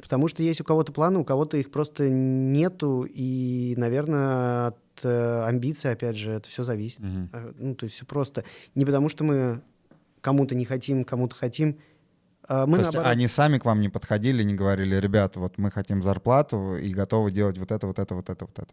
потому 0.00 0.28
что 0.28 0.44
есть 0.44 0.60
у 0.60 0.64
кого-то 0.64 0.92
планы, 0.92 1.18
у 1.18 1.24
кого-то 1.24 1.56
их 1.56 1.72
просто 1.72 2.08
нету, 2.08 3.04
и, 3.08 3.74
наверное, 3.76 4.68
от 4.68 4.78
э, 5.02 5.42
амбиций, 5.44 5.90
опять 5.90 6.16
же, 6.16 6.30
это 6.32 6.48
все 6.48 6.62
зависит. 6.62 7.00
Мгм. 7.00 7.30
Ну, 7.58 7.74
то 7.74 7.84
есть 7.84 7.96
все 7.96 8.06
просто. 8.06 8.44
Не 8.76 8.84
потому 8.84 9.08
что 9.08 9.24
мы 9.24 9.60
кому-то 10.20 10.54
не 10.54 10.64
хотим, 10.64 11.04
кому-то 11.04 11.34
хотим. 11.34 11.78
А 12.46 12.64
мы 12.66 12.76
То 12.76 12.82
есть 12.82 12.92
наоборот- 12.92 13.12
они 13.12 13.26
сами 13.26 13.58
к 13.58 13.64
вам 13.64 13.80
не 13.80 13.88
подходили, 13.88 14.44
не 14.44 14.54
говорили, 14.54 14.94
ребята, 14.94 15.40
вот 15.40 15.58
мы 15.58 15.72
хотим 15.72 16.02
зарплату 16.02 16.76
и 16.76 16.92
готовы 16.94 17.32
делать 17.32 17.58
вот 17.58 17.72
это, 17.72 17.88
вот 17.88 17.98
это, 17.98 18.14
вот 18.14 18.30
это, 18.30 18.44
вот 18.46 18.58
это. 18.58 18.72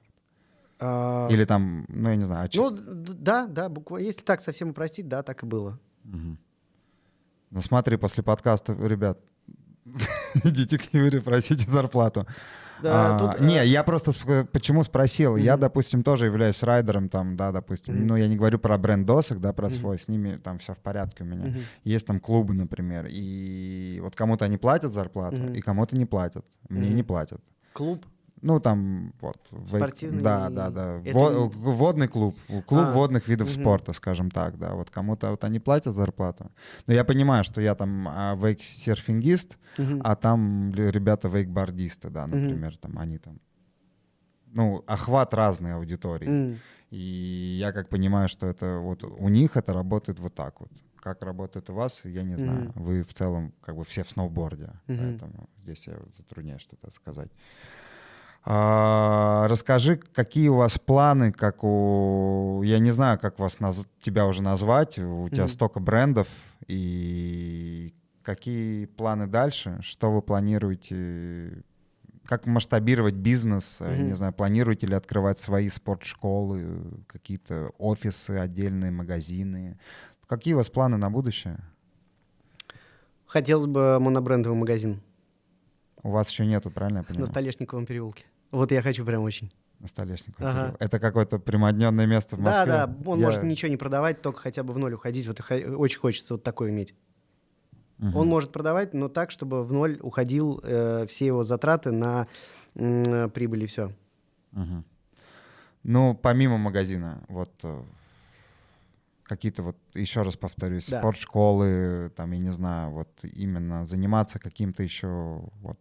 А, 0.79 1.27
Или 1.31 1.45
там, 1.45 1.85
ну 1.89 2.09
я 2.09 2.15
не 2.15 2.25
знаю, 2.25 2.45
а 2.45 2.47
чё- 2.47 2.69
Ну, 2.69 3.03
да, 3.07 3.47
да, 3.47 3.69
буквально. 3.69 4.05
Если 4.07 4.21
так 4.21 4.41
совсем 4.41 4.69
упростить, 4.69 5.07
да, 5.07 5.23
так 5.23 5.43
и 5.43 5.45
было. 5.45 5.79
Мгм. 6.03 6.37
Ну 7.51 7.61
смотри, 7.61 7.97
после 7.97 8.23
подкаста, 8.23 8.73
ребят, 8.73 9.19
идите 10.43 10.77
к 10.77 10.93
Юре, 10.93 11.21
просите 11.21 11.69
зарплату. 11.69 12.25
Да, 12.83 13.15
А, 13.15 13.19
тут, 13.19 13.39
не, 13.39 13.57
э, 13.61 13.65
я 13.67 13.83
просто 13.85 14.11
сп- 14.11 14.43
почему 14.51 14.83
спросил. 14.83 15.37
Я, 15.37 15.53
Мгм. 15.53 15.61
допустим, 15.61 16.03
тоже 16.03 16.25
являюсь 16.25 16.61
райдером, 16.61 17.07
там, 17.07 17.37
да, 17.37 17.53
допустим. 17.53 17.95
Мгм. 17.95 18.07
Ну, 18.07 18.15
я 18.17 18.27
не 18.27 18.35
говорю 18.35 18.59
про 18.59 18.77
бренд 18.77 19.05
досок, 19.05 19.39
да, 19.39 19.53
про 19.53 19.67
Мгм. 19.67 19.75
свой, 19.77 19.97
с 19.99 20.09
ними 20.09 20.35
там 20.43 20.57
все 20.57 20.73
в 20.73 20.79
порядке 20.79 21.23
у 21.23 21.25
меня. 21.27 21.45
Мгм. 21.45 21.59
Есть 21.85 22.05
там 22.07 22.19
клубы, 22.19 22.53
например, 22.53 23.07
и 23.09 23.99
вот 24.03 24.15
кому-то 24.15 24.43
они 24.43 24.57
платят 24.57 24.91
зарплату, 24.91 25.37
Мгм. 25.37 25.53
и 25.53 25.61
кому-то 25.61 25.95
не 25.95 26.05
платят. 26.05 26.45
Мне 26.67 26.87
Мгм. 26.87 26.95
не 26.97 27.03
платят. 27.03 27.39
Клуб. 27.71 28.05
Ну, 28.45 28.59
там, 28.59 29.11
вот. 29.21 29.37
Спортивный 29.67 30.21
Да, 30.21 30.49
да, 30.51 30.69
да. 30.69 31.01
это 31.03 31.17
Во- 31.17 31.47
Водный 31.49 32.07
клуб. 32.07 32.37
Клуб 32.47 32.81
А, 32.85 32.91
водных 32.93 33.27
видов 33.27 33.47
мгм. 33.49 33.61
спорта, 33.61 33.91
скажем 33.93 34.29
так, 34.29 34.59
да. 34.59 34.75
Вот 34.75 34.91
кому-то 34.91 35.31
вот 35.31 35.43
они 35.43 35.59
платят 35.59 35.95
зарплату. 35.95 36.51
Но 36.85 36.93
я 36.93 37.03
понимаю, 37.03 37.43
что 37.43 37.59
я 37.59 37.73
там 37.73 38.07
а, 38.07 38.35
вейк-серфингист, 38.35 39.57
Мгм. 39.79 40.01
а 40.03 40.15
там 40.15 40.71
ребята 40.75 41.27
вейкбордисты, 41.27 42.11
да, 42.11 42.27
например, 42.27 42.77
там 42.77 42.99
они 42.99 43.17
там. 43.17 43.39
Ну, 44.53 44.83
охват 44.85 45.33
разной 45.33 45.73
аудитории. 45.73 46.27
М. 46.29 46.59
И 46.91 47.57
я 47.59 47.71
как 47.71 47.89
понимаю, 47.89 48.29
что 48.29 48.45
это 48.45 48.77
вот 48.77 49.03
у 49.03 49.27
них 49.29 49.57
это 49.57 49.73
работает 49.73 50.19
вот 50.19 50.35
так 50.35 50.61
вот. 50.61 50.69
Как 50.97 51.23
работает 51.23 51.69
у 51.71 51.73
вас, 51.73 52.01
я 52.05 52.21
не 52.21 52.37
знаю. 52.37 52.71
Мгм. 52.75 52.83
Вы 52.83 53.01
в 53.03 53.11
целом 53.13 53.53
как 53.61 53.75
бы 53.75 53.83
все 53.83 54.03
в 54.03 54.09
сноуборде, 54.09 54.69
Мгм. 54.87 54.99
поэтому 54.99 55.49
здесь 55.57 55.87
я 55.87 55.97
затрудняюсь 56.17 56.61
что-то 56.61 56.91
сказать. 56.91 57.31
А, 58.47 59.47
расскажи, 59.49 59.97
какие 59.97 60.49
у 60.49 60.55
вас 60.55 60.77
планы, 60.77 61.31
как 61.31 61.63
у... 61.63 62.61
Я 62.63 62.77
не 62.77 62.91
знаю, 62.91 63.17
как 63.17 63.39
вас 63.39 63.57
наз- 63.59 63.87
тебя 64.01 64.27
уже 64.27 64.43
назвать. 64.43 64.99
У 64.99 65.27
тебя 65.29 65.45
Мгм. 65.45 65.51
столько 65.51 65.79
брендов. 65.79 66.27
И 66.67 67.91
какие 68.21 68.85
планы 68.85 69.25
дальше? 69.25 69.79
Что 69.81 70.11
вы 70.11 70.21
планируете? 70.21 71.63
Как 72.25 72.45
масштабировать 72.45 73.15
бизнес? 73.15 73.79
Мгм. 73.79 74.09
Не 74.09 74.15
знаю, 74.15 74.31
планируете 74.33 74.85
ли 74.85 74.93
открывать 74.93 75.39
свои 75.39 75.67
спортшколы, 75.69 77.03
какие-то 77.07 77.71
офисы, 77.79 78.31
отдельные 78.37 78.91
магазины? 78.91 79.79
Какие 80.27 80.53
у 80.53 80.57
вас 80.57 80.69
планы 80.69 80.97
на 80.97 81.09
будущее? 81.09 81.57
Хотелось 83.25 83.65
бы 83.65 83.99
монобрендовый 83.99 84.57
магазин 84.57 85.01
У 86.03 86.11
вас 86.11 86.29
еще 86.29 86.45
нету, 86.45 86.69
правильно 86.69 86.97
я 86.97 87.01
на 87.01 87.07
понимаю? 87.07 87.27
Столешниковом 87.27 87.87
переулке. 87.87 88.25
Вот 88.55 88.71
я 88.71 88.81
хочу 88.81 89.03
прям 89.05 89.21
очень. 89.23 89.51
На 89.79 89.87
Столешниковом 89.87 90.49
Ага. 90.49 90.75
Это 90.79 90.99
какое-то 90.99 91.37
прямодненное 91.39 92.05
место 92.05 92.37
в 92.37 92.39
Да, 92.39 92.45
Москве? 92.45 92.71
да, 92.71 92.95
он 93.11 93.19
Я- 93.19 93.25
может 93.27 93.43
ничего 93.43 93.69
не 93.69 93.75
продавать, 93.75 94.21
только 94.21 94.39
хотя 94.39 94.63
бы 94.63 94.73
в 94.73 94.77
ноль 94.77 94.93
уходить. 94.93 95.27
Вот 95.27 95.41
очень 95.51 95.99
хочется 95.99 96.35
вот 96.35 96.43
такое 96.43 96.69
иметь. 96.71 96.95
Мгм. 97.97 98.15
Он 98.15 98.27
может 98.27 98.53
продавать, 98.53 98.93
но 98.93 99.09
так, 99.09 99.31
чтобы 99.31 99.63
в 99.65 99.73
ноль 99.73 99.99
уходил 100.01 100.61
э, 100.63 101.05
все 101.07 101.25
его 101.25 101.43
затраты 101.43 101.91
на 101.91 102.27
м, 102.75 103.29
прибыль 103.31 103.63
и 103.63 103.67
все. 103.67 103.91
Мгм. 104.51 104.85
Ну, 105.83 106.15
помимо 106.15 106.57
магазина, 106.57 107.23
вот 107.27 107.51
э, 107.63 107.83
какие-то 109.23 109.63
вот, 109.63 109.77
еще 109.93 110.21
раз 110.21 110.37
повторюсь, 110.37 110.87
Да. 110.89 110.99
спортшколы, 110.99 112.09
там, 112.15 112.31
я 112.31 112.39
не 112.39 112.51
знаю, 112.51 112.91
вот 112.91 113.09
именно 113.23 113.85
заниматься 113.85 114.39
каким-то 114.39 114.81
еще 114.83 115.41
вот 115.61 115.77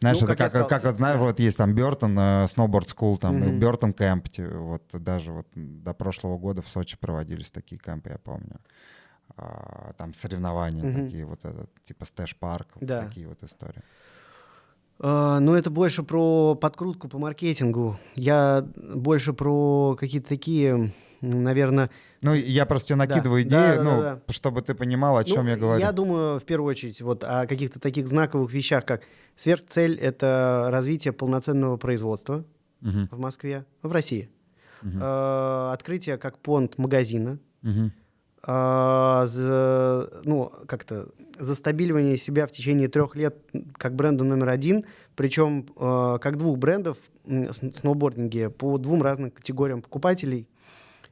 знаешь, 0.00 0.20
Ну, 0.20 0.26
это 0.26 0.36
как 0.36 0.52
как, 0.52 0.68
как, 0.68 0.82
вот, 0.84 0.94
знаешь, 0.96 1.18
да. 1.18 1.24
вот 1.24 1.40
есть 1.40 1.56
там 1.56 1.74
Бертон, 1.74 2.18
Snowboard 2.48 2.88
School, 2.88 3.16
там, 3.18 3.36
Мгм. 3.40 3.58
Burton 3.58 3.92
Camp, 3.92 4.26
вот 4.38 4.82
даже 4.92 5.32
вот 5.32 5.46
до 5.54 5.94
прошлого 5.94 6.38
года 6.38 6.62
в 6.62 6.68
Сочи 6.68 6.96
проводились 6.98 7.50
такие 7.50 7.78
кемпы, 7.78 8.10
я 8.10 8.18
помню. 8.18 8.60
А, 9.36 9.92
там 9.96 10.14
соревнования 10.14 10.84
Мгм. 10.84 11.06
такие, 11.06 11.24
вот 11.24 11.44
это, 11.44 11.66
типа 11.86 12.04
Stash 12.04 12.36
парк, 12.36 12.68
вот 12.74 12.86
Да. 12.86 13.06
такие 13.06 13.26
вот 13.26 13.42
истории. 13.42 13.82
Э, 15.00 15.38
ну, 15.40 15.54
это 15.54 15.70
больше 15.70 16.02
про 16.02 16.54
подкрутку 16.54 17.08
по 17.08 17.18
маркетингу. 17.18 17.98
Я 18.14 18.64
больше 18.94 19.32
про 19.32 19.96
какие-то 19.98 20.28
такие, 20.28 20.92
наверное... 21.30 21.90
Ну, 22.22 22.34
я 22.34 22.66
просто 22.66 22.88
тебе 22.88 22.98
Да. 22.98 23.06
накидываю 23.06 23.44
Да, 23.44 23.48
идеи, 23.48 23.76
да, 23.78 23.82
ну, 23.82 24.00
да, 24.00 24.20
чтобы 24.32 24.62
ты 24.62 24.74
понимал, 24.74 25.16
о 25.16 25.24
чем 25.24 25.44
Ну, 25.44 25.50
я 25.50 25.56
говорю. 25.56 25.80
Я 25.80 25.92
думаю, 25.92 26.40
в 26.40 26.44
первую 26.44 26.70
очередь, 26.70 27.00
вот 27.02 27.24
о 27.24 27.46
каких-то 27.46 27.80
таких 27.80 28.08
знаковых 28.08 28.52
вещах, 28.52 28.84
как 28.84 29.02
сверхцель— 29.36 29.98
это 30.00 30.68
развитие 30.70 31.12
полноценного 31.12 31.76
производства 31.76 32.44
Мгм, 32.80 33.08
в 33.10 33.18
Москве, 33.18 33.64
в 33.82 33.92
России. 33.92 34.28
мгм, 34.82 34.98
Э, 35.02 35.70
Открытие 35.72 36.16
как 36.18 36.38
понт 36.38 36.78
магазина. 36.78 37.38
мгм. 37.62 37.92
А, 38.46 39.24
за, 39.26 40.10
ну, 40.24 40.52
как-то 40.66 41.08
застабиливание 41.38 42.18
себя 42.18 42.46
в 42.46 42.50
течение 42.52 42.88
трех 42.88 43.16
лет 43.16 43.36
как 43.78 43.94
бренда 43.94 44.22
номер 44.22 44.50
один, 44.50 44.84
причем 45.16 45.66
э, 45.78 46.18
как 46.20 46.36
двух 46.36 46.58
брендов 46.58 46.98
сноубординге 47.72 48.50
по 48.50 48.76
двум 48.78 49.02
разным 49.02 49.30
категориям 49.30 49.80
покупателей. 49.80 50.46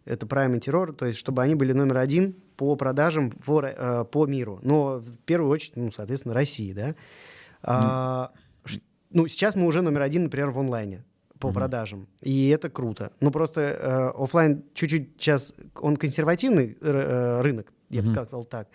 Это 0.04 0.26
Prime 0.26 0.56
и 0.56 0.58
Terror, 0.58 0.92
то 0.92 1.06
есть 1.06 1.18
чтобы 1.18 1.42
они 1.42 1.54
были 1.54 1.72
номер 1.72 1.98
один 1.98 2.34
по 2.56 2.74
продажам 2.76 3.32
Ро- 3.46 3.66
э, 3.76 4.04
по 4.04 4.26
миру. 4.26 4.58
Но 4.62 4.96
в 4.98 5.16
первую 5.24 5.50
очередь, 5.50 5.76
ну, 5.76 5.90
соответственно, 5.92 6.34
России, 6.34 6.72
да. 6.72 6.94
А, 7.62 8.32
ш- 8.64 8.80
ну, 9.10 9.26
сейчас 9.28 9.54
мы 9.54 9.66
уже 9.66 9.82
номер 9.82 10.02
один, 10.02 10.24
например, 10.24 10.50
в 10.50 10.58
онлайне 10.58 11.04
по 11.38 11.48
Мгм. 11.48 11.54
продажам. 11.54 12.08
И 12.20 12.48
это 12.48 12.68
круто. 12.70 13.12
Ну, 13.20 13.30
просто 13.30 13.60
э, 13.60 14.22
оффлайн 14.22 14.64
чуть-чуть 14.74 15.10
сейчас, 15.18 15.54
он 15.80 15.96
консервативный 15.96 16.76
э, 16.80 17.40
рынок, 17.42 17.72
я 17.90 18.00
бы 18.02 18.06
Мгм. 18.08 18.14
сказал 18.14 18.44
так. 18.44 18.68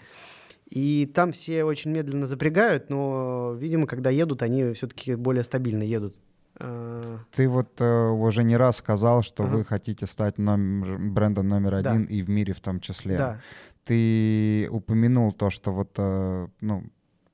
И 0.69 1.09
там 1.13 1.31
все 1.31 1.63
очень 1.63 1.91
медленно 1.91 2.27
запрягают, 2.27 2.89
но, 2.89 3.53
видимо, 3.57 3.87
когда 3.87 4.09
едут, 4.09 4.41
они 4.41 4.73
все-таки 4.73 5.15
более 5.15 5.43
стабильно 5.43 5.83
едут. 5.83 6.13
Э, 6.59 7.17
Ты 7.35 7.47
вот 7.47 7.79
э, 7.81 8.09
уже 8.09 8.43
не 8.43 8.57
раз 8.57 8.77
сказал, 8.77 9.21
что 9.23 9.43
Ага. 9.43 9.57
вы 9.57 9.65
хотите 9.65 10.07
стать 10.07 10.37
номер- 10.37 10.97
брендом 10.97 11.47
номер 11.47 11.81
Да. 11.81 11.91
один 11.91 12.03
и 12.05 12.21
в 12.21 12.29
мире 12.29 12.53
в 12.53 12.59
том 12.59 12.79
числе. 12.79 13.17
Да. 13.17 13.39
Ты 13.85 14.67
упомянул 14.71 15.31
то, 15.31 15.49
что 15.49 15.71
вот 15.71 15.91
э, 15.97 16.47
ну, 16.61 16.83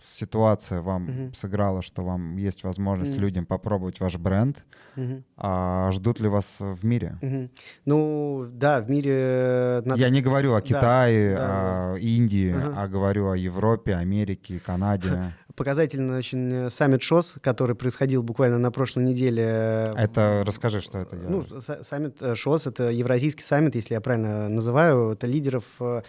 ситуация 0.05 0.81
вам 0.81 1.03
Мгм. 1.03 1.33
сыграла, 1.33 1.81
что 1.81 2.03
вам 2.03 2.35
есть 2.35 2.63
возможность 2.65 3.13
Мгм. 3.13 3.21
людям 3.21 3.45
попробовать 3.45 4.01
ваш 4.01 4.17
бренд. 4.17 4.61
Мгм. 4.97 5.23
А 5.37 5.89
ждут 5.91 6.19
ли 6.19 6.27
вас 6.27 6.45
в 6.59 6.85
мире? 6.85 7.17
Мгм. 7.21 7.49
Ну, 7.85 8.45
да, 8.51 8.81
в 8.81 8.89
мире... 8.91 9.81
надо- 9.85 10.01
Я 10.01 10.09
не 10.09 10.21
говорю 10.21 10.53
о 10.55 10.61
Китае, 10.61 11.35
да, 11.37 11.93
о 11.93 11.97
Индии, 11.97 12.53
Ага. 12.53 12.73
а 12.83 12.87
говорю 12.89 13.29
о 13.29 13.37
Европе, 13.37 13.95
Америке, 13.95 14.59
Канаде. 14.59 15.07
Показательный 15.55 16.17
очень 16.17 16.51
э, 16.51 16.69
саммит 16.71 17.03
ШОС, 17.03 17.35
который 17.41 17.75
происходил 17.75 18.23
буквально 18.23 18.57
на 18.57 18.71
прошлой 18.71 19.03
неделе. 19.03 19.93
Это 19.95 20.43
расскажи, 20.47 20.81
что 20.81 20.97
это. 20.97 21.15
я- 21.15 21.29
Ну, 21.29 21.45
саммит 21.83 22.15
э, 22.21 22.33
ШОС— 22.33 22.65
это 22.67 22.89
Евразийский 22.89 23.43
саммит, 23.43 23.75
если 23.75 23.93
я 23.93 24.01
правильно 24.01 24.49
называю. 24.49 25.11
Это 25.11 25.27
лидеров 25.27 25.63
э, 25.79 26.01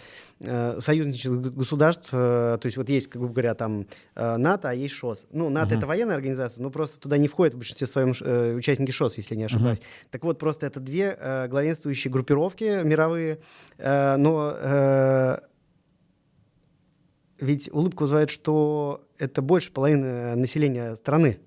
союзничных 0.80 1.42
г- 1.42 1.50
государств. 1.50 2.08
э, 2.12 2.56
То 2.58 2.66
есть 2.66 2.78
вот 2.78 2.88
есть, 2.88 3.10
грубо 3.10 3.34
говоря, 3.34 3.54
там 3.54 3.86
э, 4.14 4.36
НАТО, 4.38 4.70
а 4.70 4.74
есть 4.74 4.94
ШОС. 4.94 5.26
Ну, 5.30 5.50
НАТО— 5.50 5.66
Мгм. 5.72 5.78
это 5.78 5.86
военная 5.88 6.16
организация, 6.16 6.62
но 6.62 6.70
просто 6.70 6.98
туда 6.98 7.18
не 7.18 7.28
входят 7.28 7.52
в 7.54 7.58
большинстве 7.58 7.86
своем 7.86 8.14
э, 8.22 8.54
участники 8.54 8.92
ШОС, 8.92 9.18
если 9.18 9.34
не 9.34 9.44
ошибаюсь. 9.44 9.80
Так 10.10 10.24
вот, 10.24 10.38
просто 10.38 10.64
это 10.66 10.80
две 10.80 11.16
э, 11.20 11.48
главенствующие 11.48 12.10
группировки 12.10 12.82
мировые, 12.82 13.40
э, 13.76 14.16
но... 14.16 14.54
э, 14.58 15.38
ведь 17.40 17.68
улыбка 17.72 18.02
вызывает, 18.02 18.30
что 18.30 19.04
это 19.18 19.42
больше 19.42 19.72
половины 19.72 20.34
населения 20.36 20.94
страны. 20.96 21.38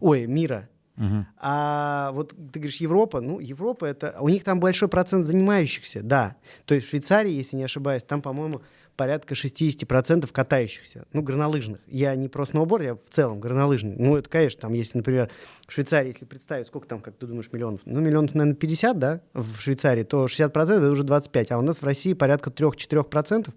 Ой, 0.00 0.26
мира. 0.26 0.68
Мгм. 0.96 1.26
А 1.36 2.10
вот 2.12 2.30
ты 2.52 2.58
говоришь 2.58 2.80
Европа, 2.80 3.20
ну 3.20 3.38
Европа 3.38 3.84
это, 3.84 4.16
у 4.20 4.28
них 4.28 4.42
там 4.42 4.58
большой 4.58 4.88
процент 4.88 5.24
занимающихся, 5.24 6.02
да. 6.02 6.36
То 6.64 6.74
есть 6.74 6.86
в 6.86 6.90
Швейцарии, 6.90 7.32
если 7.32 7.56
не 7.56 7.62
ошибаюсь, 7.62 8.02
там, 8.02 8.20
по-моему, 8.20 8.62
порядка 8.98 9.34
60% 9.34 10.28
катающихся, 10.32 11.06
ну 11.12 11.22
горнолыжных. 11.22 11.80
Я 11.86 12.16
не 12.16 12.28
про 12.28 12.44
сноуборд, 12.44 12.84
я 12.84 12.94
в 12.96 13.08
целом 13.10 13.38
горнолыжный. 13.38 13.94
Ну 13.96 14.16
это, 14.16 14.28
конечно, 14.28 14.62
там 14.62 14.72
если, 14.72 14.98
например, 14.98 15.30
в 15.68 15.72
Швейцарии, 15.72 16.08
если 16.08 16.24
представить, 16.24 16.66
сколько 16.66 16.88
там, 16.88 17.00
как 17.00 17.14
ты 17.14 17.26
думаешь, 17.26 17.48
миллионов? 17.52 17.80
Ну 17.84 18.00
миллионов, 18.00 18.34
наверное, 18.34 18.56
50, 18.56 18.98
да, 18.98 19.20
в 19.34 19.60
Швейцарии, 19.60 20.02
то 20.02 20.26
60% 20.26 20.62
это 20.64 20.90
уже 20.90 21.04
25, 21.04 21.52
а 21.52 21.58
у 21.58 21.62
нас 21.62 21.80
в 21.80 21.84
России 21.84 22.12
порядка 22.12 22.50
3-4%, 22.50 23.48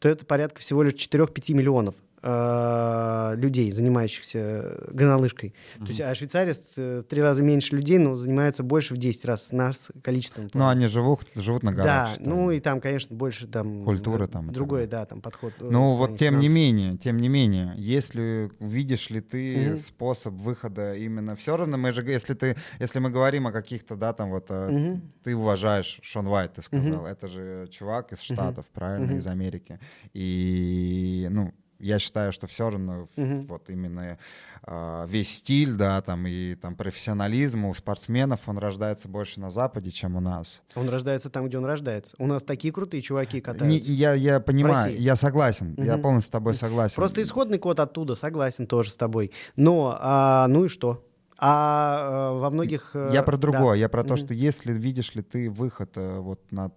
то 0.00 0.08
это 0.08 0.26
порядка 0.26 0.60
всего 0.60 0.82
лишь 0.82 0.94
4-5 0.94 1.54
миллионов 1.54 1.94
э, 2.22 3.34
людей, 3.36 3.70
занимающихся 3.70 4.78
гонолыжкой. 4.90 5.50
Mm-hmm. 5.50 5.80
То 5.80 5.86
есть, 5.86 6.00
а 6.00 6.14
Швейцария 6.14 6.54
в 6.54 7.02
три 7.04 7.22
раза 7.22 7.42
меньше 7.42 7.76
людей, 7.76 7.98
но 7.98 8.14
занимаются 8.14 8.62
больше 8.62 8.94
в 8.94 8.98
10 8.98 9.24
раз 9.24 9.52
нас 9.52 9.90
количеством. 10.02 10.48
Ну, 10.54 10.68
они 10.68 10.86
живут, 10.86 11.26
живут 11.34 11.62
на 11.62 11.72
горах. 11.72 12.16
Да, 12.16 12.22
ну 12.24 12.50
и 12.50 12.60
там, 12.60 12.80
конечно, 12.80 13.14
больше 13.14 13.46
там... 13.46 13.84
Культуры 13.84 14.28
там. 14.28 14.46
Другой, 14.46 14.86
да, 14.86 15.04
там 15.04 15.20
подход. 15.20 15.52
Э, 15.60 15.68
ну, 15.70 15.94
вот 15.94 16.18
тем 16.18 16.38
не 16.38 16.48
менее, 16.48 16.96
тем 16.96 17.18
не 17.18 17.28
менее, 17.28 17.74
если 17.76 18.50
видишь 18.60 19.10
ли 19.10 19.20
ты 19.20 19.54
mm-hmm. 19.56 19.78
способ 19.78 20.34
выхода 20.34 20.94
именно... 20.94 21.34
Все 21.36 21.56
равно 21.56 21.76
мы 21.76 21.92
же, 21.92 22.02
если 22.02 22.34
ты, 22.34 22.56
если 22.78 22.98
мы 23.00 23.10
говорим 23.10 23.46
о 23.46 23.52
каких-то, 23.52 23.96
да, 23.96 24.12
там 24.12 24.30
вот, 24.30 24.50
mm-hmm. 24.50 25.00
ты 25.24 25.34
уважаешь 25.34 25.98
Шон 26.02 26.26
Уайт, 26.28 26.54
ты 26.54 26.62
сказал, 26.62 27.06
mm-hmm. 27.06 27.10
это 27.10 27.26
же 27.26 27.68
чувак 27.70 28.12
из 28.12 28.20
Штатов, 28.20 28.66
mm-hmm. 28.66 28.74
правильно, 28.74 29.12
mm-hmm. 29.12 29.18
из 29.18 29.26
Америки. 29.26 29.80
И, 30.12 31.28
ну, 31.30 31.52
я 31.82 31.98
считаю, 31.98 32.32
что 32.32 32.46
все 32.46 32.70
равно 32.70 33.06
угу. 33.16 33.46
вот 33.48 33.68
именно 33.68 34.18
э, 34.66 35.06
весь 35.08 35.36
стиль, 35.36 35.74
да, 35.74 36.00
там 36.00 36.26
и 36.26 36.54
там 36.54 36.76
профессионализм 36.76 37.64
у 37.66 37.74
спортсменов, 37.74 38.40
он 38.46 38.58
рождается 38.58 39.08
больше 39.08 39.40
на 39.40 39.50
Западе, 39.50 39.90
чем 39.90 40.16
у 40.16 40.20
нас. 40.20 40.62
Он 40.74 40.88
рождается 40.88 41.28
там, 41.28 41.48
где 41.48 41.58
он 41.58 41.64
рождается. 41.64 42.14
У 42.18 42.26
нас 42.26 42.42
такие 42.42 42.72
крутые 42.72 43.02
чуваки 43.02 43.40
катаются. 43.40 43.66
Не, 43.66 43.78
я, 43.78 44.14
я 44.14 44.40
понимаю, 44.40 44.98
я 44.98 45.16
согласен, 45.16 45.74
угу. 45.76 45.82
я 45.82 45.98
полностью 45.98 46.28
с 46.28 46.30
тобой 46.30 46.54
согласен. 46.54 46.96
Просто 46.96 47.22
исходный 47.22 47.58
код 47.58 47.80
оттуда, 47.80 48.14
согласен 48.14 48.66
тоже 48.66 48.90
с 48.90 48.96
тобой. 48.96 49.32
Но, 49.56 49.96
а, 50.00 50.46
ну 50.48 50.66
и 50.66 50.68
что? 50.68 51.04
А 51.44 52.30
э, 52.30 52.38
во 52.38 52.50
многих... 52.50 52.92
Э, 52.94 53.10
я 53.12 53.24
про 53.24 53.36
другое, 53.36 53.72
да. 53.72 53.80
я 53.80 53.88
про 53.88 54.04
то, 54.04 54.14
что 54.14 54.32
если 54.32 54.72
видишь 54.72 55.16
ли 55.16 55.22
ты 55.22 55.50
выход 55.50 55.90
э, 55.96 56.20
вот 56.20 56.40
на 56.52 56.70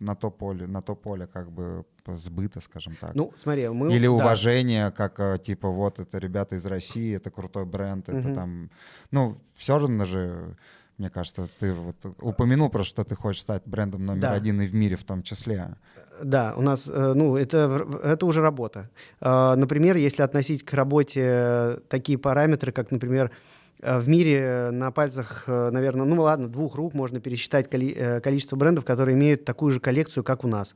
на 0.00 0.14
то 0.14 0.30
поле, 0.30 0.66
на 0.66 0.82
то 0.82 0.94
поле 0.94 1.26
как 1.26 1.50
бы 1.50 1.84
сбыта, 2.06 2.60
скажем 2.60 2.96
так. 3.00 3.14
Ну, 3.14 3.32
смотри, 3.36 3.68
мы... 3.68 3.92
Или 3.92 4.06
да. 4.06 4.12
уважение, 4.12 4.90
как 4.90 5.20
э, 5.20 5.38
типа 5.38 5.68
вот 5.68 6.00
это 6.00 6.18
ребята 6.18 6.56
из 6.56 6.64
России, 6.64 7.16
это 7.16 7.30
крутой 7.30 7.64
бренд, 7.64 8.08
это 8.08 8.28
угу. 8.28 8.34
там... 8.34 8.70
Ну, 9.10 9.38
все 9.54 9.78
равно 9.78 10.04
же, 10.04 10.56
мне 10.96 11.10
кажется, 11.10 11.48
ты 11.58 11.72
вот 11.72 11.96
упомянул 12.20 12.70
просто, 12.70 12.90
что 12.90 13.04
ты 13.04 13.14
хочешь 13.14 13.42
стать 13.42 13.62
брендом 13.66 14.06
номер 14.06 14.22
да. 14.22 14.32
один 14.32 14.60
и 14.60 14.66
в 14.66 14.74
мире 14.74 14.96
в 14.96 15.04
том 15.04 15.22
числе. 15.22 15.76
Да, 16.22 16.54
у 16.56 16.62
нас, 16.62 16.88
э, 16.92 17.12
ну, 17.14 17.36
это, 17.36 17.86
это 18.02 18.26
уже 18.26 18.40
работа. 18.40 18.90
Э, 19.20 19.54
например, 19.56 19.96
если 19.96 20.22
относить 20.22 20.64
к 20.64 20.72
работе 20.72 21.80
такие 21.88 22.18
параметры, 22.18 22.72
как, 22.72 22.90
например, 22.90 23.30
в 23.80 24.08
мире 24.08 24.70
на 24.72 24.90
пальцах, 24.90 25.44
э, 25.46 25.70
наверное, 25.70 26.04
ну 26.04 26.22
ладно, 26.22 26.48
двух 26.48 26.74
рук 26.74 26.94
можно 26.94 27.20
пересчитать 27.20 27.68
э, 27.72 28.20
количество 28.20 28.56
брендов, 28.56 28.84
которые 28.84 29.16
имеют 29.16 29.44
такую 29.44 29.72
же 29.72 29.80
коллекцию, 29.80 30.24
как 30.24 30.44
у 30.44 30.48
нас. 30.48 30.74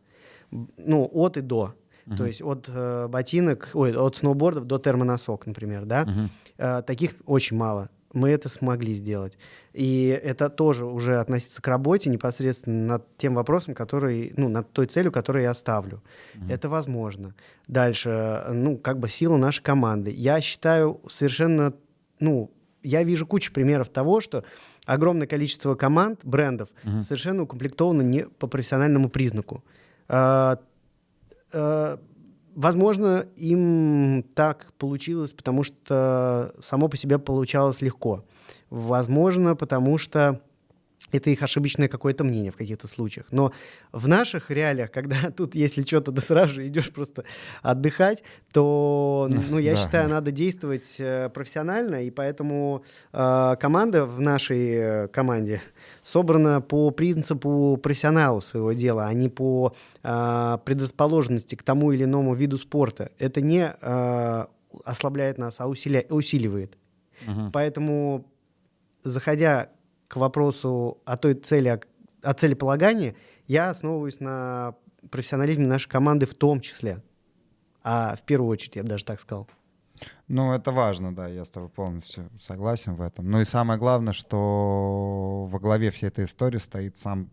Ну, 0.50 1.10
от 1.12 1.36
и 1.36 1.40
до. 1.40 1.74
Uh-huh. 2.06 2.16
То 2.16 2.26
есть 2.26 2.42
от 2.42 2.68
э, 2.68 3.06
ботинок, 3.08 3.70
ой, 3.74 3.96
от 3.96 4.16
сноубордов 4.16 4.66
до 4.66 4.78
термоносок, 4.78 5.46
например, 5.46 5.84
да. 5.84 6.02
Uh-huh. 6.02 6.78
Э, 6.78 6.82
таких 6.82 7.12
очень 7.26 7.56
мало. 7.56 7.90
Мы 8.12 8.28
это 8.28 8.48
смогли 8.48 8.92
сделать. 8.94 9.38
И 9.72 10.06
это 10.08 10.50
тоже 10.50 10.84
уже 10.84 11.18
относится 11.18 11.62
к 11.62 11.68
работе 11.68 12.10
непосредственно 12.10 12.86
над 12.86 13.16
тем 13.16 13.34
вопросом, 13.34 13.74
который, 13.74 14.34
ну, 14.36 14.48
над 14.48 14.70
той 14.72 14.86
целью, 14.86 15.10
которую 15.10 15.44
я 15.44 15.54
ставлю. 15.54 16.02
Uh-huh. 16.34 16.52
Это 16.52 16.68
возможно. 16.68 17.34
Дальше, 17.68 18.44
ну, 18.50 18.76
как 18.76 18.98
бы 18.98 19.08
сила 19.08 19.36
нашей 19.36 19.62
команды. 19.62 20.10
Я 20.10 20.40
считаю 20.40 21.00
совершенно, 21.08 21.72
ну, 22.20 22.50
я 22.82 23.02
вижу 23.02 23.26
кучу 23.26 23.52
примеров 23.52 23.88
того, 23.88 24.20
что 24.20 24.44
огромное 24.86 25.26
количество 25.26 25.74
команд, 25.74 26.20
брендов 26.24 26.68
uh-huh. 26.84 27.02
совершенно 27.02 27.42
укомплектовано 27.44 28.02
не 28.02 28.24
по 28.26 28.46
профессиональному 28.46 29.08
признаку. 29.08 29.62
А, 30.08 30.58
а, 31.52 31.98
возможно, 32.54 33.26
им 33.36 34.24
так 34.34 34.72
получилось, 34.78 35.32
потому 35.32 35.64
что 35.64 36.54
само 36.60 36.88
по 36.88 36.96
себе 36.96 37.18
получалось 37.18 37.80
легко. 37.82 38.24
Возможно, 38.70 39.54
потому 39.56 39.98
что 39.98 40.40
это 41.12 41.30
их 41.30 41.42
ошибочное 41.42 41.88
какое-то 41.88 42.24
мнение 42.24 42.50
в 42.50 42.56
каких-то 42.56 42.88
случаях. 42.88 43.26
Но 43.30 43.52
в 43.92 44.08
наших 44.08 44.50
реалиях, 44.50 44.90
когда 44.92 45.30
тут, 45.30 45.54
если 45.54 45.82
что-то, 45.82 46.10
да 46.10 46.20
сразу 46.20 46.54
же 46.54 46.66
идешь 46.66 46.90
просто 46.90 47.24
отдыхать, 47.62 48.22
то, 48.52 49.28
ну, 49.50 49.58
я 49.58 49.74
да. 49.74 49.82
считаю, 49.82 50.08
надо 50.08 50.32
действовать 50.32 50.96
э, 50.98 51.28
профессионально, 51.28 52.04
и 52.04 52.10
поэтому 52.10 52.84
э, 53.12 53.56
команда 53.60 54.06
в 54.06 54.20
нашей 54.20 54.72
э, 54.72 55.08
команде 55.08 55.62
собрана 56.02 56.60
по 56.60 56.90
принципу 56.90 57.78
профессионала 57.82 58.40
своего 58.40 58.72
дела, 58.72 59.06
а 59.06 59.12
не 59.12 59.28
по 59.28 59.74
э, 60.02 60.58
предрасположенности 60.64 61.54
к 61.54 61.62
тому 61.62 61.92
или 61.92 62.04
иному 62.04 62.34
виду 62.34 62.58
спорта. 62.58 63.12
Это 63.18 63.40
не 63.40 63.74
э, 63.80 64.46
ослабляет 64.84 65.38
нас, 65.38 65.60
а 65.60 65.68
усиля... 65.68 66.04
усиливает. 66.08 66.76
Угу. 67.26 67.50
Поэтому, 67.52 68.26
заходя 69.04 69.68
к 70.12 70.16
вопросу 70.16 70.98
о 71.06 71.16
той 71.16 71.32
цели, 71.32 71.80
о 72.22 72.34
целеполагании, 72.34 73.16
я 73.46 73.70
основываюсь 73.70 74.20
на 74.20 74.74
профессионализме 75.10 75.66
нашей 75.66 75.88
команды 75.88 76.26
в 76.26 76.34
том 76.34 76.60
числе. 76.60 77.02
А 77.82 78.14
в 78.14 78.20
первую 78.20 78.50
очередь, 78.50 78.76
я 78.76 78.82
бы 78.82 78.90
даже 78.90 79.06
так 79.06 79.20
сказал. 79.20 79.48
Ну, 80.28 80.52
это 80.52 80.70
важно, 80.70 81.14
да, 81.14 81.28
я 81.28 81.46
с 81.46 81.50
тобой 81.50 81.70
полностью 81.70 82.28
согласен 82.38 82.94
в 82.94 83.00
этом. 83.00 83.30
Ну 83.30 83.40
и 83.40 83.46
самое 83.46 83.78
главное, 83.78 84.12
что 84.12 85.46
во 85.46 85.58
главе 85.58 85.90
всей 85.90 86.08
этой 86.08 86.26
истории 86.26 86.58
стоит 86.58 86.98
сам 86.98 87.30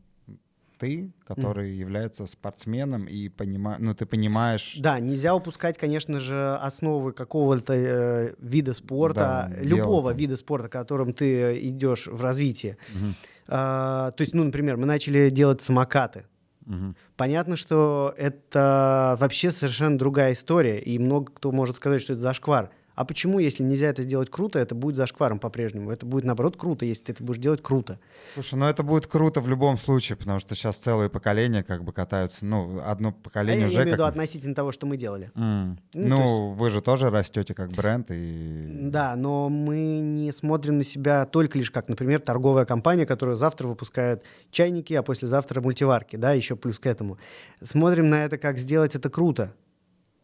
ты, 0.79 1.11
который 1.27 1.69
mm. 1.71 1.75
является 1.75 2.25
спортсменом 2.25 3.05
и 3.05 3.29
понима... 3.29 3.75
ну, 3.79 3.93
ты 3.93 4.05
понимаешь... 4.05 4.77
Да, 4.79 4.99
нельзя 4.99 5.35
упускать, 5.35 5.77
конечно 5.77 6.19
же, 6.19 6.55
основы 6.55 7.11
какого-то 7.11 7.73
э, 7.73 8.33
вида 8.39 8.73
спорта, 8.73 9.49
да, 9.51 9.61
любого 9.61 10.13
вида 10.13 10.37
спорта, 10.37 10.69
которым 10.69 11.13
ты 11.13 11.59
идешь 11.67 12.07
в 12.07 12.21
развитии. 12.21 12.77
Mm-hmm. 12.93 13.13
А, 13.49 14.11
то 14.11 14.21
есть, 14.21 14.33
ну, 14.33 14.43
например, 14.43 14.77
мы 14.77 14.85
начали 14.85 15.29
делать 15.29 15.61
самокаты. 15.61 16.25
Угу. 16.67 16.93
Понятно, 17.17 17.57
что 17.57 18.13
это 18.15 19.17
вообще 19.19 19.49
совершенно 19.49 19.97
другая 19.97 20.33
история, 20.33 20.79
и 20.79 20.99
много 20.99 21.33
кто 21.33 21.51
может 21.51 21.75
сказать, 21.75 22.01
что 22.01 22.13
это 22.13 22.21
зашквар. 22.21 22.69
А 22.99 23.05
почему, 23.05 23.39
если 23.39 23.63
нельзя 23.63 23.87
это 23.87 24.01
сделать 24.01 24.29
круто, 24.29 24.59
это 24.59 24.75
будет 24.75 24.97
зашкваром 24.97 25.39
по-прежнему? 25.39 25.89
Это 25.89 26.05
будет, 26.05 26.25
наоборот, 26.25 26.57
круто, 26.57 26.83
если 26.83 27.05
ты 27.05 27.11
это 27.13 27.23
будешь 27.23 27.39
делать 27.39 27.63
круто. 27.63 27.97
Слушай, 28.33 28.55
ну 28.55 28.65
это 28.65 28.83
будет 28.83 29.07
круто 29.07 29.39
в 29.39 29.47
любом 29.47 29.77
случае, 29.77 30.17
потому 30.17 30.39
что 30.39 30.53
сейчас 30.53 30.75
целые 30.75 31.09
поколения 31.09 31.63
как 31.63 31.85
бы 31.85 31.93
катаются. 31.93 32.45
Ну, 32.45 32.81
одно 32.85 33.13
поколение 33.13 33.67
а 33.67 33.69
уже... 33.69 33.77
Я 33.77 33.83
имею 33.83 33.95
в 33.95 33.99
виду 33.99 34.03
относительно 34.05 34.53
того, 34.53 34.73
что 34.73 34.85
мы 34.85 34.97
делали. 34.97 35.31
Mm. 35.35 35.77
Ну, 35.93 36.07
ну 36.09 36.49
есть... 36.49 36.59
вы 36.59 36.69
же 36.71 36.81
тоже 36.81 37.09
растете 37.09 37.53
как 37.53 37.71
бренд 37.71 38.07
и... 38.11 38.67
Да, 38.67 39.15
но 39.15 39.47
мы 39.47 39.99
не 39.99 40.33
смотрим 40.33 40.79
на 40.79 40.83
себя 40.83 41.25
только 41.25 41.57
лишь 41.57 41.71
как, 41.71 41.87
например, 41.87 42.19
торговая 42.19 42.65
компания, 42.65 43.05
которая 43.05 43.37
завтра 43.37 43.69
выпускает 43.69 44.25
чайники, 44.51 44.93
а 44.93 45.03
послезавтра 45.03 45.61
мультиварки, 45.61 46.17
да, 46.17 46.33
еще 46.33 46.57
плюс 46.57 46.79
к 46.79 46.85
этому. 46.85 47.17
Смотрим 47.61 48.09
на 48.09 48.25
это, 48.25 48.37
как 48.37 48.57
сделать 48.57 48.93
это 48.93 49.09
круто. 49.09 49.53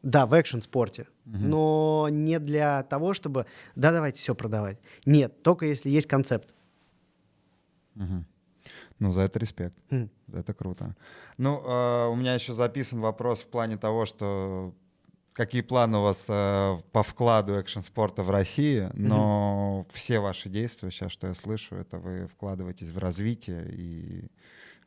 Да, 0.05 0.27
в 0.27 0.33
экшн-спорте. 0.33 1.07
Угу. 1.25 1.37
Но 1.39 2.07
не 2.11 2.39
для 2.39 2.83
того, 2.83 3.15
чтобы, 3.15 3.47
да, 3.75 3.91
давайте 3.91 4.19
все 4.19 4.35
продавать. 4.35 4.77
Нет, 5.07 5.41
только 5.41 5.65
если 5.65 5.89
есть 5.89 6.07
концепт. 6.07 6.53
Угу. 7.95 8.23
Ну, 8.99 9.11
за 9.11 9.21
это 9.21 9.39
респект. 9.39 9.75
Mm. 9.89 10.09
Это 10.31 10.53
круто. 10.53 10.95
Ну, 11.37 11.59
э, 11.59 12.07
у 12.07 12.15
меня 12.15 12.35
еще 12.35 12.53
записан 12.53 13.01
вопрос 13.01 13.41
в 13.41 13.47
плане 13.47 13.77
того, 13.77 14.05
что 14.05 14.75
какие 15.33 15.61
планы 15.61 15.97
у 15.97 16.01
вас 16.03 16.27
э, 16.29 16.77
по 16.91 17.01
вкладу 17.01 17.53
экшн-спорта 17.53 18.21
в 18.21 18.29
России, 18.29 18.89
но 18.93 19.81
mm-hmm. 19.81 19.93
все 19.93 20.19
ваши 20.19 20.49
действия, 20.49 20.91
сейчас, 20.91 21.11
что 21.11 21.27
я 21.27 21.33
слышу, 21.33 21.75
это 21.75 21.97
вы 21.97 22.27
вкладываетесь 22.27 22.89
в 22.89 22.97
развитие 22.99 23.65
и 23.71 24.27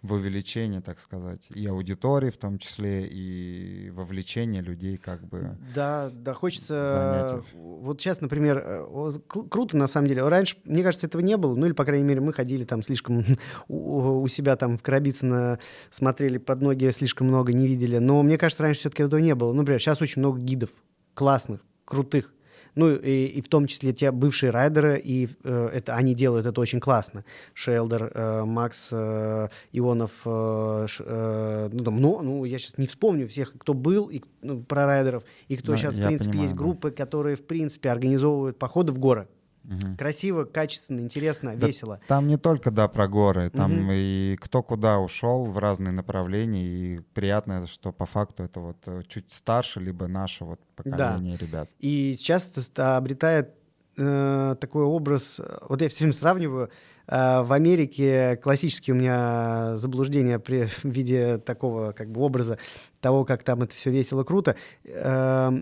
в 0.03 0.13
увеличение, 0.13 0.81
так 0.81 1.01
сказать, 1.01 1.49
и 1.51 1.67
аудитории 1.67 2.31
в 2.31 2.37
том 2.37 2.59
числе, 2.59 3.07
и 3.07 3.91
вовлечение 3.91 4.63
людей 4.63 4.97
как 4.97 5.27
бы. 5.27 5.57
Да, 5.75 6.11
да, 6.13 6.35
хочется... 6.35 7.43
Вот 7.55 8.01
сейчас, 8.01 8.21
например, 8.21 8.63
э, 8.65 9.13
круто 9.27 9.77
на 9.77 9.89
самом 9.89 10.07
деле. 10.07 10.27
Раньше, 10.27 10.57
мне 10.65 10.83
кажется, 10.83 11.07
этого 11.07 11.21
не 11.21 11.37
было, 11.37 11.55
ну 11.57 11.67
или, 11.67 11.73
по 11.73 11.85
крайней 11.85 12.05
мере, 12.05 12.21
мы 12.21 12.33
ходили 12.33 12.65
там 12.65 12.83
слишком 12.83 13.25
у, 13.69 14.21
у 14.21 14.29
себя 14.29 14.57
там 14.57 14.79
в 14.79 14.83
Коробицыно, 14.83 15.59
смотрели 15.91 16.39
под 16.39 16.63
ноги, 16.63 16.91
слишком 16.93 17.27
много 17.27 17.53
не 17.53 17.67
видели. 17.67 17.99
Но 17.99 18.23
мне 18.23 18.39
кажется, 18.39 18.63
раньше 18.63 18.81
все-таки 18.81 19.03
этого 19.03 19.21
не 19.21 19.35
было. 19.35 19.53
Ну, 19.53 19.59
например, 19.59 19.81
сейчас 19.81 20.01
очень 20.01 20.21
много 20.21 20.39
гидов 20.41 20.71
классных, 21.15 21.61
крутых, 21.85 22.33
ну 22.75 22.95
и, 22.95 23.27
и 23.27 23.41
в 23.41 23.49
том 23.49 23.67
числе 23.67 23.93
те 23.93 24.11
бывшие 24.11 24.51
райдеры, 24.51 25.01
и 25.03 25.29
э, 25.45 25.71
это, 25.75 25.95
они 25.95 26.15
делают 26.15 26.47
это 26.47 26.61
очень 26.61 26.81
классно. 26.81 27.25
Шелдер, 27.55 28.11
э, 28.15 28.45
Макс 28.45 28.89
э, 28.93 29.49
Ионов, 29.73 30.13
э, 30.25 30.87
э, 31.01 31.69
ну, 31.73 31.85
там, 31.85 32.01
ну, 32.01 32.23
ну, 32.23 32.45
я 32.45 32.59
сейчас 32.59 32.79
не 32.79 32.87
вспомню 32.87 33.29
всех, 33.29 33.53
кто 33.59 33.75
был 33.75 34.07
и, 34.07 34.23
ну, 34.43 34.63
про 34.63 34.87
райдеров, 34.87 35.25
и 35.49 35.57
кто 35.57 35.73
да, 35.73 35.79
сейчас, 35.79 35.97
в 35.97 36.05
принципе, 36.05 36.31
понимаю, 36.31 36.49
есть 36.49 36.55
группы, 36.55 36.91
да. 36.91 36.97
которые, 36.97 37.37
в 37.37 37.43
принципе, 37.43 37.91
организовывают 37.91 38.59
походы 38.59 38.93
в 38.93 38.99
горы. 38.99 39.29
Угу. 39.69 39.97
Красиво, 39.99 40.45
качественно, 40.45 41.01
интересно, 41.01 41.55
да, 41.55 41.67
весело. 41.67 42.01
Там 42.09 42.27
не 42.27 42.39
только, 42.39 42.71
да, 42.71 42.89
про 42.89 43.07
горы, 43.07 43.51
там 43.51 43.85
угу. 43.85 43.91
и 43.93 44.37
кто 44.41 44.63
куда 44.63 44.99
ушел 44.99 45.45
в 45.45 45.59
разные 45.59 45.93
направления, 45.93 46.65
и 46.65 47.01
приятно, 47.13 47.67
что 47.67 47.93
по 47.93 48.07
факту 48.07 48.45
это 48.45 48.61
вот 48.61 48.79
э, 48.87 49.03
чуть 49.07 49.31
старше, 49.31 49.81
либо 49.81 50.07
наше 50.07 50.45
вот 50.45 50.61
поколение 50.75 51.37
да. 51.39 51.47
ребят. 51.47 51.71
И 51.81 52.17
часто 52.19 52.97
обретает 52.97 53.51
э, 53.99 54.57
такой 54.59 54.85
образ, 54.85 55.39
вот 55.69 55.83
я 55.83 55.89
все 55.91 55.99
время 55.99 56.15
сравниваю, 56.15 56.71
э, 57.07 57.43
в 57.43 57.53
Америке 57.53 58.37
классические 58.43 58.95
у 58.95 58.99
меня 58.99 59.77
заблуждения 59.77 60.39
при 60.39 60.65
в 60.83 60.85
виде 60.87 61.37
такого 61.37 61.93
как 61.93 62.11
бы 62.11 62.23
образа 62.23 62.59
того, 63.03 63.27
как 63.27 63.43
там 63.43 63.63
это 63.63 63.75
все 63.75 63.91
весело, 63.91 64.25
круто. 64.25 64.57
Э, 64.85 65.53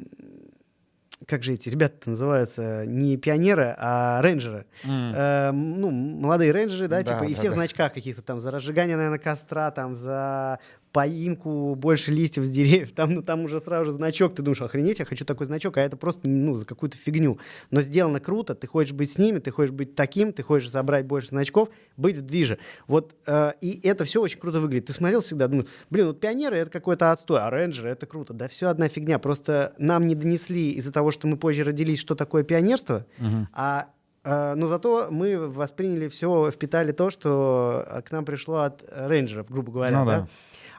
как 1.27 1.43
же 1.43 1.55
эти 1.55 1.69
ребята 1.69 2.09
называются, 2.09 2.87
не 2.87 3.17
пионеры, 3.17 3.75
а 3.77 4.21
рейнджеры. 4.23 4.67
Mm. 4.85 5.13
Э, 5.15 5.51
ну, 5.53 5.91
молодые 5.91 6.53
рейнджеры, 6.53 6.89
да, 6.89 6.99
да 6.99 7.03
типа, 7.03 7.21
да, 7.21 7.27
и 7.27 7.35
все 7.35 7.45
да. 7.45 7.51
в 7.51 7.53
значках 7.55 7.93
каких-то 7.93 8.23
там 8.23 8.39
за 8.39 8.51
разжигание, 8.51 8.97
наверное, 8.97 9.19
костра, 9.19 9.71
там 9.73 9.97
за 9.97 10.61
поимку 10.97 11.75
больше 11.75 12.11
листьев 12.11 12.47
с 12.47 12.49
деревьев, 12.49 12.91
там, 12.95 13.13
ну, 13.13 13.23
там 13.23 13.45
уже 13.45 13.61
сразу 13.61 13.85
же 13.85 13.93
значок, 13.93 14.35
ты 14.35 14.41
думаешь, 14.41 14.63
охренеть, 14.63 14.99
я 14.99 15.05
хочу 15.05 15.27
такой 15.27 15.45
значок, 15.45 15.77
а 15.77 15.83
это 15.83 15.99
просто, 15.99 16.27
ну, 16.27 16.55
за 16.55 16.65
какую-то 16.65 16.97
фигню. 16.97 17.39
Но 17.71 17.83
сделано 17.83 18.19
круто, 18.19 18.55
ты 18.55 18.67
хочешь 18.67 18.95
быть 18.95 19.13
с 19.13 19.19
ними, 19.19 19.39
ты 19.39 19.51
хочешь 19.51 19.75
быть 19.75 19.95
таким, 19.95 20.33
ты 20.33 20.43
хочешь 20.43 20.71
забрать 20.71 21.05
больше 21.05 21.29
значков, 21.29 21.69
быть 21.99 22.17
в 22.17 22.23
движе. 22.23 22.59
Вот, 22.87 23.15
э, 23.27 23.53
и 23.61 23.79
это 23.87 24.07
все 24.07 24.23
очень 24.23 24.39
круто 24.39 24.59
выглядит. 24.59 24.87
Ты 24.87 24.95
смотрел 24.95 25.21
всегда, 25.21 25.49
думаю, 25.49 25.67
блин, 25.91 26.07
вот 26.07 26.19
пионеры— 26.19 26.57
это 26.57 26.71
какой-то 26.71 27.13
отстой, 27.13 27.41
а 27.43 27.51
рейнджеры— 27.51 27.91
это 27.91 28.07
круто. 28.07 28.33
Да 28.33 28.49
все 28.49 28.69
одна 28.69 28.89
фигня, 28.89 29.19
просто 29.19 29.75
нам 29.77 30.07
не 30.07 30.15
донесли 30.15 30.71
из-за 30.71 30.93
того, 30.93 31.11
что 31.11 31.27
мы 31.27 31.37
позже 31.37 31.63
родились, 31.63 32.01
что 32.01 32.15
такое 32.15 32.43
пионерство, 32.43 33.05
угу. 33.19 33.49
а 33.53 33.89
э, 34.25 34.55
но 34.55 34.67
зато 34.67 35.09
мы 35.11 35.47
восприняли 35.47 36.09
все, 36.09 36.51
впитали 36.51 36.93
то, 36.93 37.11
что 37.11 38.03
к 38.09 38.11
нам 38.13 38.25
пришло 38.25 38.61
от 38.61 38.83
рейнджеров, 38.91 39.51
грубо 39.51 39.73
говоря. 39.73 40.01
Ну, 40.01 40.07
да. 40.07 40.21
Да? 40.21 40.29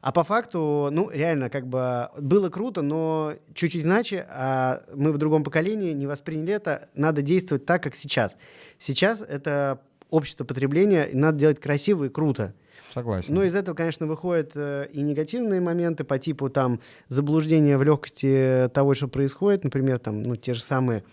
А 0.07 0.13
по 0.13 0.23
факту, 0.23 0.87
ну, 0.89 1.09
реально, 1.09 1.49
как 1.49 1.67
бы 1.67 2.07
было 2.17 2.49
круто, 2.49 2.81
но 2.81 3.33
чуть-чуть 3.53 3.83
иначе, 3.83 4.25
а 4.29 4.81
мы 4.95 5.11
в 5.11 5.17
другом 5.17 5.43
поколении 5.43 5.91
не 5.91 6.07
восприняли 6.07 6.53
это. 6.53 6.87
Надо 6.95 7.21
действовать 7.21 7.65
так, 7.65 7.83
как 7.83 7.93
сейчас. 7.93 8.37
Сейчас 8.79 9.21
это 9.21 9.81
общество 10.09 10.45
потребления, 10.45 11.03
и 11.03 11.17
надо 11.17 11.39
делать 11.39 11.59
красиво 11.59 12.05
и 12.05 12.09
круто. 12.09 12.53
Согласен. 12.93 13.35
Но 13.35 13.43
из 13.43 13.53
этого, 13.53 13.75
конечно, 13.75 14.07
выходят 14.07 14.51
э, 14.55 14.87
и 14.93 15.01
негативные 15.01 15.59
моменты 15.59 16.05
по 16.05 16.17
типу 16.17 16.49
там 16.49 16.79
заблуждения 17.09 17.77
в 17.77 17.83
легкости 17.83 18.69
того, 18.73 18.93
что 18.93 19.09
происходит. 19.09 19.65
Например, 19.65 19.99
там, 19.99 20.23
ну, 20.23 20.37
те 20.37 20.53
же 20.53 20.63
самые 20.63 21.03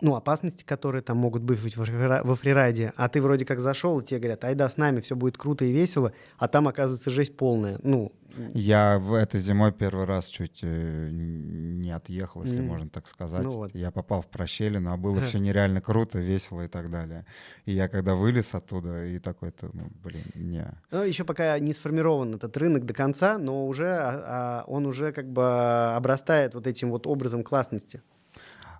ну, 0.00 0.16
опасности, 0.16 0.64
которые 0.64 1.02
там 1.02 1.16
могут 1.18 1.42
быть 1.42 1.76
во 1.76 2.34
фрирайде, 2.36 2.92
а 2.96 3.08
ты 3.08 3.22
вроде 3.22 3.44
как 3.44 3.60
зашел, 3.60 4.00
и 4.00 4.04
тебе 4.04 4.20
говорят, 4.20 4.44
ай 4.44 4.54
да, 4.54 4.68
с 4.68 4.76
нами 4.76 5.00
все 5.00 5.16
будет 5.16 5.38
круто 5.38 5.64
и 5.64 5.72
весело, 5.72 6.12
а 6.38 6.48
там 6.48 6.68
оказывается 6.68 7.10
жесть 7.10 7.36
полная. 7.36 7.78
Ну, 7.82 8.12
я 8.52 8.98
в 8.98 9.14
этой 9.14 9.40
зимой 9.40 9.72
первый 9.72 10.06
раз 10.06 10.26
чуть 10.26 10.60
э, 10.62 11.08
не 11.10 11.90
отъехал, 11.90 12.42
если 12.44 12.60
mm. 12.60 12.66
можно 12.66 12.88
так 12.88 13.06
сказать. 13.06 13.42
Ну, 13.44 13.50
вот. 13.50 13.74
Я 13.74 13.90
попал 13.90 14.22
в 14.22 14.26
прощелину, 14.26 14.92
а 14.92 14.96
было 14.96 15.20
все 15.20 15.38
нереально 15.38 15.80
круто, 15.80 16.18
весело 16.18 16.62
и 16.62 16.68
так 16.68 16.90
далее. 16.90 17.26
И 17.64 17.72
я 17.72 17.88
когда 17.88 18.14
вылез 18.14 18.52
оттуда, 18.52 19.06
и 19.06 19.18
такой-то, 19.18 19.70
ну, 19.72 19.88
блин, 20.02 20.24
не. 20.34 20.66
Ну, 20.90 21.02
еще 21.02 21.24
пока 21.24 21.58
не 21.58 21.72
сформирован 21.72 22.34
этот 22.34 22.56
рынок 22.56 22.84
до 22.84 22.94
конца, 22.94 23.38
но 23.38 23.66
уже 23.66 23.88
а, 23.88 24.64
а 24.64 24.64
он 24.66 24.86
уже 24.86 25.12
как 25.12 25.30
бы 25.30 25.94
обрастает 25.94 26.54
вот 26.54 26.66
этим 26.66 26.90
вот 26.90 27.06
образом 27.06 27.44
классности. 27.44 28.02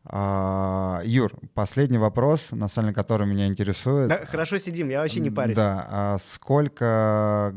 А, 0.06 1.00
Юр, 1.04 1.32
последний 1.54 1.98
вопрос, 1.98 2.48
на 2.50 2.68
самом 2.68 2.88
деле, 2.88 2.94
который 2.94 3.26
меня 3.26 3.46
интересует. 3.46 4.08
Да, 4.08 4.26
хорошо 4.26 4.58
сидим, 4.58 4.90
я 4.90 5.00
вообще 5.00 5.20
не 5.20 5.30
парюсь. 5.30 5.56
Да, 5.56 5.86
а 5.90 6.18
сколько 6.26 7.54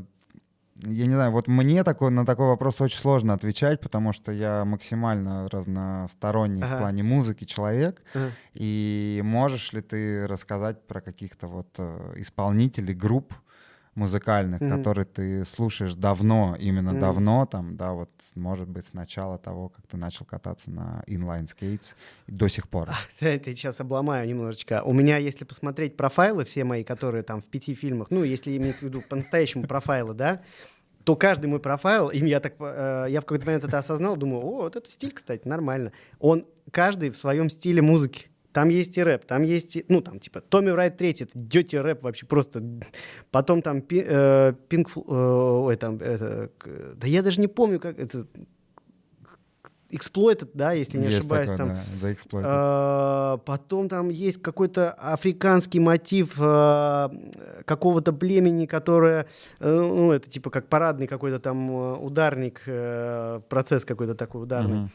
я 0.83 1.05
не 1.05 1.13
знаю, 1.13 1.31
вот 1.31 1.47
мне 1.47 1.83
такой, 1.83 2.11
на 2.11 2.25
такой 2.25 2.47
вопрос 2.47 2.79
очень 2.81 2.99
сложно 2.99 3.33
отвечать, 3.33 3.81
потому 3.81 4.13
что 4.13 4.31
я 4.31 4.63
максимально 4.65 5.49
разносторонний 5.49 6.61
ага. 6.61 6.75
в 6.75 6.79
плане 6.79 7.03
музыки 7.03 7.45
человек. 7.45 8.03
Ага. 8.13 8.29
И 8.53 9.21
можешь 9.23 9.73
ли 9.73 9.81
ты 9.81 10.27
рассказать 10.27 10.85
про 10.85 11.01
каких-то 11.01 11.47
вот 11.47 11.67
э, 11.77 12.13
исполнителей, 12.17 12.93
групп, 12.93 13.33
музыкальных, 13.97 14.61
mm-hmm. 14.61 14.77
которые 14.77 15.05
ты 15.05 15.43
слушаешь 15.45 15.95
давно, 15.95 16.55
именно 16.59 16.91
mm-hmm. 16.91 16.99
давно, 16.99 17.45
там, 17.45 17.75
да, 17.75 17.93
вот, 17.93 18.09
может 18.35 18.69
быть, 18.69 18.85
с 18.85 18.93
начала 18.93 19.37
того, 19.37 19.69
как 19.69 19.87
ты 19.87 19.97
начал 19.97 20.25
кататься 20.25 20.71
на 20.71 21.03
inline 21.07 21.45
skates 21.45 21.95
до 22.27 22.47
сих 22.47 22.69
пор. 22.69 22.89
Я 23.19 23.39
сейчас 23.39 23.81
обломаю 23.81 24.27
немножечко. 24.27 24.83
У 24.83 24.93
меня, 24.93 25.17
если 25.17 25.43
посмотреть 25.43 25.97
профайлы 25.97 26.45
все 26.45 26.63
мои, 26.63 26.83
которые 26.83 27.23
там 27.23 27.41
в 27.41 27.49
пяти 27.49 27.73
фильмах, 27.73 28.07
ну, 28.11 28.23
если 28.23 28.55
иметь 28.55 28.77
в 28.77 28.83
виду 28.83 29.01
по-настоящему 29.01 29.63
профайлы, 29.63 30.13
да, 30.13 30.41
то 31.03 31.15
каждый 31.15 31.45
мой 31.45 31.61
профайл, 31.61 32.09
им 32.09 32.25
я 32.25 32.41
так, 32.41 32.55
э, 32.59 33.05
я 33.09 33.21
в 33.21 33.23
какой-то 33.23 33.45
момент 33.45 33.63
это 33.63 33.77
осознал, 33.77 34.17
думаю, 34.17 34.41
о, 34.43 34.63
вот 34.63 34.75
это 34.75 34.91
стиль, 34.91 35.13
кстати, 35.13 35.47
нормально. 35.47 35.93
Он 36.19 36.45
каждый 36.71 37.11
в 37.11 37.17
своем 37.17 37.49
стиле 37.49 37.81
музыки. 37.81 38.27
Там 38.57 38.69
есть 38.69 38.97
и 38.97 39.03
рэп, 39.03 39.23
там 39.23 39.43
есть, 39.43 39.77
ну, 39.87 40.01
там, 40.01 40.19
типа, 40.19 40.41
Томми 40.41 40.71
Райт 40.71 40.97
третий, 40.97 41.25
это 41.25 41.33
дети 41.35 41.75
рэп 41.75 42.01
вообще 42.01 42.25
просто. 42.25 42.63
Потом 43.29 43.61
там 43.61 43.83
э, 43.87 44.53
Пинк, 44.67 44.89
э, 44.97 44.99
ой, 44.99 45.75
там, 45.75 45.97
это, 45.97 46.49
да 46.95 47.05
я 47.05 47.21
даже 47.21 47.39
не 47.39 47.45
помню, 47.45 47.79
как 47.79 47.99
это, 47.99 48.25
Exploited, 49.91 50.49
да, 50.55 50.71
если 50.71 50.97
не 50.97 51.05
есть 51.05 51.19
ошибаюсь. 51.19 51.51
Такое, 51.51 51.67
там. 51.67 51.77
Да, 52.01 52.09
The 52.09 52.41
а, 52.43 53.37
потом 53.37 53.89
там 53.89 54.09
есть 54.09 54.41
какой-то 54.41 54.91
африканский 54.91 55.79
мотив 55.79 56.33
а, 56.39 57.11
какого-то 57.63 58.11
племени, 58.11 58.65
которое, 58.65 59.27
э, 59.59 59.71
ну, 59.71 60.11
это 60.11 60.27
типа 60.31 60.49
как 60.49 60.67
парадный 60.67 61.05
какой-то 61.05 61.37
там 61.39 61.69
э, 61.69 61.95
ударник, 61.97 62.63
процесс 63.49 63.85
какой-то 63.85 64.15
такой 64.15 64.41
ударный. 64.41 64.77
Uh-huh 64.77 64.89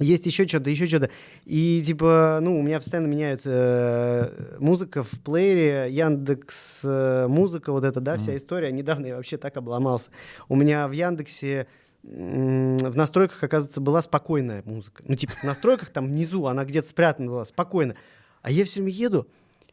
есть 0.00 0.26
еще 0.26 0.46
что-то, 0.46 0.70
еще 0.70 0.86
что-то. 0.86 1.10
И 1.44 1.82
типа, 1.84 2.40
ну, 2.42 2.58
у 2.58 2.62
меня 2.62 2.80
постоянно 2.80 3.06
меняется 3.06 3.50
э, 3.52 4.56
музыка 4.58 5.02
в 5.02 5.10
плеере, 5.22 5.92
Яндекс 5.92 6.80
э, 6.82 7.26
музыка, 7.28 7.70
вот 7.72 7.84
эта, 7.84 8.00
да, 8.00 8.16
mm. 8.16 8.18
вся 8.18 8.36
история. 8.36 8.72
Недавно 8.72 9.06
я 9.06 9.16
вообще 9.16 9.36
так 9.36 9.56
обломался. 9.56 10.10
У 10.48 10.56
меня 10.56 10.88
в 10.88 10.92
Яндексе 10.92 11.68
в 12.02 12.96
настройках, 12.96 13.42
оказывается, 13.42 13.80
была 13.80 14.02
спокойная 14.02 14.62
музыка. 14.66 15.02
Ну, 15.06 15.14
типа, 15.16 15.32
в 15.40 15.44
настройках 15.44 15.88
там 15.88 16.08
внизу, 16.08 16.44
она 16.46 16.64
где-то 16.64 16.88
спрятана 16.88 17.30
была, 17.30 17.46
спокойно. 17.46 17.94
А 18.42 18.50
я 18.50 18.66
все 18.66 18.82
время 18.82 18.92
еду 18.92 19.26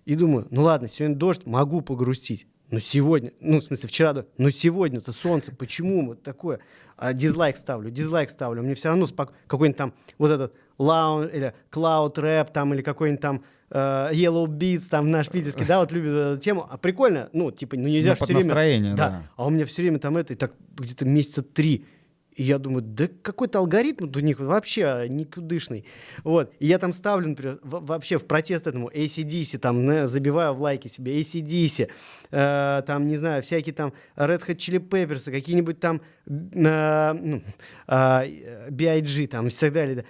и 0.05 0.15
думаю, 0.15 0.47
ну 0.49 0.63
ладно, 0.63 0.87
сегодня 0.87 1.17
дождь, 1.17 1.45
могу 1.45 1.81
погрустить. 1.81 2.47
Ну 2.69 2.79
сегодня, 2.79 3.33
ну 3.41 3.59
в 3.59 3.63
смысле 3.63 3.89
вчера, 3.89 4.25
ну 4.37 4.49
сегодня-то 4.49 5.11
солнце, 5.11 5.53
почему 5.53 6.07
вот 6.07 6.23
такое? 6.23 6.61
А 7.01 7.13
дизлайк 7.13 7.57
ставлю, 7.57 7.89
дизлайк 7.89 8.29
ставлю, 8.29 8.61
мне 8.61 8.75
все 8.75 8.89
равно 8.89 9.07
спок... 9.07 9.33
какой-нибудь 9.47 9.77
там 9.77 9.93
вот 10.19 10.29
этот 10.29 10.53
лаун 10.77 11.25
или 11.25 11.51
cloud 11.71 12.21
рэп 12.21 12.51
там 12.51 12.75
или 12.75 12.83
какой-нибудь 12.83 13.19
там 13.19 13.43
uh, 13.71 14.11
yellow 14.13 14.45
beats 14.45 14.83
там 14.87 15.09
наш 15.09 15.27
питерский, 15.29 15.65
да, 15.65 15.79
вот 15.79 15.91
любит 15.93 16.13
эту 16.13 16.39
тему, 16.39 16.63
а 16.69 16.77
прикольно, 16.77 17.29
ну 17.33 17.49
типа, 17.49 17.75
ну 17.75 17.87
нельзя 17.87 18.15
ну, 18.19 18.23
все 18.23 18.35
время, 18.35 18.93
да. 18.93 19.09
да, 19.09 19.23
а 19.35 19.47
у 19.47 19.49
меня 19.49 19.65
все 19.65 19.81
время 19.81 19.97
там 19.97 20.15
это, 20.15 20.33
и 20.33 20.35
так 20.35 20.53
где-то 20.77 21.05
месяца 21.05 21.41
три, 21.41 21.87
и 22.41 22.43
я 22.43 22.57
думаю, 22.57 22.81
да 22.81 23.07
какой-то 23.21 23.59
алгоритм 23.59 24.09
у 24.15 24.19
них 24.19 24.39
вообще 24.39 25.05
никудышный. 25.07 25.85
Вот. 26.23 26.51
И 26.57 26.65
я 26.65 26.79
там 26.79 26.91
ставлю, 26.91 27.29
например, 27.29 27.59
в, 27.61 27.85
вообще 27.85 28.17
в 28.17 28.25
протест 28.25 28.65
этому 28.65 28.89
ACDC, 28.89 29.59
там, 29.59 30.07
забиваю 30.07 30.55
в 30.55 30.61
лайки 30.63 30.87
себе 30.87 31.21
ACDC, 31.21 31.91
э, 32.31 32.83
там, 32.87 33.05
не 33.05 33.17
знаю, 33.17 33.43
всякие 33.43 33.75
там 33.75 33.93
Red 34.15 34.43
Hot 34.47 34.55
Chili 34.55 34.79
Peppers, 34.79 35.29
какие-нибудь 35.29 35.79
там 35.79 36.01
э, 36.25 37.13
ну, 37.13 37.43
э, 37.87 38.69
B.I.G. 38.71 39.27
там 39.27 39.47
и 39.47 39.51
так 39.51 39.71
далее. 39.71 40.05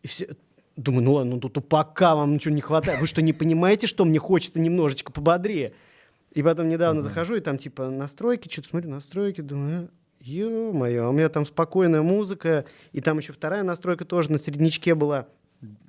И 0.00 0.08
все, 0.08 0.28
думаю, 0.76 1.04
ну 1.04 1.12
ладно, 1.12 1.34
ну 1.34 1.40
тут 1.40 1.68
пока 1.68 2.16
вам 2.16 2.32
ничего 2.32 2.54
не 2.54 2.62
хватает. 2.62 3.02
Вы 3.02 3.06
что, 3.06 3.20
не 3.20 3.34
понимаете, 3.34 3.86
что 3.86 4.06
мне 4.06 4.18
хочется 4.18 4.60
немножечко 4.60 5.12
пободрее? 5.12 5.74
И 6.32 6.42
потом 6.42 6.70
недавно 6.70 7.00
mm-hmm. 7.00 7.02
захожу, 7.02 7.36
и 7.36 7.40
там 7.40 7.58
типа 7.58 7.90
настройки, 7.90 8.50
что-то 8.50 8.68
смотрю, 8.68 8.90
настройки, 8.92 9.42
думаю, 9.42 9.90
Ё-моё, 10.26 11.08
у 11.08 11.12
меня 11.12 11.28
там 11.28 11.46
спокойная 11.46 12.02
музыка, 12.02 12.64
и 12.90 13.00
там 13.00 13.18
еще 13.18 13.32
вторая 13.32 13.62
настройка 13.62 14.04
тоже 14.04 14.32
на 14.32 14.38
среднячке 14.38 14.96
была. 14.96 15.28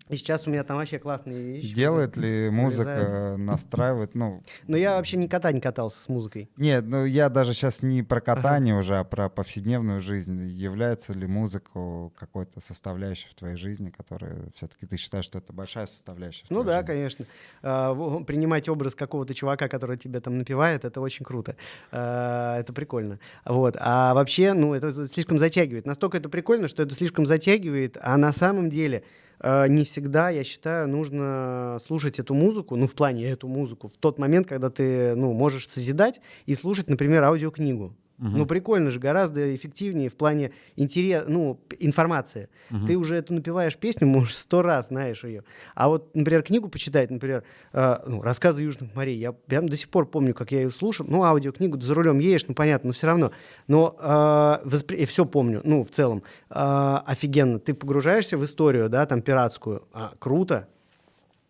И 0.09 0.15
сейчас 0.15 0.47
у 0.47 0.49
меня 0.49 0.63
там 0.63 0.77
вообще 0.77 0.99
классные 0.99 1.41
вещи. 1.43 1.73
Делает 1.73 2.15
ли 2.17 2.49
музыка, 2.49 2.89
вырезает. 2.89 3.38
настраивает, 3.38 4.15
ну... 4.15 4.41
Но 4.67 4.77
я 4.77 4.95
вообще 4.95 5.17
никогда 5.17 5.51
не 5.51 5.59
катался 5.59 6.01
с 6.01 6.07
музыкой. 6.07 6.49
Нет, 6.57 6.85
ну 6.85 7.05
я 7.05 7.29
даже 7.29 7.53
сейчас 7.53 7.81
не 7.81 8.03
про 8.03 8.21
катание 8.21 8.73
ага. 8.73 8.79
уже, 8.79 8.97
а 8.99 9.03
про 9.03 9.29
повседневную 9.29 9.99
жизнь. 9.99 10.47
Является 10.47 11.13
ли 11.13 11.27
музыка 11.27 12.09
какой-то 12.17 12.61
составляющей 12.61 13.27
в 13.29 13.35
твоей 13.35 13.57
жизни, 13.57 13.89
которая 13.89 14.49
все-таки 14.55 14.85
ты 14.85 14.97
считаешь, 14.97 15.25
что 15.25 15.39
это 15.39 15.51
большая 15.51 15.85
составляющая 15.85 16.45
в 16.45 16.51
Ну 16.51 16.63
да, 16.63 16.77
жизни? 16.77 16.88
конечно. 16.88 17.25
А, 17.61 17.93
принимать 18.21 18.69
образ 18.69 18.95
какого-то 18.95 19.34
чувака, 19.34 19.67
который 19.67 19.97
тебя 19.97 20.21
там 20.21 20.38
напевает, 20.38 20.85
это 20.85 21.01
очень 21.01 21.25
круто. 21.25 21.55
А, 21.91 22.59
это 22.59 22.71
прикольно. 22.71 23.19
Вот. 23.45 23.75
А 23.79 24.13
вообще, 24.13 24.53
ну 24.53 24.73
это 24.73 25.07
слишком 25.07 25.38
затягивает. 25.38 25.85
Настолько 25.85 26.17
это 26.17 26.29
прикольно, 26.29 26.67
что 26.67 26.84
это 26.84 26.95
слишком 26.95 27.25
затягивает, 27.25 27.97
а 28.01 28.17
на 28.17 28.31
самом 28.31 28.69
деле 28.69 29.03
не 29.43 29.85
всегда, 29.85 30.30
я 30.30 30.43
считаю, 30.43 30.88
нужно 30.88 31.80
слушать 31.85 32.19
эту 32.19 32.34
музыку, 32.34 32.76
ну, 32.76 32.88
в 32.88 32.95
плане 32.95 33.30
эту 33.30 33.47
музыку, 33.47 33.89
в 33.89 33.97
тот 33.97 34.18
момент, 34.19 34.47
когда 34.47 34.69
ты, 34.69 35.15
ну, 35.15 35.34
можешь 35.34 35.68
созидать 35.69 36.22
и 36.45 36.55
слушать, 36.55 36.89
например, 36.89 37.23
аудиокнигу. 37.23 37.95
Угу. 38.19 38.30
Ну, 38.30 38.45
прикольно 38.48 38.89
же, 38.89 38.99
гораздо 38.99 39.56
эффективнее 39.56 40.10
в 40.10 40.15
плане 40.15 40.52
интерес, 40.76 41.26
ну, 41.27 41.60
информации. 41.80 42.49
Угу. 42.72 42.88
Ты 42.88 42.98
уже 42.98 43.15
эту 43.15 43.34
напиваешь 43.34 43.77
песню, 43.77 44.07
может, 44.07 44.31
сто 44.38 44.64
раз 44.64 44.88
знаешь 44.88 45.23
ее. 45.23 45.44
А 45.76 45.88
вот, 45.88 46.15
например, 46.15 46.41
книгу 46.41 46.68
почитать, 46.68 47.11
например, 47.11 47.44
э, 47.73 47.98
ну, 48.07 48.22
рассказы 48.23 48.64
Южных 48.64 48.95
морей. 48.95 49.18
Я 49.18 49.34
прям 49.34 49.69
до 49.69 49.76
сих 49.76 49.89
пор 49.89 50.07
помню, 50.07 50.34
как 50.34 50.52
я 50.52 50.61
ее 50.61 50.72
слушал. 50.72 51.06
Ну, 51.07 51.23
аудиокнигу, 51.23 51.80
за 51.80 51.94
рулем 51.94 52.18
едешь, 52.18 52.48
ну, 52.48 52.56
понятно, 52.56 52.88
но 52.88 52.94
все 52.94 53.06
равно. 53.06 53.31
Но 53.68 53.95
э, 53.99 54.68
воспри... 54.68 55.06
все 55.06 55.26
помню, 55.26 55.61
ну, 55.64 55.84
в 55.84 55.91
целом. 55.91 56.23
Э, 56.49 56.99
офигенно. 57.06 57.60
Ты 57.60 57.76
погружаешься 57.76 58.38
в 58.38 58.44
историю, 58.44 58.89
да, 58.89 59.06
там, 59.06 59.22
пиратскую. 59.22 59.88
А, 59.94 60.14
круто. 60.18 60.68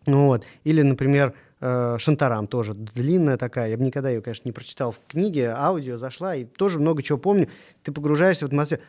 Ну, 0.06 0.28
вот. 0.28 0.44
Или, 0.64 0.82
например, 0.82 1.34
Э, 1.34 1.47
Шантарам 1.60 2.48
тоже 2.48 2.74
длинная 2.74 3.38
такая. 3.38 3.70
Я 3.70 3.78
бы 3.78 3.84
никогда 3.84 4.10
ее, 4.10 4.22
конечно, 4.22 4.48
не 4.48 4.52
прочитал 4.52 4.92
в 4.92 5.02
книге. 5.08 5.50
Аудио 5.50 5.98
зашла 5.98 6.36
и 6.36 6.46
тоже 6.46 6.80
много 6.80 7.02
чего 7.02 7.18
помню. 7.18 7.50
Ты 7.84 7.92
погружаешься 7.92 8.46
в 8.46 8.48
атмосферу. 8.48 8.82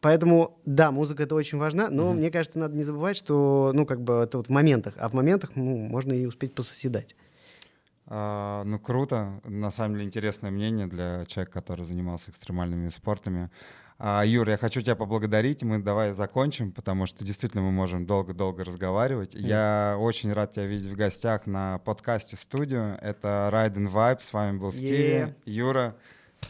Поэтому, 0.00 0.58
да, 0.66 0.90
музыка 0.90 1.22
это 1.22 1.34
очень 1.34 1.58
важна, 1.58 1.88
но 1.88 2.10
mm-hmm. 2.10 2.16
мне 2.16 2.30
кажется, 2.30 2.58
надо 2.58 2.76
не 2.76 2.82
забывать, 2.82 3.16
что, 3.16 3.72
ну, 3.74 3.86
как 3.86 4.02
бы 4.02 4.14
это 4.14 4.38
вот 4.38 4.48
в 4.48 4.50
моментах, 4.50 4.94
а 4.98 5.08
в 5.08 5.14
моментах, 5.14 5.52
ну, 5.54 5.76
можно 5.76 6.12
и 6.12 6.26
успеть 6.26 6.54
пососедать. 6.54 7.14
А, 8.06 8.64
ну, 8.64 8.78
круто. 8.78 9.40
На 9.44 9.70
самом 9.70 9.94
деле 9.94 10.06
интересное 10.06 10.50
мнение 10.50 10.86
для 10.86 11.24
человека, 11.26 11.52
который 11.52 11.84
занимался 11.84 12.30
экстремальными 12.30 12.88
спортами. 12.88 13.50
А, 13.98 14.24
Юр, 14.24 14.48
я 14.48 14.56
хочу 14.56 14.80
тебя 14.80 14.96
поблагодарить. 14.96 15.62
Мы 15.62 15.78
давай 15.78 16.12
закончим, 16.12 16.72
потому 16.72 17.06
что 17.06 17.24
действительно 17.24 17.62
мы 17.62 17.70
можем 17.70 18.06
долго-долго 18.06 18.64
разговаривать. 18.64 19.34
Mm. 19.34 19.40
Я 19.40 19.96
очень 19.98 20.32
рад 20.32 20.52
тебя 20.52 20.66
видеть 20.66 20.90
в 20.90 20.96
гостях 20.96 21.46
на 21.46 21.78
подкасте 21.78 22.36
студию. 22.36 22.98
Это 23.00 23.50
Ride 23.52 23.74
and 23.74 23.92
Vibe. 23.92 24.22
С 24.22 24.32
вами 24.32 24.58
был 24.58 24.72
Стиви. 24.72 25.12
Yeah. 25.12 25.34
Юра, 25.44 25.94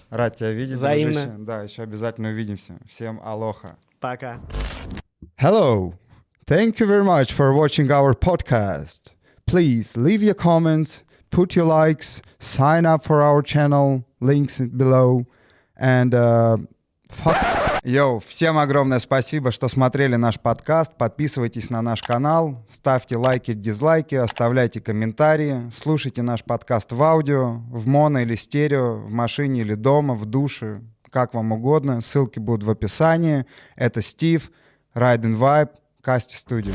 рад 0.08 0.36
тебя 0.36 0.52
видеть. 0.52 0.78
Взаимно. 0.78 1.26
Дружище. 1.26 1.44
Да, 1.44 1.62
еще 1.62 1.82
обязательно 1.82 2.30
увидимся. 2.30 2.78
Всем 2.88 3.20
алоха. 3.22 3.76
Пока. 4.00 4.40
Hello. 5.36 5.94
Thank 6.46 6.78
you 6.78 6.86
very 6.86 7.04
much 7.04 7.32
for 7.32 7.54
watching 7.54 7.90
our 7.90 8.14
podcast. 8.14 9.14
Please 9.46 9.96
leave 9.96 10.22
your 10.22 10.34
comments, 10.34 11.02
put 11.30 11.54
your 11.54 11.64
likes, 11.66 12.22
sign 12.38 12.86
up 12.86 13.02
for 13.04 13.22
our 13.22 13.42
channel, 13.42 14.04
links 14.20 14.58
below, 14.58 15.26
and 15.78 16.14
uh, 16.14 16.58
Йоу, 17.84 18.20
всем 18.20 18.58
огромное 18.58 18.98
спасибо, 18.98 19.50
что 19.50 19.68
смотрели 19.68 20.16
наш 20.16 20.40
подкаст. 20.40 20.92
Подписывайтесь 20.96 21.68
на 21.68 21.82
наш 21.82 22.00
канал, 22.02 22.64
ставьте 22.70 23.16
лайки, 23.16 23.52
дизлайки, 23.52 24.14
оставляйте 24.14 24.80
комментарии, 24.80 25.70
слушайте 25.76 26.22
наш 26.22 26.42
подкаст 26.44 26.92
в 26.92 27.02
аудио, 27.02 27.60
в 27.70 27.86
моно 27.86 28.20
или 28.20 28.36
стерео, 28.36 28.94
в 28.94 29.10
машине 29.10 29.60
или 29.60 29.74
дома, 29.74 30.14
в 30.14 30.24
душе, 30.24 30.80
как 31.10 31.34
вам 31.34 31.52
угодно. 31.52 32.00
Ссылки 32.00 32.38
будут 32.38 32.64
в 32.64 32.70
описании. 32.70 33.44
Это 33.76 34.00
Стив, 34.00 34.50
Ride 34.94 35.22
and 35.22 35.38
Vibe, 35.38 35.70
Касти 36.00 36.36
Studio. 36.36 36.74